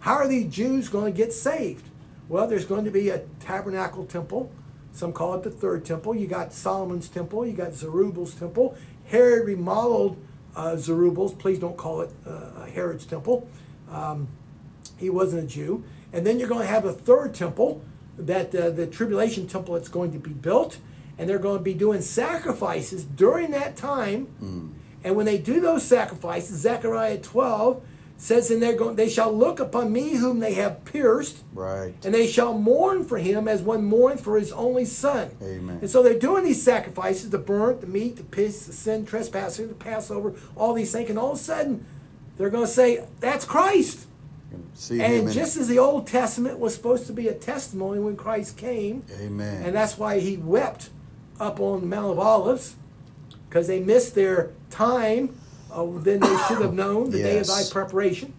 how 0.00 0.14
are 0.14 0.28
these 0.28 0.52
Jews 0.52 0.88
going 0.88 1.12
to 1.12 1.16
get 1.16 1.32
saved? 1.32 1.88
Well, 2.28 2.46
there's 2.46 2.64
going 2.64 2.84
to 2.84 2.90
be 2.90 3.08
a 3.08 3.20
tabernacle 3.40 4.04
temple. 4.04 4.52
Some 4.92 5.12
call 5.12 5.34
it 5.34 5.42
the 5.42 5.50
third 5.50 5.84
temple. 5.84 6.14
You 6.14 6.26
got 6.26 6.52
Solomon's 6.52 7.08
temple. 7.08 7.46
You 7.46 7.52
got 7.52 7.74
Zerubbabel's 7.74 8.34
temple. 8.34 8.76
Herod 9.06 9.46
remodeled 9.46 10.16
uh, 10.54 10.76
Zerubbabel's. 10.76 11.34
Please 11.34 11.58
don't 11.58 11.76
call 11.76 12.02
it 12.02 12.10
uh, 12.26 12.66
Herod's 12.66 13.06
temple. 13.06 13.48
Um, 13.90 14.28
he 14.96 15.10
wasn't 15.10 15.44
a 15.44 15.46
Jew. 15.46 15.84
And 16.12 16.26
then 16.26 16.38
you're 16.38 16.48
going 16.48 16.60
to 16.60 16.72
have 16.72 16.84
a 16.84 16.92
third 16.92 17.34
temple, 17.34 17.82
that 18.16 18.54
uh, 18.54 18.70
the 18.70 18.86
tribulation 18.86 19.48
temple 19.48 19.74
that's 19.74 19.88
going 19.88 20.12
to 20.12 20.18
be 20.18 20.30
built, 20.30 20.78
and 21.18 21.28
they're 21.28 21.38
going 21.38 21.58
to 21.58 21.64
be 21.64 21.74
doing 21.74 22.00
sacrifices 22.00 23.04
during 23.04 23.50
that 23.50 23.76
time. 23.76 24.28
And 25.04 25.14
when 25.16 25.26
they 25.26 25.38
do 25.38 25.60
those 25.60 25.84
sacrifices, 25.84 26.58
Zechariah 26.60 27.18
12 27.18 27.82
says, 28.16 28.50
"And 28.50 28.62
they're 28.62 28.76
going, 28.76 28.96
they 28.96 29.08
shall 29.08 29.32
look 29.32 29.60
upon 29.60 29.92
me 29.92 30.14
whom 30.14 30.38
they 30.40 30.54
have 30.54 30.84
pierced, 30.84 31.38
Right. 31.52 31.92
and 32.04 32.14
they 32.14 32.26
shall 32.26 32.54
mourn 32.54 33.04
for 33.04 33.18
him 33.18 33.46
as 33.48 33.60
one 33.60 33.84
mourns 33.84 34.20
for 34.20 34.38
his 34.38 34.50
only 34.52 34.84
son." 34.86 35.30
Amen. 35.42 35.78
And 35.82 35.90
so 35.90 36.02
they're 36.02 36.18
doing 36.18 36.44
these 36.44 36.62
sacrifices: 36.62 37.30
the 37.30 37.38
burnt, 37.38 37.80
the 37.82 37.86
meat, 37.86 38.16
the 38.16 38.22
peace, 38.22 38.66
the 38.66 38.72
sin, 38.72 39.04
trespasser, 39.04 39.66
the 39.66 39.74
Passover, 39.74 40.32
all 40.56 40.72
these 40.72 40.92
things, 40.92 41.10
and 41.10 41.18
all 41.18 41.32
of 41.32 41.38
a 41.38 41.42
sudden, 41.42 41.84
they're 42.38 42.50
going 42.50 42.66
to 42.66 42.72
say, 42.72 43.04
"That's 43.20 43.44
Christ." 43.44 44.06
See 44.74 45.00
And 45.00 45.30
just 45.32 45.56
as 45.56 45.66
the 45.66 45.80
Old 45.80 46.06
Testament 46.06 46.60
was 46.60 46.74
supposed 46.74 47.08
to 47.08 47.12
be 47.12 47.26
a 47.26 47.34
testimony 47.34 47.98
when 47.98 48.14
Christ 48.16 48.56
came, 48.56 49.02
Amen. 49.20 49.64
and 49.64 49.74
that's 49.74 49.98
why 49.98 50.20
he 50.20 50.36
wept 50.36 50.90
up 51.40 51.58
on 51.58 51.80
the 51.80 51.86
Mount 51.88 52.12
of 52.12 52.18
Olives, 52.20 52.76
because 53.54 53.68
they 53.68 53.78
missed 53.78 54.16
their 54.16 54.50
time 54.68 55.32
uh, 55.70 55.84
than 56.00 56.18
they 56.18 56.36
should 56.48 56.60
have 56.60 56.74
known, 56.74 57.08
the 57.10 57.18
day 57.22 57.38
of 57.38 57.46
thy 57.46 57.62
preparation. 57.70 58.32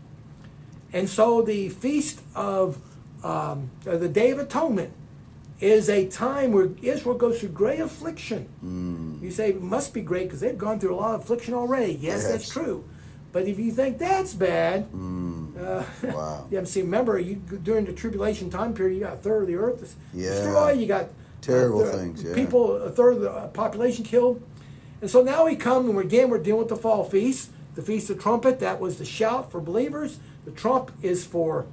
And 0.91 1.07
so 1.07 1.41
the 1.41 1.69
feast 1.69 2.19
of 2.35 2.77
um, 3.23 3.69
uh, 3.87 3.95
the 3.95 4.09
Day 4.09 4.31
of 4.31 4.39
Atonement 4.39 4.91
is 5.61 5.89
a 5.89 6.05
time 6.07 6.51
where 6.51 6.67
Israel 6.81 7.15
goes 7.15 7.39
through 7.39 7.49
great 7.49 7.79
affliction. 7.79 8.49
Mm. 8.63 9.21
You 9.21 9.31
say 9.31 9.51
it 9.51 9.61
must 9.61 9.93
be 9.93 10.01
great 10.01 10.23
because 10.25 10.41
they've 10.41 10.57
gone 10.57 10.81
through 10.81 10.93
a 10.95 10.97
lot 10.97 11.15
of 11.15 11.21
affliction 11.21 11.53
already. 11.53 11.93
Yes, 11.93 12.27
that's 12.27 12.49
true. 12.49 12.83
But 13.31 13.47
if 13.47 13.57
you 13.57 13.71
think 13.71 13.97
that's 13.97 14.33
bad, 14.33 14.91
Mm. 14.91 15.57
uh, 15.57 15.83
Wow. 16.13 16.45
to 16.51 16.65
see. 16.65 16.81
Remember, 16.81 17.17
you 17.19 17.35
during 17.63 17.85
the 17.85 17.93
tribulation 17.93 18.49
time 18.49 18.73
period, 18.73 18.95
you 18.95 18.99
got 19.05 19.13
a 19.13 19.17
third 19.17 19.43
of 19.43 19.47
the 19.47 19.55
earth 19.55 19.81
is 19.81 19.95
Yeah. 20.13 20.31
destroyed. 20.31 20.77
You 20.77 20.87
got 20.87 21.07
Terrible 21.39 21.83
a 21.83 21.85
third- 21.85 21.99
things, 22.01 22.23
yeah. 22.23 22.33
People, 22.35 22.75
a 22.75 22.89
third 22.89 23.13
of 23.15 23.21
the 23.21 23.31
uh, 23.31 23.47
population 23.47 24.03
killed, 24.03 24.41
and 25.05 25.11
so 25.11 25.21
now 25.21 25.45
we 25.45 25.55
come 25.55 25.85
and 25.85 25.95
we're, 25.95 26.01
again 26.01 26.31
we're 26.31 26.39
dealing 26.39 26.61
with 26.61 26.69
the 26.69 26.75
fall 26.75 27.03
feast, 27.03 27.51
the 27.75 27.83
feast 27.83 28.09
of 28.09 28.19
trumpet. 28.19 28.59
That 28.59 28.79
was 28.79 28.97
the 28.97 29.05
shout 29.05 29.51
for 29.51 29.61
believers. 29.61 30.17
The 30.45 30.51
trump 30.51 30.91
is 31.03 31.23
for 31.23 31.67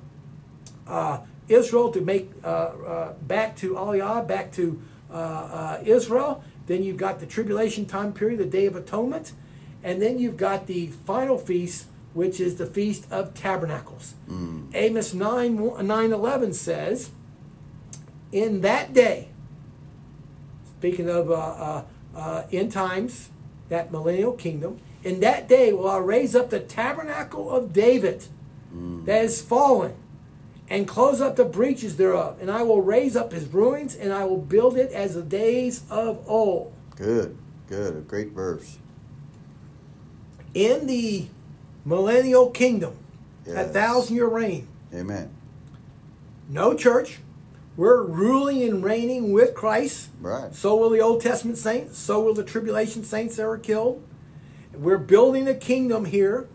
uh, 0.86 1.20
Israel 1.48 1.90
to 1.92 2.02
make 2.02 2.30
uh, 2.44 2.46
uh, 2.46 3.12
back 3.22 3.56
to 3.56 3.72
Aliyah, 3.72 4.28
back 4.28 4.52
to 4.52 4.82
uh, 5.10 5.14
uh, 5.14 5.82
Israel. 5.82 6.44
Then 6.66 6.82
you've 6.82 6.98
got 6.98 7.20
the 7.20 7.26
tribulation 7.26 7.86
time 7.86 8.12
period, 8.12 8.38
the 8.38 8.44
Day 8.44 8.66
of 8.66 8.76
Atonement, 8.76 9.32
and 9.82 10.02
then 10.02 10.18
you've 10.18 10.36
got 10.36 10.66
the 10.66 10.88
final 10.88 11.38
feast, 11.38 11.86
which 12.12 12.38
is 12.38 12.56
the 12.56 12.66
Feast 12.66 13.10
of 13.10 13.32
Tabernacles. 13.32 14.12
Amos 14.74 15.14
9, 15.14 15.86
9 15.86 16.12
11 16.12 16.52
says, 16.52 17.08
In 18.30 18.60
that 18.60 18.92
day, 18.92 19.30
speaking 20.76 21.08
of 21.08 21.30
uh, 22.16 22.44
end 22.52 22.72
times, 22.72 23.30
that 23.68 23.90
millennial 23.92 24.32
kingdom, 24.32 24.78
in 25.02 25.20
that 25.20 25.48
day 25.48 25.72
will 25.72 25.88
I 25.88 25.98
raise 25.98 26.34
up 26.36 26.50
the 26.50 26.60
tabernacle 26.60 27.50
of 27.50 27.72
David 27.72 28.26
that 29.04 29.24
is 29.24 29.42
fallen, 29.42 29.94
and 30.70 30.88
close 30.88 31.20
up 31.20 31.36
the 31.36 31.44
breaches 31.44 31.96
thereof, 31.98 32.38
and 32.40 32.50
I 32.50 32.62
will 32.62 32.80
raise 32.80 33.16
up 33.16 33.32
his 33.32 33.46
ruins, 33.48 33.94
and 33.94 34.12
I 34.12 34.24
will 34.24 34.38
build 34.38 34.76
it 34.78 34.90
as 34.92 35.14
the 35.14 35.22
days 35.22 35.82
of 35.90 36.22
old. 36.26 36.72
Good. 36.96 37.36
Good. 37.68 37.96
A 37.96 38.00
great 38.00 38.28
verse. 38.32 38.78
In 40.54 40.86
the 40.86 41.26
millennial 41.84 42.50
kingdom, 42.50 42.94
Yes. 43.46 43.72
thousand 43.72 44.14
year 44.16 44.28
reign, 44.28 44.68
Amen. 44.94 45.30
no 46.48 46.74
church. 46.74 47.18
We're 47.76 48.02
ruling 48.02 48.62
and 48.62 48.84
reigning 48.84 49.32
with 49.32 49.54
Christ. 49.54 50.10
Right. 50.20 50.54
So 50.54 50.76
will 50.76 50.90
the 50.90 51.00
Old 51.00 51.22
Testament 51.22 51.58
saints. 51.58 51.98
So 51.98 52.20
will 52.20 52.34
the 52.34 52.44
tribulation 52.44 53.02
saints 53.02 53.36
that 53.36 53.46
were 53.46 53.58
killed. 53.58 54.02
We're 54.74 54.98
building 54.98 55.48
a 55.48 55.54
kingdom 55.54 56.04
here. 56.04 56.48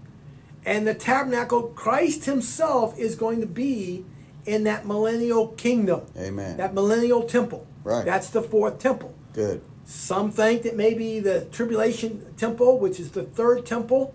And 0.66 0.86
the 0.86 0.94
tabernacle, 0.94 1.64
Christ 1.70 2.26
Himself 2.26 2.98
is 3.00 3.16
going 3.16 3.42
to 3.42 3.48
be 3.48 4.06
in 4.46 4.64
that 4.66 4.86
millennial 4.86 5.50
kingdom. 5.50 6.02
Amen. 6.18 6.58
That 6.58 6.74
millennial 6.74 7.24
temple. 7.24 7.66
Right. 7.84 8.06
That's 8.06 8.30
the 8.30 8.42
fourth 8.42 8.80
temple. 8.80 9.14
Good. 9.34 9.62
Some 9.86 10.32
think 10.32 10.64
that 10.64 10.76
maybe 10.76 11.20
the 11.20 11.46
tribulation 11.46 12.34
temple, 12.36 12.80
which 12.80 13.00
is 13.00 13.12
the 13.12 13.24
third 13.24 13.66
temple, 13.66 14.14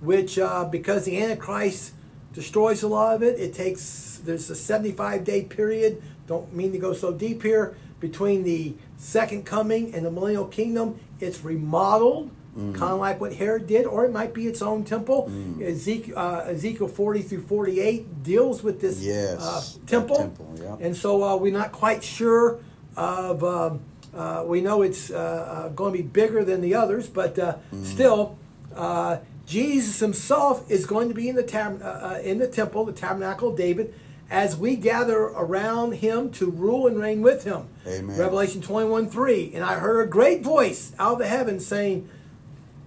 which 0.00 0.38
uh, 0.38 0.64
because 0.64 1.04
the 1.04 1.22
Antichrist 1.22 1.92
destroys 2.32 2.82
a 2.82 2.88
lot 2.88 3.14
of 3.14 3.22
it, 3.22 3.38
it 3.38 3.54
takes 3.54 4.20
there's 4.24 4.50
a 4.50 4.56
75 4.56 5.24
day 5.24 5.42
period. 5.42 6.02
Don't 6.32 6.54
mean 6.54 6.72
to 6.72 6.78
go 6.78 6.94
so 6.94 7.12
deep 7.12 7.42
here 7.42 7.76
between 8.00 8.42
the 8.42 8.74
second 8.96 9.44
coming 9.44 9.94
and 9.94 10.06
the 10.06 10.10
millennial 10.10 10.46
kingdom. 10.46 10.98
It's 11.20 11.44
remodeled, 11.44 12.30
Mm-hmm. 12.52 12.74
kind 12.74 12.92
of 12.92 12.98
like 12.98 13.18
what 13.18 13.32
Herod 13.32 13.66
did, 13.66 13.86
or 13.86 14.04
it 14.04 14.12
might 14.12 14.34
be 14.34 14.46
its 14.46 14.60
own 14.60 14.84
temple. 14.84 15.26
Mm. 15.30 15.62
Ezekiel, 15.62 16.18
uh, 16.18 16.40
Ezekiel 16.48 16.86
40 16.86 17.22
through 17.22 17.40
48 17.44 18.22
deals 18.22 18.62
with 18.62 18.78
this 18.78 19.00
Yes, 19.00 19.40
uh, 19.40 19.62
temple. 19.86 20.16
temple, 20.16 20.54
yeah. 20.60 20.76
And 20.78 20.94
so 20.94 21.24
uh, 21.24 21.34
we're 21.36 21.50
not 21.62 21.72
quite 21.72 22.04
sure 22.04 22.58
of. 22.94 23.42
Um, 23.42 23.80
uh, 24.14 24.44
we 24.46 24.60
know 24.60 24.82
it's 24.82 25.10
uh, 25.10 25.16
uh, 25.16 25.68
going 25.70 25.92
to 25.92 25.98
be 26.02 26.06
bigger 26.06 26.44
than 26.44 26.60
the 26.60 26.74
others, 26.74 27.08
but 27.08 27.38
uh, 27.38 27.56
Mm. 27.74 27.84
still, 27.86 28.36
uh, 28.76 29.16
Jesus 29.46 29.98
Himself 30.00 30.70
is 30.70 30.84
going 30.84 31.08
to 31.08 31.14
be 31.14 31.30
in 31.30 31.36
the 31.36 31.42
tab- 31.42 31.80
uh, 31.80 31.86
uh, 31.86 32.20
in 32.22 32.36
the 32.38 32.48
temple, 32.48 32.84
the 32.84 32.92
tabernacle 32.92 33.48
of 33.48 33.56
David, 33.56 33.94
as 34.32 34.56
we 34.56 34.76
gather 34.76 35.18
around 35.18 35.92
Him 35.92 36.30
to 36.30 36.50
rule 36.50 36.86
and 36.86 36.98
reign 36.98 37.20
with 37.20 37.44
Him. 37.44 37.68
Amen. 37.86 38.18
Revelation 38.18 38.62
twenty 38.62 38.88
one 38.88 39.06
three, 39.08 39.52
and 39.54 39.62
I 39.62 39.74
heard 39.74 40.00
a 40.00 40.10
great 40.10 40.42
voice 40.42 40.92
out 40.98 41.12
of 41.12 41.18
the 41.18 41.26
heavens 41.26 41.66
saying, 41.66 42.08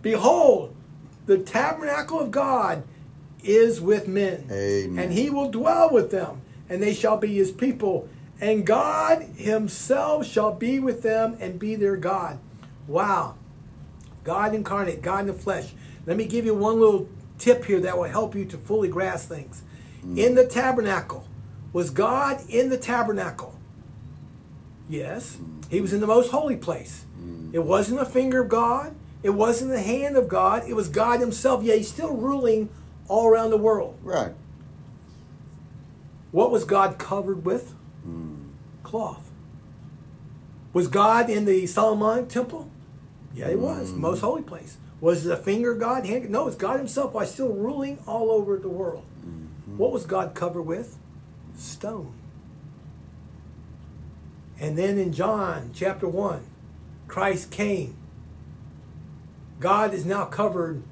"Behold, 0.01 0.75
the 1.27 1.37
tabernacle 1.37 2.19
of 2.19 2.31
God 2.31 2.83
is 3.43 3.79
with 3.79 4.07
men, 4.07 4.47
Amen. 4.51 4.97
and 5.01 5.13
He 5.13 5.29
will 5.29 5.51
dwell 5.51 5.93
with 5.93 6.09
them, 6.09 6.41
and 6.67 6.81
they 6.81 6.95
shall 6.95 7.17
be 7.17 7.35
His 7.35 7.51
people, 7.51 8.09
and 8.41 8.65
God 8.65 9.21
Himself 9.37 10.25
shall 10.25 10.51
be 10.51 10.79
with 10.79 11.03
them 11.03 11.37
and 11.39 11.59
be 11.59 11.75
their 11.75 11.95
God." 11.95 12.39
Wow, 12.87 13.35
God 14.23 14.55
incarnate, 14.55 15.03
God 15.03 15.21
in 15.21 15.27
the 15.27 15.33
flesh. 15.33 15.73
Let 16.07 16.17
me 16.17 16.25
give 16.25 16.45
you 16.45 16.55
one 16.55 16.79
little 16.79 17.07
tip 17.37 17.65
here 17.65 17.81
that 17.81 17.97
will 17.97 18.05
help 18.05 18.33
you 18.33 18.45
to 18.45 18.57
fully 18.57 18.89
grasp 18.89 19.29
things. 19.29 19.61
Mm. 20.03 20.17
In 20.17 20.35
the 20.35 20.45
tabernacle, 20.45 21.24
was 21.75 21.89
God 21.89 22.39
in 22.47 22.69
the 22.69 22.77
tabernacle? 22.77 23.53
Yes. 24.87 25.37
He 25.69 25.81
was 25.81 25.91
in 25.91 25.99
the 25.99 26.07
most 26.07 26.31
holy 26.31 26.55
place. 26.55 27.03
It 27.51 27.65
wasn't 27.65 27.99
the 27.99 28.05
finger 28.05 28.43
of 28.43 28.47
God. 28.47 28.95
It 29.23 29.31
wasn't 29.31 29.71
the 29.71 29.81
hand 29.81 30.15
of 30.15 30.29
God. 30.29 30.63
It 30.69 30.73
was 30.73 30.87
God 30.87 31.19
Himself. 31.19 31.63
Yeah, 31.63 31.75
He's 31.75 31.89
still 31.89 32.15
ruling 32.15 32.69
all 33.09 33.27
around 33.27 33.49
the 33.49 33.57
world. 33.57 33.99
Right. 34.03 34.31
What 36.31 36.49
was 36.49 36.63
God 36.63 36.97
covered 36.97 37.43
with? 37.43 37.73
Cloth. 38.83 39.29
Was 40.71 40.87
God 40.87 41.29
in 41.29 41.43
the 41.43 41.67
Solomonic 41.67 42.29
temple? 42.29 42.69
Yeah, 43.33 43.49
He 43.49 43.55
was. 43.57 43.91
Most 43.91 44.21
holy 44.21 44.43
place. 44.43 44.77
Was 45.01 45.25
it 45.25 45.27
the 45.27 45.35
finger 45.35 45.73
of 45.73 45.79
God? 45.81 46.05
Hand? 46.05 46.29
No, 46.29 46.47
it's 46.47 46.55
God 46.55 46.77
Himself 46.77 47.11
while 47.11 47.25
still 47.25 47.49
ruling 47.49 47.99
all 48.07 48.31
over 48.31 48.55
the 48.55 48.69
world. 48.69 49.03
What 49.75 49.91
was 49.91 50.05
God 50.05 50.33
covered 50.35 50.63
with? 50.63 50.97
Stone. 51.55 52.13
And 54.59 54.77
then 54.77 54.97
in 54.97 55.11
John 55.11 55.71
chapter 55.73 56.07
1, 56.07 56.45
Christ 57.07 57.51
came. 57.51 57.95
God 59.59 59.93
is 59.93 60.05
now 60.05 60.25
covered 60.25 60.83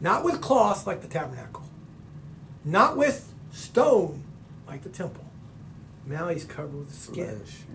not 0.00 0.24
with 0.24 0.40
cloth 0.40 0.86
like 0.86 1.02
the 1.02 1.08
tabernacle, 1.08 1.64
not 2.64 2.96
with 2.96 3.32
stone 3.50 4.22
like 4.66 4.82
the 4.82 4.88
temple. 4.88 5.24
Now 6.06 6.28
he's 6.28 6.44
covered 6.44 6.74
with 6.74 6.94
skin, 6.94 7.38
Flesh, 7.38 7.56
yeah. 7.68 7.74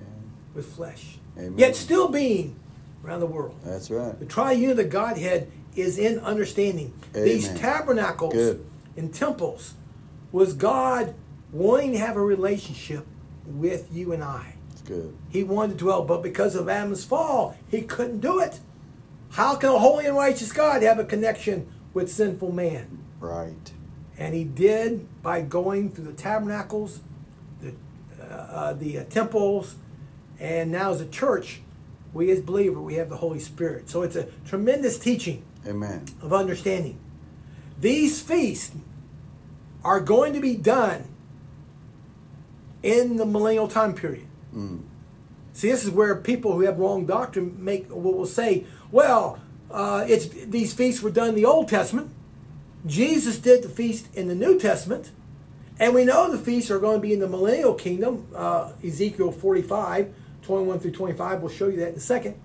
with 0.53 0.65
flesh. 0.73 1.17
Amen. 1.37 1.57
Yet 1.57 1.75
still 1.75 2.07
being 2.09 2.55
around 3.03 3.19
the 3.19 3.25
world. 3.27 3.55
That's 3.63 3.91
right. 3.91 4.17
The 4.17 4.25
triune 4.25 4.71
of 4.71 4.77
the 4.77 4.83
Godhead 4.85 5.51
is 5.75 5.97
in 5.97 6.19
understanding. 6.19 6.93
These 7.13 7.49
tabernacles 7.59 8.33
Good. 8.33 8.65
and 8.95 9.13
temples 9.13 9.73
was 10.31 10.53
God 10.53 11.13
wanting 11.53 11.91
to 11.91 11.99
have 11.99 12.17
a 12.17 12.21
relationship 12.21 13.05
with 13.45 13.87
you 13.93 14.11
and 14.11 14.23
I. 14.23 14.55
It's 14.71 14.81
good. 14.81 15.15
He 15.29 15.43
wanted 15.43 15.73
to 15.73 15.85
dwell, 15.85 16.03
but 16.03 16.23
because 16.23 16.55
of 16.55 16.67
Adam's 16.67 17.05
fall, 17.05 17.55
he 17.69 17.81
couldn't 17.81 18.19
do 18.19 18.39
it. 18.39 18.59
How 19.31 19.55
can 19.55 19.69
a 19.69 19.79
holy 19.79 20.05
and 20.05 20.17
righteous 20.17 20.51
God 20.51 20.81
have 20.83 20.99
a 20.99 21.05
connection 21.05 21.71
with 21.93 22.11
sinful 22.11 22.51
man? 22.51 22.99
Right. 23.19 23.71
And 24.17 24.33
he 24.33 24.43
did 24.43 25.07
by 25.23 25.41
going 25.41 25.91
through 25.91 26.05
the 26.05 26.13
tabernacles, 26.13 27.01
the, 27.61 27.73
uh, 28.19 28.25
uh, 28.25 28.73
the 28.73 28.99
uh, 28.99 29.03
temples, 29.05 29.75
and 30.39 30.71
now 30.71 30.91
as 30.91 31.01
a 31.01 31.07
church, 31.07 31.61
we 32.13 32.29
as 32.31 32.41
believer, 32.41 32.81
we 32.81 32.95
have 32.95 33.09
the 33.09 33.17
Holy 33.17 33.39
Spirit. 33.39 33.89
So 33.89 34.03
it's 34.03 34.15
a 34.15 34.27
tremendous 34.45 34.99
teaching 34.99 35.43
Amen. 35.65 36.05
of 36.21 36.31
understanding. 36.31 36.99
These 37.79 38.21
feasts 38.21 38.75
are 39.83 39.99
going 39.99 40.33
to 40.33 40.39
be 40.39 40.55
done 40.55 41.12
in 42.83 43.17
the 43.17 43.25
millennial 43.25 43.67
time 43.67 43.93
period. 43.93 44.27
Mm. 44.55 44.81
See, 45.53 45.71
this 45.71 45.83
is 45.83 45.89
where 45.89 46.15
people 46.15 46.53
who 46.53 46.61
have 46.61 46.77
wrong 46.77 47.05
doctrine 47.05 47.55
make 47.63 47.89
will 47.89 48.13
will 48.13 48.25
say, 48.25 48.65
"Well, 48.91 49.39
uh, 49.71 50.05
it's 50.07 50.27
these 50.27 50.73
feasts 50.73 51.01
were 51.01 51.11
done 51.11 51.29
in 51.29 51.35
the 51.35 51.45
Old 51.45 51.67
Testament. 51.67 52.11
Jesus 52.85 53.39
did 53.39 53.63
the 53.63 53.69
feast 53.69 54.07
in 54.13 54.27
the 54.27 54.35
New 54.35 54.59
Testament, 54.59 55.11
and 55.79 55.93
we 55.95 56.03
know 56.03 56.29
the 56.29 56.37
feasts 56.37 56.69
are 56.69 56.79
going 56.79 56.97
to 56.97 57.01
be 57.01 57.13
in 57.13 57.19
the 57.19 57.27
millennial 57.27 57.73
kingdom. 57.73 58.27
Uh, 58.35 58.73
Ezekiel 58.83 59.31
45, 59.31 60.13
21 60.41 60.79
through 60.79 60.91
25 60.91 61.41
we'll 61.41 61.49
show 61.49 61.67
you 61.67 61.77
that 61.77 61.89
in 61.89 61.95
a 61.95 61.99
second. 61.99 62.35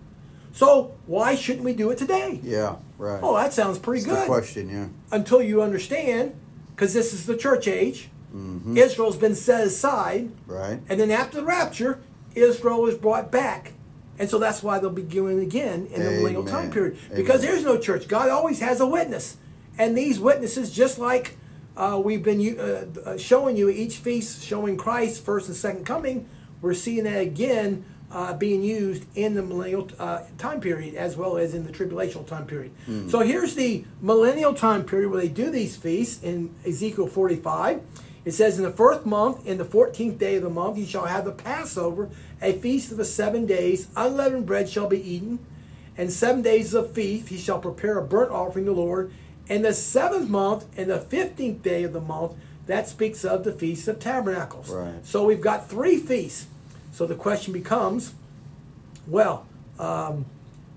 So 0.52 0.92
why 1.06 1.34
shouldn't 1.34 1.64
we 1.64 1.74
do 1.74 1.90
it 1.90 1.98
today? 1.98 2.40
Yeah. 2.42 2.76
Right. 2.96 3.20
Oh, 3.22 3.36
that 3.36 3.52
sounds 3.52 3.78
pretty 3.78 4.04
That's 4.04 4.20
good 4.20 4.26
question. 4.26 4.68
Yeah. 4.68 5.16
until 5.16 5.42
you 5.42 5.62
understand, 5.62 6.34
because 6.70 6.94
this 6.94 7.12
is 7.12 7.26
the 7.26 7.36
church 7.36 7.68
age. 7.68 8.10
Mm-hmm. 8.34 8.76
Israel's 8.76 9.16
been 9.16 9.34
set 9.34 9.66
aside, 9.66 10.30
Right. 10.46 10.80
and 10.88 11.00
then 11.00 11.10
after 11.10 11.38
the 11.38 11.46
rapture, 11.46 12.00
Israel 12.34 12.86
is 12.86 12.96
brought 12.96 13.30
back. 13.30 13.72
And 14.18 14.28
so 14.28 14.38
that's 14.38 14.62
why 14.62 14.78
they'll 14.80 14.90
be 14.90 15.02
given 15.02 15.38
again 15.38 15.86
in 15.92 16.02
the 16.02 16.10
millennial 16.10 16.44
time 16.44 16.70
period. 16.70 16.98
Because 17.14 17.40
Amen. 17.42 17.52
there's 17.54 17.64
no 17.64 17.78
church. 17.78 18.08
God 18.08 18.28
always 18.30 18.58
has 18.60 18.80
a 18.80 18.86
witness. 18.86 19.36
And 19.78 19.96
these 19.96 20.18
witnesses, 20.18 20.72
just 20.74 20.98
like 20.98 21.36
uh, 21.76 22.00
we've 22.04 22.22
been 22.24 22.58
uh, 22.58 22.86
uh, 23.10 23.16
showing 23.16 23.56
you 23.56 23.68
each 23.68 23.98
feast, 23.98 24.42
showing 24.44 24.76
Christ 24.76 25.24
first 25.24 25.46
and 25.46 25.56
second 25.56 25.86
coming, 25.86 26.28
we're 26.60 26.74
seeing 26.74 27.04
that 27.04 27.20
again 27.20 27.84
uh, 28.10 28.34
being 28.34 28.62
used 28.64 29.04
in 29.14 29.34
the 29.34 29.42
millennial 29.42 29.88
uh, 30.00 30.22
time 30.36 30.60
period 30.60 30.96
as 30.96 31.16
well 31.16 31.36
as 31.36 31.54
in 31.54 31.64
the 31.64 31.70
tribulational 31.72 32.26
time 32.26 32.46
period. 32.46 32.72
So 33.08 33.20
here's 33.20 33.54
the 33.54 33.84
millennial 34.00 34.52
time 34.54 34.82
period 34.84 35.10
where 35.10 35.20
they 35.20 35.28
do 35.28 35.50
these 35.50 35.76
feasts 35.76 36.22
in 36.24 36.52
Ezekiel 36.66 37.06
45. 37.06 37.80
It 38.28 38.34
says, 38.34 38.58
In 38.58 38.64
the 38.64 38.70
first 38.70 39.06
month, 39.06 39.46
in 39.46 39.56
the 39.56 39.64
fourteenth 39.64 40.18
day 40.18 40.36
of 40.36 40.42
the 40.42 40.50
month, 40.50 40.76
you 40.76 40.84
shall 40.84 41.06
have 41.06 41.24
the 41.24 41.32
Passover, 41.32 42.10
a 42.42 42.52
feast 42.52 42.92
of 42.92 42.98
the 42.98 43.04
seven 43.06 43.46
days. 43.46 43.88
Unleavened 43.96 44.44
bread 44.44 44.68
shall 44.68 44.86
be 44.86 45.00
eaten, 45.00 45.38
and 45.96 46.12
seven 46.12 46.42
days 46.42 46.74
of 46.74 46.92
feast. 46.92 47.28
He 47.28 47.38
shall 47.38 47.58
prepare 47.58 47.96
a 47.96 48.02
burnt 48.02 48.30
offering 48.30 48.66
to 48.66 48.72
the 48.72 48.76
Lord. 48.76 49.10
And 49.48 49.64
the 49.64 49.72
seventh 49.72 50.28
month, 50.28 50.66
and 50.76 50.90
the 50.90 51.00
fifteenth 51.00 51.62
day 51.62 51.84
of 51.84 51.94
the 51.94 52.02
month, 52.02 52.34
that 52.66 52.86
speaks 52.86 53.24
of 53.24 53.44
the 53.44 53.52
Feast 53.52 53.88
of 53.88 53.98
Tabernacles. 53.98 54.68
Right. 54.68 55.06
So 55.06 55.24
we've 55.24 55.40
got 55.40 55.70
three 55.70 55.96
feasts. 55.96 56.48
So 56.92 57.06
the 57.06 57.14
question 57.14 57.54
becomes, 57.54 58.12
well, 59.06 59.46
um, 59.78 60.26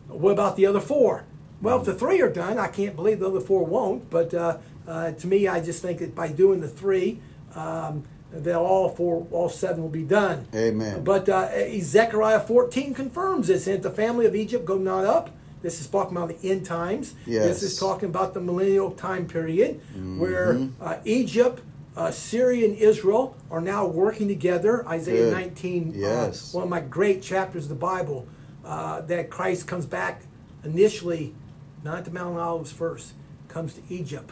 what 0.07 0.31
about 0.31 0.55
the 0.55 0.67
other 0.67 0.79
four? 0.79 1.25
Well, 1.61 1.81
if 1.81 1.85
the 1.85 1.95
three 1.95 2.21
are 2.21 2.31
done, 2.31 2.57
I 2.57 2.69
can't 2.69 2.95
believe 2.95 3.19
the 3.19 3.27
other 3.27 3.41
four 3.41 3.65
won't. 3.65 4.09
But 4.09 4.33
uh, 4.33 4.59
uh, 4.87 5.11
to 5.11 5.27
me, 5.27 5.49
I 5.49 5.59
just 5.59 5.81
think 5.81 5.99
that 5.99 6.15
by 6.15 6.29
doing 6.29 6.61
the 6.61 6.69
three, 6.69 7.19
um, 7.55 8.03
that 8.31 8.55
all 8.55 8.89
four, 8.89 9.27
all 9.31 9.49
seven 9.49 9.81
will 9.81 9.89
be 9.89 10.03
done. 10.03 10.47
Amen. 10.55 11.03
But 11.03 11.27
uh, 11.27 11.49
Zechariah 11.81 12.39
14 12.39 12.93
confirms 12.93 13.47
this. 13.47 13.67
And 13.67 13.77
if 13.77 13.81
the 13.83 13.91
family 13.91 14.25
of 14.25 14.35
Egypt 14.35 14.65
go 14.65 14.77
not 14.77 15.05
up, 15.05 15.29
this 15.61 15.79
is 15.79 15.87
talking 15.87 16.17
about 16.17 16.29
the 16.29 16.49
end 16.49 16.65
times. 16.65 17.13
Yes. 17.25 17.45
This 17.45 17.63
is 17.63 17.79
talking 17.79 18.09
about 18.09 18.33
the 18.33 18.41
millennial 18.41 18.91
time 18.91 19.27
period 19.27 19.79
where 20.17 20.67
uh, 20.79 20.97
Egypt, 21.05 21.61
uh, 21.95 22.09
Syria, 22.09 22.67
and 22.67 22.75
Israel 22.77 23.35
are 23.51 23.61
now 23.61 23.85
working 23.85 24.27
together. 24.27 24.87
Isaiah 24.87 25.25
Good. 25.25 25.33
19, 25.33 25.93
Yes. 25.95 26.53
uh, 26.53 26.57
one 26.57 26.63
of 26.63 26.69
my 26.69 26.79
great 26.79 27.21
chapters 27.21 27.63
of 27.65 27.69
the 27.69 27.75
Bible, 27.75 28.27
uh, 28.65 29.01
that 29.01 29.29
Christ 29.29 29.67
comes 29.67 29.85
back 29.85 30.23
initially, 30.63 31.33
not 31.83 32.05
to 32.05 32.11
Mount 32.11 32.39
Olives 32.39 32.71
first, 32.71 33.13
comes 33.47 33.73
to 33.73 33.81
Egypt, 33.89 34.31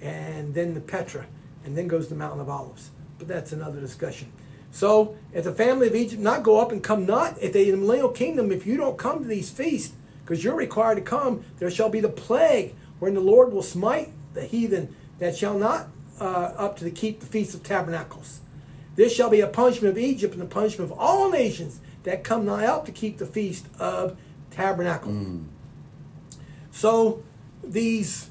and 0.00 0.54
then 0.54 0.74
to 0.74 0.80
Petra, 0.80 1.26
and 1.64 1.76
then 1.76 1.88
goes 1.88 2.08
to 2.08 2.14
Mountain 2.14 2.40
of 2.40 2.48
Olives. 2.48 2.90
But 3.18 3.28
that's 3.28 3.52
another 3.52 3.80
discussion. 3.80 4.32
So, 4.70 5.16
if 5.32 5.44
the 5.44 5.52
family 5.52 5.86
of 5.86 5.94
Egypt 5.94 6.20
not 6.20 6.42
go 6.42 6.58
up 6.58 6.72
and 6.72 6.82
come 6.82 7.06
not, 7.06 7.40
if 7.40 7.52
they 7.52 7.66
in 7.66 7.70
the 7.72 7.76
millennial 7.76 8.08
kingdom, 8.08 8.50
if 8.50 8.66
you 8.66 8.76
don't 8.76 8.98
come 8.98 9.20
to 9.20 9.28
these 9.28 9.48
feasts, 9.48 9.94
because 10.24 10.42
you're 10.42 10.56
required 10.56 10.96
to 10.96 11.00
come, 11.00 11.44
there 11.58 11.70
shall 11.70 11.88
be 11.88 12.00
the 12.00 12.08
plague, 12.08 12.74
wherein 12.98 13.14
the 13.14 13.20
Lord 13.20 13.52
will 13.52 13.62
smite 13.62 14.10
the 14.32 14.44
heathen 14.44 14.94
that 15.20 15.36
shall 15.36 15.56
not 15.56 15.88
uh, 16.20 16.24
up 16.56 16.76
to 16.78 16.84
the 16.84 16.90
keep 16.90 17.20
the 17.20 17.26
feast 17.26 17.54
of 17.54 17.62
tabernacles. 17.62 18.40
This 18.96 19.14
shall 19.14 19.30
be 19.30 19.40
a 19.40 19.46
punishment 19.46 19.96
of 19.96 19.98
Egypt 19.98 20.34
and 20.34 20.42
the 20.42 20.46
punishment 20.46 20.90
of 20.90 20.98
all 20.98 21.30
nations 21.30 21.80
that 22.04 22.24
come 22.24 22.44
not 22.44 22.64
up 22.64 22.86
to 22.86 22.92
keep 22.92 23.18
the 23.18 23.26
feast 23.26 23.66
of 23.78 24.16
tabernacle. 24.50 25.40
So 26.70 27.22
these 27.62 28.30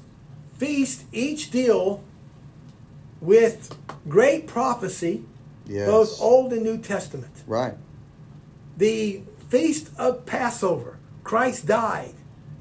feasts 0.56 1.04
each 1.12 1.50
deal 1.50 2.02
with 3.24 3.76
great 4.08 4.46
prophecy, 4.46 5.24
Yes. 5.66 5.88
both 5.88 6.20
Old 6.20 6.52
and 6.52 6.62
New 6.62 6.78
Testament. 6.78 7.42
Right. 7.46 7.74
The 8.76 9.22
feast 9.48 9.90
of 9.98 10.26
Passover, 10.26 10.98
Christ 11.22 11.66
died 11.66 12.14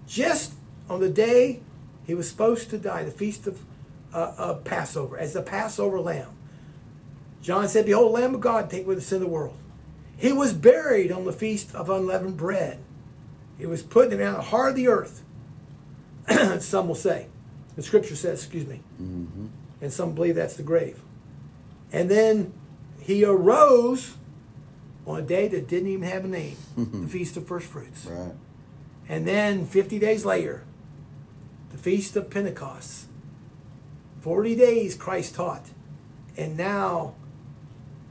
just 0.07 0.53
on 0.89 1.01
the 1.01 1.09
day 1.09 1.59
he 2.05 2.13
was 2.13 2.29
supposed 2.29 2.69
to 2.69 2.77
die, 2.77 3.03
the 3.03 3.11
feast 3.11 3.47
of, 3.47 3.59
uh, 4.13 4.33
of 4.37 4.63
Passover, 4.63 5.17
as 5.17 5.33
the 5.33 5.41
Passover 5.41 5.99
lamb. 5.99 6.29
John 7.41 7.67
said, 7.67 7.85
Behold, 7.85 8.13
Lamb 8.13 8.35
of 8.35 8.41
God, 8.41 8.69
take 8.69 8.85
away 8.85 8.95
the 8.95 9.01
sin 9.01 9.17
of 9.17 9.21
the 9.23 9.27
world. 9.27 9.57
He 10.15 10.31
was 10.31 10.53
buried 10.53 11.11
on 11.11 11.25
the 11.25 11.33
feast 11.33 11.75
of 11.75 11.89
unleavened 11.89 12.37
bread. 12.37 12.79
He 13.57 13.65
was 13.65 13.81
put 13.81 14.13
in 14.13 14.19
the 14.19 14.41
heart 14.41 14.71
of 14.71 14.75
the 14.77 14.87
earth. 14.87 15.23
some 16.61 16.87
will 16.87 16.95
say. 16.95 17.27
The 17.75 17.83
scripture 17.83 18.15
says, 18.15 18.39
excuse 18.43 18.65
me. 18.67 18.81
And 19.83 19.91
some 19.91 20.13
believe 20.15 20.35
that's 20.35 20.55
the 20.55 20.63
grave. 20.63 21.01
And 21.91 22.09
then 22.09 22.53
he 23.01 23.25
arose 23.25 24.15
on 25.05 25.19
a 25.19 25.21
day 25.21 25.49
that 25.49 25.67
didn't 25.67 25.89
even 25.89 26.07
have 26.07 26.23
a 26.23 26.27
name, 26.29 26.55
the 26.77 27.07
Feast 27.07 27.35
of 27.35 27.45
First 27.45 27.67
Fruits. 27.67 28.05
Right. 28.05 28.31
And 29.09 29.27
then 29.27 29.65
50 29.65 29.99
days 29.99 30.23
later, 30.23 30.63
the 31.71 31.77
Feast 31.77 32.15
of 32.15 32.29
Pentecost. 32.29 33.07
40 34.21 34.55
days 34.55 34.95
Christ 34.95 35.35
taught. 35.35 35.65
And 36.37 36.55
now 36.55 37.15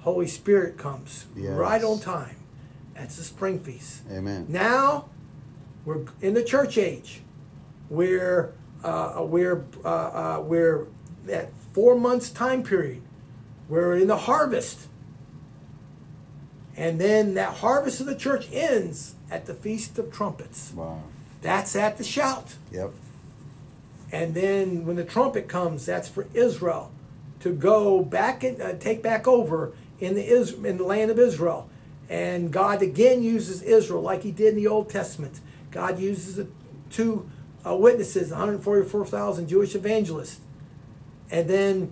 Holy 0.00 0.26
Spirit 0.26 0.76
comes 0.76 1.24
Yes. 1.34 1.52
right 1.56 1.82
on 1.82 2.00
time. 2.00 2.36
That's 2.94 3.16
the 3.16 3.22
spring 3.24 3.58
feast. 3.60 4.02
Amen. 4.12 4.44
Now 4.50 5.06
we're 5.86 6.04
in 6.20 6.34
the 6.34 6.44
church 6.44 6.76
age, 6.76 7.22
where 7.88 8.52
uh, 8.84 9.24
we're 9.26 9.64
uh, 9.82 9.88
uh, 9.88 10.42
we're 10.44 10.86
at 11.30 11.48
four 11.72 11.94
months 11.96 12.30
time 12.30 12.62
period. 12.62 13.02
We're 13.68 13.96
in 13.96 14.06
the 14.08 14.16
harvest, 14.18 14.88
and 16.76 17.00
then 17.00 17.34
that 17.34 17.54
harvest 17.56 18.00
of 18.00 18.06
the 18.06 18.14
church 18.16 18.48
ends 18.52 19.14
at 19.30 19.46
the 19.46 19.54
feast 19.54 19.98
of 19.98 20.12
trumpets. 20.12 20.72
Wow. 20.74 21.02
That's 21.40 21.74
at 21.76 21.98
the 21.98 22.04
shout, 22.04 22.54
Yep. 22.70 22.92
and 24.12 24.34
then 24.34 24.86
when 24.86 24.96
the 24.96 25.04
trumpet 25.04 25.48
comes, 25.48 25.86
that's 25.86 26.08
for 26.08 26.26
Israel 26.34 26.92
to 27.40 27.52
go 27.52 28.02
back 28.04 28.44
and 28.44 28.60
uh, 28.62 28.74
take 28.74 29.02
back 29.02 29.26
over 29.26 29.72
in 30.00 30.14
the 30.14 30.24
Is- 30.24 30.52
in 30.52 30.76
the 30.78 30.84
land 30.84 31.10
of 31.10 31.18
Israel. 31.18 31.68
And 32.08 32.52
God 32.52 32.82
again 32.82 33.22
uses 33.22 33.62
Israel 33.62 34.02
like 34.02 34.22
He 34.22 34.30
did 34.30 34.48
in 34.50 34.56
the 34.56 34.66
Old 34.68 34.88
Testament. 34.90 35.40
God 35.70 35.98
uses 35.98 36.36
the 36.36 36.46
two 36.90 37.28
uh, 37.66 37.74
witnesses, 37.74 38.30
144,000 38.30 39.48
Jewish 39.48 39.74
evangelists. 39.74 40.40
And 41.32 41.48
then 41.48 41.90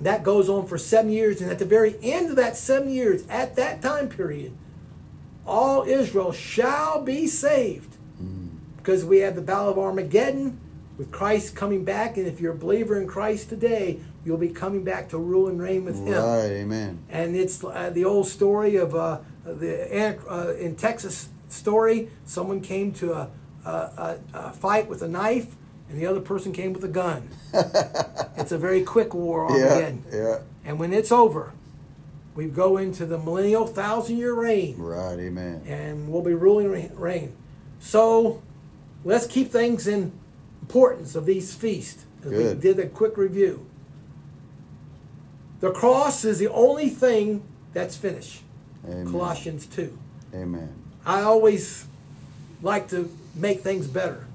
that 0.00 0.24
goes 0.24 0.48
on 0.48 0.66
for 0.66 0.78
seven 0.78 1.12
years. 1.12 1.40
And 1.40 1.50
at 1.50 1.60
the 1.60 1.64
very 1.64 1.96
end 2.02 2.30
of 2.30 2.36
that 2.36 2.56
seven 2.56 2.90
years, 2.90 3.24
at 3.28 3.54
that 3.54 3.80
time 3.80 4.08
period, 4.08 4.56
all 5.46 5.84
Israel 5.84 6.32
shall 6.32 7.02
be 7.02 7.28
saved. 7.28 7.96
Because 8.76 9.04
we 9.04 9.18
have 9.18 9.34
the 9.34 9.42
Battle 9.42 9.70
of 9.70 9.78
Armageddon 9.78 10.58
with 10.98 11.10
Christ 11.10 11.54
coming 11.54 11.84
back. 11.84 12.16
And 12.16 12.26
if 12.26 12.40
you're 12.40 12.52
a 12.52 12.56
believer 12.56 13.00
in 13.00 13.06
Christ 13.06 13.48
today, 13.48 14.00
you'll 14.24 14.36
be 14.36 14.48
coming 14.48 14.84
back 14.84 15.08
to 15.10 15.18
rule 15.18 15.48
and 15.48 15.60
reign 15.60 15.84
with 15.84 15.96
Him. 15.96 16.14
Right, 16.14 16.50
amen. 16.50 17.04
And 17.08 17.36
it's 17.36 17.62
uh, 17.62 17.90
the 17.92 18.04
old 18.04 18.26
story 18.26 18.76
of 18.76 18.94
uh, 18.94 19.20
the 19.44 20.18
uh, 20.30 20.54
in 20.54 20.76
Texas 20.76 21.28
story. 21.48 22.10
Someone 22.24 22.60
came 22.60 22.92
to 22.92 23.12
a, 23.12 23.30
a, 23.64 23.70
a, 23.70 24.18
a 24.34 24.52
fight 24.52 24.88
with 24.88 25.02
a 25.02 25.08
knife, 25.08 25.56
and 25.88 25.98
the 26.00 26.06
other 26.06 26.20
person 26.20 26.52
came 26.52 26.72
with 26.72 26.84
a 26.84 26.88
gun. 26.88 27.28
it's 28.36 28.52
a 28.52 28.58
very 28.58 28.82
quick 28.82 29.14
war, 29.14 29.46
Yeah, 29.50 29.64
Armageddon. 29.64 30.04
yeah. 30.12 30.38
And 30.64 30.78
when 30.78 30.92
it's 30.92 31.12
over, 31.12 31.52
we 32.34 32.46
go 32.46 32.76
into 32.78 33.06
the 33.06 33.18
millennial 33.18 33.66
thousand 33.66 34.16
year 34.16 34.32
reign, 34.34 34.76
Right, 34.78 35.18
amen. 35.18 35.62
and 35.66 36.08
we'll 36.08 36.22
be 36.22 36.34
ruling 36.34 36.68
reign. 36.96 37.34
So 37.80 38.42
let's 39.04 39.26
keep 39.26 39.50
things 39.52 39.86
in 39.86 40.12
importance 40.62 41.14
of 41.14 41.26
these 41.26 41.54
feasts. 41.54 42.04
as 42.24 42.30
We 42.30 42.54
did 42.60 42.78
a 42.78 42.86
quick 42.88 43.16
review. 43.16 43.66
The 45.60 45.70
cross 45.70 46.24
is 46.24 46.38
the 46.38 46.48
only 46.50 46.88
thing 46.88 47.42
that's 47.72 47.96
finished. 47.96 48.42
Amen. 48.86 49.10
Colossians 49.10 49.66
2. 49.66 49.96
Amen. 50.34 50.70
I 51.06 51.20
always 51.22 51.86
like 52.62 52.88
to 52.88 53.10
make 53.34 53.60
things 53.60 53.86
better. 53.86 54.26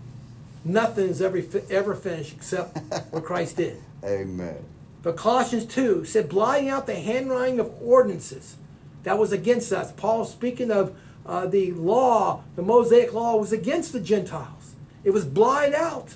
Nothing 0.64 1.10
is 1.10 1.22
ever, 1.22 1.42
ever 1.70 1.96
finished 1.96 2.34
except 2.34 2.78
what 3.12 3.24
Christ 3.24 3.58
did. 3.58 3.78
Amen. 4.04 4.58
But 5.02 5.16
Colossians 5.16 5.66
2 5.66 6.06
said, 6.06 6.28
blotting 6.28 6.70
out 6.70 6.86
the 6.86 6.96
handwriting 6.96 7.60
of 7.60 7.74
ordinances 7.82 8.58
that 9.04 9.18
was 9.18 9.32
against 9.32 9.72
us. 9.72 9.92
Paul, 9.94 10.26
speaking 10.26 10.72
of 10.72 10.96
uh, 11.26 11.48
the 11.48 11.72
law, 11.72 12.44
the 12.56 12.62
Mosaic 12.62 13.14
law 13.14 13.38
was 13.38 13.54
against 13.54 13.94
the 13.94 14.00
Gentiles. 14.00 14.76
It 15.04 15.12
was 15.12 15.26
blotted 15.26 15.74
out, 15.74 16.16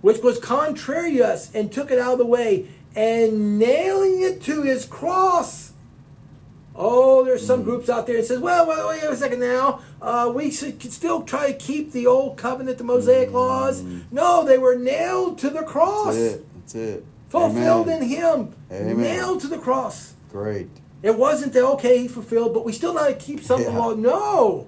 which 0.00 0.22
was 0.22 0.38
contrary 0.38 1.16
to 1.16 1.26
us, 1.26 1.54
and 1.54 1.70
took 1.70 1.90
it 1.90 1.98
out 1.98 2.12
of 2.12 2.18
the 2.18 2.26
way, 2.26 2.68
and 2.96 3.58
nailing 3.58 4.22
it 4.22 4.42
to 4.42 4.62
his 4.62 4.84
cross. 4.84 5.67
Oh, 6.80 7.24
there's 7.24 7.44
some 7.44 7.62
mm. 7.62 7.64
groups 7.64 7.88
out 7.88 8.06
there 8.06 8.18
that 8.18 8.26
says, 8.26 8.38
well, 8.38 8.64
well, 8.64 8.88
wait 8.88 9.02
a 9.02 9.16
second 9.16 9.40
now. 9.40 9.80
Uh, 10.00 10.30
we 10.32 10.52
should 10.52 10.80
still 10.92 11.22
try 11.22 11.50
to 11.50 11.58
keep 11.58 11.90
the 11.90 12.06
old 12.06 12.36
covenant, 12.36 12.78
the 12.78 12.84
Mosaic 12.84 13.30
mm. 13.30 13.32
laws. 13.32 13.82
No, 14.12 14.44
they 14.44 14.58
were 14.58 14.76
nailed 14.76 15.38
to 15.38 15.50
the 15.50 15.64
cross 15.64 16.14
That's 16.14 16.34
it. 16.36 16.46
That's 16.54 16.74
it. 16.76 17.04
fulfilled 17.30 17.88
Amen. 17.88 18.02
in 18.04 18.08
him, 18.08 18.54
Amen. 18.70 19.00
nailed 19.00 19.40
to 19.40 19.48
the 19.48 19.58
cross. 19.58 20.14
Great. 20.30 20.68
It 21.02 21.18
wasn't 21.18 21.52
that 21.54 21.64
okay, 21.64 21.98
he 21.98 22.08
fulfilled, 22.08 22.54
but 22.54 22.64
we 22.64 22.72
still 22.72 22.94
got 22.94 23.08
to 23.08 23.14
keep 23.14 23.42
some 23.42 23.60
of 23.60 23.66
the 23.66 23.72
Yeah. 23.72 23.78
law. 23.78 23.94
No, 23.94 24.66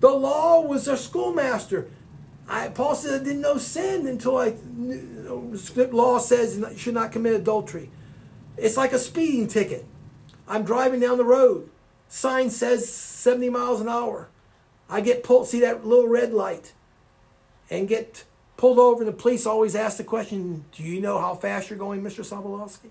the 0.00 0.10
law 0.10 0.62
was 0.62 0.88
our 0.88 0.96
schoolmaster. 0.96 1.88
I, 2.48 2.68
Paul 2.68 2.94
said 2.94 3.20
I 3.20 3.24
didn't 3.24 3.42
know 3.42 3.58
sin 3.58 4.06
until 4.06 4.38
I 4.38 4.54
knew, 4.76 5.52
uh, 5.52 5.74
the 5.74 5.88
law 5.88 6.18
says 6.18 6.56
you 6.56 6.78
should 6.78 6.94
not 6.94 7.12
commit 7.12 7.34
adultery. 7.34 7.90
It's 8.56 8.76
like 8.78 8.92
a 8.92 8.98
speeding 8.98 9.48
ticket. 9.48 9.84
I'm 10.48 10.64
driving 10.64 11.00
down 11.00 11.18
the 11.18 11.24
road. 11.24 11.70
Sign 12.08 12.50
says 12.50 12.88
70 12.88 13.50
miles 13.50 13.80
an 13.80 13.88
hour. 13.88 14.28
I 14.88 15.00
get 15.00 15.24
pulled, 15.24 15.48
see 15.48 15.60
that 15.60 15.84
little 15.84 16.08
red 16.08 16.32
light, 16.32 16.72
and 17.70 17.88
get 17.88 18.24
pulled 18.56 18.78
over. 18.78 19.02
And 19.02 19.08
the 19.08 19.16
police 19.16 19.46
always 19.46 19.74
ask 19.74 19.96
the 19.96 20.04
question, 20.04 20.64
"Do 20.72 20.82
you 20.82 21.00
know 21.00 21.18
how 21.18 21.34
fast 21.34 21.70
you're 21.70 21.78
going, 21.78 22.02
Mr. 22.02 22.24
Sobolowski?" 22.24 22.90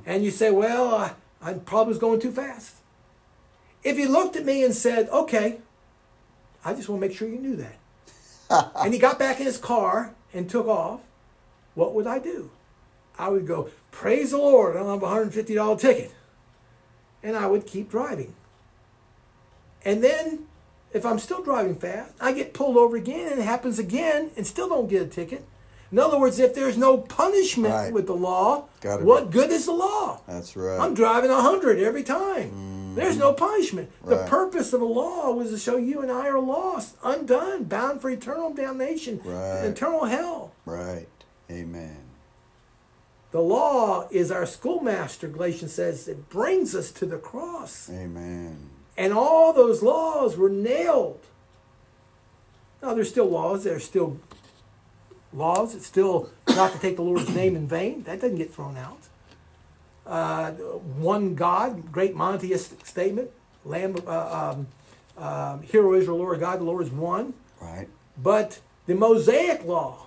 and 0.06 0.24
you 0.24 0.30
say, 0.30 0.50
"Well, 0.50 0.94
I, 0.94 1.12
I 1.42 1.54
probably 1.54 1.90
was 1.90 1.98
going 1.98 2.20
too 2.20 2.32
fast." 2.32 2.76
If 3.82 3.96
he 3.96 4.06
looked 4.06 4.36
at 4.36 4.44
me 4.44 4.64
and 4.64 4.74
said, 4.74 5.08
"Okay," 5.08 5.58
I 6.64 6.74
just 6.74 6.88
want 6.88 7.02
to 7.02 7.08
make 7.08 7.16
sure 7.16 7.28
you 7.28 7.38
knew 7.38 7.56
that, 7.56 8.72
and 8.76 8.94
he 8.94 9.00
got 9.00 9.18
back 9.18 9.40
in 9.40 9.46
his 9.46 9.58
car 9.58 10.14
and 10.32 10.48
took 10.48 10.68
off, 10.68 11.00
what 11.74 11.94
would 11.94 12.06
I 12.06 12.18
do? 12.20 12.50
I 13.18 13.28
would 13.28 13.46
go, 13.46 13.70
"Praise 13.90 14.30
the 14.30 14.38
Lord! 14.38 14.76
I 14.76 14.80
don't 14.80 14.94
have 14.94 15.02
a 15.02 15.08
hundred 15.08 15.22
and 15.22 15.34
fifty 15.34 15.54
dollar 15.56 15.76
ticket," 15.76 16.14
and 17.26 17.36
I 17.36 17.46
would 17.48 17.66
keep 17.66 17.90
driving. 17.90 18.34
And 19.84 20.02
then, 20.02 20.46
if 20.92 21.04
I'm 21.04 21.18
still 21.18 21.42
driving 21.42 21.74
fast, 21.74 22.12
I 22.20 22.32
get 22.32 22.54
pulled 22.54 22.76
over 22.76 22.96
again, 22.96 23.32
and 23.32 23.40
it 23.40 23.44
happens 23.44 23.78
again, 23.78 24.30
and 24.36 24.46
still 24.46 24.68
don't 24.68 24.88
get 24.88 25.02
a 25.02 25.06
ticket. 25.06 25.44
In 25.92 25.98
other 26.00 26.18
words, 26.18 26.38
if 26.40 26.54
there's 26.54 26.76
no 26.76 26.98
punishment 26.98 27.72
Right. 27.72 27.92
with 27.92 28.06
the 28.06 28.14
law, 28.14 28.66
Gotta 28.80 29.04
what 29.04 29.30
good 29.30 29.50
is 29.50 29.66
the 29.66 29.72
law? 29.72 30.20
That's 30.26 30.56
right. 30.56 30.80
I'm 30.80 30.94
driving 30.94 31.30
100 31.30 31.78
every 31.78 32.02
time. 32.02 32.50
Mm-hmm. 32.50 32.94
There's 32.96 33.16
no 33.16 33.32
punishment. 33.32 33.90
The 34.04 34.24
purpose 34.26 34.72
of 34.72 34.80
the 34.80 34.86
law 34.86 35.30
was 35.32 35.50
to 35.50 35.58
show 35.58 35.76
you 35.76 36.00
and 36.00 36.10
I 36.10 36.26
are 36.28 36.40
lost, 36.40 36.96
undone, 37.04 37.64
bound 37.64 38.00
for 38.00 38.10
eternal 38.10 38.52
damnation, 38.52 39.20
Right. 39.24 39.64
eternal 39.64 40.04
hell. 40.06 40.52
right. 40.64 41.06
Amen. 41.50 41.98
The 43.36 43.42
law 43.42 44.08
is 44.10 44.30
our 44.30 44.46
schoolmaster, 44.46 45.28
Galatians 45.28 45.74
says. 45.74 46.08
It 46.08 46.30
brings 46.30 46.74
us 46.74 46.90
to 46.92 47.04
the 47.04 47.18
cross. 47.18 47.90
Amen. 47.90 48.70
And 48.96 49.12
all 49.12 49.52
those 49.52 49.82
laws 49.82 50.38
were 50.38 50.48
nailed. 50.48 51.20
Now, 52.80 52.94
there's 52.94 53.10
still 53.10 53.28
laws. 53.28 53.64
There's 53.64 53.84
still 53.84 54.18
laws. 55.34 55.74
It's 55.74 55.86
still 55.86 56.30
not 56.48 56.72
to 56.72 56.78
take 56.78 56.96
the 56.96 57.02
Lord's 57.02 57.28
name 57.28 57.56
in 57.56 57.68
vain. 57.68 58.04
That 58.04 58.22
doesn't 58.22 58.38
get 58.38 58.54
thrown 58.54 58.78
out. 58.78 59.00
Uh, 60.06 60.52
one 60.52 61.34
God, 61.34 61.92
great 61.92 62.16
monotheistic 62.16 62.86
statement. 62.86 63.30
Lamb, 63.66 63.96
uh, 64.06 64.54
um, 64.56 65.22
um, 65.22 65.62
Hear 65.62 65.86
O 65.86 65.92
Israel, 65.92 66.16
Lord 66.16 66.40
God, 66.40 66.60
the 66.60 66.64
Lord 66.64 66.86
is 66.86 66.90
one. 66.90 67.34
Right. 67.60 67.90
But 68.16 68.60
the 68.86 68.94
Mosaic 68.94 69.62
law 69.62 70.05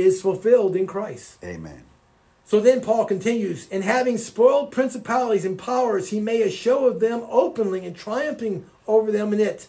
is 0.00 0.22
fulfilled 0.22 0.76
in 0.76 0.86
Christ. 0.86 1.38
Amen. 1.44 1.84
So 2.44 2.58
then 2.58 2.80
Paul 2.80 3.04
continues, 3.04 3.68
and 3.70 3.84
having 3.84 4.18
spoiled 4.18 4.72
principalities 4.72 5.44
and 5.44 5.56
powers, 5.56 6.10
he 6.10 6.18
made 6.18 6.42
a 6.42 6.50
show 6.50 6.86
of 6.86 6.98
them 6.98 7.24
openly 7.30 7.86
and 7.86 7.94
triumphing 7.94 8.66
over 8.88 9.12
them 9.12 9.32
in 9.32 9.38
it. 9.38 9.68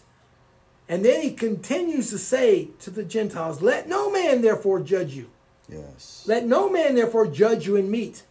And 0.88 1.04
then 1.04 1.22
he 1.22 1.32
continues 1.32 2.10
to 2.10 2.18
say 2.18 2.70
to 2.80 2.90
the 2.90 3.04
Gentiles, 3.04 3.62
Let 3.62 3.88
no 3.88 4.10
man 4.10 4.42
therefore 4.42 4.80
judge 4.80 5.14
you. 5.14 5.30
Yes. 5.68 6.24
Let 6.26 6.44
no 6.44 6.68
man 6.68 6.96
therefore 6.96 7.28
judge 7.28 7.66
you 7.66 7.76
in 7.76 7.90
meat. 7.90 8.24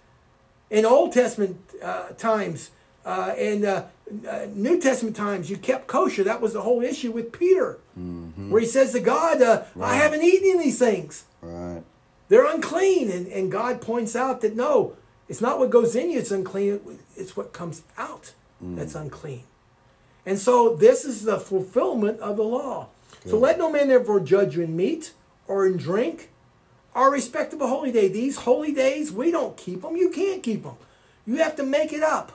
In 0.69 0.85
Old 0.85 1.13
Testament 1.13 1.57
uh, 1.81 2.09
times 2.09 2.71
uh, 3.05 3.33
and 3.37 3.65
uh, 3.65 3.83
uh, 4.29 4.47
New 4.53 4.79
Testament 4.79 5.15
times, 5.15 5.49
you 5.49 5.57
kept 5.57 5.87
kosher. 5.87 6.23
That 6.23 6.41
was 6.41 6.53
the 6.53 6.61
whole 6.61 6.81
issue 6.81 7.11
with 7.11 7.31
Peter, 7.31 7.79
where 8.49 8.61
he 8.61 8.67
says 8.67 8.91
to 8.91 8.99
God, 8.99 9.41
uh, 9.41 9.63
I 9.81 9.95
haven't 9.95 10.23
eaten 10.23 10.59
these 10.59 10.77
things. 10.77 11.25
Right. 11.41 11.83
They're 12.31 12.45
unclean. 12.45 13.11
And, 13.11 13.27
and 13.27 13.51
God 13.51 13.81
points 13.81 14.15
out 14.15 14.39
that 14.39 14.55
no, 14.55 14.95
it's 15.27 15.41
not 15.41 15.59
what 15.59 15.69
goes 15.69 15.97
in 15.97 16.09
you 16.09 16.19
that's 16.19 16.31
unclean, 16.31 16.79
it's 17.17 17.35
what 17.35 17.51
comes 17.51 17.83
out 17.97 18.31
mm. 18.63 18.77
that's 18.77 18.95
unclean. 18.95 19.43
And 20.25 20.39
so 20.39 20.73
this 20.73 21.03
is 21.03 21.23
the 21.23 21.37
fulfillment 21.37 22.21
of 22.21 22.37
the 22.37 22.43
law. 22.43 22.87
So 23.25 23.37
let 23.37 23.57
no 23.57 23.69
man 23.69 23.89
therefore 23.89 24.21
judge 24.21 24.55
you 24.55 24.63
in 24.63 24.77
meat 24.77 25.11
or 25.45 25.67
in 25.67 25.75
drink 25.75 26.29
or 26.95 27.11
respect 27.11 27.51
of 27.51 27.59
a 27.59 27.67
holy 27.67 27.91
day. 27.91 28.07
These 28.07 28.37
holy 28.37 28.71
days, 28.71 29.11
we 29.11 29.29
don't 29.29 29.57
keep 29.57 29.81
them. 29.81 29.97
You 29.97 30.09
can't 30.09 30.41
keep 30.41 30.63
them. 30.63 30.75
You 31.25 31.35
have 31.37 31.57
to 31.57 31.63
make 31.63 31.91
it 31.91 32.01
up. 32.01 32.31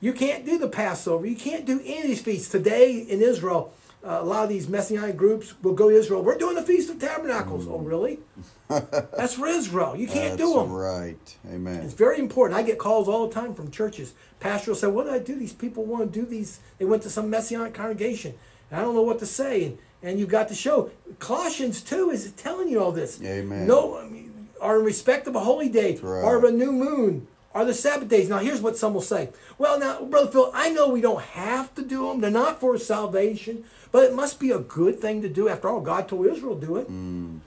You 0.00 0.14
can't 0.14 0.46
do 0.46 0.58
the 0.58 0.68
Passover. 0.68 1.26
You 1.26 1.36
can't 1.36 1.66
do 1.66 1.80
any 1.84 1.98
of 1.98 2.06
these 2.06 2.22
feasts. 2.22 2.48
Today 2.50 2.98
in 2.98 3.20
Israel, 3.20 3.74
uh, 4.02 4.18
a 4.20 4.24
lot 4.24 4.44
of 4.44 4.48
these 4.48 4.68
Messianic 4.68 5.16
groups 5.16 5.54
will 5.62 5.74
go 5.74 5.90
to 5.90 5.96
Israel. 5.96 6.22
We're 6.22 6.38
doing 6.38 6.54
the 6.54 6.62
Feast 6.62 6.88
of 6.90 6.98
Tabernacles. 6.98 7.66
Oh, 7.68 7.78
really? 7.78 8.18
That's 8.68 9.34
for 9.34 9.46
Israel. 9.46 9.94
You 9.96 10.06
can't 10.06 10.38
That's 10.38 10.50
do 10.50 10.58
them. 10.58 10.72
right. 10.72 11.36
Amen. 11.46 11.82
It's 11.82 11.92
very 11.94 12.18
important. 12.18 12.58
I 12.58 12.62
get 12.62 12.78
calls 12.78 13.08
all 13.08 13.28
the 13.28 13.34
time 13.34 13.54
from 13.54 13.70
churches. 13.70 14.14
Pastor 14.38 14.70
will 14.70 14.76
say, 14.76 14.86
What 14.86 15.04
do 15.06 15.12
I 15.12 15.18
do? 15.18 15.34
These 15.34 15.52
people 15.52 15.84
want 15.84 16.12
to 16.12 16.20
do 16.20 16.24
these. 16.24 16.60
They 16.78 16.86
went 16.86 17.02
to 17.02 17.10
some 17.10 17.28
messianic 17.28 17.74
congregation. 17.74 18.34
And 18.70 18.80
I 18.80 18.82
don't 18.82 18.94
know 18.94 19.02
what 19.02 19.18
to 19.18 19.26
say. 19.26 19.64
And, 19.64 19.78
and 20.02 20.18
you've 20.18 20.30
got 20.30 20.48
to 20.48 20.54
show. 20.54 20.90
Colossians 21.18 21.82
2 21.82 22.10
is 22.10 22.30
telling 22.32 22.68
you 22.68 22.82
all 22.82 22.92
this. 22.92 23.20
Amen. 23.22 23.66
No, 23.66 23.98
I 23.98 24.08
mean, 24.08 24.48
are 24.60 24.78
in 24.78 24.84
respect 24.84 25.26
of 25.26 25.34
a 25.34 25.40
holy 25.40 25.68
day, 25.68 25.96
right. 25.96 26.22
or 26.22 26.36
of 26.36 26.44
a 26.44 26.52
new 26.52 26.72
moon, 26.72 27.26
or 27.52 27.64
the 27.64 27.74
Sabbath 27.74 28.08
days. 28.08 28.28
Now, 28.28 28.38
here's 28.38 28.60
what 28.60 28.76
some 28.76 28.94
will 28.94 29.00
say. 29.00 29.30
Well, 29.58 29.78
now, 29.78 30.04
Brother 30.04 30.30
Phil, 30.30 30.50
I 30.54 30.70
know 30.70 30.88
we 30.88 31.00
don't 31.00 31.22
have 31.22 31.74
to 31.74 31.82
do 31.82 32.08
them. 32.08 32.20
They're 32.20 32.30
not 32.30 32.60
for 32.60 32.78
salvation. 32.78 33.64
But 33.92 34.04
it 34.04 34.14
must 34.14 34.38
be 34.38 34.52
a 34.52 34.60
good 34.60 35.00
thing 35.00 35.20
to 35.22 35.28
do. 35.28 35.48
After 35.48 35.68
all, 35.68 35.80
God 35.80 36.08
told 36.08 36.26
Israel 36.26 36.54
to 36.58 36.64
do 36.66 36.76
it. 36.76 36.90
Mm. 36.90 37.40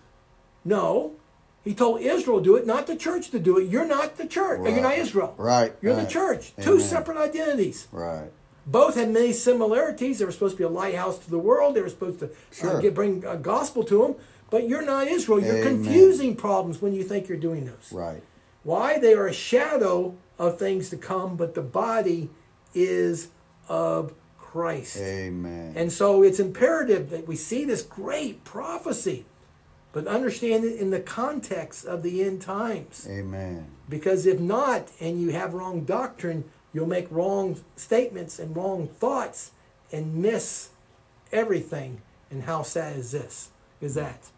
No. 0.66 1.14
He 1.64 1.74
told 1.74 2.02
Israel 2.02 2.40
to 2.40 2.44
do 2.44 2.56
it, 2.58 2.68
not 2.68 2.88
the 2.88 2.98
church 2.98 3.32
to 3.32 3.40
do 3.40 3.58
it. 3.58 3.70
You're 3.70 3.86
not 3.86 4.18
the 4.18 4.28
church. 4.28 4.60
You're 4.70 4.82
not 4.82 4.98
Israel. 4.98 5.34
Right, 5.38 5.74
You're 5.82 5.96
the 5.96 6.02
right. 6.02 6.10
church. 6.10 6.54
Two 6.62 6.82
separate 6.82 7.18
identities. 7.18 7.88
Right. 7.94 8.30
both 8.66 8.96
had 8.96 9.10
many 9.10 9.32
similarities. 9.32 10.20
They 10.20 10.26
were 10.26 10.34
supposed 10.34 10.56
to 10.56 10.58
be 10.58 10.64
a 10.66 10.70
lighthouse 10.70 11.18
to 11.20 11.30
the 11.30 11.40
world. 11.40 11.76
They 11.76 11.82
were 11.82 11.88
supposed 11.90 12.20
to 12.20 12.30
uh, 12.64 12.80
get, 12.82 12.94
bring 12.94 13.24
a 13.26 13.38
gospel 13.38 13.84
to 13.86 13.98
them. 14.02 14.16
But 14.50 14.68
you're 14.68 14.86
not 14.86 15.08
Israel. 15.08 15.40
You're 15.40 15.60
Amen. 15.60 15.84
confusing 15.84 16.36
problems 16.36 16.82
when 16.82 16.94
you 16.94 17.04
think 17.04 17.30
you're 17.30 17.38
doing 17.38 17.66
those. 17.66 17.94
Right. 17.94 18.22
Why? 18.64 18.98
They 18.98 19.14
are 19.14 19.27
a 19.27 19.34
shadow 19.34 20.15
of 20.40 20.57
things 20.57 20.90
to 20.90 20.98
come, 20.98 21.35
but 21.35 21.53
the 21.53 21.61
body 21.61 22.30
is 22.73 23.30
of 23.68 24.14
Christ. 24.38 24.98
Amen. 24.98 25.73
And 25.76 25.91
so 25.91 26.23
it's 26.23 26.40
imperative 26.40 27.10
that 27.10 27.27
we 27.27 27.35
see 27.35 27.65
this 27.65 27.81
great 27.81 28.44
prophecy, 28.44 29.26
but 29.91 30.07
understand 30.07 30.64
it 30.64 30.80
in 30.80 30.91
the 30.91 30.99
context 30.99 31.85
of 31.85 32.03
the 32.03 32.23
end 32.23 32.41
times. 32.41 33.07
Amen. 33.10 33.68
Because 33.90 34.26
if 34.26 34.40
not, 34.40 34.90
and 34.99 35.19
you 35.19 35.31
have 35.31 35.53
wrong 35.53 35.85
doctrine, 35.85 36.45
you'll 36.72 36.88
make 36.88 37.07
wrong 37.11 37.60
statements 37.76 38.40
and 38.40 38.56
wrong 38.56 38.88
thoughts 38.88 39.52
and 39.91 40.15
miss 40.15 40.69
everything. 41.31 42.02
And 42.31 42.44
how 42.44 42.64
sad 42.64 42.98
is 42.98 43.11
this? 43.11 43.49
Is 43.81 43.95
that? 43.95 44.30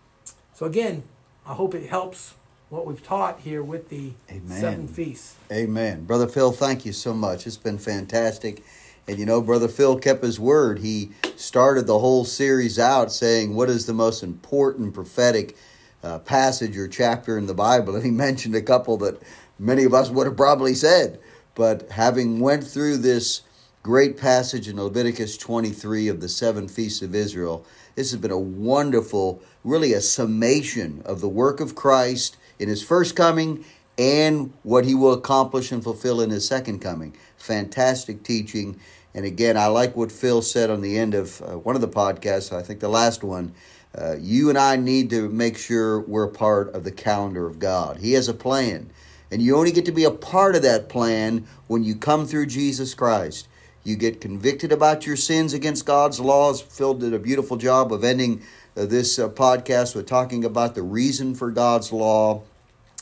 So 0.53 0.65
again, 0.65 1.03
I 1.45 1.53
hope 1.53 1.75
it 1.75 1.89
helps 1.89 2.33
what 2.69 2.85
we've 2.85 3.03
taught 3.03 3.39
here 3.41 3.63
with 3.63 3.89
the 3.89 4.13
Amen. 4.29 4.59
seven 4.59 4.87
feasts. 4.87 5.35
Amen. 5.51 6.05
Brother 6.05 6.27
Phil, 6.27 6.51
thank 6.51 6.85
you 6.85 6.93
so 6.93 7.13
much. 7.13 7.45
It's 7.45 7.57
been 7.57 7.77
fantastic. 7.77 8.63
And 9.07 9.19
you 9.19 9.25
know, 9.25 9.41
Brother 9.41 9.67
Phil 9.67 9.99
kept 9.99 10.23
his 10.23 10.39
word. 10.39 10.79
He 10.79 11.11
started 11.35 11.85
the 11.85 11.99
whole 11.99 12.25
series 12.25 12.79
out 12.79 13.11
saying, 13.11 13.55
What 13.55 13.69
is 13.69 13.85
the 13.85 13.93
most 13.93 14.23
important 14.23 14.93
prophetic 14.93 15.55
uh, 16.03 16.19
passage 16.19 16.75
or 16.75 16.87
chapter 16.87 17.37
in 17.37 17.45
the 17.45 17.53
Bible? 17.53 17.95
And 17.95 18.03
he 18.03 18.11
mentioned 18.27 18.55
a 18.55 18.61
couple 18.61 18.97
that 18.97 19.21
many 19.59 19.83
of 19.83 19.93
us 19.93 20.09
would 20.09 20.25
have 20.25 20.37
probably 20.37 20.73
said. 20.73 21.19
But 21.53 21.91
having 21.91 22.39
went 22.39 22.65
through 22.65 22.97
this 22.97 23.41
great 23.83 24.17
passage 24.17 24.67
in 24.67 24.81
Leviticus 24.81 25.37
23 25.37 26.07
of 26.07 26.19
the 26.19 26.27
seven 26.27 26.67
feasts 26.67 27.03
of 27.03 27.13
Israel, 27.13 27.63
this 27.93 28.11
has 28.11 28.19
been 28.19 28.31
a 28.31 28.39
wonderful, 28.39 29.41
really 29.63 29.93
a 29.93 30.01
summation 30.01 31.03
of 31.05 31.21
the 31.21 31.29
work 31.29 31.59
of 31.59 31.75
Christ 31.75 32.35
in 32.59 32.69
his 32.69 32.83
first 32.83 33.15
coming 33.15 33.65
and 33.97 34.53
what 34.63 34.85
he 34.85 34.93
will 34.93 35.13
accomplish 35.13 35.71
and 35.71 35.83
fulfill 35.83 36.21
in 36.21 36.29
his 36.29 36.47
second 36.47 36.79
coming. 36.79 37.15
Fantastic 37.37 38.23
teaching. 38.23 38.79
And 39.13 39.25
again, 39.25 39.55
I 39.55 39.67
like 39.67 39.95
what 39.95 40.11
Phil 40.11 40.41
said 40.41 40.69
on 40.69 40.81
the 40.81 40.97
end 40.97 41.13
of 41.13 41.41
uh, 41.41 41.57
one 41.57 41.75
of 41.75 41.81
the 41.81 41.87
podcasts, 41.87 42.51
I 42.51 42.61
think 42.61 42.79
the 42.79 42.89
last 42.89 43.23
one. 43.23 43.53
Uh, 43.97 44.15
you 44.19 44.49
and 44.49 44.57
I 44.57 44.75
need 44.75 45.09
to 45.11 45.29
make 45.29 45.57
sure 45.57 46.01
we're 46.01 46.27
part 46.27 46.75
of 46.75 46.83
the 46.83 46.91
calendar 46.91 47.47
of 47.47 47.59
God. 47.59 47.97
He 47.97 48.11
has 48.13 48.27
a 48.27 48.33
plan. 48.33 48.91
And 49.31 49.41
you 49.41 49.55
only 49.55 49.71
get 49.71 49.85
to 49.85 49.91
be 49.91 50.03
a 50.03 50.11
part 50.11 50.55
of 50.55 50.61
that 50.63 50.89
plan 50.89 51.47
when 51.67 51.83
you 51.83 51.95
come 51.95 52.27
through 52.27 52.47
Jesus 52.47 52.93
Christ. 52.93 53.47
You 53.85 53.95
get 53.95 54.19
convicted 54.19 54.71
about 54.71 55.05
your 55.05 55.15
sins 55.15 55.53
against 55.53 55.85
God's 55.85 56.19
laws. 56.19 56.59
Phil 56.59 56.95
did 56.95 57.13
a 57.13 57.19
beautiful 57.19 57.55
job 57.55 57.93
of 57.93 58.03
ending 58.03 58.41
this 58.75 59.17
uh, 59.17 59.29
podcast 59.29 59.95
with 59.95 60.05
talking 60.05 60.43
about 60.43 60.75
the 60.75 60.83
reason 60.83 61.33
for 61.33 61.49
God's 61.49 61.93
law. 61.93 62.43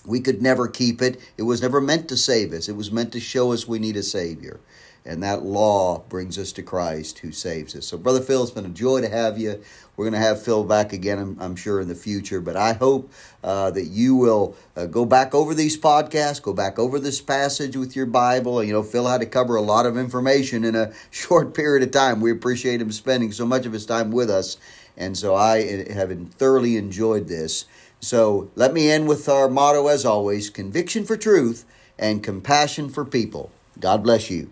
We 0.06 0.20
could 0.20 0.42
never 0.42 0.68
keep 0.68 1.02
it. 1.02 1.20
It 1.38 1.44
was 1.44 1.62
never 1.62 1.82
meant 1.82 2.08
to 2.10 2.18
save 2.18 2.54
us, 2.54 2.70
it 2.70 2.76
was 2.76 2.92
meant 2.92 3.12
to 3.14 3.20
show 3.20 3.52
us 3.52 3.68
we 3.68 3.80
need 3.80 3.98
a 3.98 4.04
Savior. 4.04 4.60
And 5.06 5.22
that 5.22 5.44
law 5.44 6.00
brings 6.08 6.38
us 6.38 6.54
to 6.54 6.64
Christ 6.64 7.20
who 7.20 7.34
saves 7.34 7.76
us. 7.76 7.86
So, 7.88 7.98
Brother 7.98 8.22
Phil, 8.22 8.42
it's 8.42 8.52
been 8.52 8.66
a 8.66 8.70
joy 8.70 9.02
to 9.02 9.10
have 9.10 9.38
you. 9.38 9.62
We're 9.98 10.06
going 10.06 10.14
to 10.14 10.26
have 10.26 10.42
Phil 10.42 10.64
back 10.64 10.94
again, 10.94 11.20
I'm, 11.20 11.38
I'm 11.42 11.56
sure, 11.58 11.82
in 11.82 11.90
the 11.90 11.96
future. 11.96 12.40
But 12.40 12.56
I 12.56 12.72
hope 12.72 13.12
uh, 13.44 13.72
that 13.72 13.88
you 13.88 14.16
will 14.16 14.56
uh, 14.78 14.86
go 14.86 15.04
back 15.04 15.36
over 15.36 15.54
these 15.54 15.78
podcasts, 15.78 16.42
go 16.42 16.54
back 16.54 16.80
over 16.80 17.00
this 17.00 17.20
passage 17.20 17.76
with 17.76 17.98
your 17.98 18.06
Bible. 18.06 18.64
You 18.64 18.72
know, 18.72 18.82
Phil 18.82 19.06
had 19.06 19.20
to 19.20 19.28
cover 19.28 19.58
a 19.58 19.62
lot 19.62 19.86
of 19.86 19.98
information 19.98 20.64
in 20.64 20.74
a 20.74 20.94
short 21.12 21.54
period 21.54 21.84
of 21.84 21.92
time. 21.92 22.22
We 22.22 22.32
appreciate 22.32 22.82
him 22.82 22.92
spending 22.94 23.34
so 23.34 23.46
much 23.46 23.66
of 23.66 23.74
his 23.74 23.86
time 23.86 24.10
with 24.10 24.30
us. 24.30 24.56
And 24.98 25.18
so 25.18 25.36
I 25.36 25.86
have 25.92 26.12
thoroughly 26.34 26.78
enjoyed 26.78 27.28
this. 27.28 27.66
So 28.00 28.52
let 28.56 28.74
me 28.74 28.92
end 28.92 29.08
with 29.08 29.28
our 29.30 29.50
motto, 29.50 29.88
as 29.88 30.06
always 30.06 30.50
conviction 30.50 31.06
for 31.06 31.18
truth 31.18 31.66
and 31.98 32.24
compassion 32.24 32.90
for 32.90 33.06
people. 33.06 33.52
God 33.80 34.04
bless 34.04 34.30
you. 34.30 34.50